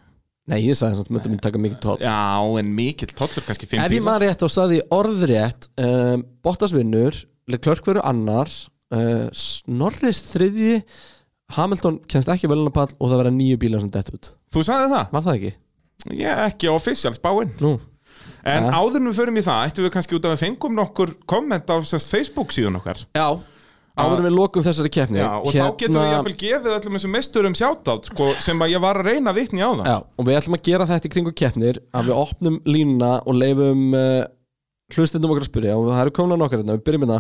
Nei, 0.47 0.61
ég 0.63 0.79
sagði 0.79 1.03
að 1.03 1.11
myndi 1.11 1.31
myndi 1.33 1.43
taka 1.43 1.59
mikið 1.59 1.81
tótt 1.83 2.05
Já, 2.07 2.39
en 2.61 2.69
mikill 2.77 3.11
tollur 3.19 3.47
kannski 3.49 3.67
5 3.67 3.83
Ef 3.83 3.95
ég 3.97 4.05
maður 4.07 4.27
rétt 4.29 4.45
og 4.47 4.53
sagði 4.55 4.79
orðrétt 4.95 5.67
um, 5.83 6.23
Bottas 6.47 6.75
vinnur 6.77 7.19
Leclerc 7.51 7.87
verður 7.87 8.07
annar 8.07 8.51
uh, 8.95 9.27
Norris 9.67 10.23
þriðji 10.31 10.79
Hamilton 11.57 11.99
kennst 12.11 12.31
ekki 12.31 12.51
velunapall 12.51 12.89
og 12.99 13.11
það 13.11 13.21
verða 13.23 13.35
nýju 13.37 13.59
bílar 13.63 13.83
sem 13.83 13.91
dett 13.95 14.09
út. 14.15 14.31
Þú 14.55 14.65
sagði 14.67 14.89
það? 14.91 15.13
Var 15.13 15.27
það 15.27 15.37
ekki? 15.37 15.53
Ég 16.19 16.41
ekki 16.47 16.71
official 16.73 17.15
spáinn 17.15 17.53
Nú, 17.63 17.77
En 18.47 18.67
Ja. 18.67 18.79
áður 18.79 19.03
við 19.09 19.19
förum 19.19 19.39
í 19.39 19.45
það, 19.47 19.69
ættum 19.69 19.87
við 19.87 19.93
kannski 19.95 20.17
út 20.19 20.27
að 20.27 20.35
við 20.35 20.43
fengum 20.45 20.75
nokkur 20.79 21.13
komment 21.27 21.71
á 21.71 21.77
sérst, 21.83 22.11
Facebook 22.11 22.55
síðan 22.55 22.79
okkar. 22.79 23.03
Já 23.15 23.39
Áður 23.97 24.27
við 24.27 24.35
lokum 24.37 24.65
þessari 24.67 24.93
keppni 24.93 25.23
Já, 25.23 25.31
og 25.41 25.51
þá 25.55 25.67
getum 25.81 26.01
við 26.03 26.11
jafnvel 26.13 26.37
gefið 26.43 26.75
öllum 26.77 26.99
þessum 26.99 27.15
mesturum 27.17 27.55
sjátátt 27.57 28.11
sko, 28.11 28.31
sem 28.45 28.61
að 28.61 28.75
ég 28.75 28.83
var 28.85 29.01
að 29.01 29.13
reyna 29.13 29.33
að 29.33 29.39
vitni 29.41 29.65
á 29.65 29.71
það 29.73 29.89
Já, 29.89 29.97
og 30.05 30.29
við 30.29 30.41
ætlum 30.41 30.59
að 30.59 30.65
gera 30.69 30.89
þetta 30.91 31.09
í 31.09 31.13
kringu 31.15 31.33
keppnir 31.41 31.81
að 31.97 32.11
við 32.11 32.21
opnum 32.21 32.59
línuna 32.69 33.13
og 33.25 33.39
leifum 33.41 33.97
uh, 33.97 34.25
hlustendum 34.95 35.33
okkur 35.33 35.43
að 35.43 35.51
spyrja. 35.51 35.75
Og 35.77 35.89
það 35.91 36.01
eru 36.05 36.13
komna 36.15 36.37
nokkar 36.39 36.61
hérna, 36.61 36.77
við 36.77 36.85
byrjum 36.87 37.05
hérna. 37.07 37.19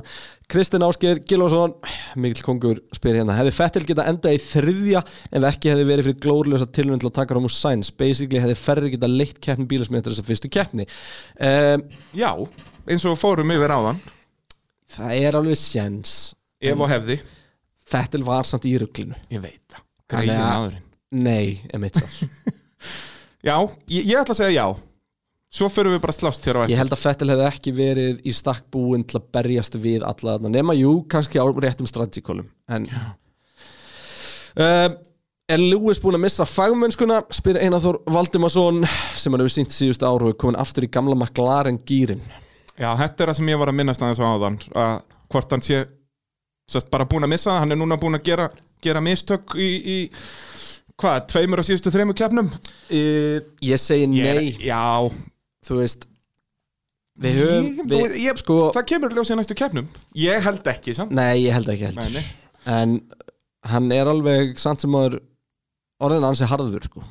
Kristinn 0.52 0.84
Ásgeir 0.86 1.20
Gilvason, 1.26 1.74
mikill 2.22 2.46
kongur 2.46 2.80
spyr 2.94 3.18
hérna, 3.18 3.34
hefði 3.38 3.54
Fettil 3.56 3.82
geta 3.88 4.06
endað 4.06 4.36
í 4.36 4.42
þriðja 4.44 5.02
ef 5.34 5.48
ekki 5.50 5.72
hefði 5.72 5.88
verið 5.90 6.08
fyrir 6.08 6.20
glórlösa 6.22 6.68
tilvæm 6.70 7.02
til 7.02 7.10
að 7.10 7.16
taka 7.18 7.40
úr 7.40 7.50
Sainz, 7.52 7.90
basically 7.90 8.42
hefði 8.42 8.58
Ferri 8.60 8.92
geta 8.94 9.10
leitt 9.10 9.42
keppni 9.42 9.66
bílasmið 9.70 10.02
eftir 10.02 10.14
þessa 10.14 10.28
fyrstu 10.30 10.52
keppni. 10.54 10.86
Um, 11.42 11.86
Já, 12.14 12.30
eins 12.86 13.08
og 13.08 13.18
fórum 13.18 13.54
yfir 13.56 13.74
áðan. 13.74 14.02
Það 14.96 15.18
er 15.18 15.40
alveg 15.40 15.58
sjens 15.58 16.35
Ef 16.62 16.80
og 16.80 16.88
hefði. 16.90 17.18
Fettil 17.86 18.22
var 18.26 18.44
samt 18.48 18.64
í 18.66 18.74
ruglinu. 18.80 19.14
Ég 19.30 19.42
veit 19.44 19.60
það. 19.70 19.82
Greiðin 20.10 20.36
að- 20.40 20.52
aðurinn 20.56 20.82
Nei, 21.16 21.60
emitt 21.74 22.00
svo. 22.00 22.26
Já, 23.46 23.54
ég, 23.92 24.06
ég 24.10 24.18
ætla 24.18 24.34
að 24.34 24.40
segja 24.40 24.54
já. 24.56 24.66
Svo 25.56 25.68
förum 25.70 25.94
við 25.94 26.00
bara 26.02 26.12
að 26.12 26.18
slást 26.18 26.46
hér 26.48 26.56
á 26.58 26.60
Ég 26.60 26.64
eftir 26.74 26.80
held 26.82 26.94
að 26.96 27.02
Fettil 27.04 27.28
hefði 27.30 27.44
ekki 27.46 27.72
verið 27.76 28.24
í 28.26 28.32
stakk 28.34 28.64
búinn 28.74 29.04
til 29.06 29.20
að 29.20 29.28
berjast 29.36 29.76
við 29.80 30.02
alla 30.04 30.34
þarna. 30.34 30.50
Nema 30.56 30.74
jú, 30.76 30.96
kannski 31.12 31.38
á 31.38 31.46
réttum 31.46 31.86
strategikólum 31.88 32.48
en 32.74 32.88
uh, 34.58 34.90
Er 35.46 35.62
Lewis 35.62 36.00
búin 36.02 36.18
að 36.18 36.24
missa 36.26 36.46
fagmennskuna? 36.50 37.20
Spyr 37.34 37.60
Einar 37.62 37.82
Þór 37.84 38.00
Valdimarsson 38.10 38.82
sem 39.14 39.30
hann 39.32 39.44
hefur 39.44 39.54
sínt 39.54 39.74
síðustu 39.74 40.08
áru 40.08 40.26
og 40.26 40.34
er 40.34 40.40
komin 40.42 40.58
aftur 40.58 40.88
í 40.88 40.90
gamla 40.90 41.14
McLaren 41.14 41.78
gýrin 41.86 42.24
Já, 42.76 42.90
þetta 42.98 43.22
er 43.22 43.30
það 43.30 43.38
sem 43.38 43.52
ég 43.54 43.60
var 43.62 43.70
að 43.70 43.78
minnast 43.78 44.02
aðeins 44.02 44.20
á 44.20 44.26
áðan 44.26 44.58
að 44.74 44.96
hvort 45.32 45.54
hann 45.54 45.64
sé 45.64 45.84
sest, 46.70 46.90
bara 46.90 47.06
búin 47.08 47.26
að 47.26 47.32
missa 47.34 47.52
það, 47.52 47.60
hann 47.62 47.74
er 47.76 47.80
núna 47.80 47.98
búin 48.00 48.18
að 48.18 48.26
gera, 48.26 48.48
gera 48.82 49.02
mistök 49.04 49.54
í, 49.60 49.68
í 49.94 49.98
hvað, 50.98 51.22
tveimur 51.32 51.62
og 51.62 51.68
síðustu 51.68 51.92
þreimur 51.94 52.18
keppnum? 52.18 52.50
Uh, 52.90 53.40
Ég 53.64 53.80
segi 53.82 54.08
Ég 54.18 54.30
er- 54.32 54.40
nei, 54.42 54.52
Já, 54.66 54.82
þú 55.66 55.80
veist 55.82 56.06
Við 57.16 57.38
höfum 57.40 57.68
ég, 57.70 57.86
við, 57.88 58.16
ég, 58.26 58.40
sko, 58.42 58.56
það 58.76 58.88
kemur 58.90 59.14
ljósið 59.16 59.38
næstu 59.38 59.54
keppnum. 59.56 59.86
Ég 60.20 60.42
held 60.44 60.66
ekki, 60.68 60.92
samt. 60.92 61.14
Nei, 61.16 61.46
ég 61.46 61.54
held 61.56 61.70
ekki 61.72 61.86
heldur 61.88 62.10
Nei, 62.10 62.18
nei. 62.20 62.24
En 62.68 62.96
hann 63.70 63.86
er 63.94 64.10
alveg 64.10 64.58
samt 64.60 64.84
sem 64.84 64.92
maður 64.92 65.16
orðin 66.04 66.26
hans 66.26 66.42
er 66.44 66.50
harður 66.50 66.84
sko. 66.84 67.04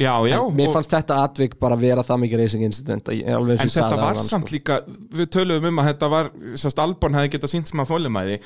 Já, 0.00 0.14
já, 0.30 0.38
en 0.38 0.54
Mér 0.56 0.70
fannst 0.72 0.94
þetta 0.94 1.18
atvik 1.26 1.58
bara 1.60 1.76
vera 1.76 2.04
það 2.06 2.22
mikið 2.22 2.40
racing 2.40 2.62
incident 2.64 3.10
að 3.10 3.18
ég 3.18 3.26
En 3.28 3.50
ég 3.50 3.58
þetta 3.74 3.98
var 4.00 4.20
samt 4.22 4.46
sko. 4.46 4.54
líka, 4.54 4.78
við 5.18 5.28
töluðum 5.34 5.74
um 5.74 5.82
að 5.82 5.90
þetta 5.90 6.08
var, 6.14 6.30
Albon 6.86 7.18
hefði 7.18 7.32
getað 7.34 7.52
sínt 7.52 7.68
sem 7.68 7.82
að 7.82 7.90
þólumæði 7.90 8.38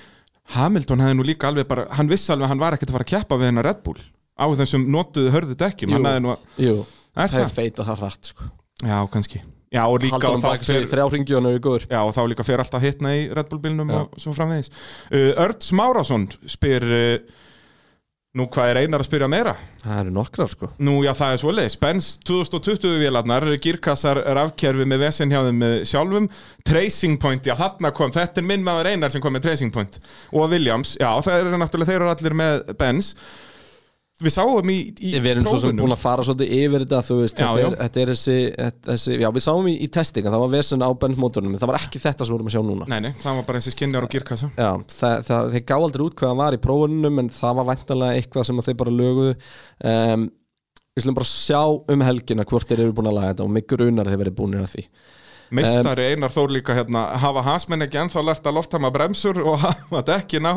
Hamilton 0.55 1.01
hefði 1.01 1.17
nú 1.19 1.25
líka 1.27 1.49
alveg 1.49 1.67
bara, 1.69 1.87
hann 1.97 2.11
vissi 2.11 2.33
alveg 2.33 2.47
að 2.49 2.53
hann 2.53 2.61
var 2.63 2.77
ekkert 2.77 2.93
að 2.93 2.99
fara 2.99 3.07
að 3.07 3.13
keppa 3.15 3.39
við 3.41 3.49
hennar 3.51 3.65
Red 3.69 3.81
Bull 3.87 4.01
á 4.35 4.45
þessum 4.59 4.85
notuðu 4.91 5.33
hörðu 5.33 5.57
dekkjum, 5.57 5.95
Jú. 5.95 6.03
nú, 6.25 6.37
Jú, 6.61 6.77
Er 7.15 7.29
það? 7.31 7.45
er 7.47 7.53
feita 7.55 7.85
það 7.87 8.01
hratt 8.03 8.31
sko. 8.33 8.49
Já, 8.85 8.99
kannski. 9.11 9.41
Já, 9.75 9.83
og 9.91 10.03
líka 10.03 10.19
og 10.31 10.43
þá 10.43 10.51
fer, 10.63 10.85
er 10.85 10.87
já, 11.91 11.99
og 12.05 12.13
þá 12.15 12.21
líka 12.31 12.45
fer 12.47 12.61
alltaf 12.63 12.83
hitna 12.85 13.15
í 13.17 13.25
Red 13.35 13.49
Bull 13.51 13.63
bílnum 13.63 13.91
Já. 13.91 14.03
og 14.05 14.21
svo 14.23 14.35
framvegis. 14.37 14.71
Uh, 15.11 15.33
Örd 15.47 15.65
Smárasson 15.67 16.29
spyr 16.47 16.85
uh, 16.85 17.17
nú 18.35 18.49
hvað 18.51 18.73
er 18.73 18.81
einar 18.83 19.03
að 19.03 19.09
spyrja 19.09 19.29
meira? 19.31 19.55
Það 19.85 20.01
eru 20.01 20.13
nokkrar 20.17 20.51
sko 20.51 20.69
Nú, 20.83 20.97
já, 21.07 21.13
það 21.15 21.35
er 21.35 21.41
svoleiðis. 21.43 21.77
Benz 21.83 22.11
2020 22.27 22.99
vélarnar, 23.03 23.47
girkassar 23.63 24.21
rafkerfi 24.39 24.87
með 24.91 25.05
vesen 25.07 25.33
hjá 25.35 25.41
þeim 25.47 25.65
eh, 25.69 25.77
sjálfum. 25.89 26.29
Tracing 26.67 27.19
Point, 27.23 27.47
já, 27.47 27.55
þarna 27.59 27.95
kom, 27.95 28.13
þetta 28.15 28.43
er 28.43 28.49
minn 28.51 28.67
maður 28.67 28.91
einar 28.93 29.15
sem 29.15 29.23
kom 29.23 29.37
með 29.37 29.47
Tracing 29.49 29.75
Point. 29.75 30.01
Og 30.35 30.49
Williams, 30.51 30.97
já, 31.01 31.11
það 31.23 31.41
er 31.41 31.59
náttúrulega, 31.63 31.93
þeir 31.93 32.01
eru 32.01 32.15
allir 32.15 32.39
með 32.43 32.63
Benz. 32.81 33.15
Við 34.23 34.31
sáum 34.31 34.69
í, 34.71 34.77
í 35.03 35.11
Við 35.19 35.25
erum 35.33 35.47
svo 35.49 35.59
sem 35.59 35.79
búin 35.81 35.91
að 35.91 35.99
fara 36.05 36.23
svolítið 36.23 36.53
yfir 36.55 36.85
þetta 36.85 37.01
þú 37.03 37.17
veist, 37.19 37.41
Já, 37.41 37.49
þetta, 37.49 37.65
er, 37.65 37.75
þetta 37.81 38.03
er 38.03 38.13
þessi, 38.13 38.37
þessi 38.87 39.17
Já, 39.19 39.27
við 39.35 39.45
sáum 39.49 39.67
í, 39.67 39.75
í 39.75 39.89
testing 39.97 40.29
að 40.29 40.37
það 40.37 40.45
var 40.45 40.53
vesen 40.53 40.85
á 40.87 40.91
bensmótornum 41.03 41.57
en 41.57 41.63
það 41.65 41.73
var 41.73 41.79
ekki 41.81 42.03
þetta 42.05 42.23
sem 42.29 42.31
við 42.31 42.37
vorum 42.37 42.51
að 42.51 42.55
sjá 42.55 42.63
núna. 42.69 42.87
Nei, 42.93 43.01
nei, 43.09 43.11
það 43.25 43.41
var 43.41 43.49
bara 43.49 43.63
þessi 43.63 43.75
skinjar 43.75 44.07
og 44.07 44.15
girkassa. 44.15 44.53
Já, 44.55 44.71
það, 44.95 45.17
það, 45.27 45.51
þeir 45.57 45.67
gá 45.73 45.75
aldrei 45.81 46.05
út 46.07 46.17
hvað 46.21 46.31
það 46.31 46.41
var 46.45 46.57
í 46.57 46.63
prófunum 46.69 47.21
en 47.25 47.33
það 47.41 47.59
var 47.59 47.69
væntanlega 47.73 48.21
eitthvað 48.23 48.49
sem 48.51 48.65
þeir 48.69 48.81
bara 48.85 48.97
löguðu. 49.03 49.35
Um, 49.83 50.31
Við 50.95 51.03
slum 51.09 51.17
bara 51.19 51.27
sjá 51.27 51.61
um 51.91 52.03
helgina 52.07 52.45
hvort 52.47 52.71
þeir 52.71 52.85
eru 52.85 52.95
búin 52.95 53.09
að 53.11 53.17
laga 53.17 53.33
þetta 53.33 53.43
og 53.49 53.49
mig 53.51 53.65
grunar 53.67 54.07
þeir 54.07 54.21
verið 54.21 54.37
búin 54.39 54.53
að 54.61 54.69
því 54.77 54.85
Meistari 55.55 56.09
Einar 56.13 56.33
Þór 56.35 56.53
líka 56.57 56.75
hérna, 56.77 57.05
hafa 57.23 57.45
hasmenn 57.47 57.87
ekki 57.87 58.01
ennþá 58.03 58.25
lært 58.27 58.49
að 58.51 58.59
loftama 58.59 58.91
bremsur 58.95 59.41
og 59.45 59.57
hafa 59.65 60.03
dekkin 60.11 60.51
á, 60.51 60.55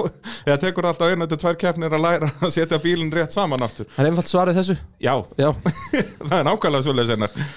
eða 0.48 0.58
tekur 0.66 0.90
alltaf 0.90 1.14
einu 1.14 1.28
til 1.30 1.40
tvær 1.44 1.58
keppnir 1.62 1.94
að 1.98 2.06
læra 2.08 2.32
að 2.42 2.54
setja 2.58 2.82
bílinn 2.84 3.14
rétt 3.14 3.36
saman 3.36 3.64
aftur. 3.66 3.88
Það 3.96 4.04
er 4.04 4.12
einfalt 4.12 4.32
svarið 4.34 4.60
þessu. 4.62 4.78
Já, 5.04 5.16
Já, 5.38 5.50
það 6.28 6.38
er 6.42 6.48
nákvæmlega 6.50 6.88
svoleiðis 6.90 7.16
einar. 7.18 7.50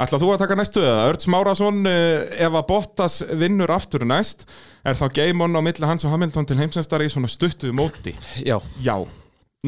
Ætla 0.00 0.16
þú 0.16 0.28
að 0.32 0.38
taka 0.40 0.56
næstu 0.56 0.80
eða? 0.80 1.00
Örd 1.10 1.20
Smárasson, 1.26 1.80
eh, 1.90 2.30
ef 2.46 2.54
að 2.56 2.68
Bottas 2.70 3.18
vinnur 3.36 3.68
aftur 3.74 4.06
næst, 4.08 4.46
er 4.80 4.96
þá 4.96 5.10
game 5.18 5.44
on 5.44 5.58
á 5.58 5.60
milli 5.60 5.84
hans 5.84 6.06
og 6.08 6.14
Hamilton 6.14 6.48
til 6.48 6.56
heimsendstari 6.56 7.04
í 7.10 7.12
svona 7.12 7.28
stuttu 7.28 7.68
móti? 7.76 8.14
já. 8.40 8.56
Já, 8.80 8.96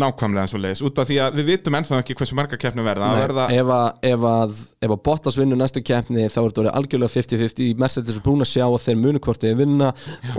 nákvæmlega 0.01 0.49
svoleiðis, 0.49 0.81
út 0.87 0.99
af 1.03 1.09
því 1.11 1.17
að 1.21 1.35
við 1.37 1.49
vitum 1.51 1.75
ennþá 1.77 1.99
ekki 2.01 2.15
hversu 2.17 2.37
marga 2.39 2.57
keppni 2.61 2.85
verða. 2.87 3.11
Það 3.13 3.19
verða, 3.23 3.43
ef, 3.53 3.73
að, 3.77 3.89
ef, 4.09 4.23
að, 4.31 4.61
ef 4.87 4.95
að 4.95 5.01
Bottas 5.09 5.37
vinnur 5.37 5.59
næstu 5.61 5.83
keppni 5.85 6.25
þá 6.33 6.39
er 6.41 6.55
þetta 6.55 6.73
algjörlega 6.81 7.13
50-50 7.13 7.75
Mercedes 7.83 8.17
er 8.17 8.23
búin 8.25 8.41
að 8.47 8.49
sjá 8.55 8.65
að 8.71 8.79
þeir 8.87 9.01
munu 9.03 9.21
hvort 9.27 9.45
þeir 9.45 9.59
vinna 9.61 9.91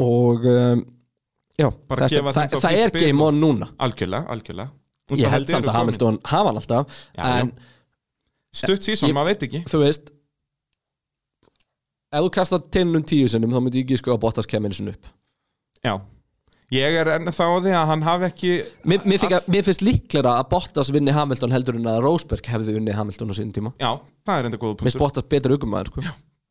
og 0.02 0.48
um, 0.50 0.82
já, 1.62 1.68
það, 1.70 2.16
þá 2.18 2.34
það 2.34 2.58
fínt 2.66 2.80
er 2.82 2.96
game 2.98 3.22
og- 3.22 3.30
on 3.30 3.40
núna 3.44 3.70
algjörlega, 3.78 4.26
algjörlega. 4.34 4.72
Ég 5.20 5.30
held 5.36 5.50
samt 5.52 5.68
að 5.70 5.76
Hamilton 5.78 6.18
hafa 6.26 6.50
hann 6.50 6.58
alltaf 6.64 7.00
Já, 7.14 7.24
en 7.44 7.54
Stutt 8.54 8.86
Ég- 8.90 9.14
maður 9.14 9.34
veit 9.34 9.44
ekki. 9.50 9.64
þú 9.70 9.80
veist 9.84 10.10
ef 12.14 12.22
þú 12.26 12.30
kastar 12.36 12.62
tennum 12.74 13.04
tíu 13.06 13.28
sinnum 13.30 13.54
þá 13.54 13.60
myndi 13.66 13.82
ég 13.82 13.86
ekki 13.88 13.98
sko 14.02 14.14
að 14.16 14.22
Bottas 14.26 14.50
kemur 14.50 14.70
einu 14.72 14.78
sinni 14.78 14.94
upp 14.96 15.06
Já. 15.84 15.94
Ég 16.74 16.96
er 16.98 17.10
ennþá 17.20 17.46
á 17.46 17.56
því 17.62 17.74
að 17.78 17.90
hann 17.92 18.04
hafi 18.08 18.26
ekki... 18.30 18.52
Mér, 18.90 19.04
mér, 19.06 19.20
þykja, 19.22 19.40
mér 19.54 19.66
finnst 19.68 19.84
líklega 19.86 20.32
að 20.40 20.48
Bottas 20.54 20.90
vinni 20.94 21.14
Hamilton 21.14 21.54
heldur 21.54 21.78
en 21.78 21.90
að 21.92 22.00
Rosberg 22.06 22.48
hefði 22.50 22.78
vinni 22.80 22.96
Hamilton 22.98 23.30
á 23.30 23.34
sínum 23.38 23.54
tíma 23.54 23.74
Já, 23.78 23.92
það 24.26 24.40
er 24.42 24.50
enda 24.50 24.60
góða 24.62 24.74
Mér 24.80 24.88
finnst 24.88 24.98
punktur. 24.98 25.04
Bottas 25.04 25.28
betur 25.30 25.54
aukumæður 25.54 25.92
sko. 25.92 26.06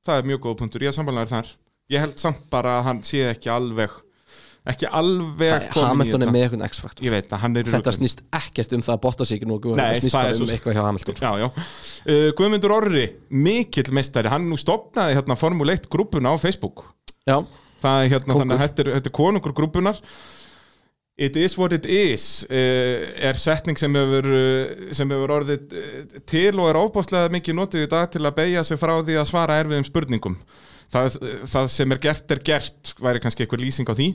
Það 0.07 0.21
er 0.21 0.29
mjög 0.31 0.41
góða 0.47 0.59
punktur, 0.63 0.85
ég 0.85 0.93
er 0.93 0.97
samfélagur 0.99 1.33
þar. 1.33 1.51
Ég 1.91 2.05
held 2.05 2.23
samt 2.23 2.45
bara 2.53 2.77
að 2.79 2.87
hann 2.89 3.01
sé 3.07 3.25
ekki 3.33 3.51
alveg, 3.51 3.97
ekki 4.73 4.87
alveg 4.95 5.67
kominn 5.73 5.83
í 5.83 5.89
Hamilton 5.89 6.23
er 6.23 6.29
þetta. 6.29 6.37
með 6.37 6.45
eitthvað 6.47 6.69
x-faktor 6.69 7.03
Þetta 7.03 7.83
rugli. 7.83 7.97
snýst 7.99 8.23
ekkert 8.39 8.77
um 8.77 8.85
það 8.87 8.95
að 8.95 9.03
Bottas 9.09 9.35
ekki 9.35 9.49
nú 9.51 9.59
Nei, 9.59 9.97
Þetta 9.97 10.05
snýst 10.05 10.15
það 10.15 10.23
er 10.23 10.31
bara 10.31 10.39
svo- 10.39 10.47
um 10.47 10.55
eitthvað 10.55 10.77
hjá 10.79 10.85
Hamilton. 10.87 11.17
Já, 11.19 11.31
já. 11.43 11.49
Uh, 12.07 12.29
Guðmundur 12.39 12.77
Orri, 12.77 13.05
mikill 13.31 13.91
meistari, 13.91 14.31
hann 14.31 14.47
nú 14.47 14.61
stopnaði 14.61 15.19
hérna 15.19 15.35
Formule 17.83 17.91
1 17.91 17.91
grúpuna 17.91 17.91
á 17.91 17.91
Facebook. 17.91 17.91
Já, 17.91 17.91
Það 17.91 18.05
er 18.05 18.13
hérna, 18.13 18.33
Kóngur. 18.33 18.43
þannig 18.43 18.57
að 18.57 18.63
þetta 18.63 18.83
er, 18.83 18.93
þetta 18.97 19.11
er 19.13 19.17
konungur 19.19 19.55
grúpunar. 19.59 20.01
It 21.23 21.37
is 21.37 21.59
what 21.59 21.73
it 21.77 21.85
is 21.87 22.47
uh, 22.49 23.03
er 23.21 23.37
setning 23.37 23.77
sem 23.79 23.93
hefur, 23.95 24.27
uh, 24.33 24.93
sem 24.97 25.11
hefur 25.13 25.35
orðið 25.37 25.75
uh, 25.77 26.21
til 26.27 26.55
og 26.57 26.71
er 26.71 26.79
óbáslega 26.81 27.29
mikið 27.35 27.59
notið 27.59 27.85
í 27.85 27.91
dag 27.93 28.09
til 28.11 28.23
að 28.25 28.39
beigja 28.39 28.63
sig 28.65 28.81
frá 28.81 28.95
því 29.05 29.19
að 29.21 29.29
svara 29.29 29.59
erfiðum 29.61 29.85
spurningum. 29.85 30.39
Það, 30.93 31.19
það 31.53 31.69
sem 31.73 31.93
er 31.93 32.01
gert 32.09 32.33
er 32.33 32.41
gert, 32.45 32.95
væri 33.01 33.21
kannski 33.21 33.45
eitthvað 33.45 33.63
lýsing 33.67 33.93
á 33.93 33.95
því. 33.97 34.09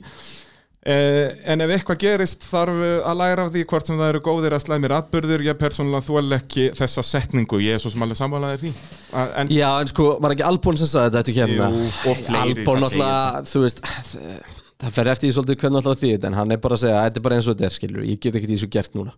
Uh, 0.86 1.34
en 1.50 1.60
ef 1.64 1.72
eitthvað 1.74 1.98
gerist 2.00 2.44
þarf 2.46 2.76
uh, 2.78 2.90
að 3.10 3.16
læra 3.18 3.44
af 3.48 3.50
því 3.52 3.64
hvort 3.68 3.88
sem 3.88 3.98
það 3.98 4.12
eru 4.12 4.20
góðir 4.24 4.54
að 4.56 4.62
slæmir 4.62 4.94
atbyrður 4.94 5.42
ég 5.48 5.58
persónulega 5.58 6.06
þól 6.06 6.36
ekki 6.38 6.68
þessa 6.78 7.02
setningu. 7.04 7.58
Ég 7.64 7.76
er 7.76 7.82
svo 7.82 7.90
sem 7.92 8.04
alveg 8.06 8.20
sammálaðir 8.20 8.62
því. 8.62 8.70
En 9.42 9.50
Já, 9.52 9.68
en 9.82 9.90
sko, 9.90 10.06
var 10.22 10.36
ekki 10.36 10.46
Albon 10.46 10.78
sem 10.78 10.88
sagði 10.88 11.10
þetta 11.10 11.24
eftir 11.24 11.36
kemna 11.40 11.68
Jú, 11.74 11.82
og 12.12 12.22
fleiri, 12.22 12.44
Albon 12.62 12.78
það 12.78 12.84
náttúrulega, 12.86 13.42
þú 13.50 13.64
veist 13.66 13.82
það- 13.88 14.54
Það 14.78 14.92
fer 14.94 15.08
eftir 15.10 15.26
því 15.26 15.34
svolítið 15.34 15.56
hvernig 15.58 15.78
alltaf 15.80 15.98
því 15.98 16.10
En 16.28 16.36
hann 16.38 16.52
er 16.54 16.60
bara 16.62 16.76
að 16.78 16.82
segja, 16.84 16.98
þetta 17.08 17.18
er 17.18 17.24
bara 17.26 17.34
eins 17.40 17.48
og 17.50 17.56
þetta 17.56 17.66
er, 17.66 17.74
skilur 17.74 18.04
Ég 18.06 18.20
get 18.22 18.36
ekki 18.38 18.46
því 18.52 18.58
svo 18.62 18.68
gert 18.78 18.94
núna. 18.94 19.14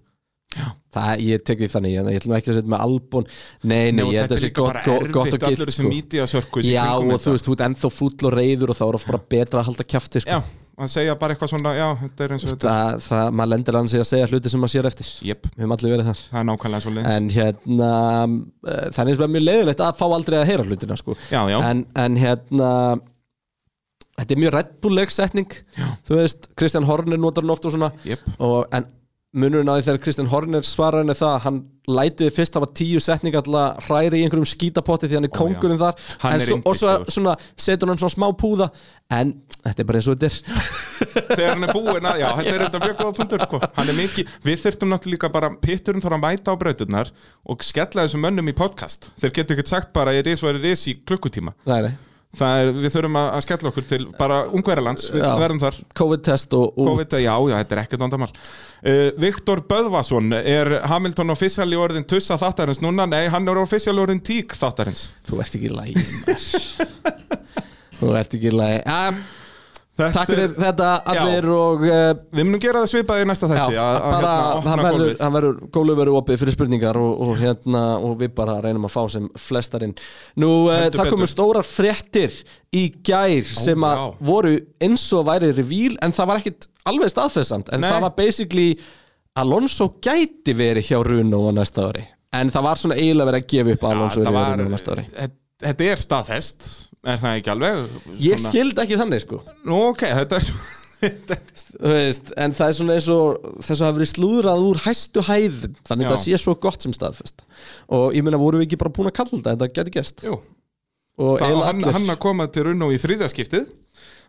Já. 0.56 0.64
Það, 0.96 1.20
ég 1.28 1.42
tek 1.46 1.60
því 1.60 1.68
þannig, 1.70 1.92
ég 1.94 2.16
ætlum 2.18 2.32
ekki 2.34 2.50
að 2.50 2.56
setja 2.58 2.70
með 2.72 2.80
Albon. 2.86 3.26
Nei, 3.62 3.92
nei, 3.92 4.00
Nei, 4.00 4.14
þetta 4.16 4.34
er 4.34 4.40
líka 4.42 4.56
gott, 4.56 4.80
bara 4.80 5.12
gott, 5.14 5.28
erfitt 5.28 5.44
gilt 5.46 5.60
þessi 5.62 5.76
sko. 5.76 5.92
mídíasörkus 5.92 6.66
Já, 6.66 6.86
og 6.96 7.20
þú 7.22 7.34
veist, 7.36 7.46
þú 7.46 7.54
ert 7.54 7.62
ennþá 7.68 7.90
fúll 7.94 8.16
og 8.26 8.34
reyður 8.34 8.72
og 8.72 8.78
þá 8.80 8.82
er 8.88 8.98
oft 8.98 9.10
bara 9.12 9.20
betra 9.36 9.60
að 9.60 9.68
halda 9.68 9.86
kjafti 9.92 10.24
sko. 10.24 10.40
Já, 10.80 10.86
að 10.86 10.92
segja 10.94 11.14
bara 11.20 11.34
eitthvað 11.34 11.50
svona, 11.52 11.72
já, 11.76 11.86
þetta 12.00 12.24
er 12.24 12.32
eins 12.34 12.44
og 12.46 12.52
þetta 12.54 12.70
það, 12.72 13.00
það, 13.04 13.32
maður 13.36 13.50
lendir 13.52 13.76
hann 13.76 13.90
sig 13.92 14.00
að 14.00 14.08
segja 14.08 14.28
hluti 14.30 14.52
sem 14.52 14.62
maður 14.64 14.72
sér 14.72 14.88
eftir. 14.88 15.10
Jep, 15.28 15.48
Við 15.50 15.64
höfum 15.64 15.74
allir 15.76 15.94
verið 15.94 16.08
þar. 16.10 16.22
Það 16.30 16.40
er 16.40 16.46
nákvæmlega 16.48 16.84
svo 16.86 16.92
leins 16.96 17.10
En 17.10 17.28
hérna, 17.34 17.90
uh, 18.64 18.86
það 18.96 19.12
er 19.12 19.32
mjög 19.34 19.44
leiðilegt 19.44 19.84
að 19.84 19.98
fá 20.00 20.06
aldrei 20.08 20.38
að 20.40 20.46
heyra 20.48 20.64
hlutina 20.64 20.96
sko. 21.00 21.16
Já, 21.28 21.42
já, 21.52 21.58
en, 21.68 21.84
en 22.04 22.16
hérna 22.20 22.70
þetta 24.20 24.36
er 24.36 24.40
mjög 24.44 24.56
Red 24.56 24.72
Bull-leg 24.80 25.12
setning. 25.12 25.58
Þú 26.08 26.22
veist, 26.22 26.48
Kristján 26.58 26.88
Horner 26.88 27.20
notar 27.20 27.44
hann 27.44 27.52
oft 27.54 27.68
og 27.68 27.76
svona. 27.76 27.92
Jep. 28.08 28.24
Og, 28.38 28.64
en 28.76 28.88
munurinn 29.30 29.70
á 29.70 29.78
því 29.78 29.84
þegar 29.86 30.00
Kristján 30.02 30.30
Horner 30.30 30.66
svarar 30.66 31.04
henni 31.04 31.14
það 31.14 31.36
hann 31.44 31.58
lætiði 31.90 32.32
fyrst 32.34 32.56
hafa 32.58 32.68
tíu 32.74 33.02
setning 33.02 33.36
alltaf 33.38 33.86
hræri 33.86 34.18
í 34.20 34.24
einhverjum 34.26 34.48
skítapotti 34.48 35.10
því 35.10 35.18
hann 35.18 35.28
er 35.28 35.32
kongurinn 35.34 35.78
þar. 35.78 36.02
Hann 36.24 36.42
svo, 36.42 36.58
og 36.66 36.78
svo 36.78 36.96
svona, 37.06 37.36
setur 37.54 37.92
hann 37.92 38.02
svona 38.02 38.16
smá 38.16 38.26
púða 38.40 38.70
en 39.14 39.32
þetta 39.60 39.84
er 39.84 39.88
bara 39.90 40.02
eins 40.02 40.10
og 40.10 40.18
þetta 40.18 40.30
er. 40.30 40.66
Þegar 41.30 41.54
hann 41.54 41.68
er 41.68 41.74
búinn 41.76 42.10
að, 42.10 42.20
já, 42.24 42.28
þetta 42.40 42.56
er 42.56 42.66
þetta 42.66 42.82
mjög 42.84 43.00
góða 43.00 43.16
punktur, 43.20 43.46
sko. 43.46 43.62
Hann 43.78 43.94
er 43.94 43.98
mikið, 44.00 44.36
við 44.50 44.60
þurftum 44.66 44.94
náttúrulega 44.94 45.32
bara 45.38 45.54
Pitturinn 45.62 46.04
þarf 46.04 46.18
að 46.18 46.24
mæta 46.26 46.54
á 46.54 46.60
brautirnar 46.60 47.14
og 47.46 47.66
skella 47.66 48.06
þessum 48.06 48.26
mönnum 48.26 48.50
í 48.50 48.56
podcast. 48.56 49.10
Þeir 49.20 49.36
geta 49.38 49.56
ekkert 49.56 49.74
sagt 49.74 49.92
bara, 49.96 50.14
ég 50.16 50.26
er 50.26 50.74
í 50.90 51.00
klukkutíma. 51.06 51.54
Nei, 51.70 51.82
nei. 51.88 52.09
Er, 52.38 52.68
við 52.70 52.92
þurfum 52.94 53.16
að 53.18 53.28
að 53.34 53.42
skella 53.42 53.70
okkur 53.72 53.86
til 53.90 54.04
bara 54.14 54.36
ungverjalands, 54.54 55.08
við 55.10 55.24
Já. 55.24 55.32
verðum 55.40 55.58
þar. 55.64 55.80
COVID-test 55.98 56.54
og, 56.54 56.76
og 56.78 56.90
COVID, 56.92 57.16
já, 57.24 57.32
já, 57.50 57.56
þetta 57.56 57.74
er 57.76 57.80
ekkert 57.82 58.04
vandamál. 58.04 58.30
Uh, 58.80 59.00
Viktor 59.20 59.64
Böðvason 59.68 60.36
er 60.38 60.70
Hamilton 60.88 61.34
officially 61.34 61.80
orðin 61.80 62.06
tussa 62.08 62.38
þáttarins 62.40 62.80
núna, 62.84 63.08
nei, 63.10 63.24
hann 63.34 63.50
er 63.50 63.60
officially 63.60 64.04
orðin 64.04 64.22
tík 64.24 64.54
þáttarins. 64.56 65.08
Þú 65.26 65.42
ert 65.42 65.58
ekki 65.58 65.68
í 65.68 65.74
maður. 65.74 66.06
þú 67.98 68.14
ert 68.22 68.38
ekki 68.38 68.54
í 68.54 68.56
Þetta 68.86 69.39
takk 70.00 70.30
fyrir 70.32 70.52
þetta 70.56 70.88
allir 71.12 71.48
og 71.54 71.84
uh, 71.86 72.12
Við 72.34 72.46
munum 72.46 72.62
gera 72.62 72.82
það 72.84 72.92
svipaði 72.92 73.24
í 73.24 73.28
næsta 73.30 73.48
Já, 73.48 73.52
þætti 73.52 73.80
að, 73.80 73.96
að 73.96 74.14
bara, 74.14 74.32
hérna, 74.36 75.12
hann 75.20 75.34
verður, 75.36 75.58
gólu 75.76 75.96
verður 75.98 76.18
opið 76.20 76.40
fyrir 76.42 76.56
spurningar 76.56 77.00
og, 77.00 77.24
og, 77.26 77.32
hérna, 77.40 77.82
og 78.06 78.16
við 78.20 78.32
bara 78.38 78.56
reynum 78.64 78.86
að 78.88 78.94
fá 78.94 79.00
sem 79.14 79.28
flestarinn. 79.48 79.94
Nú, 80.40 80.50
uh, 80.68 80.86
það 80.94 81.12
komu 81.14 81.26
betur. 81.26 81.32
stórar 81.34 81.68
fréttir 81.68 82.38
í 82.76 82.86
gær 83.06 83.50
sem 83.50 83.86
að 83.86 84.02
já. 84.02 84.06
voru 84.30 84.54
eins 84.82 85.06
og 85.16 85.26
væri 85.28 85.52
revíl 85.56 85.98
en 86.04 86.14
það 86.16 86.32
var 86.32 86.42
ekkit 86.42 86.70
alveg 86.90 87.12
staðfessand 87.12 87.70
en 87.74 87.84
Nei. 87.84 87.90
það 87.90 88.06
var 88.06 88.16
basically 88.18 88.70
Alonso 89.40 89.92
gæti 90.02 90.54
verið 90.58 90.90
hjá 90.90 91.00
Runo 91.06 91.46
á 91.48 91.52
næsta 91.54 91.88
ári. 91.90 92.04
En 92.34 92.50
það 92.52 92.66
var 92.66 92.80
svona 92.80 92.98
eiginlega 92.98 93.30
verið 93.30 93.42
að 93.42 93.50
gefa 93.54 93.74
upp 93.76 93.90
Alonso 93.90 94.22
verið 94.22 94.38
hjá 94.38 94.54
Runo 94.54 94.70
á 94.70 94.74
næsta 94.74 94.96
ári. 94.96 95.06
Þetta 95.60 95.90
er 95.92 96.00
staðfest 96.00 96.68
Er 97.00 97.16
það 97.20 97.38
ekki 97.38 97.52
alveg? 97.54 97.80
Ég 98.20 98.36
Svona- 98.36 98.52
skildi 98.52 98.84
ekki 98.84 99.00
þannig 99.00 99.24
sko. 99.24 99.40
Nú 99.64 99.80
ok, 99.88 100.04
þetta 100.20 100.40
er 100.40 100.52
Þú 101.00 101.88
veist, 101.94 102.26
en 102.36 102.52
það 102.52 102.66
er 102.66 102.74
svona 102.76 102.96
eins 102.98 103.06
og 103.08 103.44
þess 103.64 103.78
að 103.78 103.86
hafa 103.86 103.96
verið 103.96 104.10
slúðrað 104.10 104.64
úr 104.68 104.80
hæstu 104.84 105.22
hæðum 105.24 105.76
þannig 105.88 106.08
að 106.10 106.12
það 106.12 106.22
sé 106.26 106.40
svo 106.42 106.54
gott 106.60 106.84
sem 106.84 106.92
staðfest. 106.92 107.44
Og 107.96 108.12
ég 108.12 108.26
meina 108.26 108.40
vorum 108.40 108.60
við 108.60 108.68
ekki 108.68 108.80
bara 108.82 108.92
búin 108.98 109.08
að 109.08 109.16
kalla 109.16 109.38
þetta? 109.38 109.54
Þetta 109.64 109.94
geti 109.96 110.34
og 111.20 111.38
það, 111.40 111.46
eiginlega 111.46 111.70
hann, 111.70 111.82
hann 111.96 112.12
að 112.14 112.20
koma 112.20 112.46
til 112.52 112.66
Runno 112.68 112.90
í 112.92 113.00
þriðaskiptið 113.00 113.66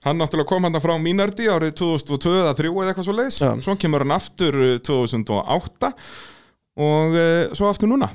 Hann 0.01 0.17
náttúrulega 0.17 0.49
kom 0.49 0.65
hann 0.65 0.81
frá 0.81 0.95
Mínardi 0.97 1.45
árið 1.51 1.75
2002 1.77 2.31
eða 2.39 2.55
3 2.57 2.71
eða 2.71 2.87
eitthvað 2.89 3.05
svo 3.05 3.13
leiðis. 3.13 3.35
Svo 3.61 3.75
kemur 3.77 4.01
hann 4.01 4.15
aftur 4.15 4.57
uh, 4.57 4.71
2008 4.81 5.91
Og 6.81 7.13
uh, 7.19 7.53
svo 7.53 7.69
aftur 7.69 7.91
núna 7.91 8.09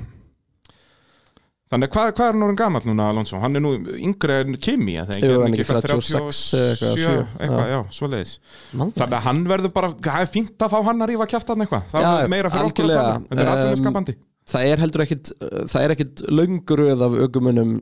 Þannig 1.67 1.89
hvað, 1.91 2.09
hvað 2.15 2.29
er 2.29 2.35
hann 2.37 2.45
orðin 2.45 2.59
gamall 2.61 2.85
núna 2.87 3.05
Alonso? 3.11 3.39
Hann 3.43 3.59
er 3.59 3.63
nú 3.65 3.73
yngri 3.97 4.35
en 4.39 4.55
Kimi? 4.63 4.93
Jú, 4.95 5.03
Er 5.03 5.33
hann 5.33 5.49
en 5.49 5.57
ekki 5.57 5.65
eitthvað 5.65 5.87
36 5.89 6.39
eða 6.55 6.69
eitthvað, 6.69 6.93
37, 6.93 7.01
sjö, 7.03 7.15
eitthvað, 7.43 7.71
já. 7.73 7.79
svo 7.97 8.09
leiðis 8.13 8.31
það 8.71 8.93
Þannig 9.01 9.17
að 9.17 9.25
hann 9.27 9.41
verður 9.51 9.73
bara, 9.75 9.89
það 10.07 10.21
er 10.23 10.31
fínt 10.37 10.63
að 10.67 10.73
fá 10.73 10.77
hann 10.87 11.03
að 11.03 11.11
rífa 11.11 11.27
kjaftan 11.33 11.65
eitthvað 11.65 11.91
Það 11.91 12.07
er 12.21 12.31
meira 12.31 12.53
fyrir 12.55 12.69
okkur 12.71 12.87
að 12.87 12.95
tala 12.95 13.19
Þetta 13.27 13.41
er 13.41 13.47
Um, 13.47 13.53
atvinnuskapandi 13.57 14.15
það 14.47 14.69
er 14.71 14.79
heldur 14.79 15.03
ekkit 15.03 15.29
það 15.67 15.81
er 15.83 15.93
ekkit 15.97 16.21
lönguröð 16.31 17.01
af 17.03 17.15
aukumunum 17.25 17.73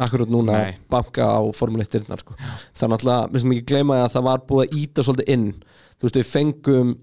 akkurat 0.00 0.30
núna 0.32 0.54
Nei. 0.56 0.70
að 0.72 0.78
banka 0.92 1.26
á 1.28 1.40
Formule 1.56 1.84
1 1.84 1.92
dyrnar 1.92 2.20
sko. 2.24 2.34
það 2.40 2.86
er 2.86 2.90
náttúrulega, 2.94 3.28
við 3.34 3.42
sem 3.44 3.52
ekki 3.52 3.66
gleyma 3.70 3.98
að 4.06 4.14
það 4.16 4.24
var 4.30 4.42
búið 4.48 4.64
að 4.64 4.78
íta 4.80 5.04
svolítið 5.04 5.30
inn 5.36 5.46
þú 5.96 6.08
veist 6.08 6.18
við 6.20 6.26
fengum 6.32 6.94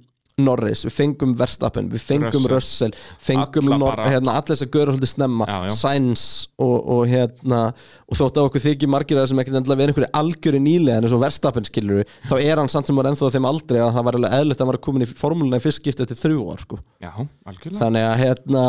Norris, 0.41 0.81
við 0.87 0.93
fengum 0.95 1.33
Verstappen, 1.37 1.89
við 1.93 2.01
fengum 2.07 2.47
Russell. 2.49 2.89
Russell, 2.89 2.95
fengum 3.21 3.67
hérna, 3.69 4.33
allir 4.33 4.55
þess 4.55 4.65
að 4.65 4.71
göra 4.73 4.95
svolítið 4.95 5.11
snemma 5.11 5.45
Já, 5.49 5.57
já. 5.67 5.73
Sainz 5.77 6.23
og, 6.57 6.73
og 6.95 7.03
hérna 7.11 7.59
og 7.73 8.17
þótt 8.17 8.39
að 8.41 8.47
okkur 8.49 8.63
þykir 8.65 8.91
margir 8.95 9.19
að 9.19 9.27
það 9.27 9.29
sem 9.33 9.43
ekkert 9.43 9.59
endilega 9.59 9.81
verið 9.83 9.93
einhverju 9.93 10.11
algjöri 10.23 10.63
nýlega 10.65 10.97
en 10.97 11.07
eins 11.07 11.13
og 11.13 11.21
Verstappen 11.21 11.69
skilur 11.69 12.01
þá 12.31 12.35
er 12.39 12.63
hann 12.63 12.73
samt 12.73 12.89
sem 12.89 12.97
var 12.97 13.11
ennþá 13.11 13.29
þeim 13.37 13.49
aldrei 13.51 13.79
að 13.83 13.93
það 13.99 14.09
var 14.09 14.19
alveg 14.19 14.35
eðlilegt 14.39 14.57
að 14.59 14.65
hann 14.65 14.73
var 14.73 14.81
komin 14.89 15.05
í 15.05 15.11
formúluna 15.13 15.61
í 15.61 15.65
fyrst 15.67 15.83
skipti 15.83 16.07
eftir 16.07 16.21
þrjú 16.23 16.49
ár 16.49 16.65
sko. 16.65 16.81
Já, 17.03 17.13
algjörlega 17.45 17.83
þannig 17.83 18.09
að 18.09 18.19
hérna 18.23 18.65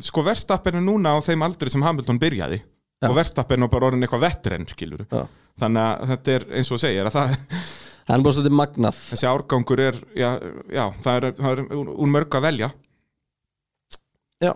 Sko 0.00 0.22
Verstappen 0.24 0.78
er 0.78 0.84
núna 0.86 1.12
á 1.12 1.20
þeim 1.20 1.42
aldri 1.44 1.68
sem 1.68 1.82
Hamilton 1.84 2.16
byrjaði 2.22 2.62
Já. 3.02 3.08
Og 3.10 3.16
Verstappen 3.18 3.66
er 3.66 3.70
bara 3.72 3.88
orðin 3.90 4.06
eitthvað 4.06 4.26
vettrenn 4.28 4.68
skilur 4.70 5.06
Já. 5.10 5.24
Þannig 5.58 5.82
að 5.84 6.10
þetta 6.12 6.34
er 6.36 6.44
eins 6.58 6.70
og 6.72 6.80
að 7.02 7.14
það, 7.16 7.32
hann 8.08 8.18
er 8.20 8.26
bara 8.26 8.36
svolítið 8.36 8.58
magnað 8.60 9.00
þessi 9.10 9.28
árgangur 9.30 9.82
er 9.82 9.98
Já, 10.16 10.28
já 10.72 10.84
það 11.02 11.16
er, 11.18 11.26
það 11.40 11.52
er 11.52 11.64
úr, 11.80 11.90
mörg 12.14 12.38
að 12.38 12.46
velja 12.46 12.68
Já. 14.42 14.52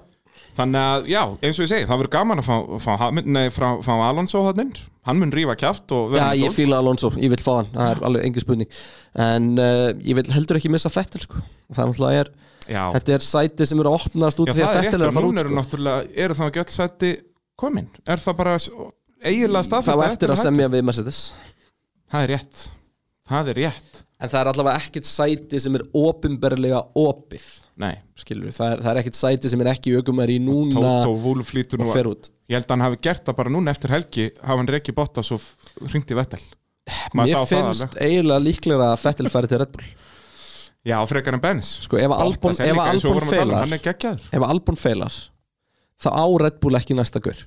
Þannig 0.56 0.80
að, 0.80 1.08
já, 1.12 1.20
eins 1.44 1.58
og 1.58 1.66
ég 1.66 1.70
segi, 1.72 1.86
það 1.86 2.00
verður 2.00 2.12
gaman 2.14 2.40
að 2.40 2.46
fá, 2.46 2.54
fá, 2.80 2.92
nei, 3.18 3.44
frá, 3.52 3.66
fá 3.84 3.92
Alonso 4.06 4.40
hann 4.46 4.62
Hann 5.06 5.20
mun 5.20 5.34
rífa 5.34 5.54
og 5.94 6.16
Já, 6.16 6.30
ég 6.38 6.54
fíla 6.54 6.80
Alonso, 6.80 7.10
ég 7.20 7.34
vil 7.34 7.42
fá 7.42 7.52
hann 7.58 7.70
það 7.74 7.92
er 7.92 8.02
alveg 8.08 8.26
engin 8.30 8.46
spurning 8.46 8.80
en 9.26 9.52
uh, 9.60 9.90
ég 10.06 10.16
vil 10.18 10.26
heldur 10.32 10.58
ekki 10.60 10.72
missa 10.72 10.92
Fettel 10.92 11.22
sko. 11.26 11.42
það 11.74 11.82
er 11.82 11.90
náttúrulega 11.92 12.24
er, 12.24 12.32
Já, 12.66 12.82
þetta 12.96 13.14
er 13.14 13.26
sæti 13.26 13.68
sem 13.68 13.82
eru 13.82 13.92
að 13.92 14.00
opnast 14.00 14.40
út 14.42 14.48
já 14.48 14.54
af 14.54 14.56
því 14.56 14.64
það 14.64 14.70
að 14.70 14.76
er 14.78 14.86
rétt 14.86 14.90
Fettel 14.90 15.02
er 15.02 15.06
og 15.06 15.12
að 15.12 15.18
fara 15.18 15.28
núna 15.28 15.36
út 15.36 15.44
eru 15.44 15.52
sko. 15.52 15.60
náttúrulega, 15.60 16.08
eru 16.24 16.38
það 16.40 16.50
ekki 16.50 16.62
öll 16.64 16.74
sætti 16.76 17.12
komin? 17.60 17.90
Er 18.06 18.22
það 18.22 18.38
bara 18.40 18.56
eiginlega 18.56 19.66
staðfest 19.66 19.92
það 19.92 20.00
var 20.02 20.14
eftir 20.14 20.32
að 20.32 20.38
hætta? 20.38 20.48
semja 20.48 20.72
við 20.72 20.88
Mercedes. 20.88 21.20
Það 22.12 22.26
er 22.26 22.32
rétt, 22.34 22.66
það 23.30 23.52
er 23.52 23.60
rétt. 23.62 24.02
En 24.16 24.32
það 24.32 24.40
er 24.40 24.50
allavega 24.52 24.80
ekkit 24.80 25.08
sæti 25.08 25.58
sem 25.60 25.74
er 25.76 25.82
opinberlega 25.96 26.78
opið. 26.96 27.46
Nei, 27.82 27.92
skilur 28.16 28.54
það 28.56 28.70
er, 28.72 28.84
það 28.84 28.90
er 28.92 29.00
ekkit 29.02 29.18
sæti 29.18 29.50
sem 29.52 29.64
er 29.64 29.68
ekki 29.74 29.96
aukumar 29.98 30.30
í 30.32 30.38
núna 30.40 30.78
Tóto 31.04 31.18
Wolf 31.26 31.50
lítur 31.52 31.82
nú 31.82 31.90
og 31.90 31.98
fer 31.98 32.08
út. 32.08 32.30
Ég 32.48 32.56
held 32.56 32.70
að 32.70 32.72
hann 32.76 32.86
hafi 32.86 33.00
gert 33.04 33.26
það 33.26 33.36
bara 33.42 33.52
núna 33.52 33.74
eftir 33.74 33.92
helgi 33.92 34.30
hafa 34.38 34.56
hann 34.62 34.72
reikið 34.72 34.96
Bottas 34.96 35.32
og 35.36 35.44
hringti 35.90 36.16
Vettel. 36.16 36.40
Mér 37.18 37.44
finnst 37.50 37.98
eiginlega 37.98 38.40
líklega 38.40 38.92
að 38.94 39.00
Fettel 39.02 39.28
færi 39.32 39.50
til 39.50 39.60
Red 39.60 39.72
Bull. 39.74 39.86
Já, 40.86 40.96
frekar 41.10 41.34
en 41.34 41.42
Benz. 41.42 41.72
Sko 41.82 41.98
ef 41.98 42.12
að 42.14 42.20
Albon, 42.22 42.54
að 42.54 42.68
og 42.70 42.82
að 42.86 43.08
um, 43.10 43.24
feilar 43.26 43.72
ef 43.74 44.36
að 44.38 44.50
Albon 44.52 44.78
feilar 44.78 45.16
þá 46.02 46.08
á 46.12 46.26
Red 46.42 46.58
Bull 46.62 46.78
ekki 46.78 46.96
næsta 46.98 47.22
gaur. 47.24 47.38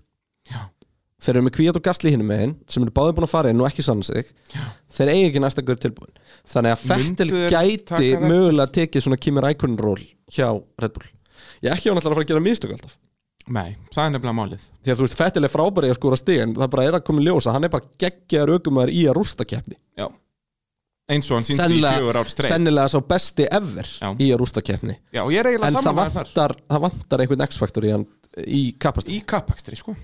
Þeir 1.19 1.35
eru 1.35 1.43
með 1.49 1.55
kvíat 1.57 1.75
og 1.75 1.83
gasli 1.83 2.13
hinum 2.13 2.29
megin 2.31 2.53
sem 2.71 2.83
eru 2.85 2.93
báðið 2.95 3.17
búin 3.17 3.25
að 3.27 3.31
fara 3.33 3.49
inn 3.51 3.59
og 3.59 3.67
ekki 3.67 3.83
sann 3.83 3.99
sig. 4.07 4.29
Já. 4.53 4.61
þeir 4.95 5.09
eigi 5.11 5.25
ekki 5.27 5.41
næsta 5.43 5.63
gaur 5.67 5.81
tilbúin. 5.83 6.13
Þannig 6.47 6.75
að 6.77 6.85
þeir 6.87 7.33
gæti 7.51 8.11
mögulega 8.23 8.71
tekið 8.77 9.03
svona 9.03 9.19
Kimi 9.19 9.43
Rækonin 9.43 9.81
ról 9.83 9.99
hjá 10.31 10.47
Red 10.79 10.95
Bull. 10.95 11.09
Ég 11.65 11.75
ekki 11.75 11.91
á 11.91 11.93
náttúrulega 11.93 12.07
að 12.07 12.15
fara 12.15 12.23
að 12.23 12.31
gera 12.31 12.45
mistök 12.45 12.71
alltaf. 12.77 12.95
Nei, 13.49 13.75
það 13.91 14.05
er 14.05 14.11
nefnilega 14.13 14.37
málið. 14.37 14.63
Því 14.85 14.93
að 14.93 14.99
þú 14.99 15.05
veist 15.07 15.19
Fettel 15.19 15.43
er 15.47 15.51
frábæri 15.51 15.89
að 15.89 15.97
skora 15.97 16.17
stig 16.21 16.41
en 16.43 16.55
það 16.55 16.71
bara 16.75 16.87
er 16.87 16.97
að 16.99 17.05
koma 17.09 17.23
í 17.23 17.25
ljós 17.25 17.47
að 17.49 17.55
hann 17.57 17.67
er 17.67 17.71
bara 17.73 17.87
geggjaður 18.03 18.51
aukumæður 18.55 18.91
í 18.93 19.03
að 19.09 19.15
rústa 19.17 19.47
keppni. 19.49 19.75
Eins 21.09 21.25
og 21.31 21.39
hann 21.39 21.47
síndi 21.47 21.79
í 21.79 21.81
fjögur 21.81 22.19
ár 22.21 22.29
streit 22.29 22.51
sennilega 22.51 22.91
svo 22.93 23.01
besti 23.09 23.47
ever 23.49 23.87
Já. 23.89 24.11
í 24.13 24.27
að 24.29 24.43
rústa 24.43 24.61
keppni. 24.61 24.93
Já, 25.09 25.23
og 25.23 25.31
ég 25.33 25.41
er 25.41 25.49
eiginlega 25.49 25.71
en 25.71 25.79
það 25.79 25.87
saman 25.87 26.05
með 26.05 26.13
þar. 26.13 26.27
vantar, 26.29 26.53
það 26.69 26.83
vantar 26.85 27.23
einhvern 27.23 27.45
X-faktor 27.47 27.87
í 27.87 27.93
hann 27.95 28.05
í 28.38 28.63
kapast 28.80 29.09
Í 29.09 29.21
kappakstri, 29.25 29.75
sko. 29.80 29.95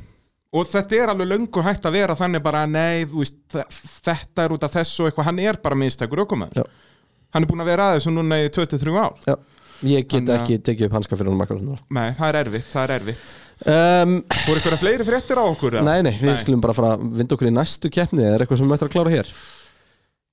Og 0.56 0.68
þetta 0.70 0.96
er 0.96 1.12
alveg 1.12 1.28
löngu 1.28 1.64
hægt 1.66 1.84
að 1.86 1.98
vera 1.98 2.16
þannig 2.16 2.44
bara 2.46 2.66
Nei, 2.66 3.04
veist, 3.12 3.36
þe- 3.52 3.66
þetta 4.08 4.46
er 4.46 4.54
út 4.56 4.64
af 4.64 4.72
þessu 4.78 5.04
og 5.04 5.10
eitthvað. 5.12 5.26
Hann 5.30 5.40
er 5.44 5.58
bara 5.62 5.76
minnstækur 5.76 6.22
Já. 6.22 6.26
ökumæður 6.26 6.68
Hann 7.36 7.44
er 7.44 7.50
búin 7.50 7.62
að 7.66 7.72
vera 7.74 7.90
aðeins 7.92 8.08
núna 8.08 8.38
í 8.40 8.50
23 8.50 8.96
ár. 8.96 9.18
Já, 9.28 9.36
ég 9.84 10.06
get 10.08 10.22
Þannig 10.22 10.30
að- 10.32 10.42
ekki 10.46 10.60
tekið 10.64 10.86
upp 10.88 10.94
hanska 10.96 11.18
fyrir 11.20 11.30
hann 11.34 11.38
makar 11.42 11.60
Nei, 11.92 12.12
það 12.16 12.30
er 12.30 12.40
erfitt, 12.46 12.70
það 12.72 12.84
er 12.86 12.94
erfitt. 13.00 13.26
Um, 13.66 14.14
Voru 14.48 14.60
ykkur 14.60 14.78
fleiri 14.80 15.04
fréttir 15.08 15.40
á 15.40 15.44
okkur? 15.48 15.78
Nei, 15.84 16.02
nei, 16.02 16.12
við 16.20 16.40
skulum 16.44 16.62
bara 16.62 16.74
fara 16.74 16.96
að 16.98 17.04
vinda 17.20 17.36
okkur 17.36 17.48
í 17.48 17.54
næstu 17.56 17.92
keppni. 17.92 18.24
Eða 18.24 18.36
er 18.36 18.46
eitthvað 18.46 18.58
sem 18.58 18.68
við 18.72 18.78
ættum 18.78 18.90
að 18.90 18.96
klára 18.96 19.14
hér? 19.16 19.30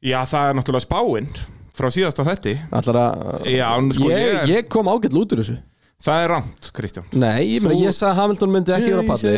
Já, 0.03 0.19
það 0.27 0.49
er 0.49 0.57
náttúrulega 0.59 0.87
spáin 0.87 1.29
frá 1.73 1.89
síðasta 1.95 2.25
þetti 2.27 2.55
að 2.71 3.47
Já, 3.47 3.69
sko, 3.95 4.09
ég, 4.11 4.23
ég- 4.27 4.49
ég 4.51 4.69
kom 4.69 4.87
ágætt 4.91 5.15
út 5.15 5.33
úr 5.35 5.43
þessu 5.43 5.59
Það 6.03 6.25
er 6.25 6.33
rámt, 6.33 6.69
Kristján. 6.75 7.05
Nei, 7.15 7.45
ég, 7.47 7.63
Þú- 7.63 7.77
ég 7.79 7.95
sagði 7.95 8.09
að 8.11 8.17
Hamilton 8.19 8.51
myndi 8.51 8.73
ekki 8.75 8.91
vera 8.91 9.03
á 9.07 9.11
palli. 9.13 9.35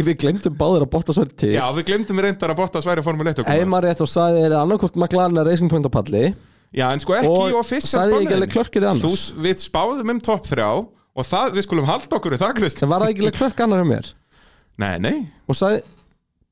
Við, 0.00 0.14
glemtum 0.22 0.54
báður 0.56 0.86
að 0.86 0.90
botta 0.94 1.12
sværi 1.12 1.36
til. 1.36 1.50
Já, 1.52 1.64
við 1.76 1.84
glemdum 1.90 2.22
reyndar 2.24 2.54
að 2.54 2.60
botta 2.62 2.80
sværi 2.80 3.04
Formule 3.04 3.34
1 3.34 3.42
Ef 3.42 3.44
okkur. 3.44 3.68
maður 3.68 3.86
rétt 3.90 4.00
og 4.00 4.08
sagði 4.08 4.44
er 4.46 4.54
annarkvort 4.56 4.96
McLaren 4.96 5.36
að 5.42 5.50
Racing 5.50 5.68
Point 5.68 5.84
á 5.84 5.92
palli? 5.92 6.34
Já, 6.74 6.86
en 6.90 7.02
sko 7.04 7.12
ekki 7.18 7.28
Og 7.28 7.58
og 7.60 7.66
fyrst 7.68 7.92
sagði 7.92 8.14
ég 8.16 8.24
ekki 8.24 8.38
alveg 8.38 8.54
klörkir 8.56 8.86
annars? 8.88 9.04
Þú, 9.04 9.42
Við 9.44 9.60
spáðum 9.68 10.14
um 10.14 10.20
topp 10.24 10.48
þrjá 10.48 10.68
og 11.14 11.28
það, 11.28 11.52
við 11.58 11.66
skulum 11.68 11.90
halda 11.92 12.16
okkur 12.18 12.34
í 12.34 12.40
það, 12.40 12.54
Kristján. 12.58 12.86
Sem 12.86 12.94
var 12.94 13.04
það 13.04 13.12
ekki 13.12 13.26
alveg 13.26 13.36
klörk 13.38 13.60
annar 13.66 13.84
hjá 13.84 13.90
mér? 13.92 14.08
Nei, 14.80 14.94
nei, 14.98 15.18
og 15.46 15.54
sagði, 15.60 15.84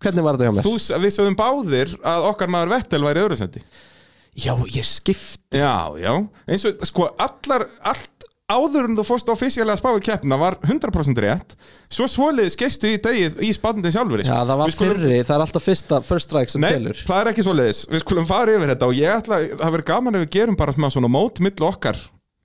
hvernig 0.04 0.22
var 0.28 0.36
þetta 0.36 0.50
hjá 0.50 0.54
mér? 0.58 0.68
þú, 0.68 1.00
við 1.02 1.16
sögum 1.16 1.38
báðir 1.40 1.96
að 2.12 2.28
okkar 2.28 2.52
maður 2.52 2.76
Vettel 2.76 3.02
væri 3.08 3.24
öðru 3.24 3.62
Já, 4.32 4.54
ég 4.72 4.86
skipt 4.88 5.52
Já, 5.52 5.92
já, 6.00 6.12
eins 6.48 6.62
og, 6.64 6.78
sko, 6.88 7.10
allar, 7.20 7.66
allt 7.84 8.11
áður 8.52 8.86
en 8.88 8.96
þú 8.98 9.04
fórst 9.08 9.28
á 9.28 9.34
fysikalega 9.38 9.78
spá 9.80 9.90
í 9.96 10.02
keppna 10.04 10.38
var 10.40 10.56
100% 10.66 11.20
rétt. 11.24 11.54
Svo 11.92 12.06
svoliðis 12.10 12.56
geistu 12.60 12.90
í 12.92 12.98
degið 13.02 13.40
í 13.44 13.50
spannandi 13.56 13.92
sjálfur 13.94 14.22
Já, 14.24 14.34
það 14.48 14.60
var 14.62 14.74
skulum- 14.74 14.96
fyrri, 15.00 15.20
það 15.24 15.34
er 15.36 15.44
alltaf 15.46 15.66
fyrsta 15.68 16.00
first 16.06 16.28
strike 16.30 16.50
sem 16.54 16.60
Nei, 16.64 16.70
telur. 16.76 17.00
það 17.08 17.20
er 17.24 17.30
ekki 17.32 17.46
svoleiðis. 17.46 17.80
Við 17.92 18.04
skulum 18.04 18.26
fara 18.28 18.56
yfir 18.56 18.72
þetta 18.74 18.88
og 18.90 18.94
ég 18.98 19.16
ætla 19.16 19.40
það 19.56 19.72
verður 19.76 19.88
gaman 19.92 20.14
ef 20.20 20.26
við 20.26 20.30
gerum 20.38 20.56
bara 20.56 20.72
svona 20.72 21.08
mót 21.12 21.40
milli 21.40 21.66
okkar 21.66 21.96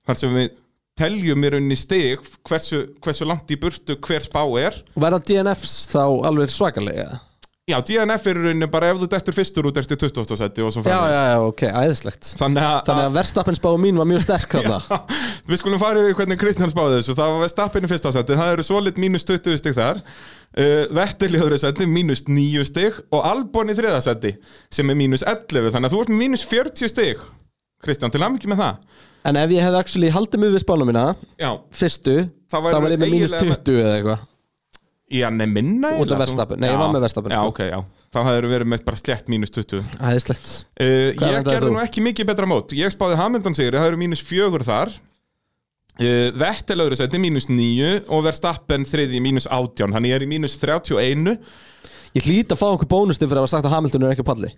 þar 0.07 0.15
sem 0.23 0.33
við 0.33 0.49
teljum 0.97 1.43
í 1.45 1.49
rauninni 1.53 1.75
stig 1.77 2.19
hversu, 2.49 2.79
hversu 3.05 3.25
langt 3.29 3.51
í 3.53 3.55
burtu 3.61 3.95
hver 4.01 4.23
spá 4.25 4.41
er. 4.57 4.73
Verða 4.97 5.19
DNFs 5.21 5.87
þá 5.93 6.01
alveg 6.25 6.49
svakalega? 6.49 7.19
Já, 7.67 7.81
DNF 7.83 8.23
er 8.31 8.37
rauninni 8.39 8.67
bara 8.71 8.93
ef 8.93 8.99
þú 9.01 9.07
dettur 9.11 9.35
fyrstur 9.35 9.65
út 9.67 9.75
eftir 9.81 9.97
20. 9.99 10.37
seti 10.39 10.63
og 10.63 10.69
svo 10.71 10.85
Já, 10.87 11.01
já, 11.11 11.23
já, 11.33 11.39
ok, 11.43 11.63
æðislegt. 11.67 12.29
Þannig 12.39 12.63
að, 12.63 12.77
Þannig 12.87 13.07
að 13.09 13.17
verðstappin 13.17 13.57
spáðu 13.57 13.79
mín 13.83 13.97
var 13.99 14.07
mjög 14.07 14.21
sterk 14.23 14.53
þarna. 14.55 14.99
Við 15.51 15.59
skulum 15.59 15.81
fara 15.81 16.05
yfir 16.05 16.15
hvernig 16.15 16.39
Kristján 16.39 16.71
spáði 16.71 17.01
þessu. 17.01 17.15
Það 17.17 17.33
var 17.33 17.43
Verstappen 17.43 17.83
í 17.83 17.89
fyrsta 17.91 18.13
seti, 18.15 18.37
það 18.39 18.51
eru 18.53 18.65
svolít 18.69 19.01
mínus 19.03 19.27
20 19.27 19.59
stig 19.59 19.75
þar. 19.75 19.99
Uh, 20.55 20.85
Vettel 20.95 21.29
í 21.35 21.41
öðru 21.43 21.59
seti, 21.59 21.89
mínus 21.91 22.23
9 22.31 22.63
stig. 22.71 23.01
Og 23.11 23.27
Albon 23.33 23.73
í 23.73 23.75
þriða 23.81 23.99
seti 24.07 24.31
sem 24.79 24.87
er 24.95 24.99
mínus 25.03 25.27
11 25.27 25.67
Þannig 25.75 25.91
að 25.91 25.97
þú 25.97 26.01
ert 26.05 26.15
mínus 26.23 26.47
40 26.47 26.93
stig 26.95 27.27
Kristján, 27.83 28.15
til 28.15 28.23
aðmyggjum 28.23 28.55
með 28.55 28.63
það. 28.63 29.03
En 29.27 29.41
ef 29.43 29.51
ég 29.57 29.67
hefði 29.67 29.83
actually 29.83 30.15
haldið 30.15 30.39
mig 30.45 30.55
við 30.55 30.63
spána 30.63 30.87
mína 30.87 31.05
Já, 31.35 31.51
Fyrstu, 31.75 32.15
þá 32.47 32.57
var 32.63 32.87
ég 32.95 33.03
með 33.03 33.11
mínus 33.11 33.35
eiginlega- 33.35 33.59
20 33.67 33.83
eða 33.83 33.99
eitthvað 33.99 34.25
Já, 35.07 35.29
nei, 35.31 35.45
minna 35.47 35.93
Út 36.01 36.09
af. 36.11 36.19
Verstappen. 36.19 36.59
Nei, 36.59 36.67
ég 36.67 36.75
Já. 36.75 36.79
var 36.81 36.89
með 36.91 37.03
Verstappen, 37.05 37.31
Já, 37.31 37.39
sko. 37.39 37.51
ok, 37.53 37.59
já 37.71 37.77
Þá 38.11 38.17
hafður 38.27 38.47
verið 38.51 38.67
með 38.73 38.81
bara 38.87 38.99
slett 38.99 39.29
mínus 39.31 39.53
20 39.55 39.77
uh, 39.79 39.91
Æðislegt 40.09 40.49
Ég 40.83 41.21
endaði 41.21 41.53
gerði 41.53 41.69
þú? 41.69 41.75
nú 41.77 41.83
ekki 41.83 42.03
mikið 42.03 42.27
betra 42.27 42.49
mót 42.51 42.73
Ég 42.75 42.91
spáði 42.91 43.19
Hamilton 43.21 43.55
sigri, 43.55 43.77
það 43.79 43.87
eru 43.93 44.01
mínus 44.01 44.23
fjögur 44.27 44.65
þar 44.67 44.91
uh, 44.91 46.27
Vettel 46.43 46.79
öðru 46.83 46.99
seti 46.99 47.21
mínus 47.23 47.47
9 47.51 47.93
og 48.11 48.25
Verstappen 48.27 48.83
þriði 48.89 49.23
mínus 49.23 49.47
18 49.47 49.95
Þannig 49.95 50.11
ég 50.11 50.19
er 50.19 50.27
í 50.27 50.31
mínus 50.33 50.59
31 50.59 51.37
Ég 52.17 52.27
hlýt 52.27 52.51
að 52.55 52.59
fá 52.59 52.67
okkur 52.73 52.89
bónusti 52.91 53.27
fyrir 53.27 53.39
að 53.41 53.47
hafa 53.47 53.55
sagt 53.55 53.67
að 53.69 53.75
Hamilton 53.77 54.07
er 54.07 54.15
ekki 54.15 54.27
á 54.27 54.31
palli 54.33 54.51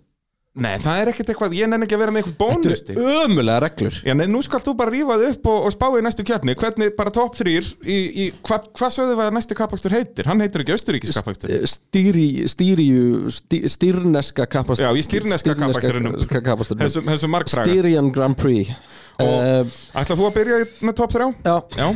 Nei, 0.60 0.74
það 0.82 0.98
er 1.00 1.10
ekkert 1.12 1.30
eitthvað, 1.30 1.54
ég 1.56 1.68
nenni 1.70 1.86
ekki 1.86 1.94
að 1.96 2.02
vera 2.02 2.12
með 2.16 2.24
eitthvað 2.24 2.34
Þetta 2.40 2.62
bónusti. 2.66 2.94
eru 2.98 3.20
ömulega 3.30 3.60
reglur. 3.64 3.98
Já, 4.04 4.14
nei, 4.18 4.26
nú 4.34 4.40
skal 4.44 4.60
þú 4.66 4.74
bara 4.80 4.92
rífa 4.92 5.18
þig 5.22 5.36
upp 5.36 5.46
og, 5.52 5.60
og 5.70 5.74
spá 5.76 5.86
í 5.94 6.02
næstu 6.04 6.26
keppni. 6.26 6.56
Hvernig 6.60 6.96
bara 6.98 7.14
top 7.16 7.38
3 7.38 7.54
í, 7.86 7.98
í 8.10 8.26
Hvað 8.50 8.66
hva 8.82 8.90
sögðu 8.92 9.14
við 9.20 9.24
að 9.28 9.36
næsti 9.38 9.58
kappakstur 9.60 9.94
heitir? 9.96 10.28
Hann 10.28 10.42
heitir 10.44 10.64
ekki 10.66 10.74
Östuríkis 10.76 11.14
kappakstur. 11.20 11.54
Stýri, 11.70 12.26
stýriu 12.50 13.30
stí, 13.32 13.62
Stýrneska 13.72 14.50
kappast 14.50 14.82
Já, 14.84 14.90
í 14.90 15.06
stýrneska 15.06 15.54
kappaksturinn 15.54 16.12
kappasturinn 16.50 16.84
Þessu, 16.88 17.06
þessu 17.08 17.30
margfræga 17.32 17.70
Styrian 17.70 18.12
Grand 18.18 18.36
Prix. 18.42 18.74
Og- 19.22 19.30
uh, 19.30 19.80
Ætla 20.02 20.18
þú 20.18 20.28
að 20.32 20.38
byrja 20.42 20.60
með 20.90 20.98
top 21.04 21.14
3? 21.14 21.30
Já, 21.46 21.56
Já. 21.78 21.90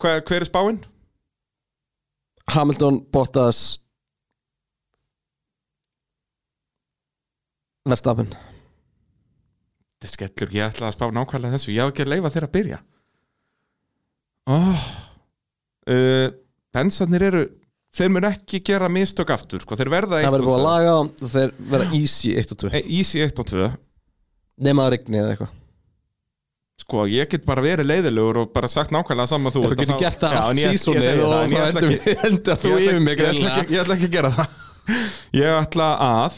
Hver, 0.00 0.24
hver 0.24 0.40
er 0.40 0.48
spáin? 0.48 0.82
Hamilton, 2.56 3.04
Bottas 3.12 3.78
Verstappen. 7.86 8.30
Þetta 9.96 10.08
er 10.08 10.14
skellur, 10.14 10.54
ég 10.56 10.70
ætla 10.70 10.90
að 10.90 10.96
spá 10.96 11.06
nákvæmlega 11.14 11.56
þessu. 11.56 11.74
Ég 11.74 11.86
á 11.86 11.90
ekki 11.90 12.04
að 12.04 12.12
leifa 12.12 12.32
þér 12.34 12.46
að 12.48 12.54
byrja. 12.56 12.80
Oh. 14.46 14.82
uh, 15.90 16.26
Bensarnir 16.74 17.24
eru 17.26 17.46
Þeir 17.96 18.10
mun 18.12 18.26
ekki 18.28 18.60
gera 18.64 18.88
mistök 18.92 19.30
aftur 19.32 19.62
sko. 19.64 19.76
Þeir 19.78 19.88
verða 19.92 20.18
1 20.20 20.26
Það 20.26 20.34
verður 20.34 20.46
og 20.46 20.50
búið 20.50 20.56
2 20.56 20.56
að 20.56 20.66
laga 20.66 20.96
og 20.96 21.30
þeir 21.32 21.52
verða 21.72 21.86
easy 21.96 22.32
1 22.36 22.50
og 22.52 22.58
2 22.62 22.72
E, 22.76 22.82
Easy 22.98 23.22
1 23.24 23.40
og 23.40 23.46
2 23.50 23.68
Nefn 24.66 24.82
að 24.82 24.90
regni 24.94 25.20
eða 25.20 25.30
eitthvað. 25.32 25.54
Sko, 26.76 27.06
ég 27.08 27.30
get 27.32 27.46
bara 27.48 27.64
verið 27.64 27.88
leiðilegur 27.88 28.42
og 28.42 28.50
bara 28.52 28.68
sagt 28.68 28.92
nákvæmlega 28.92 29.30
saman 29.30 29.54
þú 29.54 29.62
Þú 29.64 29.78
getur 29.80 30.00
gert 30.02 30.20
það 30.20 30.36
allt 30.42 30.60
segi 30.60 30.92
og 30.92 30.98
það, 31.00 31.54
það 31.54 31.70
endur 31.72 31.88
við 31.88 33.08
Ég 33.72 33.80
ætla 33.80 33.96
ekki 33.96 34.10
að 34.10 34.12
gera 34.18 34.32
það. 34.36 34.60
Ég 35.40 35.56
ætla 35.56 35.88
að 36.04 36.36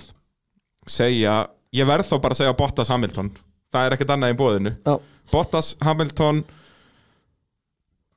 segja 0.90 1.36
Ég 1.76 1.84
verð 1.88 2.06
þá 2.08 2.14
bara 2.24 2.32
að 2.32 2.38
segja 2.40 2.56
Bottas 2.56 2.88
Hamilton. 2.88 3.26
Það 3.74 3.86
er 3.90 3.94
ekkert 3.98 4.12
annað 4.14 4.30
í 4.32 4.36
bóðinu 4.40 4.70
Já. 4.86 4.94
Bottas 5.32 5.74
Hamilton. 5.84 6.38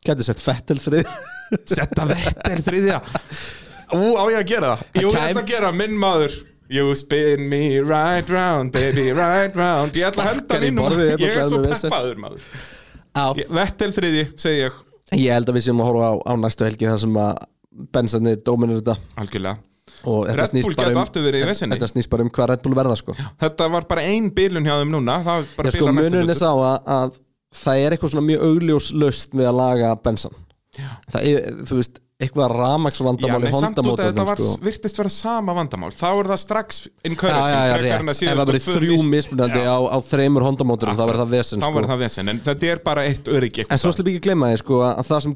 Gæti 0.07 0.25
sett 0.25 0.39
Fettel 0.41 0.79
frið 0.81 1.09
Setta 1.75 2.05
Vettel 2.09 2.61
þriðja. 2.63 3.01
Ú, 3.91 4.15
á 4.15 4.23
ég 4.31 4.37
að 4.39 4.47
gera 4.53 4.69
það? 4.79 4.85
Jú, 5.03 5.09
ég 5.11 5.25
ætla 5.27 5.43
að 5.43 5.49
gera 5.51 5.71
minn 5.75 5.97
maður. 5.99 6.37
You 6.71 6.93
spin 6.95 7.43
me 7.51 7.81
right 7.83 8.29
round, 8.31 8.71
baby, 8.71 9.09
right 9.11 9.51
round. 9.59 9.91
Ég 9.99 10.07
ætla 10.07 10.23
að 10.23 10.29
henda 10.31 10.45
Sparkar 10.45 10.63
í 10.63 10.69
mínum 10.71 10.85
borðið, 10.87 11.09
þetta 11.09 11.25
Ég 11.25 11.33
er 11.33 11.35
glæður 11.35 11.49
svo 11.51 11.59
mig 11.59 11.73
vesen. 11.73 11.89
peppaður 11.91 12.21
maður. 12.23 12.45
Já, 13.11 13.25
Ég- 13.41 13.51
Vettel 13.59 13.89
þriðji, 13.97 14.23
segi 14.39 14.61
ég. 14.63 14.77
Ég 15.19 15.35
held 15.35 15.51
að 15.51 15.57
við 15.59 15.65
séum 15.67 15.83
að 15.83 15.89
horfa 15.91 16.07
á, 16.07 16.13
á 16.23 16.33
næstu 16.39 16.63
helgi 16.69 16.87
þar 16.87 17.01
sem 17.03 17.19
að 17.25 17.43
Bensarnir 17.91 18.39
dóminir 18.47 18.79
þetta. 18.79 18.95
Algjörlega 19.19 19.59
og 20.05 20.29
þetta 20.29 20.47
snýst 20.49 20.71
um 20.71 21.73
þetta 21.75 21.89
snýst 21.91 22.11
bara 22.11 22.25
um 22.25 22.31
hvað 22.33 22.49
Red 22.51 22.63
Bull 22.65 22.77
verða 22.77 22.97
sko. 22.99 23.15
Þetta 23.41 23.67
var 23.75 23.87
bara 23.89 24.05
ein 24.09 24.31
bilun 24.35 24.65
hjá 24.65 24.77
þeim 24.81 24.93
núna 24.95 25.19
Já, 25.21 25.35
sko, 25.75 25.91
hlutur. 25.93 26.33
sá 26.39 26.49
að, 26.51 26.77
að 26.97 27.19
það 27.61 27.83
er 27.83 27.95
eitthvað 27.95 28.15
svona 28.15 28.27
mjög 28.29 28.47
augljós 28.47 28.91
löst 29.03 29.35
við 29.35 29.51
að 29.51 29.59
laga 29.59 29.91
bensan 30.01 30.39
það 31.11 31.25
þú 31.67 31.79
veist, 31.81 32.00
eitthvað 32.21 32.51
Já, 32.51 32.57
ramaksvandamál 32.61 33.41
í 33.41 33.51
hondamótum 33.55 34.05
þetta 34.05 34.25
var, 34.27 34.39
sko. 34.41 34.57
virtist 34.65 34.97
vera 35.01 35.11
sama 35.13 35.55
vandamál 35.57 35.91
Þá 35.97 36.05
er 36.11 36.29
það 36.31 36.39
strax 36.43 36.79
encouraging 37.07 37.81
rétt, 37.81 37.95
en 38.01 38.11
að 38.11 38.21
ef 38.21 38.37
það 38.39 38.51
verið 38.51 38.67
þrjú 38.67 38.97
mis- 38.97 39.09
mismunandi 39.15 39.61
á, 39.65 39.77
á 39.81 39.97
þreymur 40.05 40.45
hondamóturum 40.45 40.97
þá 40.99 41.03
verður 41.09 41.21
það 41.23 41.33
vesen 41.35 41.61
Þá 41.61 41.67
sko. 41.67 41.75
verður 41.79 41.91
það 41.93 42.03
vesen, 42.05 42.31
en 42.33 42.41
þetta 42.45 42.69
er 42.71 42.83
bara 42.85 43.05
eitt 43.09 43.31
öryggi 43.31 43.65
En 43.69 43.81
svo 43.81 43.93
slum 43.95 44.11
ekki 44.11 44.23
gleyma 44.27 44.51
því 44.53 44.61
sko, 44.63 44.81
að 44.87 45.05
það 45.11 45.23
sem 45.27 45.35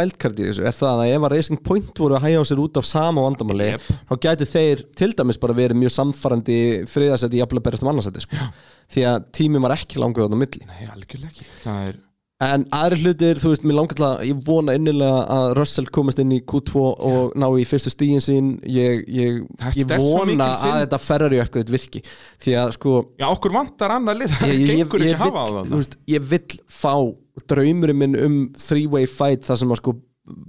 wildcard 0.00 0.40
í 0.40 0.48
þessu 0.50 0.66
er 0.70 0.76
það 0.80 1.00
að 1.04 1.14
ef 1.14 1.24
að 1.26 1.32
Racing 1.34 1.62
Point 1.66 2.02
voru 2.04 2.14
að 2.18 2.24
hægja 2.28 2.40
á 2.40 2.44
sér 2.50 2.62
út 2.64 2.76
af 2.80 2.86
sama 2.88 3.24
vandamáli 3.26 3.70
Jep. 3.72 3.88
þá 4.10 4.14
gæti 4.26 4.46
þeir 4.50 4.84
til 4.96 5.10
dæmis 5.18 5.40
bara 5.40 5.56
verið 5.56 5.80
mjög 5.82 5.94
samfarandi 5.96 6.58
þriðasetti 6.90 7.38
í 7.38 7.42
jafnvel 7.42 7.60
að 7.60 7.66
berast 7.68 7.82
um 7.86 7.90
annarsætti 7.92 8.22
sko. 8.26 8.36
því 8.90 9.06
að 9.10 9.18
tíminn 9.36 9.62
var 9.62 9.76
ekki 9.76 9.98
þarna 10.00 10.38
á 10.38 10.40
milli 10.44 12.09
En 12.40 12.62
aðri 12.72 13.02
hlutir, 13.02 13.36
þú 13.36 13.50
veist, 13.52 13.64
mér 13.68 13.76
langar 13.76 13.98
til 13.98 14.04
að 14.06 14.22
ég 14.30 14.38
vona 14.46 14.72
innilega 14.78 15.24
að 15.34 15.50
Russell 15.58 15.90
komist 15.92 16.22
inn 16.22 16.30
í 16.32 16.38
Q2 16.48 16.84
og 17.10 17.34
ná 17.36 17.46
í 17.60 17.66
fyrstu 17.68 17.92
stígin 17.92 18.24
sín. 18.24 18.48
Ég, 18.64 19.02
ég, 19.12 19.42
ég 19.76 19.90
vona 20.00 20.46
að 20.56 20.78
þetta 20.86 21.00
Ferrari 21.04 21.42
uppgöð 21.42 21.74
virki. 21.74 22.00
Því 22.40 22.56
að 22.62 22.72
sko 22.78 22.94
Já, 23.20 23.26
okkur 23.28 23.56
vantar 23.58 23.92
annað 23.98 24.22
lið. 24.22 24.38
Það 24.38 24.64
gengur 24.70 25.04
ekki 25.04 25.18
að 25.18 25.24
hafa 25.26 25.44
á 25.44 25.48
það 25.52 25.74
veist, 25.76 25.98
ég 26.14 26.26
vill 26.32 26.58
fá 26.80 26.94
draumurinn 27.52 28.00
minn 28.00 28.18
um 28.24 28.40
three-way 28.56 29.08
fight 29.10 29.44
þar 29.44 29.60
sem 29.60 29.76
að 29.76 29.82
sko 29.82 29.96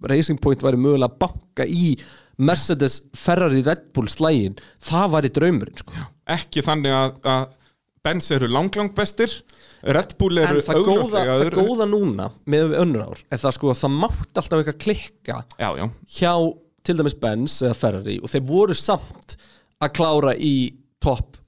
Racing 0.07 0.39
Point 0.39 0.63
væri 0.63 0.79
mögulega 0.79 1.11
að 1.11 1.19
banka 1.25 1.67
í 1.67 1.95
Mercedes, 2.41 3.01
Ferrari, 3.19 3.65
Red 3.67 3.89
Bull 3.91 4.07
slægin. 4.09 4.55
Það 4.79 5.17
væri 5.17 5.35
draumurinn 5.35 5.83
sko. 5.83 6.07
Ekki 6.31 6.63
þannig 6.63 6.95
að, 6.95 7.17
að 7.27 7.49
Benz 8.01 8.31
eru 8.33 8.49
langlang 8.49 8.89
bestir. 8.97 9.29
Red 9.81 10.15
Bull 10.19 10.37
en 10.41 10.47
eru 10.49 10.61
það 10.65 10.83
góða, 10.85 11.21
það 11.25 11.55
góða 11.57 11.87
núna 11.89 12.27
með 12.49 12.75
önnur 12.81 13.07
ár 13.07 13.21
er 13.33 13.39
það 13.41 13.55
sko 13.57 13.71
að 13.71 13.79
það 13.79 13.95
mátt 14.03 14.41
alltaf 14.41 14.59
eitthvað 14.59 14.77
klikka 14.83 15.37
Já, 15.57 15.69
já, 15.79 15.85
hjá 16.19 16.33
til 16.85 16.95
dæmis 16.99 17.15
Benz 17.21 17.55
eða 17.65 17.77
Ferrari 17.79 18.19
og 18.21 18.29
þeir 18.29 18.43
voru 18.45 18.77
samt 18.77 19.33
að 19.81 19.93
klára 19.97 20.35
í 20.37 20.53
topp 21.01 21.39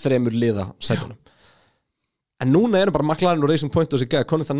þremur 0.00 0.34
liða 0.34 0.66
sætunum 0.82 1.14
en 2.42 2.50
núna 2.52 2.80
eru 2.84 2.92
bara 2.92 3.06
McLaren 3.06 3.44
og 3.44 3.48
Racing 3.50 3.72
Point 3.72 3.94
og 3.94 4.00
þessi 4.00 4.10
gæði 4.12 4.28
konið 4.28 4.50
það 4.50 4.58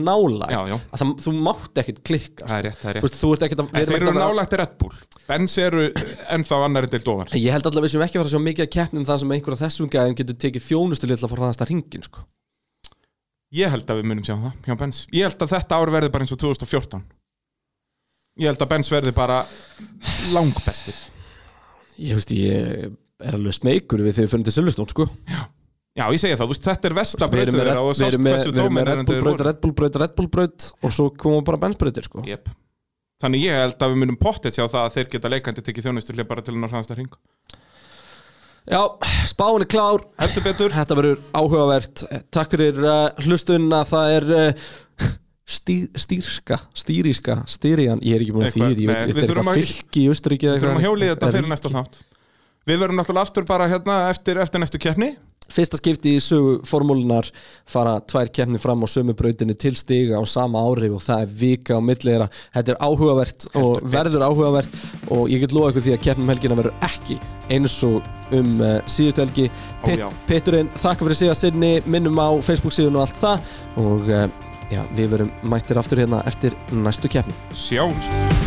já. 0.73 0.77
að 0.77 1.01
það, 1.03 1.11
þú 1.27 1.33
mátt 1.45 1.81
ekkit 1.83 1.99
klikka 2.09 2.47
það 2.49 2.57
er 2.59 2.67
rétt, 2.69 2.79
það 2.81 2.89
er 2.91 2.97
Þú 2.97 2.97
rétt. 2.97 3.05
Veist, 3.07 3.19
ekkit 3.47 3.63
að, 3.63 3.67
En 3.67 3.83
erum 3.83 3.91
þeir 3.91 4.07
eru 4.07 4.13
að 4.13 4.21
nálægt 4.23 4.57
Red 4.61 4.73
Bull. 4.81 5.03
Benz 5.27 5.57
eru 5.61 5.83
ennþá 6.37 6.61
annari 6.69 6.91
til 6.95 7.03
dóvar 7.05 7.35
ég 7.37 7.53
held 7.53 7.69
allavega 7.69 7.85
við 7.87 7.93
sem 7.93 8.07
ekki 8.07 8.17
að 8.17 8.23
fara 8.23 8.31
að 8.31 8.37
sjá 8.37 8.47
mikið 8.47 8.67
að 8.67 8.73
keppnum 8.79 9.07
það 9.11 9.21
sem 9.23 9.37
einhver 9.37 9.57
af 9.59 9.63
þessum 9.67 9.93
gæðum 9.93 10.17
getur 10.23 10.41
tekið 10.47 10.67
þjónustu 10.71 11.11
litla 11.11 11.29
að 11.29 11.35
fara 11.35 11.45
hraðasta 11.45 11.69
ringin 11.69 12.07
sko. 12.07 12.25
Ég 13.57 13.71
held 13.71 13.93
að 13.93 14.01
við 14.01 14.09
munum 14.11 14.25
sjá 14.27 14.35
það 14.41 14.57
hjá 14.67 14.81
Benz. 14.81 15.05
Ég 15.13 15.29
held 15.29 15.45
að 15.45 15.53
þetta 15.53 15.81
ár 15.83 15.93
verði 15.95 16.15
bara 16.17 16.27
eins 16.27 16.35
og 16.35 16.41
2014 16.43 17.05
Ég 18.37 18.51
held 18.51 18.61
að 18.61 18.69
Benz 18.69 18.91
verði 18.93 19.13
bara 19.17 19.39
langbestir. 20.37 20.97
Ég, 21.97 22.19
veist, 22.19 22.33
ég 22.37 22.91
er 23.25 23.37
alveg 23.39 23.57
smeykur 23.57 24.03
við 24.05 24.19
þegar 24.19 24.29
við 24.29 24.35
Já, 25.97 26.05
ég 26.13 26.21
segi 26.21 26.37
það, 26.37 26.43
þú 26.45 26.53
veist, 26.53 26.67
þetta 26.67 26.89
er 26.89 26.95
þeirra 27.57 27.81
og 27.81 27.95
sást 27.97 28.19
hversu 28.21 28.51
Bull 28.53 28.69
þeir 28.77 29.23
braut, 29.25 29.25
voru. 29.25 29.45
Red 29.49 29.61
Bull 29.63 29.75
braut, 29.79 29.99
Red 30.03 30.15
Bull 30.19 30.29
braut 30.29 30.67
og 30.85 30.93
svo 30.93 31.07
komum 31.17 31.45
bara 31.47 31.61
Benz 31.63 31.79
brautir 31.81 32.05
sko. 32.05 32.21
Jep. 32.29 32.51
Þannig 33.23 33.47
ég 33.47 33.57
held 33.57 33.81
að 33.81 33.95
við 33.95 34.03
munum 34.03 34.19
pottið 34.21 34.59
sjá 34.59 34.67
það 34.67 34.83
að 34.83 34.97
þeir 34.99 35.07
geta 35.15 35.31
leikandi 35.33 35.63
tekið 35.65 35.87
þjónustu 35.89 36.27
bara 36.29 36.45
til 36.45 36.53
að 36.53 36.59
ná 36.61 36.67
hraðasta 36.69 36.97
hring. 36.99 37.15
Já, 38.67 38.83
spáin 39.31 39.63
er 39.65 39.71
klár. 39.71 40.03
Heldur 40.21 40.45
betur. 40.45 40.75
Þetta 40.75 40.99
verður 40.99 41.23
áhugavert. 41.39 42.03
Takk 42.35 42.57
fyrir 42.57 42.81
uh, 42.83 43.07
hlustun 43.25 43.71
að 43.73 43.93
það 43.93 44.17
er 44.19 44.27
uh, 44.37 44.67
stí, 45.47 45.77
stýrska, 45.97 46.59
stýríska, 46.77 47.39
stýrian 47.49 48.03
Ég 48.05 48.19
er 48.19 48.27
ekki 48.27 48.35
búin 48.35 48.49
að 48.51 48.59
því, 48.59 48.69
við 48.83 48.91
þetta 48.91 49.07
er 49.07 49.23
eitthvað 49.23 49.51
að- 49.55 49.63
fylki 49.63 50.03
í 50.03 50.11
Austuríki 50.13 50.51
Við 50.51 50.59
þurfum 50.67 50.83
að 50.83 50.87
hjólið 50.89 51.13
þetta 51.15 51.33
fyrir 51.39 51.51
næsta 51.55 51.73
þátt. 51.73 51.99
Við 52.67 52.83
verðum 52.83 53.01
náttúrulega 53.01 53.29
aftur 53.31 53.47
bara 53.49 53.71
hérna 53.71 53.99
eftir, 54.11 54.43
eftir 54.43 54.61
næstu 54.61 54.83
keppni 54.83 55.13
Fyrsta 55.53 55.79
skipti 55.81 56.17
í 56.17 56.23
sögu 56.23 56.59
formúlunar 56.67 57.29
fara 57.69 57.99
tvær 58.01 58.31
keppni 58.35 58.61
fram 58.63 58.83
á 58.83 58.89
sömu 58.91 59.15
brautinni 59.17 59.57
til 59.59 59.77
stiga 59.79 60.19
á 60.19 60.25
sama 60.27 60.63
ári 60.67 60.91
og 60.91 61.03
það 61.05 61.27
er 61.27 61.35
vika 61.43 61.79
á 61.79 61.81
milliðra 61.83 62.29
Þetta 62.55 62.75
er 62.75 62.81
áhugavert 62.83 63.49
og 63.61 63.81
verður 63.95 64.27
áhugavert 64.27 64.79
og 65.13 65.31
ég 65.33 65.45
get 65.45 65.55
lofa 65.55 65.73
ykkur 65.73 65.87
því 65.87 65.97
að 65.97 66.05
keppnum 66.07 66.33
helgina 66.33 66.59
verður 66.59 66.87
ekki 66.87 67.19
eins 67.53 67.77
og 67.87 68.03
um 68.35 68.59
uh, 68.61 68.79
síðustu 68.91 69.23
helgi. 69.23 69.47
Ó, 69.85 69.91
já. 69.95 70.09
Peturinn, 70.27 70.73
þakka 70.75 71.07
fyrir 71.07 71.21
síðan 71.21 71.41
sinni 71.43 71.73
minnum 71.87 72.19
á 72.19 72.29
Facebook 72.43 72.75
síðun 72.75 72.99
og 72.99 73.07
allt 73.07 73.23
það 73.23 73.55
og 73.85 74.11
uh, 74.11 74.27
já, 74.73 74.83
við 74.99 75.15
verum 75.15 75.33
mættir 75.47 75.81
aftur 75.83 76.03
hérna 76.03 76.25
eftir 76.27 76.59
næstu 76.75 77.13
keppni. 77.13 77.37
Sjáumst 77.55 78.46